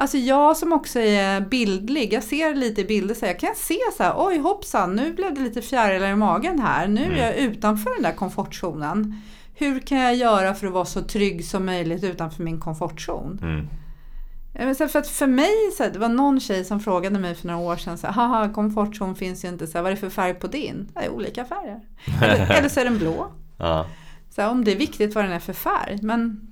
Alltså 0.00 0.18
jag 0.18 0.56
som 0.56 0.72
också 0.72 1.00
är 1.00 1.40
bildlig, 1.40 2.12
jag 2.12 2.22
ser 2.22 2.54
lite 2.54 2.80
i 2.80 2.84
bilder 2.84 3.14
så 3.14 3.26
jag 3.26 3.38
kan 3.38 3.54
se 3.54 3.78
så 3.96 4.02
här, 4.02 4.14
oj 4.16 4.38
hoppsan, 4.38 4.96
nu 4.96 5.12
blev 5.12 5.34
det 5.34 5.40
lite 5.40 5.62
fjärilar 5.62 6.08
i 6.08 6.16
magen 6.16 6.58
här, 6.58 6.88
nu 6.88 7.18
är 7.18 7.26
jag 7.26 7.36
utanför 7.36 7.94
den 7.94 8.02
där 8.02 8.12
komfortzonen. 8.12 9.20
Hur 9.54 9.80
kan 9.80 9.98
jag 9.98 10.14
göra 10.14 10.54
för 10.54 10.66
att 10.66 10.72
vara 10.72 10.84
så 10.84 11.02
trygg 11.02 11.44
som 11.44 11.66
möjligt 11.66 12.04
utanför 12.04 12.42
min 12.42 12.60
komfortzon? 12.60 13.38
Mm. 13.42 13.68
Men 14.52 14.74
för, 14.74 14.98
att 14.98 15.08
för 15.08 15.26
mig, 15.26 15.70
så 15.76 15.82
här, 15.82 15.90
det 15.90 15.98
var 15.98 16.08
någon 16.08 16.40
tjej 16.40 16.64
som 16.64 16.80
frågade 16.80 17.18
mig 17.18 17.34
för 17.34 17.46
några 17.46 17.60
år 17.60 17.76
sedan, 17.76 17.98
så 17.98 18.06
här, 18.06 18.14
haha 18.14 18.48
komfortzon 18.48 19.16
finns 19.16 19.44
ju 19.44 19.48
inte, 19.48 19.66
så 19.66 19.78
här, 19.78 19.82
vad 19.82 19.92
är 19.92 19.94
det 19.96 20.00
för 20.00 20.10
färg 20.10 20.34
på 20.34 20.46
din? 20.46 20.90
Det 20.94 21.00
är 21.00 21.10
olika 21.10 21.44
färger. 21.44 21.80
Eller, 22.22 22.50
eller 22.58 22.68
så 22.68 22.80
är 22.80 22.84
den 22.84 22.98
blå. 22.98 23.32
Ja. 23.56 23.86
Så 24.30 24.42
här, 24.42 24.50
om 24.50 24.64
det 24.64 24.72
är 24.72 24.76
viktigt 24.76 25.14
vad 25.14 25.24
den 25.24 25.32
är 25.32 25.40
för 25.40 25.52
färg. 25.52 25.98
Men 26.02 26.47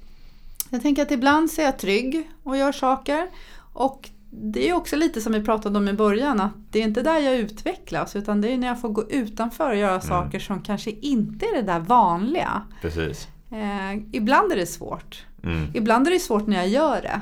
jag 0.77 0.83
tänker 0.83 1.03
att 1.03 1.11
ibland 1.11 1.51
så 1.51 1.61
är 1.61 1.65
jag 1.65 1.79
trygg 1.79 2.31
och 2.43 2.57
gör 2.57 2.73
saker. 2.73 3.29
Och 3.73 4.11
det 4.31 4.69
är 4.69 4.75
också 4.75 4.97
lite 4.97 5.21
som 5.21 5.33
vi 5.33 5.45
pratade 5.45 5.79
om 5.79 5.89
i 5.89 5.93
början, 5.93 6.41
att 6.41 6.53
det 6.71 6.79
är 6.79 6.83
inte 6.83 7.03
där 7.03 7.19
jag 7.19 7.35
utvecklas, 7.37 8.17
utan 8.17 8.41
det 8.41 8.53
är 8.53 8.59
när 8.59 8.69
jag 8.69 8.81
får 8.81 8.89
gå 8.89 9.11
utanför 9.11 9.71
och 9.71 9.77
göra 9.77 10.01
saker 10.01 10.39
som 10.39 10.63
kanske 10.63 10.91
inte 10.91 11.47
är 11.47 11.55
det 11.55 11.63
där 11.63 11.81
vanliga. 11.81 12.63
Precis. 12.83 13.29
Eh, 13.51 13.97
ibland 14.13 14.53
är 14.53 14.57
det 14.57 14.67
svårt. 14.67 15.27
Mm. 15.43 15.71
Ibland 15.75 16.07
är 16.07 16.11
det 16.11 16.19
svårt 16.19 16.47
när 16.47 16.57
jag 16.57 16.69
gör 16.69 17.03
det. 17.03 17.21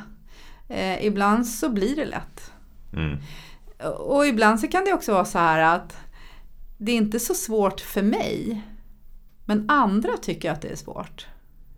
Eh, 0.75 1.07
ibland 1.07 1.47
så 1.47 1.69
blir 1.69 1.97
det 1.97 2.05
lätt. 2.05 2.53
Mm. 2.93 3.19
Och 3.99 4.27
ibland 4.27 4.61
så 4.61 4.69
kan 4.69 4.85
det 4.85 4.93
också 4.93 5.13
vara 5.13 5.25
så 5.25 5.39
här 5.39 5.77
att 5.77 5.97
det 6.79 6.93
är 6.93 6.97
inte 6.97 7.21
så 7.21 7.35
svårt 7.35 7.81
för 7.81 8.03
mig. 8.03 8.63
Men 9.45 9.71
andra 9.71 10.13
tycker 10.23 10.53
att 10.53 10.63
det 10.63 10.69
är 10.69 10.77
svårt. 10.77 11.27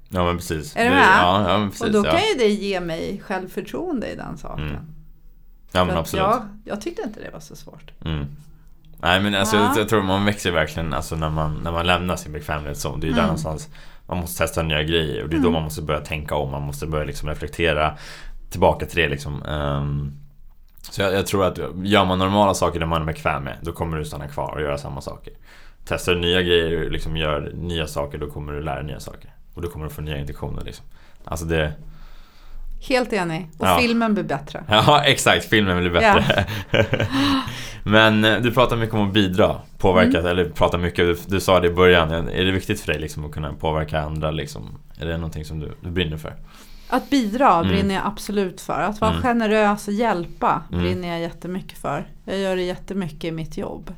Ja 0.09 0.25
men 0.25 0.37
precis. 0.37 0.77
Är 0.77 0.85
du 0.85 0.91
med? 0.91 0.99
Ja, 1.19 1.51
ja 1.51 1.59
men 1.59 1.69
precis. 1.71 1.83
och 1.87 1.93
då 1.93 1.99
ja. 2.07 2.11
kan 2.11 2.21
ju 2.21 2.35
det 2.39 2.49
ge 2.49 2.81
mig 2.81 3.23
självförtroende 3.27 4.07
i 4.13 4.17
den 4.17 4.39
saken. 4.39 4.69
Mm. 4.69 4.83
ja 5.73 5.85
men 5.85 5.97
absolut. 5.97 6.25
Jag, 6.27 6.49
jag 6.65 6.81
tyckte 6.81 7.03
inte 7.03 7.21
det 7.21 7.31
var 7.31 7.41
så 7.41 7.57
svårt. 7.57 7.93
Mm. 8.05 8.27
Nej 9.01 9.21
men 9.21 9.35
alltså 9.35 9.57
Ja. 9.57 9.75
jag 9.79 9.89
tror 9.89 10.03
man 10.03 10.25
växer 10.25 10.51
verkligen 10.51 10.95
alltså, 10.95 11.17
när, 11.17 11.31
man, 11.31 11.61
när 11.65 11.73
man 11.73 11.87
lämnar 11.87 12.17
sin 12.17 12.33
bekvämlighetszon. 12.33 13.01
Det 13.01 13.07
är 13.07 13.09
ju 13.09 13.13
där 13.15 13.19
Mm. 13.19 13.27
någonstans 13.27 13.69
man 14.07 14.19
måste 14.19 14.39
testa 14.39 14.63
nya 14.63 14.83
grejer 14.83 15.23
och 15.23 15.29
det 15.29 15.37
är 15.37 15.41
då 15.41 15.51
man 15.51 15.63
måste 15.63 15.83
börja 15.83 16.01
tänka 16.01 16.35
om. 16.35 16.51
Man 16.51 16.63
måste 16.63 16.87
börja 16.87 17.05
liksom 17.05 17.29
reflektera 17.29 17.97
tillbaka 18.51 18.87
till 18.87 18.97
det 18.97 19.09
liksom. 19.09 19.43
Ehm, 19.43 20.13
så 20.91 21.03
jag, 21.03 21.15
jag 21.15 21.27
tror 21.27 21.45
att 21.45 21.59
gör 21.85 22.05
man 22.05 22.19
normala 22.19 22.55
saker 22.55 22.81
där 22.81 22.87
man 22.87 23.03
är 23.03 23.07
bekväm 23.07 23.45
med, 23.45 23.57
då 23.63 23.73
kommer 23.73 23.99
du 23.99 24.05
stanna 24.05 24.29
kvar 24.29 24.53
och 24.55 24.61
göra 24.61 24.79
samma 24.79 25.01
saker. 25.01 25.33
Testar 25.89 26.15
du 26.15 26.21
nya 26.21 26.43
grejer 26.43 26.85
och 26.85 26.91
liksom 26.93 27.17
gör 27.17 27.53
nya 27.55 27.87
saker, 27.87 28.19
då 28.19 28.31
kommer 28.31 28.53
du 28.53 28.63
lära 28.63 28.75
dig 28.77 28.85
nya 28.85 29.01
saker. 29.01 29.31
Och 29.57 29.63
då 29.63 29.69
kommer 29.69 29.85
du 29.87 29.91
få 29.91 30.01
nya 30.03 30.19
intentioner 30.19 30.65
liksom. 30.65 30.87
Alltså 31.25 31.47
det... 31.47 31.73
Helt 32.89 33.13
enig. 33.13 33.49
Och 33.59 33.67
Ja. 33.67 33.79
filmen 33.81 34.15
blir 34.15 34.25
bättre. 34.25 34.65
Ja, 34.69 35.03
exakt. 35.05 35.45
Filmen 35.45 35.79
blir 35.79 35.91
bättre. 35.91 36.47
Men 37.85 38.25
eh, 38.25 38.41
du 38.41 38.51
pratar 38.53 38.77
mycket 38.77 38.95
om 38.95 39.07
att 39.09 39.13
bidra, 39.15 39.57
påverka, 39.79 40.19
Mm. 40.19 40.27
eller 40.31 40.45
pratar 40.51 40.79
mycket, 40.79 40.97
du, 41.07 41.19
du 41.27 41.41
sa 41.41 41.61
det 41.61 41.67
i 41.67 41.71
början. 41.71 42.11
Är 42.13 42.45
det 42.45 42.51
viktigt 42.53 42.81
för 42.81 42.93
dig 42.93 43.01
liksom, 43.01 43.25
att 43.25 43.33
kunna 43.33 43.53
påverka 43.53 44.01
andra? 44.01 44.31
Liksom? 44.31 44.79
Är 44.99 45.07
det 45.07 45.17
någonting 45.17 45.45
som 45.45 45.61
du, 45.61 45.73
du 45.81 45.91
brinner 45.91 46.17
för? 46.17 46.35
Att 46.89 47.11
bidra 47.11 47.55
Mm. 47.55 47.69
brinner 47.69 47.95
jag 47.95 48.07
absolut 48.07 48.61
för. 48.61 48.81
Att 48.81 49.01
vara 49.01 49.11
Mm. 49.11 49.23
generös 49.23 49.89
och 49.89 49.95
hjälpa 49.95 50.63
Mm. 50.73 50.83
brinner 50.85 51.09
jag 51.09 51.21
jättemycket 51.21 51.79
för. 51.79 52.07
Jag 52.25 52.39
gör 52.39 52.57
det 52.57 52.63
jättemycket 52.63 53.25
i 53.25 53.33
mitt 53.33 53.57
jobb. 53.57 53.93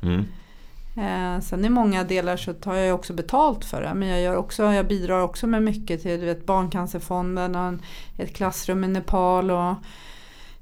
Mm. 0.95 1.35
Eh, 1.35 1.41
sen 1.41 1.65
i 1.65 1.69
många 1.69 2.03
delar 2.03 2.37
så 2.37 2.53
tar 2.53 2.75
jag 2.75 2.95
också 2.95 3.13
betalt 3.13 3.65
för 3.65 3.81
det. 3.81 3.93
Men 3.93 4.07
jag, 4.09 4.21
gör 4.21 4.35
också, 4.35 4.63
jag 4.63 4.87
bidrar 4.87 5.21
också 5.21 5.47
med 5.47 5.63
mycket 5.63 6.01
till 6.01 6.19
vet, 6.19 6.45
Barncancerfonden 6.45 7.55
och 7.55 7.61
en, 7.61 7.81
ett 8.17 8.35
klassrum 8.35 8.83
i 8.83 8.87
Nepal. 8.87 9.51
Och 9.51 9.75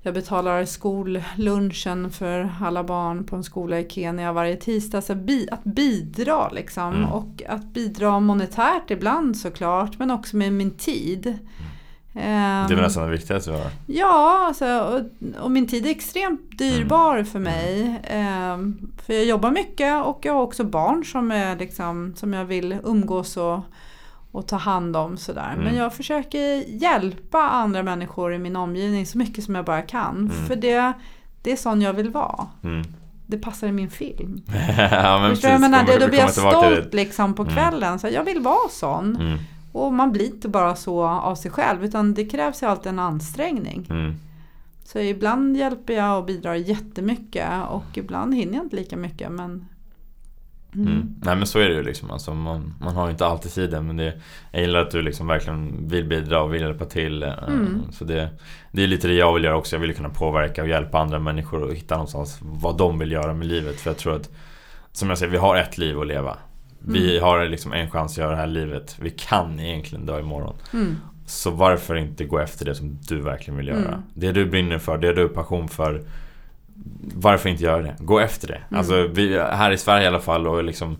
jag 0.01 0.13
betalar 0.13 0.65
skollunchen 0.65 2.11
för 2.11 2.53
alla 2.61 2.83
barn 2.83 3.23
på 3.23 3.35
en 3.35 3.43
skola 3.43 3.79
i 3.79 3.89
Kenya 3.89 4.33
varje 4.33 4.55
tisdag. 4.55 5.01
Så 5.01 5.15
bi, 5.15 5.47
att 5.51 5.63
bidra 5.63 6.49
liksom. 6.49 6.95
Mm. 6.95 7.11
Och 7.11 7.43
att 7.49 7.65
bidra 7.65 8.19
monetärt 8.19 8.91
ibland 8.91 9.37
såklart. 9.37 9.99
Men 9.99 10.11
också 10.11 10.37
med 10.37 10.53
min 10.53 10.71
tid. 10.71 11.39
Det 12.17 12.23
är 12.23 12.61
Ehm, 12.63 12.67
väl 12.67 12.77
nästan 12.81 13.03
det 13.03 13.11
viktigaste 13.11 13.51
vi 13.51 13.57
har. 13.57 13.67
Ja, 13.85 14.45
alltså, 14.47 14.65
och, 14.79 15.01
och 15.43 15.51
min 15.51 15.67
tid 15.67 15.85
är 15.85 15.89
extremt 15.89 16.57
dyrbar 16.57 17.23
för 17.23 17.39
mig. 17.39 18.01
Ehm, 18.03 18.91
för 19.05 19.13
jag 19.13 19.25
jobbar 19.25 19.51
mycket 19.51 20.05
och 20.05 20.19
jag 20.23 20.33
har 20.33 20.41
också 20.41 20.63
barn 20.63 21.05
som, 21.05 21.31
är 21.31 21.55
liksom, 21.55 22.13
som 22.15 22.33
jag 22.33 22.45
vill 22.45 22.77
umgås 22.83 23.37
och, 23.37 23.59
och 24.31 24.47
ta 24.47 24.55
hand 24.55 24.95
om. 24.97 25.17
Sådär. 25.17 25.53
Men 25.57 25.61
Mm. 25.67 25.75
jag 25.75 25.93
försöker 25.93 26.63
hjälpa 26.81 27.39
andra 27.49 27.83
människor 27.83 28.33
i 28.33 28.37
min 28.39 28.55
omgivning 28.55 29.05
så 29.05 29.17
mycket 29.17 29.43
som 29.43 29.55
jag 29.55 29.65
bara 29.65 29.81
kan. 29.81 30.15
Mm. 30.33 30.47
För 30.47 30.55
det, 30.55 30.93
det 31.41 31.51
är 31.51 31.55
sån 31.55 31.81
jag 31.81 31.93
vill 31.93 32.09
vara. 32.09 32.47
Mm. 32.63 32.83
Det 33.29 33.37
passar 33.37 33.67
i 33.67 33.71
min 33.71 33.89
film. 33.89 34.41
ja, 34.91 35.19
men 35.19 35.29
Förstår 35.29 35.47
du 35.49 35.53
vad 35.55 35.63
jag 35.63 35.71
menar? 35.71 35.85
Det, 35.85 35.97
då 35.99 36.07
blir 36.07 36.19
jag 36.19 36.31
stolt 36.31 36.93
liksom 36.93 37.33
på 37.33 37.41
Mm. 37.43 37.55
kvällen. 37.55 37.99
Så 37.99 38.07
jag 38.07 38.23
vill 38.23 38.39
vara 38.41 38.69
sån. 38.69 39.37
Och 39.77 39.93
man 39.93 40.11
blir 40.11 40.25
inte 40.25 40.49
bara 40.49 40.75
så 40.75 41.03
av 41.03 41.35
sig 41.35 41.51
själv 41.51 41.85
utan 41.85 42.13
det 42.13 42.25
krävs 42.25 42.63
ju 42.63 42.67
alltid 42.67 42.89
en 42.89 42.99
ansträngning. 42.99 43.87
Mm. 43.89 44.15
Så 44.83 44.99
ibland 44.99 45.57
hjälper 45.57 45.93
jag 45.93 46.17
och 46.19 46.25
bidrar 46.25 46.53
jättemycket 46.53 47.49
och 47.69 47.97
ibland 47.97 48.35
hinner 48.35 48.53
jag 48.53 48.65
inte 48.65 48.75
lika 48.75 48.97
mycket. 48.97 49.31
Men, 49.31 49.65
mm. 50.75 50.87
Mm. 50.87 51.15
Nej 51.23 51.35
men 51.35 51.47
så 51.47 51.59
är 51.59 51.69
det 51.69 51.75
ju 51.75 51.83
liksom. 51.83 52.11
Alltså, 52.11 52.33
man, 52.33 52.73
man 52.81 52.95
har 52.95 53.05
ju 53.05 53.11
inte 53.11 53.25
alltid 53.25 53.51
tiden 53.51 53.87
men 53.87 53.97
det, 53.97 54.21
jag 54.51 54.61
gillar 54.61 54.79
att 54.79 54.91
du 54.91 55.01
liksom 55.01 55.27
verkligen 55.27 55.87
vill 55.87 56.05
bidra 56.05 56.43
och 56.43 56.53
vill 56.53 56.61
hjälpa 56.61 56.85
till. 56.85 57.23
eh, 57.23 57.33
Mm. 57.47 57.81
Så 57.91 58.03
det, 58.03 58.29
det 58.71 58.83
är 58.83 58.87
lite 58.87 59.07
det 59.07 59.13
jag 59.13 59.33
vill 59.33 59.43
göra 59.43 59.57
också. 59.57 59.75
Jag 59.75 59.81
vill 59.81 59.95
kunna 59.95 60.09
påverka 60.09 60.61
och 60.61 60.69
hjälpa 60.69 60.99
andra 60.99 61.19
människor 61.19 61.63
och 61.63 61.73
hitta 61.73 61.95
någonstans 61.95 62.39
vad 62.41 62.77
de 62.77 62.99
vill 62.99 63.11
göra 63.11 63.33
med 63.33 63.47
livet. 63.47 63.79
För 63.79 63.89
jag 63.89 63.97
tror 63.97 64.15
att, 64.15 64.29
som 64.91 65.09
jag 65.09 65.17
säger, 65.17 65.31
vi 65.31 65.37
har 65.37 65.55
ett 65.57 65.77
liv 65.77 65.99
att 65.99 66.07
leva. 66.07 66.37
Vi 66.79 67.09
Mm. 67.11 67.23
har 67.23 67.45
liksom 67.45 67.73
en 67.73 67.91
chans 67.91 68.11
att 68.11 68.17
göra 68.17 68.31
det 68.31 68.37
här 68.37 68.47
livet. 68.47 68.95
Vi 69.01 69.09
kan 69.09 69.59
egentligen 69.59 70.05
dö 70.05 70.19
imorgon. 70.19 70.55
Mm. 70.73 70.95
Så 71.25 71.51
varför 71.51 71.95
inte 71.95 72.25
gå 72.25 72.39
efter 72.39 72.65
det 72.65 72.75
som 72.75 72.97
du 73.07 73.21
verkligen 73.21 73.57
vill 73.57 73.67
göra? 73.67 73.87
Mm. 73.87 74.01
Det 74.13 74.31
du 74.31 74.45
brinner 74.45 74.77
för, 74.77 74.97
det 74.97 75.13
du 75.13 75.21
har 75.21 75.27
passion 75.29 75.67
för. 75.67 76.01
Varför 77.15 77.49
inte 77.49 77.63
göra 77.63 77.81
det? 77.81 77.95
Gå 77.99 78.19
efter 78.19 78.47
det. 78.47 78.55
Mm. 78.69 78.79
Alltså 78.79 79.07
vi, 79.07 79.39
här 79.39 79.71
i 79.71 79.77
Sverige 79.77 80.03
i 80.03 80.07
alla 80.07 80.19
fall 80.19 80.47
och 80.47 80.63
liksom 80.63 80.97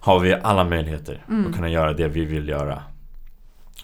har 0.00 0.18
vi 0.20 0.34
alla 0.42 0.64
möjligheter 0.64 1.24
Mm. 1.28 1.46
att 1.46 1.54
kunna 1.56 1.68
göra 1.68 1.92
det 1.92 2.08
vi 2.08 2.24
vill 2.24 2.48
göra. 2.48 2.82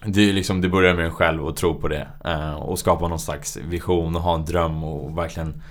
Det, 0.06 0.28
är 0.28 0.32
liksom, 0.32 0.60
det 0.60 0.68
börjar 0.68 0.94
med 0.94 1.04
en 1.04 1.10
själv 1.12 1.46
och 1.46 1.56
tro 1.56 1.74
på 1.80 1.88
det. 1.88 2.06
eh, 2.24 2.54
och 2.54 2.78
skapa 2.78 3.08
någon 3.08 3.18
slags 3.18 3.56
vision 3.56 4.16
och 4.16 4.22
ha 4.22 4.34
en 4.34 4.44
dröm 4.44 4.84
och 4.84 5.18
verkligen 5.18 5.62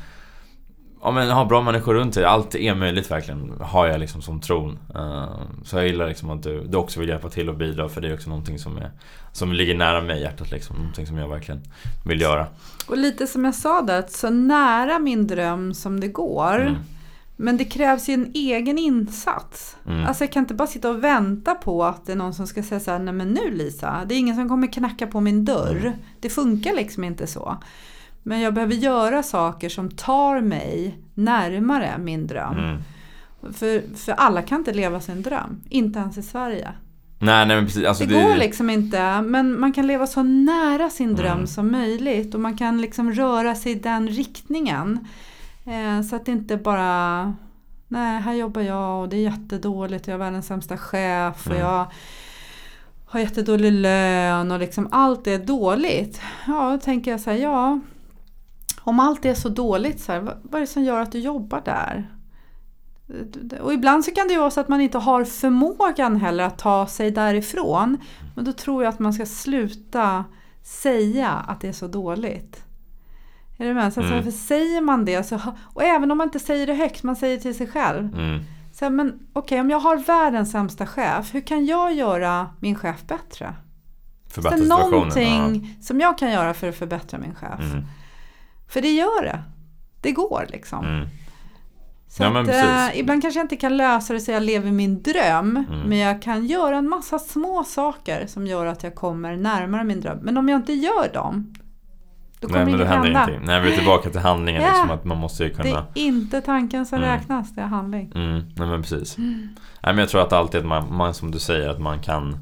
Ja 1.06 1.12
men 1.12 1.30
ha 1.30 1.46
bra 1.46 1.62
människor 1.62 1.94
runt 1.94 2.14
dig, 2.14 2.26
allt 2.26 2.56
är 2.56 2.76
möjligt 2.76 3.12
verkligen 3.12 3.54
Har 3.62 3.88
jag 3.88 4.00
liksom 4.00 4.22
som 4.22 4.42
tron 4.42 4.80
uh, 4.96 5.26
Så 5.64 5.76
jag 5.78 5.88
gillar 5.88 6.08
liksom 6.08 6.30
att 6.30 6.44
du, 6.44 6.64
du 6.64 6.78
också 6.78 7.00
vill 7.00 7.10
hjälpa 7.10 7.30
till 7.30 7.50
och 7.50 7.56
bidra 7.56 7.90
För 7.90 8.02
det 8.02 8.08
är 8.08 8.14
också 8.14 8.30
någonting 8.30 8.60
som, 8.60 8.78
är, 8.78 8.92
som 9.32 9.54
ligger 9.54 9.76
nära 9.76 10.02
mig 10.02 10.20
i 10.20 10.22
hjärtat 10.22 10.52
liksom 10.52 10.76
Någonting 10.76 11.08
som 11.08 11.18
jag 11.18 11.28
verkligen 11.28 11.62
vill 12.06 12.22
göra 12.22 12.48
Och 12.88 12.98
lite 12.98 13.28
som 13.28 13.46
jag 13.46 13.56
sa 13.56 13.82
där, 13.82 14.04
så 14.08 14.30
nära 14.30 15.00
min 15.00 15.28
dröm 15.28 15.74
som 15.74 16.00
det 16.00 16.08
går 16.08 16.62
mm. 16.62 16.76
Men 17.36 17.58
det 17.58 17.66
krävs 17.66 18.10
ju 18.10 18.14
en 18.14 18.32
egen 18.34 18.78
insats. 18.78 19.78
Mm. 19.88 20.06
Alltså 20.06 20.24
jag 20.24 20.32
kan 20.32 20.44
inte 20.44 20.54
bara 20.54 20.68
sitta 20.68 20.90
och 20.90 21.04
vänta 21.04 21.56
på 21.56 21.84
att 21.84 22.06
det 22.06 22.12
är 22.12 22.16
någon 22.16 22.34
som 22.34 22.48
ska 22.48 22.64
säga 22.64 22.80
så 22.80 22.92
här, 22.92 23.00
nej 23.00 23.14
men 23.14 23.30
nu 23.30 23.52
Lisa, 23.52 24.06
det 24.06 24.16
är 24.16 24.20
ingen 24.20 24.36
som 24.36 24.50
kommer 24.50 24.74
knacka 24.74 25.08
på 25.08 25.22
min 25.22 25.46
dörr. 25.46 25.78
Mm. 25.78 25.94
Det 26.20 26.30
funkar 26.30 26.74
liksom 26.74 27.04
inte 27.04 27.28
så. 27.28 27.58
Men 28.24 28.40
jag 28.40 28.54
behöver 28.54 28.76
göra 28.76 29.24
saker 29.24 29.70
som 29.70 29.92
tar 29.92 30.42
mig 30.42 30.98
närmare 31.14 31.98
min 31.98 32.28
dröm. 32.28 32.58
Mm. 32.58 32.82
För, 33.54 33.96
för 33.98 34.12
alla 34.12 34.42
kan 34.42 34.58
inte 34.58 34.74
leva 34.74 35.00
sin 35.00 35.22
dröm, 35.22 35.62
inte 35.70 36.00
ens 36.00 36.18
i 36.18 36.24
Sverige. 36.24 36.72
Nej, 37.20 37.46
nej, 37.48 37.56
men 37.56 37.66
precis. 37.66 37.86
Alltså 37.86 38.06
det, 38.06 38.16
det 38.16 38.24
går 38.24 38.36
liksom 38.36 38.70
inte, 38.70 39.22
men 39.22 39.60
man 39.60 39.74
kan 39.74 39.88
leva 39.88 40.08
så 40.08 40.24
nära 40.24 40.90
sin 40.90 41.16
dröm 41.16 41.32
mm. 41.32 41.48
som 41.48 41.72
möjligt 41.72 42.34
och 42.34 42.40
man 42.40 42.58
kan 42.58 42.82
liksom 42.82 43.12
röra 43.12 43.56
sig 43.56 43.72
i 43.72 43.76
den 43.76 44.08
riktningen. 44.08 45.08
Eh, 45.66 46.02
så 46.02 46.16
att 46.16 46.26
det 46.26 46.32
inte 46.32 46.58
bara, 46.58 47.34
nej 47.88 48.22
här 48.22 48.34
jobbar 48.34 48.62
jag 48.62 49.02
och 49.02 49.10
det 49.10 49.18
är 49.18 49.22
jättedåligt 49.22 50.08
jag 50.08 50.14
är 50.14 50.18
världens 50.18 50.48
sämsta 50.48 50.78
chef 50.78 51.46
och 51.46 51.52
mm. 51.52 51.68
jag 51.68 51.86
har 53.06 53.20
jättedålig 53.20 53.72
lön 53.72 54.52
och 54.52 54.60
liksom 54.60 54.88
allt 54.92 55.28
är 55.28 55.40
dåligt. 55.40 56.22
Ja, 56.48 56.72
då 56.72 56.78
tänker 56.78 57.12
jag 57.12 57.20
så 57.20 57.30
här, 57.30 57.38
ja 57.38 57.80
om 58.84 59.00
allt 59.00 59.26
är 59.26 59.34
så 59.34 59.50
dåligt, 59.50 60.02
så 60.02 60.12
här, 60.12 60.22
vad 60.22 60.56
är 60.56 60.60
det 60.60 60.68
som 60.68 60.84
gör 60.84 61.00
att 61.00 61.12
du 61.12 61.20
jobbar 61.20 61.62
där? 61.66 62.10
Och 63.62 63.74
ibland 63.74 64.06
så 64.06 64.12
kan 64.12 64.28
det 64.28 64.34
ju 64.34 64.40
vara 64.40 64.52
så 64.52 64.60
att 64.60 64.68
man 64.68 64.82
inte 64.82 64.98
har 64.98 65.24
förmågan 65.24 66.16
heller 66.16 66.44
att 66.44 66.58
ta 66.58 66.88
sig 66.88 67.12
därifrån. 67.12 67.98
Men 68.36 68.46
då 68.46 68.54
tror 68.54 68.84
jag 68.84 68.90
att 68.90 69.00
man 69.00 69.14
ska 69.14 69.26
sluta 69.26 70.26
säga 70.64 71.30
att 71.30 71.62
det 71.62 71.68
är 71.68 71.74
så 71.74 71.88
dåligt. 71.88 72.64
Är 73.58 73.68
du 73.68 73.74
med? 73.74 73.94
Så 73.94 74.02
mm. 74.02 74.24
för 74.24 74.32
säger 74.32 74.82
man 74.82 75.06
det, 75.06 75.24
så, 75.24 75.40
och 75.74 75.84
även 75.84 76.12
om 76.12 76.18
man 76.18 76.28
inte 76.28 76.40
säger 76.40 76.68
det 76.68 76.74
högt, 76.74 77.04
man 77.04 77.16
säger 77.16 77.36
det 77.36 77.42
till 77.42 77.58
sig 77.58 77.68
själv. 77.68 78.16
Mm. 78.18 78.44
Så, 78.74 78.90
men 78.90 79.08
okej, 79.08 79.42
okay, 79.42 79.60
om 79.60 79.70
jag 79.70 79.80
har 79.80 79.98
världens 79.98 80.52
sämsta 80.52 80.88
chef, 80.88 81.34
hur 81.34 81.42
kan 81.42 81.66
jag 81.66 81.94
göra 81.94 82.50
min 82.60 82.76
chef 82.76 83.04
bättre? 83.08 83.56
Förbättra 84.30 84.58
situationen? 84.58 84.92
Någonting 84.92 85.76
ja. 85.78 85.84
som 85.84 86.00
jag 86.00 86.18
kan 86.18 86.32
göra 86.32 86.54
för 86.54 86.70
att 86.70 86.76
förbättra 86.76 87.20
min 87.20 87.36
chef. 87.36 87.60
Mm. 87.60 87.86
För 88.74 88.82
det 88.82 88.92
gör 88.92 89.24
det. 89.24 89.44
Det 90.02 90.12
går 90.12 90.46
liksom. 90.50 90.86
Mm. 90.86 91.08
Så 92.08 92.24
ja, 92.24 92.42
att, 92.42 92.48
äh, 92.48 93.00
ibland 93.00 93.22
kanske 93.22 93.40
jag 93.40 93.46
inte 93.46 93.56
kan 93.56 93.78
lösa 93.78 94.14
det 94.14 94.20
så 94.20 94.32
jag 94.32 94.44
lever 94.44 94.72
min 94.72 95.02
dröm. 95.04 95.66
Mm. 95.70 95.80
Men 95.80 95.98
jag 95.98 96.22
kan 96.22 96.46
göra 96.46 96.78
en 96.78 96.90
massa 96.90 97.20
små 97.20 97.64
saker 97.64 98.28
som 98.28 98.48
gör 98.48 98.66
att 98.66 98.84
jag 98.84 98.96
kommer 98.96 99.36
närmare 99.36 99.84
min 99.84 100.02
dröm. 100.02 100.20
Men 100.22 100.38
om 100.38 100.50
jag 100.50 100.60
inte 100.60 100.74
gör 100.74 101.14
dem, 101.14 101.54
då 102.40 102.48
kommer 102.48 102.66
Nej, 102.66 102.72
men 102.72 102.80
det 102.80 102.86
händer 102.86 103.06
hända. 103.06 103.24
ingenting. 103.28 103.48
Nej, 103.48 103.62
vi 103.62 103.72
är 103.72 103.78
tillbaka 103.78 104.10
till 104.10 104.20
handlingen. 104.20 104.62
Ja. 104.62 104.68
Liksom, 104.68 104.92
att 104.92 105.06
man 105.06 105.18
måste 105.18 105.50
kunna... 105.50 105.86
Det 105.94 106.00
är 106.00 106.06
inte 106.06 106.42
tanken 106.42 106.86
som 106.86 106.98
mm. 106.98 107.10
räknas, 107.10 107.56
det 107.56 107.62
är 107.62 107.66
handling. 107.66 108.12
Mm. 108.16 108.44
Nej, 108.56 108.68
men 108.68 108.82
precis. 108.82 109.18
Mm. 109.18 109.34
Nej, 109.84 109.94
men 109.94 109.98
jag 109.98 110.10
tror 110.10 110.22
att 110.22 110.34
alltid, 110.34 110.66
man, 110.66 110.96
man, 110.96 111.14
som 111.14 111.32
du 111.32 111.40
säger, 111.40 111.70
att 111.70 111.80
man 111.80 112.00
kan 112.00 112.38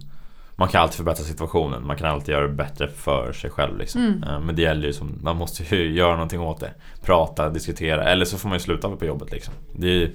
man 0.55 0.67
kan 0.67 0.81
alltid 0.81 0.95
förbättra 0.95 1.23
situationen. 1.23 1.87
Man 1.87 1.97
kan 1.97 2.07
alltid 2.07 2.33
göra 2.33 2.47
det 2.47 2.53
bättre 2.53 2.87
för 2.87 3.33
sig 3.33 3.49
själv. 3.49 3.77
Liksom. 3.77 4.01
Mm. 4.01 4.23
Eh, 4.23 4.39
men 4.39 4.55
det 4.55 4.61
gäller 4.61 4.87
ju 4.87 4.93
som, 4.93 5.19
man 5.21 5.37
måste 5.37 5.75
ju 5.75 5.91
göra 5.97 6.13
någonting 6.13 6.39
åt 6.39 6.59
det. 6.59 6.73
Prata, 7.05 7.49
diskutera. 7.49 8.03
Eller 8.03 8.25
så 8.25 8.37
får 8.37 8.49
man 8.49 8.55
ju 8.55 8.59
sluta 8.59 8.89
på 8.89 9.05
jobbet. 9.05 9.31
Liksom. 9.31 9.53
Det 9.73 9.87
är 9.87 9.91
ju 9.91 10.11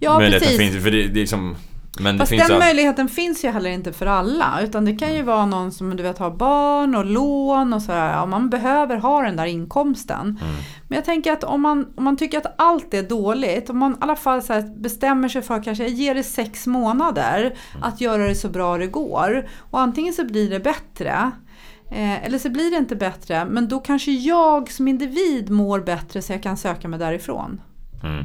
Ja, 0.00 0.18
precis. 0.18 0.56
Finns, 0.56 0.82
för 0.82 0.90
det, 0.90 1.02
det 1.02 1.18
är 1.18 1.20
liksom, 1.20 1.56
men 2.00 2.18
Fast 2.18 2.30
den 2.30 2.52
all... 2.52 2.58
möjligheten 2.58 3.08
finns 3.08 3.44
ju 3.44 3.48
heller 3.48 3.70
inte 3.70 3.92
för 3.92 4.06
alla. 4.06 4.60
Utan 4.62 4.84
det 4.84 4.96
kan 4.96 5.14
ju 5.14 5.22
vara 5.22 5.46
någon 5.46 5.72
som 5.72 5.96
du 5.96 6.02
vet 6.02 6.18
har 6.18 6.30
barn 6.30 6.94
och 6.94 7.04
lån 7.04 7.72
och 7.72 7.82
sådär. 7.82 8.12
Ja, 8.12 8.26
man 8.26 8.50
behöver 8.50 8.96
ha 8.96 9.22
den 9.22 9.36
där 9.36 9.46
inkomsten. 9.46 10.20
Mm. 10.20 10.54
Men 10.88 10.96
jag 10.96 11.04
tänker 11.04 11.32
att 11.32 11.44
om 11.44 11.62
man, 11.62 11.86
om 11.96 12.04
man 12.04 12.16
tycker 12.16 12.38
att 12.38 12.54
allt 12.58 12.94
är 12.94 13.02
dåligt. 13.02 13.70
Om 13.70 13.78
man 13.78 13.92
i 13.92 13.96
alla 14.00 14.16
fall 14.16 14.42
så 14.42 14.62
bestämmer 14.76 15.28
sig 15.28 15.42
för 15.42 15.62
kanske, 15.62 15.84
jag 15.84 15.92
ger 15.92 16.14
det 16.14 16.22
sex 16.22 16.66
månader. 16.66 17.40
Mm. 17.40 17.82
Att 17.82 18.00
göra 18.00 18.28
det 18.28 18.34
så 18.34 18.48
bra 18.48 18.78
det 18.78 18.86
går. 18.86 19.48
Och 19.70 19.80
antingen 19.80 20.14
så 20.14 20.24
blir 20.24 20.50
det 20.50 20.60
bättre. 20.60 21.30
Eh, 21.90 22.24
eller 22.24 22.38
så 22.38 22.50
blir 22.50 22.70
det 22.70 22.76
inte 22.76 22.96
bättre. 22.96 23.44
Men 23.44 23.68
då 23.68 23.78
kanske 23.78 24.10
jag 24.12 24.70
som 24.70 24.88
individ 24.88 25.50
mår 25.50 25.80
bättre 25.80 26.22
så 26.22 26.32
jag 26.32 26.42
kan 26.42 26.56
söka 26.56 26.88
mig 26.88 26.98
därifrån. 26.98 27.60
Mm. 28.02 28.24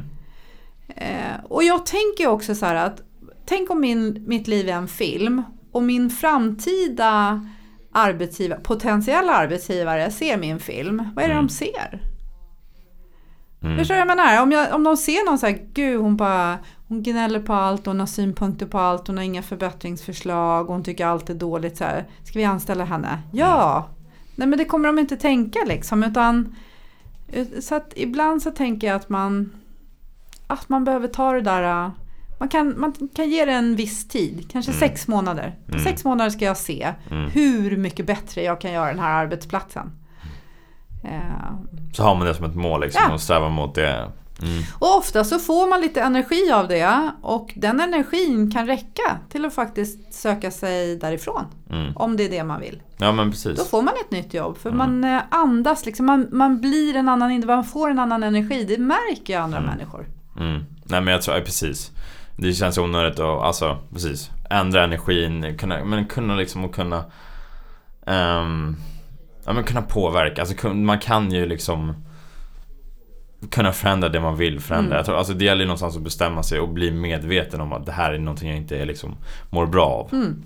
Eh, 0.88 1.44
och 1.44 1.64
jag 1.64 1.86
tänker 1.86 2.26
också 2.26 2.54
så 2.54 2.66
här 2.66 2.74
att 2.74 3.02
tänk 3.46 3.70
om 3.70 3.80
min, 3.80 4.24
mitt 4.26 4.48
liv 4.48 4.68
är 4.68 4.72
en 4.72 4.88
film 4.88 5.42
och 5.72 5.82
min 5.82 6.10
framtida 6.10 7.40
arbetsgivare, 7.92 8.60
potentiella 8.60 9.34
arbetsgivare 9.34 10.10
ser 10.10 10.36
min 10.36 10.60
film. 10.60 11.10
Vad 11.14 11.24
är 11.24 11.28
det 11.28 11.34
mm. 11.34 11.46
de 11.46 11.52
ser? 11.52 12.02
Mm. 13.62 13.78
Förstår 13.78 13.94
du 13.94 14.00
vad 14.00 14.08
jag 14.10 14.16
menar? 14.16 14.42
Om, 14.42 14.52
jag, 14.52 14.74
om 14.74 14.84
de 14.84 14.96
ser 14.96 15.26
någon 15.26 15.38
så 15.38 15.46
här, 15.46 15.66
gud 15.72 16.00
hon 16.00 16.16
bara 16.16 16.58
hon 16.88 17.02
gnäller 17.02 17.40
på 17.40 17.52
allt, 17.52 17.86
hon 17.86 18.00
har 18.00 18.06
synpunkter 18.06 18.66
på 18.66 18.78
allt, 18.78 19.06
hon 19.06 19.16
har 19.16 19.24
inga 19.24 19.42
förbättringsförslag, 19.42 20.64
hon 20.64 20.84
tycker 20.84 21.06
allt 21.06 21.30
är 21.30 21.34
dåligt. 21.34 21.76
Så 21.76 21.84
här. 21.84 22.04
Ska 22.24 22.38
vi 22.38 22.44
anställa 22.44 22.84
henne? 22.84 23.22
Ja! 23.32 23.76
Mm. 23.76 24.10
Nej 24.36 24.48
men 24.48 24.58
det 24.58 24.64
kommer 24.64 24.86
de 24.86 24.98
inte 24.98 25.16
tänka 25.16 25.58
liksom. 25.66 26.02
Utan, 26.02 26.56
så 27.60 27.74
att 27.74 27.92
ibland 27.96 28.42
så 28.42 28.50
tänker 28.50 28.86
jag 28.86 28.96
att 28.96 29.08
man, 29.08 29.52
att 30.46 30.68
man 30.68 30.84
behöver 30.84 31.08
ta 31.08 31.32
det 31.32 31.40
där 31.40 31.90
man 32.44 32.48
kan, 32.48 32.80
man 32.80 33.08
kan 33.14 33.30
ge 33.30 33.44
det 33.44 33.52
en 33.52 33.76
viss 33.76 34.08
tid, 34.08 34.46
kanske 34.52 34.72
mm. 34.72 34.80
sex 34.80 35.08
månader. 35.08 35.54
På 35.66 35.72
mm. 35.72 35.84
sex 35.84 36.04
månader 36.04 36.30
ska 36.30 36.44
jag 36.44 36.56
se 36.56 36.94
mm. 37.10 37.30
hur 37.30 37.76
mycket 37.76 38.06
bättre 38.06 38.42
jag 38.42 38.60
kan 38.60 38.72
göra 38.72 38.86
den 38.86 38.98
här 38.98 39.24
arbetsplatsen. 39.24 39.92
Uh, 41.04 41.10
så 41.92 42.02
har 42.02 42.14
man 42.14 42.26
det 42.26 42.34
som 42.34 42.44
ett 42.44 42.54
mål 42.54 42.80
liksom, 42.80 43.02
ja. 43.08 43.14
och 43.14 43.20
strävar 43.20 43.50
mot 43.50 43.74
det. 43.74 44.10
Mm. 44.42 44.62
Och 44.78 44.96
ofta 44.96 45.24
så 45.24 45.38
får 45.38 45.68
man 45.68 45.80
lite 45.80 46.00
energi 46.00 46.52
av 46.52 46.68
det 46.68 47.10
och 47.22 47.52
den 47.56 47.80
energin 47.80 48.50
kan 48.50 48.66
räcka 48.66 49.18
till 49.30 49.44
att 49.44 49.54
faktiskt 49.54 50.14
söka 50.14 50.50
sig 50.50 50.96
därifrån. 50.96 51.44
Mm. 51.70 51.96
Om 51.96 52.16
det 52.16 52.24
är 52.24 52.30
det 52.30 52.44
man 52.44 52.60
vill. 52.60 52.82
Ja 52.96 53.12
men 53.12 53.30
precis. 53.30 53.58
Då 53.58 53.64
får 53.64 53.82
man 53.82 53.94
ett 54.04 54.10
nytt 54.10 54.34
jobb 54.34 54.58
för 54.58 54.70
mm. 54.70 54.78
man 54.78 55.14
eh, 55.14 55.22
andas 55.30 55.86
liksom, 55.86 56.06
man, 56.06 56.28
man 56.32 56.60
blir 56.60 56.96
en 56.96 57.08
annan 57.08 57.46
man 57.46 57.64
får 57.64 57.90
en 57.90 57.98
annan 57.98 58.22
energi. 58.22 58.64
Det 58.64 58.78
märker 58.78 59.32
ju 59.32 59.40
andra 59.40 59.60
människor. 59.60 60.06
Nej 60.84 61.00
men 61.00 61.06
jag 61.06 61.22
tror, 61.22 61.40
precis. 61.40 61.90
Det 62.36 62.52
känns 62.52 62.78
onödigt 62.78 63.20
att, 63.20 63.42
alltså 63.42 63.78
precis, 63.92 64.30
ändra 64.50 64.84
energin, 64.84 65.58
kunna, 65.58 65.84
men 65.84 66.06
kunna 66.06 66.36
liksom 66.36 66.64
och 66.64 66.74
kunna 66.74 67.04
um, 68.06 68.76
Ja 69.46 69.52
men 69.52 69.64
kunna 69.64 69.82
påverka, 69.82 70.42
alltså 70.42 70.68
man 70.68 70.98
kan 70.98 71.32
ju 71.32 71.46
liksom 71.46 72.04
kunna 73.50 73.72
förändra 73.72 74.08
det 74.08 74.20
man 74.20 74.36
vill 74.36 74.60
förändra. 74.60 74.86
Mm. 74.86 74.96
Jag 74.96 75.06
tror, 75.06 75.16
alltså 75.16 75.32
det 75.32 75.44
gäller 75.44 75.60
ju 75.60 75.66
någonstans 75.66 75.96
att 75.96 76.02
bestämma 76.02 76.42
sig 76.42 76.60
och 76.60 76.68
bli 76.68 76.90
medveten 76.90 77.60
om 77.60 77.72
att 77.72 77.86
det 77.86 77.92
här 77.92 78.12
är 78.12 78.18
någonting 78.18 78.48
jag 78.48 78.58
inte 78.58 78.84
liksom 78.84 79.16
mår 79.50 79.66
bra 79.66 79.86
av. 79.86 80.08
Mm. 80.12 80.42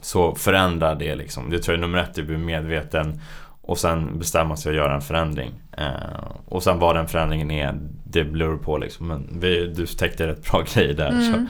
Så 0.00 0.34
förändra 0.34 0.94
det 0.94 1.14
liksom. 1.14 1.50
Det 1.50 1.58
tror 1.58 1.74
jag 1.76 1.84
är 1.84 1.86
nummer 1.86 1.98
ett, 1.98 2.18
att 2.18 2.26
bli 2.26 2.36
medveten 2.36 3.20
och 3.62 3.78
sen 3.78 4.18
bestämma 4.18 4.56
sig 4.56 4.70
att 4.70 4.76
göra 4.76 4.94
en 4.94 5.00
förändring. 5.00 5.50
Eh, 5.80 6.30
och 6.48 6.62
sen 6.62 6.78
vad 6.78 6.96
den 6.96 7.08
förändringen 7.08 7.50
är, 7.50 7.78
det 8.04 8.24
beror 8.24 8.56
på 8.56 8.78
liksom. 8.78 9.08
Men 9.08 9.40
vi, 9.40 9.66
du 9.66 9.86
täckte 9.86 10.26
rätt 10.26 10.50
bra 10.50 10.64
grejer 10.74 10.94
där. 10.94 11.08
Mm. 11.08 11.46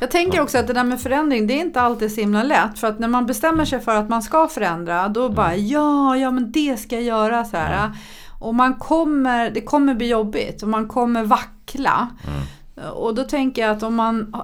Jag 0.00 0.10
tänker 0.10 0.40
också 0.40 0.58
att 0.58 0.66
det 0.66 0.72
där 0.72 0.84
med 0.84 1.00
förändring, 1.00 1.46
det 1.46 1.54
är 1.54 1.60
inte 1.60 1.80
alltid 1.80 2.12
så 2.12 2.20
himla 2.20 2.42
lätt. 2.42 2.78
För 2.78 2.86
att 2.86 2.98
när 2.98 3.08
man 3.08 3.26
bestämmer 3.26 3.64
sig 3.64 3.80
för 3.80 3.96
att 3.96 4.08
man 4.08 4.22
ska 4.22 4.48
förändra, 4.48 5.08
då 5.08 5.24
mm. 5.24 5.34
bara 5.34 5.56
ja, 5.56 6.16
ja 6.16 6.30
men 6.30 6.52
det 6.52 6.76
ska 6.76 6.94
jag 6.94 7.04
göra 7.04 7.44
så 7.44 7.56
här. 7.56 7.84
Mm. 7.84 7.96
Och 8.38 8.54
man 8.54 8.74
kommer, 8.74 9.50
det 9.50 9.60
kommer 9.60 9.94
bli 9.94 10.08
jobbigt 10.08 10.62
och 10.62 10.68
man 10.68 10.88
kommer 10.88 11.24
vackla. 11.24 12.08
Mm. 12.26 12.92
Och 12.92 13.14
då 13.14 13.24
tänker 13.24 13.62
jag 13.62 13.76
att 13.76 13.82
om 13.82 13.94
man 13.94 14.36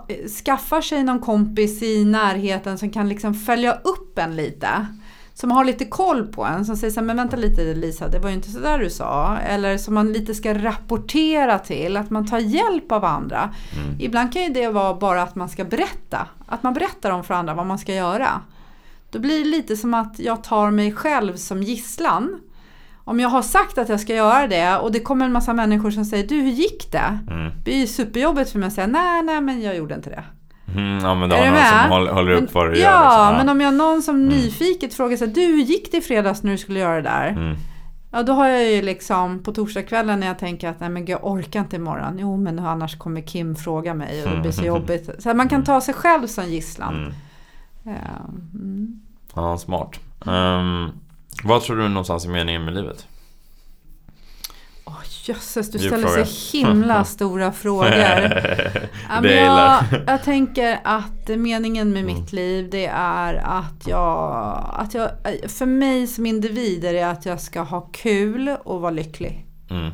skaffar 0.44 0.80
sig 0.80 1.04
någon 1.04 1.20
kompis 1.20 1.82
i 1.82 2.04
närheten 2.04 2.78
som 2.78 2.90
kan 2.90 3.08
liksom 3.08 3.34
följa 3.34 3.72
upp 3.72 4.18
en 4.18 4.36
lite 4.36 4.86
som 5.34 5.50
har 5.50 5.64
lite 5.64 5.84
koll 5.84 6.26
på 6.26 6.44
en, 6.44 6.64
som 6.64 6.76
säger 6.76 6.92
så 6.92 7.00
här, 7.00 7.06
men 7.06 7.16
vänta 7.16 7.36
lite 7.36 7.74
Lisa, 7.74 8.08
det 8.08 8.18
var 8.18 8.28
ju 8.28 8.34
inte 8.34 8.50
så 8.50 8.58
där 8.58 8.78
du 8.78 8.90
sa. 8.90 9.38
Eller 9.38 9.78
som 9.78 9.94
man 9.94 10.12
lite 10.12 10.34
ska 10.34 10.54
rapportera 10.54 11.58
till, 11.58 11.96
att 11.96 12.10
man 12.10 12.26
tar 12.26 12.38
hjälp 12.38 12.92
av 12.92 13.04
andra. 13.04 13.54
Mm. 13.76 14.00
Ibland 14.00 14.32
kan 14.32 14.42
ju 14.42 14.48
det 14.48 14.68
vara 14.68 14.94
bara 14.94 15.22
att 15.22 15.34
man 15.34 15.48
ska 15.48 15.64
berätta, 15.64 16.26
att 16.46 16.62
man 16.62 16.74
berättar 16.74 17.10
om 17.10 17.24
för 17.24 17.34
andra 17.34 17.54
vad 17.54 17.66
man 17.66 17.78
ska 17.78 17.94
göra. 17.94 18.28
Då 19.10 19.18
blir 19.18 19.38
det 19.38 19.50
lite 19.50 19.76
som 19.76 19.94
att 19.94 20.18
jag 20.18 20.44
tar 20.44 20.70
mig 20.70 20.92
själv 20.92 21.36
som 21.36 21.62
gisslan. 21.62 22.40
Om 23.04 23.20
jag 23.20 23.28
har 23.28 23.42
sagt 23.42 23.78
att 23.78 23.88
jag 23.88 24.00
ska 24.00 24.14
göra 24.14 24.46
det 24.46 24.78
och 24.78 24.92
det 24.92 25.00
kommer 25.00 25.26
en 25.26 25.32
massa 25.32 25.52
människor 25.52 25.90
som 25.90 26.04
säger 26.04 26.26
du 26.26 26.34
hur 26.34 26.50
gick 26.50 26.92
det? 26.92 27.18
Mm. 27.30 27.44
Det 27.44 27.64
blir 27.64 27.76
ju 27.76 27.86
superjobbigt 27.86 28.50
för 28.50 28.58
mig 28.58 28.66
att 28.66 28.72
säga 28.72 28.86
nej, 28.86 29.22
nej 29.22 29.40
men 29.40 29.62
jag 29.62 29.76
gjorde 29.76 29.94
inte 29.94 30.10
det. 30.10 30.24
Mm, 30.74 31.04
ja 31.04 31.14
men 31.14 31.28
då 31.28 31.36
har 31.36 31.46
någon 31.46 31.80
som 31.80 31.90
håller, 31.90 32.12
håller 32.12 32.32
upp 32.32 32.54
vad 32.54 32.70
du 32.70 32.78
ja, 32.78 32.90
gör. 32.90 33.04
Liksom. 33.04 33.20
Ja, 33.20 33.32
men 33.36 33.48
om 33.48 33.60
jag 33.60 33.74
någon 33.74 34.02
som 34.02 34.16
mm. 34.16 34.28
nyfiket 34.28 34.94
frågar 34.94 35.16
sig, 35.16 35.28
du 35.28 35.40
hur 35.40 35.62
gick 35.62 35.92
det 35.92 35.98
i 35.98 36.00
fredags 36.00 36.42
när 36.42 36.52
du 36.52 36.58
skulle 36.58 36.80
göra 36.80 36.94
det 36.94 37.02
där? 37.02 37.28
Mm. 37.28 37.56
Ja, 38.10 38.22
då 38.22 38.32
har 38.32 38.48
jag 38.48 38.72
ju 38.72 38.82
liksom 38.82 39.42
på 39.42 39.52
torsdagskvällen 39.52 40.20
när 40.20 40.26
jag 40.26 40.38
tänker 40.38 40.68
att 40.68 40.80
nej 40.80 40.88
men 40.88 41.06
jag 41.06 41.24
orkar 41.24 41.60
inte 41.60 41.76
imorgon. 41.76 42.18
Jo, 42.18 42.36
men 42.36 42.58
annars 42.58 42.98
kommer 42.98 43.20
Kim 43.20 43.56
fråga 43.56 43.94
mig 43.94 44.24
och 44.24 44.30
det 44.30 44.40
blir 44.40 44.52
så 44.52 44.64
jobbigt. 44.64 45.10
Så 45.18 45.28
här, 45.28 45.34
man 45.34 45.48
kan 45.48 45.64
ta 45.64 45.80
sig 45.80 45.94
själv 45.94 46.26
som 46.26 46.44
gisslan. 46.44 46.94
Mm. 46.94 47.14
Ja, 47.82 47.92
mm. 48.54 49.58
Smart. 49.58 50.00
Ehm, 50.26 50.90
vad 51.44 51.62
tror 51.62 51.76
du 51.76 51.88
någonstans 51.88 52.24
är 52.24 52.30
meningen 52.30 52.64
med 52.64 52.74
livet? 52.74 53.06
Jösses, 55.28 55.70
du 55.70 55.78
ställer 55.78 56.24
så 56.24 56.56
himla 56.58 57.04
stora 57.04 57.52
frågor. 57.52 57.86
Jag 59.08 59.24
jag, 59.24 59.84
jag 60.06 60.22
tänker 60.22 60.80
att 60.84 61.28
meningen 61.28 61.92
med 61.92 62.02
Mm. 62.02 62.14
mitt 62.18 62.32
liv 62.32 62.68
det 62.70 62.86
är 62.94 63.34
att 63.34 63.86
jag, 63.86 64.64
att 64.72 64.94
jag, 64.94 65.10
för 65.48 65.66
mig 65.66 66.06
som 66.06 66.26
individ 66.26 66.84
är 66.84 66.92
det 66.92 67.02
att 67.02 67.26
jag 67.26 67.40
ska 67.40 67.60
ha 67.60 67.80
kul 67.80 68.56
och 68.64 68.80
vara 68.80 68.90
lycklig. 68.90 69.46
Mm. 69.70 69.90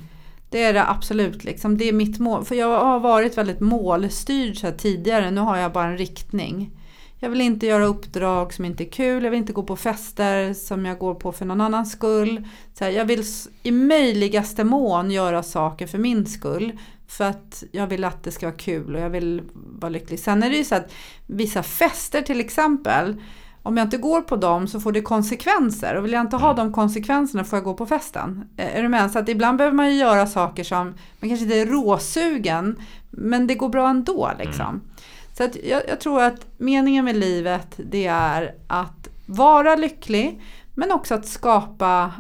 Det 0.51 0.63
är 0.65 0.73
det 0.73 0.89
absolut. 0.89 1.45
Liksom. 1.45 1.79
Det 1.79 1.89
är 1.89 1.93
mitt 1.93 2.19
mål. 2.19 2.45
För 2.45 2.55
jag 2.55 2.85
har 2.85 3.01
varit 3.01 3.39
väldigt 3.39 3.61
målstyrd 3.61 4.57
så 4.57 4.71
tidigare. 4.71 5.31
Nu 5.31 5.41
har 5.41 5.57
jag 5.57 5.73
bara 5.73 5.87
en 5.87 5.99
riktning. 5.99 6.71
Jag 7.23 7.31
vill 7.31 7.41
inte 7.41 7.67
göra 7.67 7.85
uppdrag 7.85 8.53
som 8.53 8.65
inte 8.65 8.85
är 8.85 8.91
kul. 8.91 9.25
Jag 9.25 9.31
vill 9.31 9.39
inte 9.41 9.53
gå 9.53 9.63
på 9.63 9.77
fester 9.77 10.55
som 10.55 10.87
jag 10.87 10.99
går 10.99 11.15
på 11.15 11.33
för 11.33 11.45
någon 11.45 11.61
annans 11.61 11.93
skull. 11.93 12.49
Så 12.75 12.85
här, 12.85 12.91
jag 12.91 13.05
vill 13.05 13.25
i 13.63 13.71
möjligaste 13.71 14.65
mån 14.65 15.11
göra 15.11 15.43
saker 15.43 15.87
för 15.87 15.99
min 15.99 16.27
skull. 16.27 16.79
För 17.07 17.25
att 17.25 17.65
jag 17.73 17.87
vill 17.87 18.05
att 18.05 18.23
det 18.25 18.31
ska 18.31 18.47
vara 18.47 18.57
kul 18.57 18.95
och 18.95 19.01
jag 19.01 19.11
vill 19.11 19.43
vara 19.55 19.89
lycklig. 19.89 20.21
Sen 20.21 20.43
är 20.43 20.51
det 20.51 20.57
ju 20.57 20.65
så 20.65 20.75
att 20.75 20.93
vissa 21.27 21.63
fester 21.63 22.23
till 22.23 22.41
exempel. 22.41 23.17
Om 23.63 23.77
jag 23.77 23.87
inte 23.87 23.97
går 23.99 24.21
på 24.21 24.37
dem 24.37 24.67
så 24.67 24.81
får 24.81 24.93
det 24.93 25.03
konsekvenser. 25.03 25.95
Och 25.95 26.05
vill 26.05 26.13
jag 26.13 26.21
inte 26.21 26.37
ha 26.37 26.55
de 26.55 26.73
konsekvenserna 26.73 27.45
får 27.45 27.57
jag 27.57 27.65
gå 27.65 27.75
på 27.75 27.87
festen. 27.87 28.45
Är 28.57 28.83
du 28.83 28.89
med? 28.89 29.11
Så 29.11 29.19
att 29.19 29.29
ibland 29.29 29.59
behöver 29.59 29.77
man 29.77 29.91
ju 29.91 29.97
göra 29.97 30.27
saker 30.27 30.65
som 30.65 30.87
man 31.21 31.29
kanske 31.29 31.45
inte 31.45 31.57
är 31.57 31.67
råsugen. 31.67 32.77
Men 33.11 33.47
det 33.47 33.55
går 33.55 33.69
bra 33.69 33.89
ändå 33.91 34.31
liksom. 34.39 34.81
Så 35.41 35.45
att 35.45 35.57
jag, 35.65 35.83
jag 35.89 36.01
tror 36.01 36.23
att 36.23 36.47
meningen 36.59 37.05
med 37.05 37.17
livet 37.17 37.75
det 37.77 38.07
är 38.07 38.55
att 38.67 39.09
vara 39.27 39.77
lycklig. 39.77 40.41
Men 40.75 40.93
också 40.93 41.15
att 41.15 41.27
skapa 41.27 42.13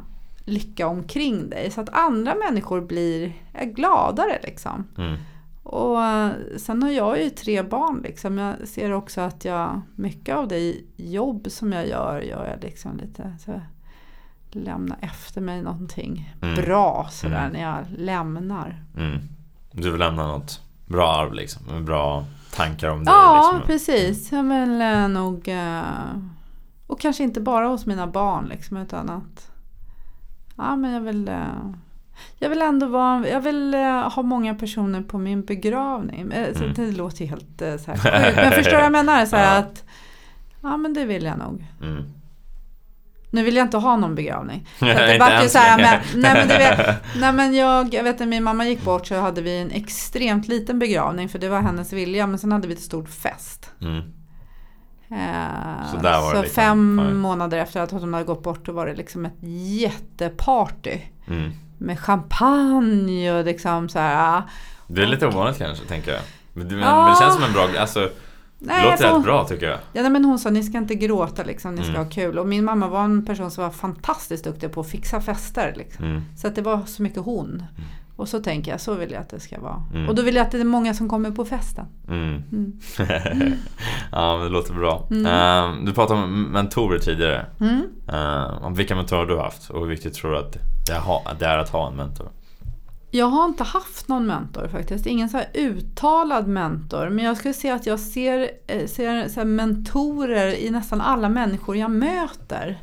lycka 0.44 0.86
omkring 0.86 1.50
dig. 1.50 1.70
Så 1.70 1.80
att 1.80 1.88
andra 1.88 2.34
människor 2.34 2.80
blir 2.80 3.32
gladare 3.62 4.38
liksom. 4.42 4.84
Mm. 4.98 5.16
Och 5.62 6.04
eh, 6.04 6.30
sen 6.58 6.82
har 6.82 6.90
jag 6.90 7.22
ju 7.22 7.30
tre 7.30 7.62
barn 7.62 8.00
liksom. 8.04 8.38
Jag 8.38 8.68
ser 8.68 8.92
också 8.92 9.20
att 9.20 9.44
jag, 9.44 9.80
mycket 9.96 10.36
av 10.36 10.48
det 10.48 10.74
jobb 10.96 11.46
som 11.50 11.72
jag 11.72 11.88
gör, 11.88 12.20
gör 12.20 12.46
jag 12.46 12.62
liksom 12.62 12.96
lite 12.96 13.36
så 13.44 13.60
lämna 14.50 14.96
efter 15.00 15.40
mig 15.40 15.62
någonting 15.62 16.34
Mm. 16.42 16.54
bra 16.54 17.08
sådär 17.10 17.46
Mm. 17.46 17.52
när 17.52 17.60
jag 17.62 17.84
lämnar. 17.98 18.84
Mm. 18.96 19.18
Du 19.72 19.90
vill 19.90 20.00
lämna 20.00 20.26
något 20.26 20.60
bra 20.86 21.12
arv 21.12 21.32
liksom, 21.34 21.62
med 21.66 21.84
bra 21.84 22.24
tankar 22.54 22.88
om 22.90 23.04
dig 23.04 23.14
Ja, 23.14 23.50
liksom. 23.52 23.66
precis. 23.66 24.32
Jag 24.32 24.42
vill 24.42 24.80
eh, 24.80 25.08
nog... 25.08 25.48
eh, 25.48 25.82
Och 26.86 27.00
kanske 27.00 27.22
inte 27.22 27.40
bara 27.40 27.66
hos 27.66 27.86
mina 27.86 28.06
barn 28.06 28.46
liksom, 28.48 28.76
utan 28.76 29.10
att... 29.10 29.50
Ja, 30.56 30.76
men 30.76 30.90
jag 30.92 31.00
vill... 31.00 31.28
eh, 31.28 31.36
Jag 32.38 32.48
vill 32.50 32.62
ändå 32.62 32.86
vara... 32.86 33.28
Jag 33.28 33.40
vill 33.40 33.74
ha 34.14 34.22
många 34.22 34.54
personer 34.54 35.02
på 35.02 35.18
min 35.18 35.42
begravning. 35.44 36.32
Så 36.54 36.62
Mm. 36.64 36.74
Det 36.74 36.92
låter 36.92 37.20
ju 37.20 37.26
helt 37.26 37.58
så 37.84 37.92
här. 37.92 38.32
Men 38.36 38.52
förstår 38.52 38.70
du 38.70 38.76
vad 38.76 38.84
jag 38.84 38.92
menar? 38.92 39.26
Så 39.26 39.36
Ja. 39.46 39.56
att... 39.56 39.84
Ja, 40.62 40.76
men 40.76 40.94
det 40.94 41.04
vill 41.04 41.24
jag 41.24 41.38
nog. 41.38 41.66
Mm. 41.82 42.04
Nu 43.30 43.42
vill 43.42 43.56
jag 43.56 43.64
inte 43.66 43.76
ha 43.76 43.96
någon 43.96 44.14
begravning. 44.14 44.68
Det 44.78 45.16
vart 45.20 45.44
ju 45.44 45.48
så 45.48 45.58
här, 45.58 45.76
men, 45.78 46.00
nej, 46.22 46.34
men 46.34 46.48
du 46.48 46.54
vet, 46.54 46.96
nej 47.20 47.32
men 47.32 47.54
jag, 47.54 47.94
jag 47.94 48.02
vet 48.04 48.18
när 48.18 48.26
min 48.26 48.42
mamma 48.44 48.66
gick 48.66 48.82
bort 48.82 49.06
så 49.06 49.20
hade 49.20 49.42
vi 49.42 49.58
en 49.60 49.70
extremt 49.70 50.48
liten 50.48 50.78
begravning 50.78 51.28
för 51.28 51.38
det 51.38 51.48
var 51.48 51.60
hennes 51.60 51.92
vilja 51.92 52.26
men 52.26 52.38
sen 52.38 52.52
hade 52.52 52.68
vi 52.68 52.74
ett 52.74 52.80
stort 52.80 53.08
fest. 53.08 53.70
Mm. 53.80 53.98
Eh, 55.10 55.90
Så 55.92 55.96
var 55.96 56.34
så 56.34 56.42
fem 56.50 57.00
fine. 57.04 57.16
månader 57.16 57.58
efter 57.58 57.80
att 57.80 57.90
hon 57.90 58.12
hade 58.14 58.24
gått 58.26 58.42
bort 58.42 58.66
då 58.66 58.72
var 58.72 58.86
det 58.86 58.94
liksom 58.94 59.26
ett 59.26 59.36
jätteparty. 59.80 60.98
Mm. 61.28 61.52
Med 61.78 61.98
champagne 62.00 63.32
och 63.32 63.44
liksom 63.44 63.88
så 63.88 63.98
här. 63.98 64.42
Det 64.86 65.02
är 65.02 65.06
lite 65.06 65.26
ovanligt 65.26 65.58
kanske, 65.58 65.84
tänker 65.84 66.12
jag. 66.12 66.20
Men 66.52 66.66
men 66.66 66.78
Ja. 66.78 67.08
det 67.10 67.24
känns 67.24 67.34
som 67.34 67.44
en 67.44 67.52
bra... 67.52 67.68
Alltså, 67.80 68.10
det 68.60 68.66
Nej, 68.66 68.84
låter 68.90 69.08
för- 69.08 69.14
rätt 69.16 69.24
bra 69.24 69.44
tycker 69.44 69.66
jag. 69.66 69.78
Ja, 69.92 70.02
nej, 70.02 70.10
men 70.10 70.24
hon 70.24 70.38
sa 70.38 70.50
ni 70.50 70.62
ska 70.62 70.78
inte 70.78 70.94
gråta 70.94 71.42
liksom, 71.42 71.74
ni 71.74 71.82
ska 71.82 71.90
Mm. 71.90 72.04
ha 72.04 72.10
kul. 72.10 72.38
Och 72.38 72.46
min 72.46 72.64
mamma 72.64 72.88
var 72.88 73.04
en 73.04 73.24
person 73.26 73.50
som 73.50 73.64
var 73.64 73.70
fantastiskt 73.70 74.44
duktig 74.44 74.72
på 74.72 74.80
att 74.80 74.88
fixa 74.88 75.20
fester. 75.20 75.74
Liksom. 75.76 76.04
Mm. 76.04 76.22
Så 76.36 76.46
att 76.46 76.54
det 76.54 76.62
var 76.62 76.80
så 76.86 77.02
mycket 77.02 77.22
hon. 77.22 77.62
Och 78.16 78.28
så 78.28 78.38
tänker 78.42 78.70
jag, 78.70 78.80
så 78.80 78.94
vill 78.94 79.10
jag 79.12 79.20
att 79.20 79.28
det 79.30 79.40
ska 79.40 79.60
vara. 79.60 79.82
Mm. 79.94 80.08
Och 80.08 80.14
då 80.14 80.22
vill 80.22 80.34
jag 80.36 80.44
att 80.46 80.50
det 80.52 80.60
är 80.60 80.64
många 80.64 80.94
som 80.94 81.08
kommer 81.08 81.30
på 81.30 81.44
festen. 81.44 81.84
Mm. 82.08 82.42
Mm. 82.52 82.78
ja, 84.12 84.36
men 84.36 84.44
det 84.46 84.48
låter 84.52 84.74
bra. 84.74 85.06
Mm. 85.10 85.26
Ehm, 85.26 85.84
du 85.84 85.92
pratade 85.92 86.20
om 86.22 86.42
mentorer 86.42 86.98
tidigare. 86.98 87.46
Mm. 87.60 87.82
Om 88.62 88.74
vilka 88.74 88.94
mentorer 88.94 89.26
du 89.26 89.36
har 89.36 89.42
haft 89.44 89.70
och 89.70 89.80
hur 89.80 89.86
viktigt 89.88 90.14
tror 90.14 90.30
du 90.30 90.38
att 90.38 90.56
det, 90.86 90.98
ha, 90.98 91.22
det 91.38 91.46
är 91.46 91.58
att 91.58 91.68
ha 91.68 91.88
en 91.88 91.96
mentor? 91.96 92.28
Jag 93.10 93.26
har 93.26 93.44
inte 93.44 93.64
haft 93.64 94.08
någon 94.08 94.26
mentor 94.26 94.68
faktiskt. 94.68 95.06
Ingen 95.06 95.28
så 95.28 95.40
uttalad 95.54 96.48
mentor. 96.48 97.08
Men 97.08 97.24
jag 97.24 97.36
skulle 97.36 97.54
säga 97.54 97.74
att 97.74 97.86
jag 97.86 98.00
ser, 98.00 98.50
eh, 98.66 98.86
ser 98.86 99.28
så 99.28 99.44
mentorer 99.44 100.54
i 100.54 100.70
nästan 100.70 101.00
alla 101.00 101.28
människor 101.28 101.76
jag 101.76 101.90
möter. 101.90 102.82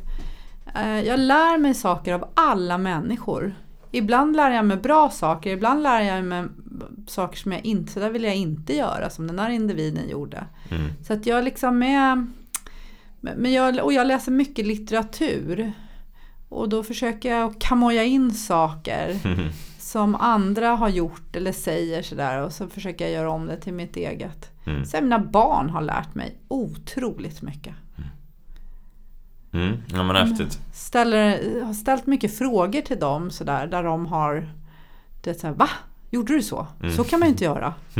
Eh, 0.74 1.00
Jag 1.00 1.20
lär 1.20 1.58
mig 1.58 1.74
saker 1.74 2.14
av 2.14 2.28
alla 2.34 2.78
människor. 2.78 3.54
Ibland 3.90 4.36
lär 4.36 4.50
jag 4.50 4.64
mig 4.64 4.76
bra 4.76 5.10
saker, 5.10 5.50
ibland 5.50 5.82
lär 5.82 6.00
jag 6.00 6.24
mig 6.24 6.44
saker 7.06 7.38
som 7.38 7.52
jag 7.52 7.64
inte, 7.64 7.92
så 7.92 8.00
där 8.00 8.10
vill 8.10 8.24
jag 8.24 8.36
inte 8.36 8.76
göra, 8.76 9.10
som 9.10 9.26
den 9.26 9.38
här 9.38 9.50
individen 9.50 10.08
gjorde. 10.08 10.46
Mm. 10.70 10.90
Så 11.06 11.12
att 11.12 11.26
jag 11.26 11.44
liksom 11.44 11.82
är... 11.82 12.26
Men 13.20 13.52
jag, 13.52 13.84
och 13.84 13.92
jag 13.92 14.06
läser 14.06 14.32
mycket 14.32 14.66
litteratur. 14.66 15.72
Och 16.48 16.68
då 16.68 16.82
försöker 16.82 17.36
jag 17.36 17.60
kamoja 17.60 18.04
in 18.04 18.30
saker 18.34 19.16
som 19.88 20.14
andra 20.14 20.68
har 20.68 20.88
gjort 20.88 21.36
eller 21.36 21.52
säger 21.52 22.02
sådär. 22.02 22.42
Och 22.42 22.52
så 22.52 22.68
försöker 22.68 23.04
jag 23.04 23.14
göra 23.14 23.30
om 23.30 23.46
det 23.46 23.56
till 23.56 23.72
mitt 23.72 23.96
eget. 23.96 24.50
Mm. 24.66 24.84
Sen 24.84 25.04
mina 25.04 25.18
barn 25.18 25.70
har 25.70 25.80
lärt 25.80 26.14
mig 26.14 26.38
otroligt 26.48 27.42
mycket. 27.42 27.74
Mm. 29.52 29.76
Ja 29.92 30.02
men 30.02 30.16
häftigt. 30.16 30.60
Ställer, 30.72 31.60
har 31.64 31.74
ställt 31.74 32.06
mycket 32.06 32.38
frågor 32.38 32.80
till 32.80 32.98
dem 32.98 33.30
sådär. 33.30 33.66
Där 33.66 33.82
de 33.82 34.06
har... 34.06 34.48
Det 35.22 35.44
är 35.44 35.50
va? 35.50 35.68
Gjorde 36.10 36.32
du 36.32 36.42
så? 36.42 36.66
Mm. 36.82 36.96
Så 36.96 37.04
kan 37.04 37.20
man 37.20 37.28
ju 37.28 37.32
inte 37.32 37.44
göra. 37.44 37.74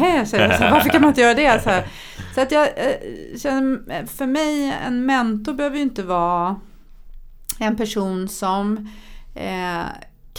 Nej, 0.00 0.26
säger 0.26 0.48
jag. 0.48 0.58
Så 0.58 0.64
varför 0.64 0.88
kan 0.88 1.00
man 1.00 1.08
inte 1.08 1.20
göra 1.20 1.34
det? 1.34 1.62
Så, 1.62 1.70
här. 1.70 1.86
så 2.34 2.40
att 2.40 2.52
jag 2.52 2.68
eh, 2.68 3.38
känner, 3.38 4.06
för 4.06 4.26
mig, 4.26 4.76
en 4.86 5.06
mentor 5.06 5.52
behöver 5.52 5.76
ju 5.76 5.82
inte 5.82 6.02
vara 6.02 6.56
en 7.58 7.76
person 7.76 8.28
som 8.28 8.88
eh, 9.34 9.82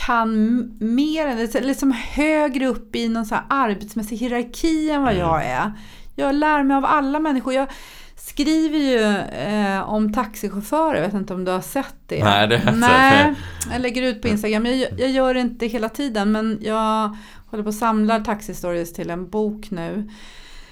kan 0.06 0.32
mer, 0.80 1.28
eller 1.28 1.62
liksom 1.62 1.92
högre 1.92 2.68
upp 2.68 2.96
i 2.96 3.10
någon 3.10 3.26
så 3.26 3.36
här 3.36 3.44
arbetsmässig 3.50 4.18
hierarki 4.18 4.90
än 4.92 5.02
vad 5.02 5.14
Mm. 5.14 5.28
jag 5.28 5.46
är. 5.46 5.72
Jag 6.16 6.36
lär 6.36 6.64
mig 6.64 6.78
av 6.78 6.86
alla 6.86 7.20
människor. 7.20 7.54
Jag 7.54 7.68
skriver 8.16 8.78
ju 8.78 9.18
eh, 9.44 9.90
om 9.90 10.14
taxichaufförer, 10.14 10.96
jag 10.96 11.02
vet 11.06 11.14
inte 11.14 11.34
om 11.34 11.46
du 11.46 11.52
har 11.52 11.62
sett 11.62 11.96
det? 12.08 12.24
Nej, 12.24 12.48
det 12.48 12.58
har 12.58 12.66
jag 12.66 12.74
inte 12.76 12.88
Nej, 12.88 13.34
jag 13.72 13.82
lägger 13.82 14.02
ut 14.02 14.22
på 14.22 14.28
Instagram. 14.28 14.66
Jag, 14.66 14.88
jag 14.98 15.10
gör 15.10 15.34
det 15.34 15.40
inte 15.40 15.66
hela 15.68 15.90
tiden 15.90 16.32
men 16.32 16.58
jag 16.62 17.16
håller 17.48 17.64
på 17.64 17.70
att 17.70 17.76
samla 17.76 18.20
taxistories 18.20 18.94
till 18.94 19.10
en 19.10 19.30
bok 19.30 19.72
nu. 19.72 20.10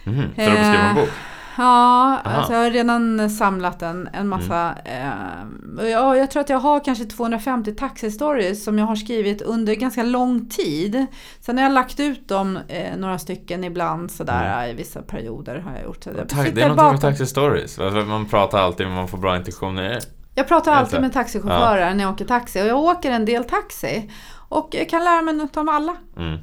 Mm. 0.05 0.31
Ska 0.33 0.41
du 0.43 0.49
på 0.49 0.55
skriva 0.55 0.73
en 0.73 0.85
Eh, 0.89 0.95
bok? 0.95 1.09
Ja, 1.57 1.63
Aha. 1.63 2.21
alltså 2.37 2.53
jag 2.53 2.59
har 2.59 2.69
redan 2.71 3.29
samlat 3.29 3.81
en, 3.81 4.09
en 4.13 4.27
massa. 4.27 4.75
Eh, 4.85 5.79
och 5.79 5.89
ja, 5.89 6.15
jag 6.17 6.31
tror 6.31 6.41
att 6.41 6.49
jag 6.49 6.59
har 6.59 6.79
kanske 6.85 7.05
250 7.05 7.75
taxistories 7.75 8.63
som 8.63 8.79
jag 8.79 8.85
har 8.85 8.95
skrivit 8.95 9.41
under 9.41 9.73
ganska 9.75 10.03
lång 10.03 10.49
tid. 10.49 11.05
Sen 11.39 11.57
har 11.57 11.63
jag 11.63 11.71
lagt 11.73 11.99
ut 11.99 12.27
dem 12.27 12.59
eh, 12.67 12.97
några 12.97 13.17
stycken 13.19 13.63
ibland 13.63 14.11
sådär 14.11 14.67
i 14.69 14.73
vissa 14.73 15.01
perioder 15.01 15.59
har 15.59 15.71
jag 15.75 15.83
gjort. 15.83 16.03
Så 16.03 16.09
jag 16.09 16.15
Mm. 16.15 16.27
Tack, 16.27 16.37
det 16.37 16.61
är 16.61 16.67
någonting 16.67 16.67
med 16.67 16.75
bakom- 16.77 16.99
Taxi 16.99 17.25
Stories. 17.25 17.79
Alltså, 17.79 17.99
Man 18.05 18.25
pratar 18.25 18.57
alltid 18.59 18.87
men 18.87 18.95
man 18.95 19.07
får 19.07 19.17
bra 19.17 19.37
intentioner. 19.37 19.99
Jag 20.35 20.47
pratar 20.47 20.71
alltid 20.73 21.01
med 21.01 21.13
taxichaufförer 21.13 21.93
när 21.93 22.03
jag 22.03 22.13
åker 22.13 22.25
taxi 22.25 22.61
och 22.61 22.67
jag 22.67 22.79
åker 22.79 23.11
en 23.11 23.25
del 23.25 23.43
taxi. 23.43 24.11
Och 24.49 24.69
jag 24.71 24.89
kan 24.89 25.03
lära 25.03 25.21
mig 25.21 25.33
något 25.33 25.57
om 25.57 25.69
alla. 25.69 25.95
Mm. 26.17 26.37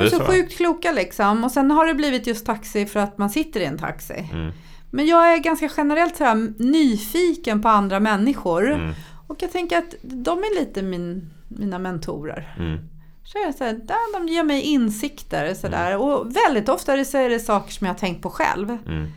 Är 0.00 0.10
så 0.10 0.16
jag. 0.16 0.26
sjukt 0.26 0.56
kloka 0.56 0.92
liksom. 0.92 1.44
Och 1.44 1.50
sen 1.50 1.70
har 1.70 1.86
det 1.86 1.94
blivit 1.94 2.26
just 2.26 2.46
taxi 2.46 2.86
för 2.86 3.00
att 3.00 3.18
man 3.18 3.30
sitter 3.30 3.60
i 3.60 3.64
en 3.64 3.78
taxi. 3.78 4.28
Mm. 4.32 4.52
Men 4.90 5.06
jag 5.06 5.32
är 5.32 5.38
ganska 5.38 5.70
generellt 5.76 6.16
så 6.16 6.24
här 6.24 6.52
nyfiken 6.58 7.62
på 7.62 7.68
andra 7.68 8.00
människor. 8.00 8.70
Mm. 8.70 8.94
Och 9.26 9.42
jag 9.42 9.52
tänker 9.52 9.78
att 9.78 9.94
de 10.02 10.38
är 10.38 10.60
lite 10.60 10.82
min, 10.82 11.30
mina 11.48 11.78
mentorer. 11.78 12.54
Mm. 12.58 12.78
Så 13.24 13.38
det 13.46 13.52
så 13.58 13.64
här, 13.64 13.72
där 13.72 14.12
de 14.12 14.28
ger 14.28 14.44
mig 14.44 14.62
insikter 14.62 15.54
sådär. 15.54 15.96
Och 15.96 16.36
väldigt 16.36 16.68
ofta 16.68 17.04
så 17.04 17.18
är 17.18 17.28
det 17.28 17.40
saker 17.40 17.72
som 17.72 17.86
jag 17.86 17.94
har 17.94 17.98
tänkt 17.98 18.22
på 18.22 18.30
själv. 18.30 18.78
Mm. 18.86 19.08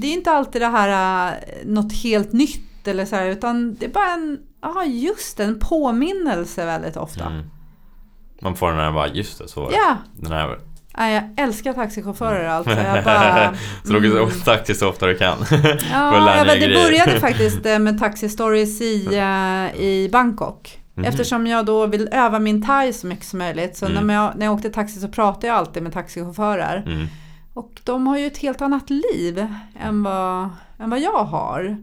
Det 0.00 0.06
är 0.06 0.12
inte 0.12 0.30
alltid 0.30 0.62
det 0.62 0.68
här 0.68 1.32
äh, 1.32 1.38
något 1.64 1.92
helt 1.92 2.32
nytt 2.32 2.88
eller 2.88 3.04
så 3.04 3.16
här, 3.16 3.26
utan 3.26 3.74
det 3.74 3.86
är 3.86 3.90
bara 3.90 4.10
en 4.10 4.38
Ja, 4.64 4.84
just. 4.84 5.40
En 5.40 5.58
påminnelse 5.58 6.66
väldigt 6.66 6.96
ofta. 6.96 7.26
Mm. 7.26 7.50
Man 8.40 8.56
får 8.56 8.70
den 8.70 8.80
här 8.80 8.92
bara, 8.92 9.08
just 9.08 9.38
det, 9.38 9.48
så 9.48 9.60
var 9.60 9.70
det. 9.70 9.76
Ja, 9.76 9.96
Den 10.16 10.32
här, 10.32 10.58
ja, 10.96 11.08
jag 11.08 11.22
älskar 11.36 11.72
taxichaufförer 11.72 12.48
alltså. 12.48 12.70
Jag 12.70 13.04
bara, 13.04 13.54
så 13.84 13.96
mm. 13.96 14.30
så 14.30 14.40
taxi 14.44 14.74
så 14.74 14.88
ofta 14.88 15.06
du 15.06 15.18
kan. 15.18 15.38
Ja, 15.50 16.10
lära 16.24 16.36
ja 16.36 16.44
nya 16.44 16.44
men 16.44 16.60
det 16.60 16.74
började 16.74 17.20
faktiskt 17.20 17.66
eh, 17.66 17.78
med 17.78 17.98
Taxi 17.98 18.28
Stories 18.28 18.80
i, 18.80 19.06
eh, 19.06 19.80
i 19.80 20.08
Bangkok. 20.12 20.80
Mhm. 20.94 21.06
Eftersom 21.06 21.46
jag 21.46 21.66
då 21.66 21.86
vill 21.86 22.08
öva 22.12 22.38
min 22.38 22.62
thai 22.62 22.92
så 22.92 23.06
mycket 23.06 23.26
som 23.26 23.38
möjligt. 23.38 23.76
Så 23.76 23.86
Mm. 23.86 24.06
när, 24.06 24.14
jag, 24.14 24.32
när 24.36 24.46
jag 24.46 24.54
åkte 24.54 24.70
taxi 24.70 25.00
så 25.00 25.08
pratade 25.08 25.46
jag 25.46 25.56
alltid 25.56 25.82
med 25.82 25.92
taxichaufförer. 25.92 26.82
Mm. 26.86 27.06
Och 27.54 27.80
de 27.84 28.06
har 28.06 28.18
ju 28.18 28.26
ett 28.26 28.38
helt 28.38 28.62
annat 28.62 28.90
liv 28.90 29.46
än 29.80 30.02
vad, 30.02 30.48
än 30.78 30.90
vad 30.90 31.00
jag 31.00 31.24
har. 31.24 31.76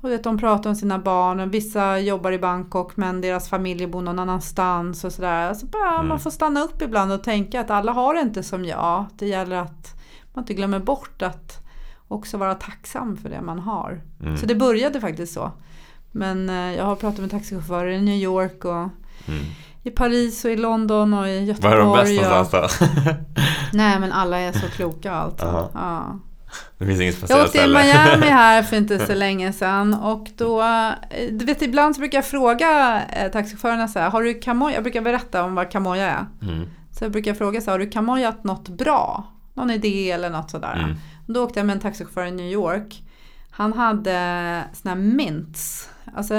Och 0.00 0.10
vet, 0.10 0.24
de 0.24 0.38
pratar 0.38 0.70
om 0.70 0.76
sina 0.76 0.98
barn 0.98 1.40
och 1.40 1.54
vissa 1.54 1.98
jobbar 1.98 2.32
i 2.32 2.38
Bangkok 2.38 2.96
men 2.96 3.20
deras 3.20 3.48
familj 3.48 3.86
bor 3.86 4.02
någon 4.02 4.18
annanstans 4.18 5.04
och 5.04 5.12
sådär. 5.12 5.48
Alltså 5.48 5.66
bara, 5.66 5.94
Mm. 5.94 6.08
Man 6.08 6.20
får 6.20 6.30
stanna 6.30 6.60
upp 6.60 6.82
ibland 6.82 7.12
och 7.12 7.22
tänka 7.24 7.60
att 7.60 7.70
alla 7.70 7.92
har 7.92 8.14
det 8.14 8.20
inte 8.20 8.42
som 8.42 8.64
jag. 8.64 9.04
Det 9.18 9.26
gäller 9.26 9.56
att 9.56 9.94
man 10.34 10.42
inte 10.42 10.54
glömmer 10.54 10.78
bort 10.78 11.22
att 11.22 11.58
också 12.08 12.36
vara 12.36 12.54
tacksam 12.54 13.16
för 13.16 13.28
det 13.28 13.40
man 13.42 13.58
har. 13.58 14.00
Mm. 14.22 14.36
Så 14.36 14.46
det 14.46 14.54
började 14.54 15.00
faktiskt 15.00 15.34
så. 15.34 15.50
Men 16.12 16.48
eh, 16.50 16.56
jag 16.76 16.84
har 16.84 16.96
pratat 16.96 17.20
med 17.20 17.30
taxichaufförer 17.30 17.88
i 17.90 18.00
New 18.02 18.16
York 18.16 18.64
och 18.64 18.88
Mm. 19.28 19.40
i 19.82 19.90
Paris 19.90 20.44
och 20.44 20.50
i 20.50 20.56
London 20.56 21.14
och 21.14 21.28
i 21.28 21.52
Var 21.60 21.70
är 21.70 21.76
de 21.78 21.88
Göteborg. 21.88 22.16
bäst 22.16 22.26
och... 22.26 22.30
någonstans 22.30 22.78
då? 22.78 22.86
Nej 23.72 24.00
men 24.00 24.12
alla 24.12 24.38
är 24.38 24.52
så 24.52 24.66
kloka 24.68 25.12
alltså. 25.12 25.46
Aha. 25.46 25.70
Ja. 25.74 26.18
Det 26.78 26.86
finns 26.86 27.00
inget 27.00 27.14
Jag 27.14 27.18
speciellt 27.18 27.40
åkte 27.46 27.52
till 27.52 27.60
ställe. 27.60 28.06
Miami 28.16 28.26
här 28.26 28.62
för 28.62 28.76
inte 28.76 29.06
så 29.06 29.14
länge 29.24 29.52
sedan 29.52 29.94
och 29.94 30.28
då, 30.36 30.62
eh, 30.62 30.92
du 31.32 31.44
vet 31.44 31.62
ibland 31.62 31.94
så 31.94 32.00
brukar 32.00 32.18
jag 32.18 32.24
fråga 32.26 33.02
eh, 33.12 33.30
taxichaufförerna 33.30 33.88
så 33.88 33.98
här, 33.98 34.10
har 34.10 34.22
du 34.22 34.34
kamoja? 34.34 34.74
Jag 34.74 34.82
brukar 34.82 35.00
berätta 35.00 35.44
om 35.44 35.54
vad 35.54 35.70
kamoja 35.70 36.06
är. 36.10 36.26
Mm. 36.42 36.66
Så 36.98 37.04
jag 37.04 37.12
brukar 37.12 37.34
fråga 37.34 37.60
så 37.60 37.70
här, 37.70 37.72
har 37.72 37.78
du 37.78 37.90
kamojat 37.90 38.44
något 38.44 38.68
bra? 38.68 39.24
Någon 39.54 39.70
idé 39.70 40.10
eller 40.10 40.30
något 40.30 40.50
sådär. 40.50 40.76
Mm. 40.84 40.96
Då 41.26 41.44
åkte 41.44 41.58
jag 41.60 41.66
med 41.66 41.74
en 41.74 41.80
taxichaufför 41.82 42.26
i 42.26 42.30
New 42.30 42.46
York. 42.52 43.02
Han 43.50 43.72
hade 43.72 44.62
såna 44.72 44.94
här 44.94 45.00
mints, 45.02 45.88
alltså 46.16 46.34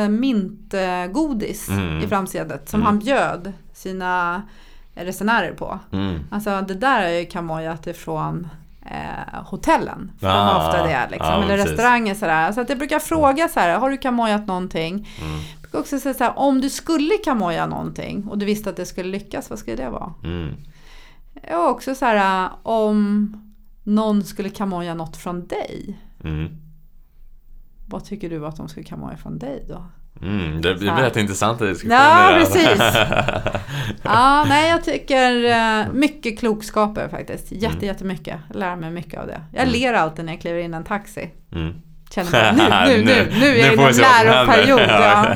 mintgodis 0.75 1.69
Mm. 1.69 2.03
i 2.03 2.07
framsätet 2.07 2.69
som 2.69 2.79
Mm. 2.81 2.85
han 2.85 2.99
bjöd 2.99 3.53
sina 3.73 4.41
resenärer 4.95 5.51
på. 5.53 5.79
Mm. 5.91 6.19
Alltså 6.31 6.61
det 6.67 6.73
där 6.73 7.01
är 7.01 7.19
ju 7.19 7.25
kamojat 7.25 7.87
ifrån 7.87 8.47
eh, 8.85 9.43
hotellen. 9.45 10.11
För 10.19 10.27
de 10.27 10.33
Ah, 10.33 10.43
har 10.43 10.67
ofta 10.67 10.83
det 10.87 11.07
liksom. 11.11 11.27
ja, 11.29 11.43
eller 11.43 11.55
precis. 11.57 11.71
restauranger 11.71 12.15
sådär. 12.15 12.51
Så 12.51 12.61
att 12.61 12.69
jag 12.69 12.77
brukar 12.77 12.99
fråga 12.99 13.47
så 13.47 13.59
här, 13.59 13.79
har 13.79 13.89
du 13.89 13.97
kamojat 13.97 14.47
någonting? 14.47 14.93
Mm. 15.21 15.39
Jag 15.53 15.61
brukar 15.61 15.79
också 15.79 15.99
säga 15.99 16.13
så 16.13 16.23
här, 16.23 16.39
om 16.39 16.61
du 16.61 16.69
skulle 16.69 17.17
kamoja 17.17 17.65
någonting 17.65 18.27
och 18.27 18.37
du 18.37 18.45
visste 18.45 18.69
att 18.69 18.75
det 18.77 18.85
skulle 18.85 19.09
lyckas, 19.09 19.49
vad 19.49 19.59
skulle 19.59 19.75
det 19.77 19.89
vara? 19.89 20.13
Mm. 20.23 20.55
Och 21.51 21.69
också 21.69 21.95
så 21.95 22.05
här, 22.05 22.49
om 22.63 23.33
någon 23.83 24.23
skulle 24.23 24.49
kamoja 24.49 24.93
något 24.93 25.17
från 25.17 25.47
dig. 25.47 25.99
Mm. 26.23 26.47
Vad 27.87 28.05
tycker 28.05 28.29
du 28.29 28.45
att 28.47 28.55
de 28.55 28.69
skulle 28.69 28.85
kamoja 28.85 29.17
från 29.17 29.39
dig 29.39 29.65
då? 29.69 29.83
Mm. 30.21 30.61
Det 30.61 30.75
blir 30.75 30.91
rätt 30.91 31.17
intressanta 31.17 31.65
diskussioner. 31.65 31.95
Ja, 31.95 32.31
där. 32.31 32.39
precis. 32.39 32.81
Ja, 34.03 34.45
nej 34.49 34.69
jag 34.69 34.83
tycker 34.83 35.43
eh, 35.45 35.85
mycket 35.93 36.39
klokskaper 36.39 37.07
faktiskt. 37.09 37.51
Jätte, 37.51 37.67
Mm. 37.75 37.85
jättemycket. 37.87 38.37
Jag 38.47 38.59
lär 38.59 38.75
mig 38.75 38.91
mycket 38.91 39.19
av 39.19 39.27
det. 39.27 39.41
Jag 39.53 39.61
Mm. 39.61 39.73
ler 39.73 39.93
alltid 39.93 40.25
när 40.25 40.33
jag 40.33 40.41
kliver 40.41 40.59
in 40.59 40.73
i 40.73 40.77
en 40.77 40.83
taxi. 40.83 41.29
Mm. 41.55 41.73
Känner 42.15 42.31
bara, 42.69 42.85
nu, 42.85 42.97
nu, 42.97 43.03
nu, 43.03 43.39
nu 43.39 43.45
är 43.59 43.75
får 43.75 43.89
i 43.89 43.93
vi 43.93 44.03
en 44.03 44.25
läroperiod. 44.25 44.79
Ja. 44.79 45.35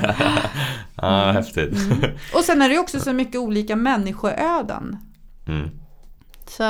ja, 0.95 1.31
häftigt. 1.35 1.77
Mm. 1.91 1.99
Och 2.33 2.43
sen 2.43 2.61
är 2.61 2.69
det 2.69 2.79
också 2.79 2.99
så 2.99 3.13
mycket 3.13 3.35
olika 3.41 3.75
människoöden. 3.75 4.97
Mm. 5.47 5.69
Så, 6.47 6.63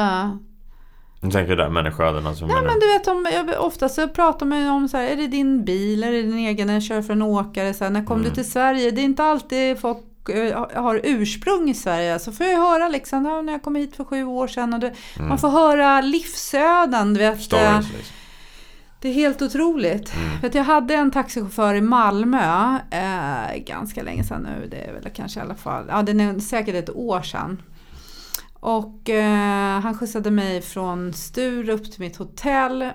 Jag 1.24 1.32
tänker 1.32 1.56
där, 1.56 1.70
människoöden 1.70 2.28
alltså. 2.28 2.44
ja 2.44 2.48
menar 2.48 2.62
men 2.62 2.80
du 2.80 2.88
vet, 2.88 3.08
om, 3.08 3.54
ofta 3.66 3.90
så 3.90 4.08
pratar 4.08 4.46
man 4.46 4.62
ju 4.62 4.70
om 4.70 4.88
så 4.90 4.98
här, 4.98 5.04
är 5.04 5.16
det 5.16 5.28
din 5.28 5.66
bil, 5.66 6.04
är 6.04 6.12
det 6.12 6.22
din 6.22 6.38
egen, 6.38 6.70
jag 6.70 6.84
kör 6.84 7.02
för 7.02 7.14
en 7.14 7.22
åkare, 7.22 7.74
så 7.74 7.84
här, 7.84 7.92
när 7.92 8.06
kom 8.06 8.18
Mm. 8.20 8.30
du 8.30 8.36
till 8.36 8.52
Sverige? 8.52 8.92
Det 8.92 9.02
är 9.02 9.06
inte 9.06 9.24
alltid 9.24 9.80
folk 9.80 9.98
eh, 10.30 10.66
har 10.84 11.02
ursprung 11.04 11.70
i 11.70 11.74
Sverige. 11.74 12.20
Så 12.20 12.32
får 12.32 12.46
jag 12.46 12.58
höra 12.60 12.90
liksom, 12.90 13.24
när 13.24 13.52
jag 13.54 13.64
kom 13.64 13.76
hit 13.76 13.96
för 13.96 14.04
sju 14.04 14.24
år 14.24 14.48
sedan 14.48 14.74
och 14.74 14.80
det, 14.80 14.94
Mm. 15.16 15.30
man 15.30 15.38
får 15.38 15.50
höra 15.50 16.02
livsöden. 16.02 17.14
Du 17.14 17.20
vet, 17.20 17.34
eh, 17.34 17.40
Stories 17.40 17.94
liksom. 17.94 18.16
Det 19.02 19.10
är 19.10 19.14
helt 19.14 19.42
otroligt. 19.42 20.16
Mm. 20.16 20.40
Vet, 20.42 20.56
jag 20.56 20.64
hade 20.64 20.96
en 20.96 21.12
taxichaufför 21.12 21.74
i 21.76 21.82
Malmö 21.82 22.78
eh, 22.92 23.58
ganska 23.66 24.04
länge 24.04 24.24
sedan 24.24 24.42
nu. 24.62 24.68
Det 24.68 24.78
är 24.78 24.94
väl 24.94 25.12
kanske 25.16 25.40
i 25.40 25.44
alla 25.44 25.56
fall, 25.56 25.86
ja 25.90 26.02
det 26.02 26.12
är 26.12 26.40
säkert 26.40 26.76
ett 26.76 26.90
år 26.96 27.22
sedan. 27.22 27.62
Och 28.66 29.10
eh, 29.10 29.80
han 29.80 29.98
skjutsade 29.98 30.32
mig 30.32 30.62
från 30.62 31.14
Sturup 31.14 31.92
till 31.92 32.00
mitt 32.00 32.18
hotell. 32.18 32.90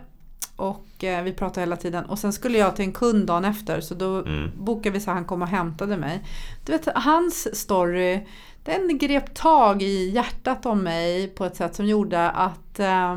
Och 0.56 1.04
eh, 1.04 1.22
vi 1.22 1.32
pratade 1.32 1.60
hela 1.60 1.76
tiden. 1.76 2.04
Och 2.04 2.18
sen 2.18 2.32
skulle 2.32 2.58
jag 2.58 2.76
till 2.76 2.84
en 2.84 2.92
kund 2.92 3.26
dagen 3.26 3.44
efter. 3.44 3.80
Så 3.80 3.94
då 3.94 4.18
Mm. 4.18 4.50
bokade 4.64 4.90
vi 4.90 5.00
så 5.00 5.10
han 5.10 5.24
kom 5.24 5.42
och 5.42 5.48
hämtade 5.48 5.96
mig. 5.96 6.24
Du 6.66 6.72
vet, 6.72 6.88
hans 6.94 7.60
story, 7.60 8.26
den 8.64 8.98
grep 8.98 9.34
tag 9.34 9.82
i 9.82 10.10
hjärtat 10.10 10.66
om 10.66 10.78
mig 10.78 11.28
på 11.28 11.44
ett 11.44 11.56
sätt 11.56 11.74
som 11.74 11.86
gjorde 11.86 12.30
att 12.30 12.78
eh, 12.80 13.16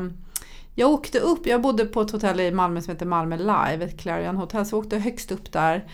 jag 0.74 0.90
åkte 0.90 1.18
upp, 1.18 1.46
jag 1.46 1.62
bodde 1.62 1.84
på 1.84 2.00
ett 2.00 2.10
hotell 2.10 2.40
i 2.40 2.50
Malmö 2.50 2.80
som 2.80 2.92
heter 2.92 3.06
Malmö 3.06 3.36
Live, 3.36 3.84
ett 3.84 4.00
Clarion 4.00 4.36
hotell, 4.36 4.66
så 4.66 4.76
jag 4.76 4.84
åkte 4.84 4.98
högst 4.98 5.32
upp 5.32 5.52
där 5.52 5.84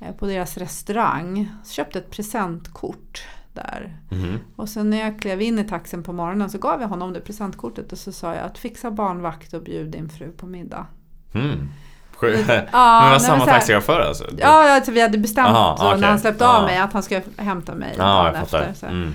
eh, 0.00 0.14
på 0.14 0.26
deras 0.26 0.56
restaurang. 0.56 1.48
Så 1.64 1.72
köpte 1.72 1.98
ett 1.98 2.10
presentkort 2.10 3.22
där. 3.54 3.96
Mhm. 4.10 4.38
Och 4.56 4.68
sen 4.68 4.90
när 4.90 5.00
jag 5.00 5.18
klev 5.20 5.42
in 5.42 5.58
i 5.58 5.64
taxen 5.64 6.02
på 6.02 6.12
morgonen 6.12 6.50
så 6.50 6.58
gav 6.58 6.80
jag 6.80 6.88
honom 6.88 7.12
det 7.12 7.20
presentkortet 7.20 7.92
och 7.92 7.98
så 7.98 8.12
sa 8.12 8.34
jag 8.34 8.44
att 8.44 8.58
fixa 8.58 8.90
barnvakt 8.90 9.52
och 9.52 9.62
bjud 9.62 9.90
din 9.90 10.08
fru 10.08 10.30
på 10.32 10.46
middag. 10.46 10.86
Mm. 11.34 11.68
Sjukt. 12.16 12.48
Ja, 12.48 13.00
men 13.00 13.02
nej, 13.02 13.12
var 13.12 13.18
samma 13.18 13.44
taxichaufför 13.46 14.00
alltså? 14.00 14.24
Ja, 14.38 14.74
alltså, 14.76 14.92
vi 14.92 15.00
hade 15.02 15.18
bestämt 15.18 15.48
Aha, 15.48 15.76
så 15.76 15.96
när 15.96 16.08
han 16.08 16.18
släppte 16.20 16.44
Ja. 16.44 16.56
av 16.58 16.64
mig 16.64 16.78
att 16.78 16.92
han 16.92 17.02
skulle 17.02 17.22
hämta 17.36 17.74
mig 17.74 17.94
Ja, 17.98 18.04
dagen 18.04 18.34
efter. 18.34 18.72
Så, 18.74 18.86
Mm. 18.86 19.12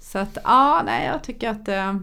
så 0.00 0.18
att, 0.18 0.38
ja, 0.44 0.82
nej, 0.86 1.06
jag 1.06 1.22
tycker 1.24 1.50
att 1.50 1.68
eh, 1.68 1.94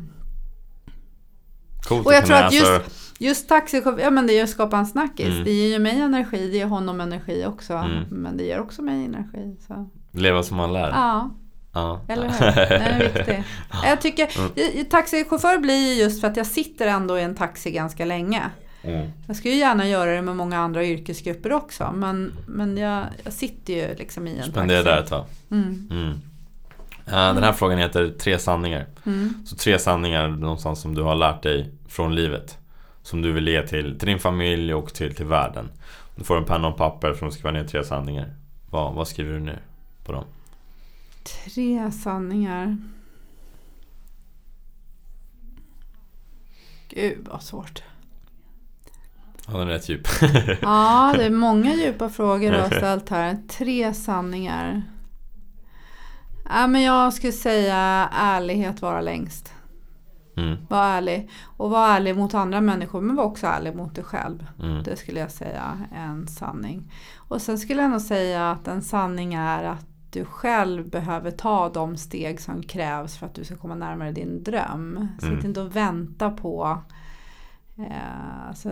Coolt 1.88 2.06
Och 2.08 2.14
jag 2.14 2.20
att 2.20 2.26
tror 2.26 2.38
att 2.38 2.54
just- 2.54 2.68
alltså- 2.72 2.92
Just 3.20 3.50
taxichaufför, 3.50 4.02
ja 4.04 4.10
men 4.10 4.28
det 4.28 4.34
gör 4.34 4.46
skapa 4.46 4.78
en 4.78 4.86
snackis. 4.86 5.28
Mm. 5.28 5.44
Det 5.44 5.52
ger 5.52 5.68
ju 5.68 5.80
mig 5.80 6.00
energi, 6.02 6.38
det 6.52 6.58
ger 6.58 6.66
honom 6.66 7.02
energi 7.02 7.46
också. 7.46 7.74
Mm. 7.74 8.04
Men 8.10 8.38
det 8.38 8.44
ger 8.44 8.60
också 8.60 8.82
mig 8.82 9.06
energi. 9.06 9.58
Så. 9.68 9.90
Leva 10.12 10.44
som 10.44 10.58
man 10.58 10.74
lär. 10.74 10.90
Ja, 10.90 11.30
Ja. 11.78 12.02
eller 12.08 12.24
hur? 12.30 12.70
Den 12.70 12.82
är 12.82 13.00
viktig. 13.14 13.44
Jag 13.84 14.02
tycker, 14.02 14.30
Mm. 14.76 14.86
taxichaufför 14.86 15.58
blir 15.58 15.88
ju 15.94 15.94
just 16.04 16.22
för 16.22 16.28
att 16.28 16.38
jag 16.38 16.46
sitter 16.48 16.88
ändå 16.88 17.20
i 17.20 17.24
en 17.24 17.36
taxi 17.36 17.72
ganska 17.72 18.06
länge. 18.06 18.42
Mm. 18.84 19.08
Jag 19.28 19.36
skulle 19.36 19.54
ju 19.54 19.60
gärna 19.60 19.88
göra 19.88 20.12
det 20.12 20.22
med 20.22 20.36
många 20.36 20.58
andra 20.60 20.86
yrkesgrupper 20.86 21.54
också. 21.54 21.92
Men, 21.96 22.34
men 22.48 22.78
jag, 22.78 23.04
jag 23.24 23.34
sitter 23.34 23.74
ju 23.74 23.96
liksom 23.96 24.28
i 24.28 24.38
en 24.38 24.44
Spendera 24.52 24.78
taxi. 24.84 24.92
där 24.92 25.04
ett 25.04 25.10
tag. 25.10 25.26
Mm. 25.52 25.88
Mm. 25.92 26.22
Den 27.36 27.44
här 27.44 27.54
frågan 27.54 27.78
heter 27.80 28.10
Tre 28.20 28.40
sanningar. 28.40 28.86
Mm. 29.06 29.34
Så 29.46 29.56
tre 29.56 29.80
sanningar 29.80 30.28
någonstans 30.28 30.82
som 30.82 30.96
du 30.96 31.02
har 31.02 31.16
lärt 31.16 31.44
dig 31.44 31.70
från 31.88 32.16
livet. 32.16 32.58
Som 33.04 33.22
du 33.22 33.32
vill 33.32 33.48
ge 33.48 33.68
till, 33.68 34.00
till 34.00 34.08
din 34.08 34.20
familj 34.20 34.74
och 34.74 34.94
till, 34.94 35.16
till 35.16 35.26
världen. 35.26 35.70
Du 36.16 36.24
får 36.24 36.38
en 36.38 36.44
penna 36.46 36.68
och 36.68 36.78
papper 36.78 37.14
för 37.14 37.28
att 37.28 37.34
skriva 37.34 37.52
ner 37.52 37.64
tre 37.64 37.84
sanningar. 37.84 38.34
Vad, 38.70 38.94
vad 38.94 39.08
skriver 39.08 39.34
du 39.34 39.40
ner 39.40 39.62
på 40.06 40.12
dem? 40.12 40.24
Tre 41.28 41.92
sanningar. 41.92 42.78
Gud 46.90 47.28
vad 47.32 47.44
svårt. 47.44 47.84
Ja, 49.48 49.54
den 49.58 49.62
är 49.68 49.72
rätt 49.72 49.90
djup. 49.90 50.08
Ja, 50.62 51.14
det 51.18 51.26
är 51.26 51.30
många 51.30 51.74
djupa 51.76 52.10
frågor 52.10 52.52
du 52.52 52.60
har 52.62 52.68
ställt 52.78 53.10
här. 53.10 53.38
Tre 53.48 53.94
sanningar. 53.94 54.82
Ja, 56.50 56.68
men 56.68 56.82
jag 56.82 57.14
skulle 57.14 57.34
säga 57.34 58.10
ärlighet 58.14 58.82
vara 58.82 59.02
längst. 59.02 59.54
Mm, 60.38 60.58
Var 60.70 60.86
ärlig. 60.86 61.30
Och 61.44 61.70
var 61.70 61.88
ärlig 61.90 62.16
mot 62.18 62.34
andra 62.34 62.62
människor 62.62 63.02
men 63.02 63.16
var 63.16 63.24
också 63.24 63.48
ärlig 63.48 63.76
mot 63.76 63.96
dig 63.96 64.04
själv. 64.04 64.48
mm, 64.60 64.84
Det 64.84 64.96
skulle 64.96 65.20
jag 65.20 65.32
säga 65.32 65.88
är 65.94 66.06
en 66.06 66.28
sanning. 66.28 66.92
Och 67.18 67.42
sen 67.42 67.58
skulle 67.58 67.82
jag 67.82 67.92
nog 67.92 68.02
säga 68.02 68.52
att 68.52 68.68
en 68.68 68.82
sanning 68.82 69.34
är 69.34 69.64
att 69.64 69.86
du 70.20 70.26
själv 70.26 70.90
behöver 70.90 71.32
ta 71.32 71.70
de 71.70 71.98
steg 71.98 72.42
som 72.42 72.64
krävs 72.64 73.18
för 73.18 73.26
att 73.26 73.34
du 73.34 73.44
ska 73.46 73.56
komma 73.56 73.76
närmare 73.76 74.12
din 74.12 74.44
dröm. 74.44 75.08
Sitt 75.20 75.30
Mm. 75.30 75.46
inte 75.46 75.62
och 75.62 75.76
vänta 75.76 76.30
på 76.30 76.78
eh, 77.78 78.48
alltså, 78.50 78.72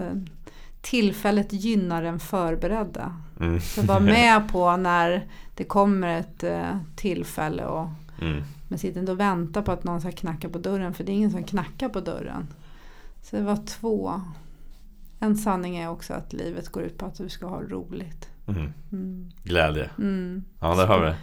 tillfället 0.82 1.54
gynnar 1.54 2.04
den 2.04 2.20
förberedda. 2.20 3.22
mm. 3.40 3.62
Så 3.62 3.82
var 3.82 4.00
med 4.16 4.52
på 4.52 4.78
när 4.78 5.28
det 5.56 5.64
kommer 5.64 6.08
ett 6.08 6.44
eh, 6.44 6.78
tillfälle 6.96 7.66
och 7.66 7.88
Mm, 8.22 8.44
men 8.68 8.80
sitt 8.80 8.96
inte 8.96 9.12
och 9.12 9.20
vänta 9.20 9.62
på 9.62 9.72
att 9.72 9.84
någon 9.84 10.02
ska 10.02 10.12
knacka 10.12 10.50
på 10.50 10.58
dörren 10.58 10.94
för 10.94 11.04
det 11.04 11.12
är 11.12 11.14
ingen 11.14 11.32
som 11.32 11.44
knackar 11.44 11.90
på 11.90 12.00
dörren. 12.00 12.48
Så 13.22 13.36
det 13.36 13.42
var 13.42 13.66
två. 13.66 14.22
En 15.20 15.36
sanning 15.36 15.78
är 15.78 15.90
också 15.90 16.14
att 16.14 16.34
livet 16.34 16.70
går 16.70 16.84
ut 16.84 16.98
på 16.98 17.06
att 17.06 17.16
du 17.18 17.30
ska 17.30 17.48
ha 17.48 17.62
roligt. 17.62 18.30
Mm. 18.48 18.74
Mm. 18.92 19.32
Glädje. 19.44 19.90
Mm. 19.98 20.44
Ja, 20.60 20.76
där 20.76 20.88
har 20.88 21.00
vi 21.00 21.06
det. 21.06 21.16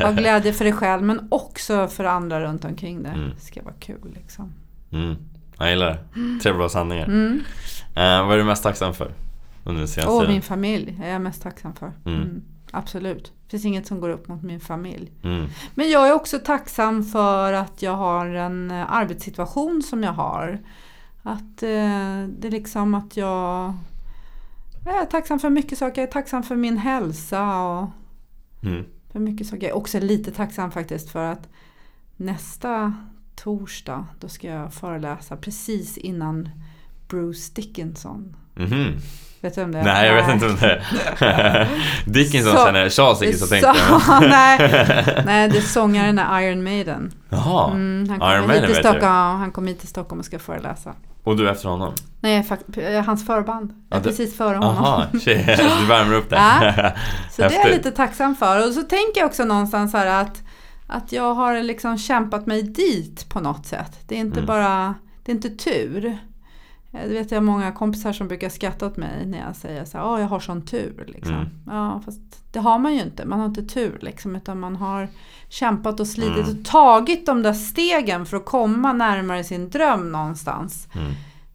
Ja, 0.00 0.10
glädje 0.10 0.52
för 0.52 0.64
dig 0.64 0.72
själv 0.72 1.02
men 1.02 1.28
också 1.30 1.88
för 1.88 2.04
andra 2.04 2.40
runt 2.40 2.64
omkring 2.64 3.02
dig. 3.02 3.12
Mm. 3.12 3.30
Det 3.34 3.40
ska 3.40 3.62
vara 3.62 3.74
kul 3.80 4.12
liksom. 4.14 4.52
Mm. 4.92 5.16
Jag 5.58 5.70
gillar 5.70 5.86
det. 5.86 5.98
Tre 6.42 6.52
bra 6.52 6.68
sanningar. 6.68 7.08
Eh, 7.94 8.26
vad 8.26 8.32
är 8.32 8.36
du 8.36 8.44
mest 8.44 8.62
tacksam 8.62 8.94
för? 8.94 9.12
Under 9.64 9.86
senaste 9.86 10.18
tiden? 10.18 10.32
min 10.32 10.42
familj 10.42 11.00
är 11.04 11.12
jag 11.12 11.20
mest 11.22 11.42
tacksam 11.42 11.74
för. 11.74 11.92
Absolut. 12.70 13.32
Det 13.44 13.50
finns 13.50 13.64
inget 13.64 13.86
som 13.86 14.00
går 14.00 14.08
upp 14.08 14.28
mot 14.28 14.42
min 14.42 14.60
familj. 14.60 15.12
Men 15.74 15.90
jag 15.90 16.08
är 16.08 16.12
också 16.12 16.38
tacksam 16.38 17.04
för 17.04 17.52
att 17.52 17.82
jag 17.82 17.92
har 17.92 18.26
en 18.26 18.70
arbetssituation 18.70 19.82
som 19.82 20.02
jag 20.02 20.12
har. 20.12 20.58
Att 21.22 21.62
eh, 21.62 22.28
det 22.38 22.46
är 22.46 22.50
liksom 22.50 22.94
att 22.94 23.16
jag 23.16 23.74
jag 24.84 25.02
är 25.02 25.06
tacksam 25.06 25.38
för 25.38 25.50
mycket 25.50 25.78
saker. 25.78 26.00
Jag 26.02 26.08
är 26.08 26.12
tacksam 26.12 26.42
för 26.42 26.56
min 26.56 26.78
hälsa 26.78 27.62
och 27.62 27.90
Mm. 28.62 28.84
för 29.12 29.18
mycket 29.18 29.46
saker. 29.46 29.62
Jag 29.62 29.70
är 29.70 29.76
också 29.76 30.00
lite 30.00 30.30
tacksam 30.30 30.70
faktiskt 30.70 31.10
för 31.10 31.24
att 31.32 31.48
nästa 32.16 32.94
torsdag 33.34 34.06
då 34.20 34.28
ska 34.28 34.46
jag 34.46 34.74
föreläsa 34.74 35.36
precis 35.36 35.98
innan 35.98 36.48
Bruce 37.08 37.52
Dickinson. 37.54 38.36
Mhm. 38.54 38.96
Vet 39.42 39.54
du 39.54 39.62
om 39.62 39.72
det 39.72 39.78
är? 39.78 39.84
Nej, 39.84 40.06
jag 40.08 40.14
vet 40.14 40.34
inte 40.34 40.46
om 40.46 40.56
det 40.60 40.82
är. 41.20 41.68
Dickinson 42.06 42.52
Så- 42.56 42.64
känner 42.66 42.88
Charles 42.88 43.18
Dickinson 43.18 43.48
Det 43.50 43.60
tänkte 43.60 43.82
jag. 43.90 44.20
nej, 44.30 44.58
nej, 45.26 45.48
det 45.48 45.56
är 45.58 45.62
sångaren 45.62 46.18
är 46.18 46.40
Iron 46.40 46.62
Maiden. 46.64 47.12
Jaha. 47.28 47.70
Mm, 47.70 48.08
han, 48.20 48.32
Iron 48.32 48.46
Maiden 48.46 48.50
hit 48.50 48.64
till 48.64 48.74
vet 48.74 48.84
jag. 48.84 48.92
Stockholm, 48.94 49.38
han 49.40 49.52
kommer 49.52 49.68
hit 49.68 49.78
till 49.78 49.88
Stockholm 49.88 50.18
och 50.20 50.24
ska 50.26 50.38
föreläsa. 50.38 50.94
Och 51.24 51.36
du 51.36 51.50
efter 51.50 51.68
honom? 51.68 51.92
Nej, 52.20 52.46
hans 53.06 53.26
förband. 53.26 53.72
Ja, 53.90 53.96
är 53.96 54.00
det- 54.00 54.08
precis 54.08 54.36
före 54.36 54.56
honom. 54.56 54.74
Jaha, 54.84 55.06
shit, 55.12 55.46
du 55.80 55.86
värmer 55.86 56.14
upp 56.14 56.30
det. 56.30 56.36
Ja. 56.36 56.90
Så 57.30 57.42
det 57.42 57.48
är 57.56 57.58
jag 57.60 57.70
lite 57.70 57.90
tacksam 57.90 58.36
för. 58.36 58.66
Och 58.68 58.72
så 58.74 58.82
tänker 58.82 59.20
jag 59.20 59.26
också 59.26 59.44
någonstans 59.44 59.92
här 59.92 60.06
att, 60.06 60.42
att 60.86 61.12
jag 61.12 61.34
har 61.34 61.62
liksom 61.62 61.98
kämpat 61.98 62.46
mig 62.46 62.62
dit 62.62 63.28
på 63.28 63.40
något 63.40 63.66
sätt. 63.66 63.98
Det 64.08 64.14
är 64.14 64.18
inte 64.18 64.38
Mm. 64.40 64.46
bara, 64.46 64.94
det 65.24 65.32
är 65.32 65.36
inte 65.36 65.50
tur. 65.50 66.18
Eh, 66.92 67.00
Det 67.08 67.14
vet 67.14 67.30
jag 67.30 67.42
många 67.42 67.72
kompisar 67.72 68.12
som 68.12 68.28
brukar 68.28 68.48
skratta 68.48 68.86
åt 68.86 68.96
mig 68.96 69.26
när 69.26 69.38
jag 69.46 69.56
säger 69.56 69.84
så 69.84 69.98
här, 69.98 70.04
"Åh, 70.06 70.20
jag 70.20 70.28
har 70.28 70.40
sån 70.40 70.62
tur. 70.66 71.04
Liksom. 71.08 71.34
Mm. 71.34 71.48
Ja, 71.66 72.00
fast 72.04 72.20
det 72.52 72.58
har 72.58 72.78
man 72.78 72.94
ju 72.94 73.00
inte. 73.02 73.26
Man 73.26 73.38
har 73.38 73.46
inte 73.46 73.62
tur 73.62 73.98
liksom, 74.02 74.36
utan 74.36 74.60
man 74.60 74.76
har 74.76 75.08
kämpat 75.48 76.00
och 76.00 76.06
slitit 76.06 76.46
Mm. 76.48 76.58
och 76.58 76.64
tagit 76.64 77.26
de 77.26 77.42
där 77.42 77.52
stegen 77.52 78.26
för 78.26 78.36
att 78.36 78.44
komma 78.44 78.92
närmare 78.92 79.44
sin 79.44 79.70
dröm 79.70 80.12
någonstans. 80.12 80.88
Mm. 80.94 81.12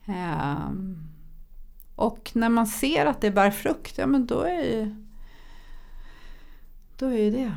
Ehm, 0.07 0.97
och 1.95 2.31
när 2.33 2.49
man 2.49 2.67
ser 2.67 3.05
att 3.05 3.21
det 3.21 3.31
bär 3.31 3.51
frukt, 3.51 3.97
ja 3.97 4.05
men 4.07 4.25
då 4.25 4.41
är 4.41 4.61
ju 4.63 4.95
då 6.97 7.05
är 7.05 7.17
ju 7.17 7.31
det 7.31 7.51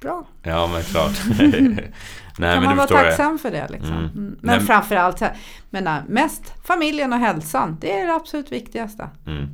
bra. 0.00 0.24
Ja, 0.42 0.66
men 0.72 0.82
klart. 0.82 1.12
Nej, 2.40 2.54
kan 2.54 2.62
men 2.62 2.68
man 2.68 2.76
vara 2.76 2.86
förstår 2.86 2.98
jag. 3.04 3.06
tacksam 3.16 3.38
för 3.38 3.50
det. 3.50 3.68
Liksom. 3.70 3.92
Mm. 3.92 4.04
Mm. 4.04 4.12
Nej, 4.14 4.36
Men 4.40 4.56
men- 4.56 4.66
framförallt, 4.66 5.22
menar, 5.70 6.02
mest 6.08 6.54
familjen 6.64 7.12
och 7.12 7.18
hälsan, 7.18 7.76
det 7.80 8.00
är 8.00 8.06
det 8.06 8.14
absolut 8.14 8.52
viktigaste. 8.52 9.08
Mm. 9.26 9.48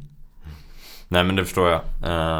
Nej 1.09 1.25
men 1.25 1.37
det 1.37 1.45
förstår 1.45 1.69
jag. 1.71 1.81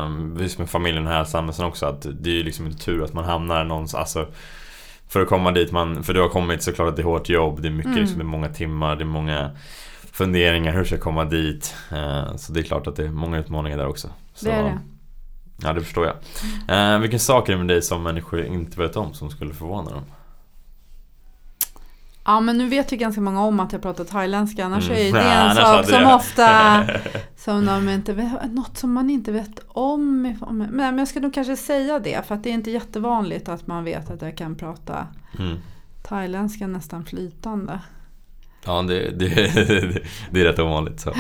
Um, 0.05 0.37
visst 0.37 0.59
med 0.59 0.71
familjen 0.71 1.07
och 1.07 1.13
hälsan 1.13 1.45
men 1.45 1.55
sen 1.55 1.65
också 1.67 1.87
att 1.87 2.07
det 2.21 2.31
är 2.31 2.35
ju 2.35 2.43
liksom 2.43 2.67
inte 2.67 2.85
tur 2.85 3.05
att 3.05 3.13
man 3.13 3.25
hamnar 3.25 3.65
någonstans, 3.65 4.01
alltså 4.17 4.35
för 5.09 5.21
att 5.23 5.29
komma 5.29 5.51
dit 5.53 5.73
man, 5.73 6.03
för 6.05 6.15
du 6.15 6.21
har 6.21 6.29
kommit 6.29 6.63
såklart 6.63 6.89
att 6.89 6.97
det 6.97 7.03
är 7.03 7.05
hårt 7.05 7.29
jobb, 7.29 7.63
det 7.63 7.69
är 7.69 7.73
mycket 7.73 7.87
Mm. 7.91 8.01
liksom, 8.01 8.19
det 8.19 8.23
är 8.23 8.27
många 8.27 8.49
timmar, 8.49 8.97
det 8.97 9.03
är 9.03 9.07
många 9.07 9.51
funderingar 10.13 10.73
hur 10.73 10.85
ska 10.85 10.95
jag 10.95 11.03
komma 11.03 11.25
dit. 11.25 11.75
Eh, 11.93 12.37
så 12.37 12.53
det 12.53 12.61
är 12.61 12.65
klart 12.65 12.87
att 12.87 12.97
det 12.97 13.05
är 13.05 13.09
många 13.11 13.39
utmaningar 13.39 13.77
där 13.79 13.87
också. 13.87 14.09
Så, 14.35 14.45
Det 14.47 14.53
är 14.53 14.63
det. 14.63 14.79
Ja 15.63 15.73
det 15.73 15.81
förstår 15.81 16.07
jag. 16.07 16.95
Uh, 16.95 17.01
vilken 17.01 17.21
sak 17.21 17.49
är 17.49 17.53
det 17.53 17.59
med 17.59 17.69
dig 17.69 17.83
som 17.83 18.03
människor 18.03 18.45
inte 18.45 18.81
vet 18.81 18.97
om 18.97 19.15
som 19.15 19.31
skulle 19.31 19.55
förvåna 19.55 19.91
dem? 19.91 20.03
Ja 22.27 22.41
men 22.41 22.59
nu 22.59 22.69
vet 22.69 22.93
ju 22.93 22.97
ganska 22.97 23.21
många 23.21 23.41
om 23.43 23.61
att 23.61 23.73
jag 23.73 23.83
pratar 23.83 24.05
thailändska 24.05 24.65
annars 24.65 24.91
Mm. 24.91 24.99
är 25.01 25.05
det 25.13 25.25
Nej, 25.25 25.37
en 25.37 25.43
annars 25.43 25.57
sak 25.59 25.85
som 25.89 26.01
det- 26.03 26.15
ofta 26.15 26.85
som 27.37 27.67
de 27.67 27.89
inte 27.89 28.13
vet, 28.13 28.53
något 28.53 28.79
som 28.79 28.93
man 28.93 29.11
inte 29.11 29.33
vet 29.33 29.61
om. 29.69 30.23
Men 30.73 30.99
jag 30.99 31.09
ska 31.09 31.21
nog 31.21 31.35
kanske 31.35 31.57
säga 31.57 31.99
det 31.99 32.27
för 32.27 32.35
att 32.35 32.43
det 32.45 32.51
är 32.51 32.55
inte 32.55 32.71
jättevanligt 32.71 33.49
att 33.49 33.67
man 33.67 33.85
vet 33.85 34.11
att 34.11 34.23
jag 34.23 34.37
kan 34.37 34.55
prata 34.55 35.07
Mm. 35.39 35.57
thailändska 36.03 36.67
nästan 36.67 37.05
flytande. 37.05 37.81
Ja 38.65 38.83
det, 38.83 39.11
det, 39.11 39.29
det 40.31 40.41
är 40.41 40.45
rätt 40.45 40.59
ovanligt 40.59 41.01
så. 41.01 41.13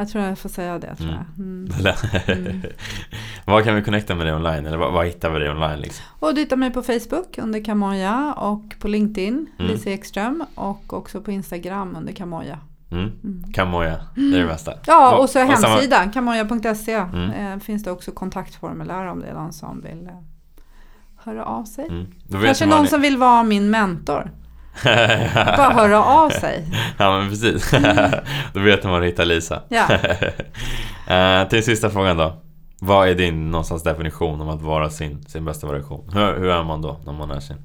Jag 0.00 0.08
tror 0.08 0.24
jag 0.24 0.38
får 0.38 0.48
säga 0.48 0.78
det 0.78 0.96
tror 0.96 1.08
Mm. 1.08 1.18
jag. 1.36 1.44
Mm. 1.46 2.46
Mm. 2.46 2.62
Var 3.44 3.62
kan 3.62 3.74
vi 3.74 3.82
connecta 3.82 4.14
med 4.14 4.26
dig 4.26 4.34
online? 4.34 4.66
Eller 4.66 4.76
var 4.76 5.04
hittar 5.04 5.30
vi 5.30 5.38
dig 5.38 5.50
online 5.50 5.78
liksom? 5.80 6.04
Och 6.20 6.34
du 6.34 6.40
hittar 6.40 6.56
mig 6.56 6.70
på 6.70 6.82
Facebook 6.82 7.38
under 7.38 7.64
Kamoja 7.64 8.34
och 8.36 8.62
på 8.78 8.88
LinkedIn, 8.88 9.46
Mm. 9.58 9.70
Lisa 9.72 9.90
Ekström 9.90 10.44
och 10.54 10.92
också 10.94 11.20
på 11.20 11.30
Instagram 11.30 11.96
under 11.96 12.12
Kamoja. 12.12 12.58
Mm. 12.90 13.04
Mm. 13.24 13.52
Kamoja, 13.52 14.00
det 14.14 14.36
är 14.36 14.40
det 14.40 14.46
bästa. 14.46 14.72
Ja, 14.86 15.16
och 15.16 15.30
så 15.30 15.42
och 15.44 15.58
samma- 15.58 15.68
hemsidan, 15.74 16.10
kamoja.se. 16.12 16.94
Mm. 16.94 17.30
Eh, 17.30 17.58
finns 17.58 17.84
det 17.84 17.90
också 17.90 18.10
kontaktformulär 18.12 19.06
om 19.06 19.20
det 19.20 19.26
är 19.26 19.34
någon 19.34 19.52
som 19.52 19.80
vill 19.80 20.06
eh, 20.06 20.12
höra 21.16 21.44
av 21.44 21.64
sig. 21.64 22.06
Kanske 22.44 22.66
någon 22.66 22.82
ni- 22.82 22.88
som 22.88 23.00
vill 23.00 23.16
vara 23.16 23.42
min 23.42 23.70
mentor. 23.70 24.30
Bara 25.56 25.72
höra 25.72 26.04
av 26.04 26.30
sig. 26.30 26.64
ja 26.98 27.18
men 27.18 27.28
precis. 27.30 27.70
då 28.52 28.60
vet 28.60 28.84
man 28.84 28.92
var 28.92 29.02
hittar 29.02 29.24
Lisa. 29.24 29.62
Ja. 29.68 29.84
Eh, 31.06 31.48
till 31.48 31.64
sista 31.64 31.90
frågan 31.90 32.16
då. 32.16 32.36
Vad 32.80 33.08
är 33.08 33.14
din 33.14 33.50
någonstans 33.50 33.82
definition 33.82 34.40
om 34.40 34.48
att 34.48 34.62
vara 34.62 34.90
sin, 34.90 35.22
sin 35.22 35.44
bästa 35.44 35.66
version? 35.66 36.10
Hur, 36.14 36.38
hur 36.38 36.48
är 36.48 36.64
man 36.64 36.82
då 36.82 37.00
när 37.04 37.12
man 37.12 37.30
är 37.30 37.40
sin? 37.40 37.56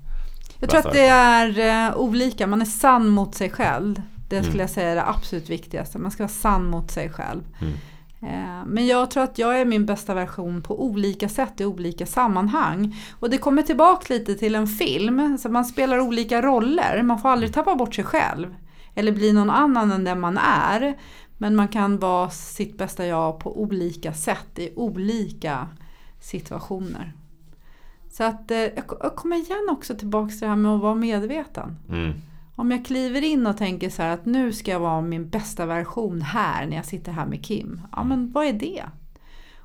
Jag 0.59 0.69
tror 0.69 0.79
att 0.87 0.93
det 0.93 1.07
är 1.07 1.59
eh, 1.87 1.95
olika. 1.97 2.47
Man 2.47 2.61
är 2.61 2.65
sann 2.65 3.07
mot 3.09 3.35
sig 3.35 3.49
själv. 3.49 4.01
Det 4.29 4.35
skulle 4.35 4.49
Mm. 4.53 4.59
jag 4.59 4.69
säga 4.69 4.89
är 4.89 4.95
det 4.95 5.05
absolut 5.07 5.49
viktigaste. 5.49 5.97
Man 5.97 6.11
ska 6.11 6.23
vara 6.23 6.29
sann 6.29 6.65
mot 6.65 6.91
sig 6.91 7.09
själv. 7.09 7.41
Mm. 7.61 7.73
Eh, 8.21 8.65
men 8.65 8.87
jag 8.87 9.11
tror 9.11 9.23
att 9.23 9.37
jag 9.37 9.59
är 9.59 9.65
min 9.65 9.85
bästa 9.85 10.13
version 10.13 10.61
på 10.61 10.83
olika 10.83 11.29
sätt 11.29 11.61
i 11.61 11.65
olika 11.65 12.05
sammanhang. 12.05 12.95
Och 13.19 13.29
det 13.29 13.37
kommer 13.37 13.61
tillbaka 13.61 14.13
lite 14.13 14.35
till 14.35 14.55
en 14.55 14.67
film. 14.67 15.37
Så 15.37 15.49
man 15.49 15.65
spelar 15.65 15.99
olika 15.99 16.41
roller. 16.41 17.03
Man 17.03 17.19
får 17.19 17.29
aldrig 17.29 17.53
tappa 17.53 17.75
bort 17.75 17.95
sig 17.95 18.03
själv. 18.03 18.55
Eller 18.95 19.11
bli 19.11 19.33
någon 19.33 19.49
annan 19.49 19.91
än 19.91 20.03
den 20.03 20.19
man 20.19 20.37
är. 20.37 20.97
Men 21.37 21.55
man 21.55 21.67
kan 21.67 21.99
vara 21.99 22.29
sitt 22.29 22.77
bästa 22.77 23.05
jag 23.05 23.39
på 23.39 23.61
olika 23.61 24.13
sätt 24.13 24.59
i 24.59 24.73
olika 24.75 25.67
situationer. 26.19 27.13
Så 28.11 28.23
att 28.23 28.51
eh, 28.51 28.57
jag 28.57 28.83
jag 29.01 29.15
kommer 29.15 29.35
igen 29.35 29.67
också 29.71 29.95
tillbaka 29.95 30.29
till 30.29 30.39
det 30.39 30.47
här 30.47 30.55
med 30.55 30.71
att 30.71 30.81
vara 30.81 30.95
medveten. 30.95 31.77
Mm. 31.89 32.13
Om 32.55 32.71
jag 32.71 32.85
kliver 32.85 33.23
in 33.23 33.47
och 33.47 33.57
tänker 33.57 33.89
så 33.89 34.01
här 34.01 34.13
att 34.13 34.25
nu 34.25 34.53
ska 34.53 34.71
jag 34.71 34.79
vara 34.79 35.01
min 35.01 35.29
bästa 35.29 35.65
version 35.65 36.21
här 36.21 36.65
när 36.65 36.75
jag 36.75 36.85
sitter 36.85 37.11
här 37.11 37.25
med 37.25 37.45
Kim. 37.45 37.81
Ja 37.91 38.03
men 38.03 38.31
vad 38.31 38.45
är 38.45 38.53
det? 38.53 38.83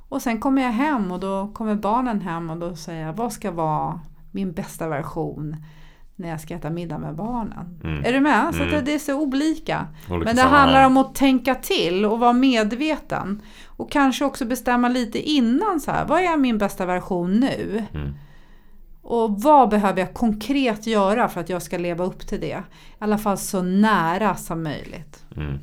Och 0.08 0.22
sen 0.22 0.40
kommer 0.40 0.62
jag 0.62 0.72
hem 0.72 1.12
och 1.12 1.20
då 1.20 1.50
kommer 1.54 1.74
barnen 1.74 2.20
hem 2.20 2.50
och 2.50 2.56
då 2.56 2.76
säger 2.76 3.06
jag 3.06 3.12
vad 3.12 3.32
ska 3.32 3.50
vara 3.50 4.00
min 4.30 4.52
bästa 4.52 4.88
version 4.88 5.56
när 6.16 6.28
jag 6.28 6.40
ska 6.40 6.54
äta 6.54 6.70
middag 6.70 6.98
med 6.98 7.14
barnen. 7.14 7.80
Mm. 7.84 8.04
Är 8.04 8.12
du 8.12 8.20
med? 8.20 8.54
Så 8.54 8.62
Mm. 8.62 8.78
att 8.78 8.86
det 8.86 8.94
är 8.94 8.98
så 8.98 9.20
olika. 9.20 9.86
Olika 10.10 10.24
Men 10.24 10.36
det 10.36 10.42
handlar 10.42 10.86
om 10.86 10.96
att 10.96 11.14
tänka 11.14 11.54
till 11.54 12.04
och 12.04 12.18
vara 12.18 12.32
medveten. 12.32 13.42
Och 13.66 13.90
kanske 13.90 14.24
också 14.24 14.44
bestämma 14.44 14.88
lite 14.88 15.30
innan 15.30 15.80
så 15.80 15.90
här, 15.90 16.06
vad 16.06 16.20
är 16.20 16.36
min 16.36 16.58
bästa 16.58 16.86
version 16.86 17.40
nu? 17.40 17.84
Mm. 17.94 18.14
Och 19.02 19.42
vad 19.42 19.68
behöver 19.68 20.00
jag 20.00 20.14
konkret 20.14 20.86
göra 20.86 21.28
för 21.28 21.40
att 21.40 21.48
jag 21.48 21.62
ska 21.62 21.78
leva 21.78 22.04
upp 22.04 22.26
till 22.26 22.40
det? 22.40 22.46
I 22.46 22.62
alla 22.98 23.18
fall 23.18 23.38
så 23.38 23.62
nära 23.62 24.36
som 24.36 24.62
möjligt. 24.62 25.24
Mm. 25.36 25.58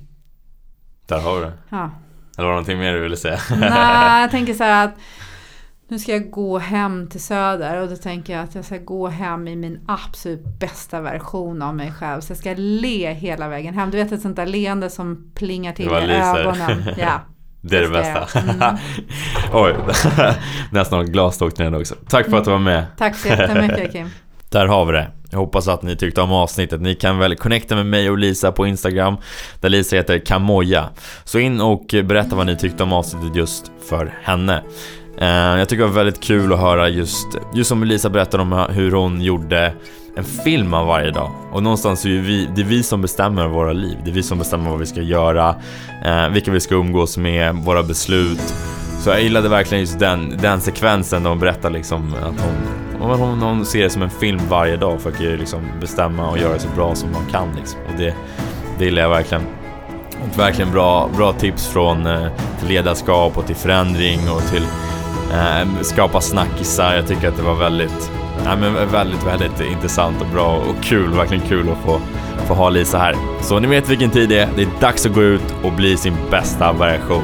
Där 1.05 1.19
har 1.19 1.35
vi 1.35 1.41
det. 1.41 1.53
Ja. 1.69 1.91
Eller 2.38 2.47
var 2.47 2.53
det 2.53 2.59
någonting 2.59 2.80
mer 2.80 2.93
du 2.93 2.99
ville 2.99 3.18
säga? 3.18 3.39
Nej, 3.59 4.22
jag 4.22 4.31
tänker 4.31 4.53
så 4.53 4.64
här 4.64 4.85
att 4.85 4.95
nu 5.89 5.99
ska 5.99 6.11
jag 6.11 6.31
gå 6.31 6.57
hem 6.57 7.09
till 7.09 7.22
Söder 7.23 7.81
och 7.81 7.89
då 7.89 7.95
tänker 7.95 8.34
jag 8.34 8.43
att 8.43 8.55
jag 8.55 8.65
ska 8.65 8.77
gå 8.77 9.07
hem 9.07 9.47
i 9.47 9.55
min 9.55 9.80
absolut 9.88 10.43
bästa 10.59 11.01
version 11.01 11.61
av 11.61 11.76
mig 11.76 11.91
själv. 11.91 12.22
Så 12.22 12.31
jag 12.31 12.38
ska 12.38 12.53
le 12.57 13.14
hela 13.14 13.47
vägen 13.47 13.73
hem. 13.73 13.91
Du 13.91 13.97
vet 13.97 14.11
ett 14.11 14.22
sånt 14.22 14.35
där 14.35 14.45
leende 14.45 14.89
som 14.89 15.31
plingar 15.35 15.73
till 15.73 15.85
i 15.85 16.14
ögonen. 16.14 16.84
Ja. 16.97 17.22
Det 17.69 17.77
är 17.77 17.81
det 17.81 17.89
bästa. 17.89 18.39
Mm. 18.39 18.77
Oj, 19.53 19.76
nästan 20.72 21.06
glasståk 21.06 21.57
ner 21.57 21.80
också. 21.80 21.95
Tack 22.10 22.30
för 22.30 22.38
att 22.38 22.45
du 22.45 22.52
var 22.52 22.57
med. 22.57 22.85
Tack 22.98 23.15
så 23.15 23.27
jättemycket 23.27 23.91
Kim. 23.94 24.10
Där 24.49 24.65
har 24.65 24.85
vi 24.85 24.91
det. 24.91 25.07
Jag 25.31 25.39
hoppas 25.39 25.68
att 25.68 25.81
ni 25.81 25.95
tyckte 25.95 26.22
om 26.22 26.31
avsnittet. 26.31 26.81
Ni 26.81 26.95
kan 26.95 27.19
väl 27.19 27.35
connecta 27.35 27.76
med 27.76 27.85
mig 27.85 28.10
och 28.10 28.18
Lisa 28.18 28.52
på 28.52 28.68
Instagram 28.68 29.18
där 29.61 29.69
Lisa 29.69 29.95
heter 29.95 30.19
Kamoja. 30.26 30.89
Så 31.23 31.39
in 31.39 31.61
och 31.61 31.85
berätta 32.03 32.35
vad 32.35 32.45
ni 32.45 32.57
tyckte 32.57 32.84
om 32.84 32.94
avsnittet 32.94 33.35
just 33.35 33.72
för 33.89 34.14
henne. 34.23 34.64
Eh, 35.22 35.27
jag 35.60 35.69
tycker 35.69 35.84
det 35.84 35.89
var 35.89 35.95
väldigt 35.95 36.23
kul 36.23 36.53
att 36.53 36.60
höra 36.60 36.89
just, 36.89 37.27
just 37.53 37.69
som 37.69 37.84
Lisa 37.84 38.10
berättade 38.10 38.44
om 38.44 38.65
hur 38.69 38.91
hon 38.91 39.22
gjorde 39.22 39.73
en 40.18 40.23
film 40.23 40.73
av 40.73 40.88
varje 40.88 41.11
dag. 41.11 41.31
Och 41.52 41.64
någonstans 41.64 42.06
är 42.06 42.10
vi, 42.10 42.49
det 42.56 42.61
är 42.61 42.65
vi 42.65 42.84
som 42.84 43.02
bestämmer 43.02 43.48
våra 43.48 43.73
liv. 43.73 43.98
Det 44.03 44.10
är 44.10 44.14
vi 44.14 44.23
som 44.23 44.38
bestämmer 44.38 44.69
vad 44.69 44.80
vi 44.80 44.85
ska 44.85 45.02
göra, 45.02 45.56
eh, 46.06 46.30
vilka 46.30 46.52
vi 46.52 46.60
ska 46.60 46.76
umgås 46.76 47.18
med, 47.18 47.56
våra 47.56 47.84
beslut. 47.84 48.53
Så 48.99 49.10
jag 49.10 49.22
gillade 49.22 49.49
verkligen 49.49 49.81
just 49.81 49.99
den, 49.99 50.38
den 50.41 50.61
sekvensen 50.61 51.23
där 51.23 51.30
hon 51.30 51.39
berättar 51.39 51.69
liksom 51.69 52.14
att 52.14 52.41
hon, 52.99 53.19
hon, 53.19 53.41
hon 53.41 53.65
ser 53.65 53.84
det 53.84 53.89
som 53.89 54.02
en 54.02 54.10
film 54.10 54.39
varje 54.49 54.77
dag 54.77 54.94
och 54.94 55.02
försöker 55.02 55.38
liksom 55.38 55.61
bestämma 55.81 56.30
och 56.30 56.38
göra 56.38 56.53
det 56.53 56.60
så 56.60 56.69
bra 56.76 56.95
som 56.95 57.11
man 57.11 57.26
kan 57.31 57.56
liksom. 57.56 57.80
Och 57.88 57.98
det, 57.98 58.15
det 58.77 58.85
gillar 58.85 59.02
jag 59.02 59.10
verkligen. 59.10 59.44
Och 60.23 60.39
verkligen 60.39 60.72
bra, 60.72 61.10
bra 61.18 61.34
tips 61.34 61.68
från 61.68 62.06
eh, 62.06 62.27
till 62.60 62.68
ledarskap 62.68 63.38
och 63.38 63.45
till 63.45 63.56
förändring 63.56 64.19
och 64.30 64.41
till 64.41 64.64
eh, 65.32 65.82
skapa 65.82 66.22
snackisar. 66.22 66.96
Jag 66.96 67.08
tycker 67.08 67.28
att 67.28 67.38
det 67.38 67.44
var 67.44 67.56
väldigt, 67.56 68.12
ja, 68.46 68.56
men 68.56 68.92
väldigt, 68.92 69.28
väldigt 69.28 69.62
intressant 69.62 70.22
och 70.22 70.28
bra 70.28 70.58
och 70.58 70.84
kul. 70.84 71.10
Verkligen 71.14 71.48
kul 71.48 71.70
att 71.70 71.86
få, 71.86 72.02
få 72.48 72.54
ha 72.54 72.70
Lisa 72.70 72.98
här. 72.98 73.16
Så 73.42 73.60
ni 73.60 73.68
vet 73.68 73.90
vilken 73.90 74.10
tid 74.10 74.30
det 74.30 74.40
är. 74.40 74.50
Det 74.56 74.62
är 74.62 74.70
dags 74.82 75.06
att 75.06 75.14
gå 75.14 75.22
ut 75.22 75.56
och 75.64 75.72
bli 75.72 75.98
sin 75.98 76.14
bästa 76.32 76.74
version. 76.74 77.24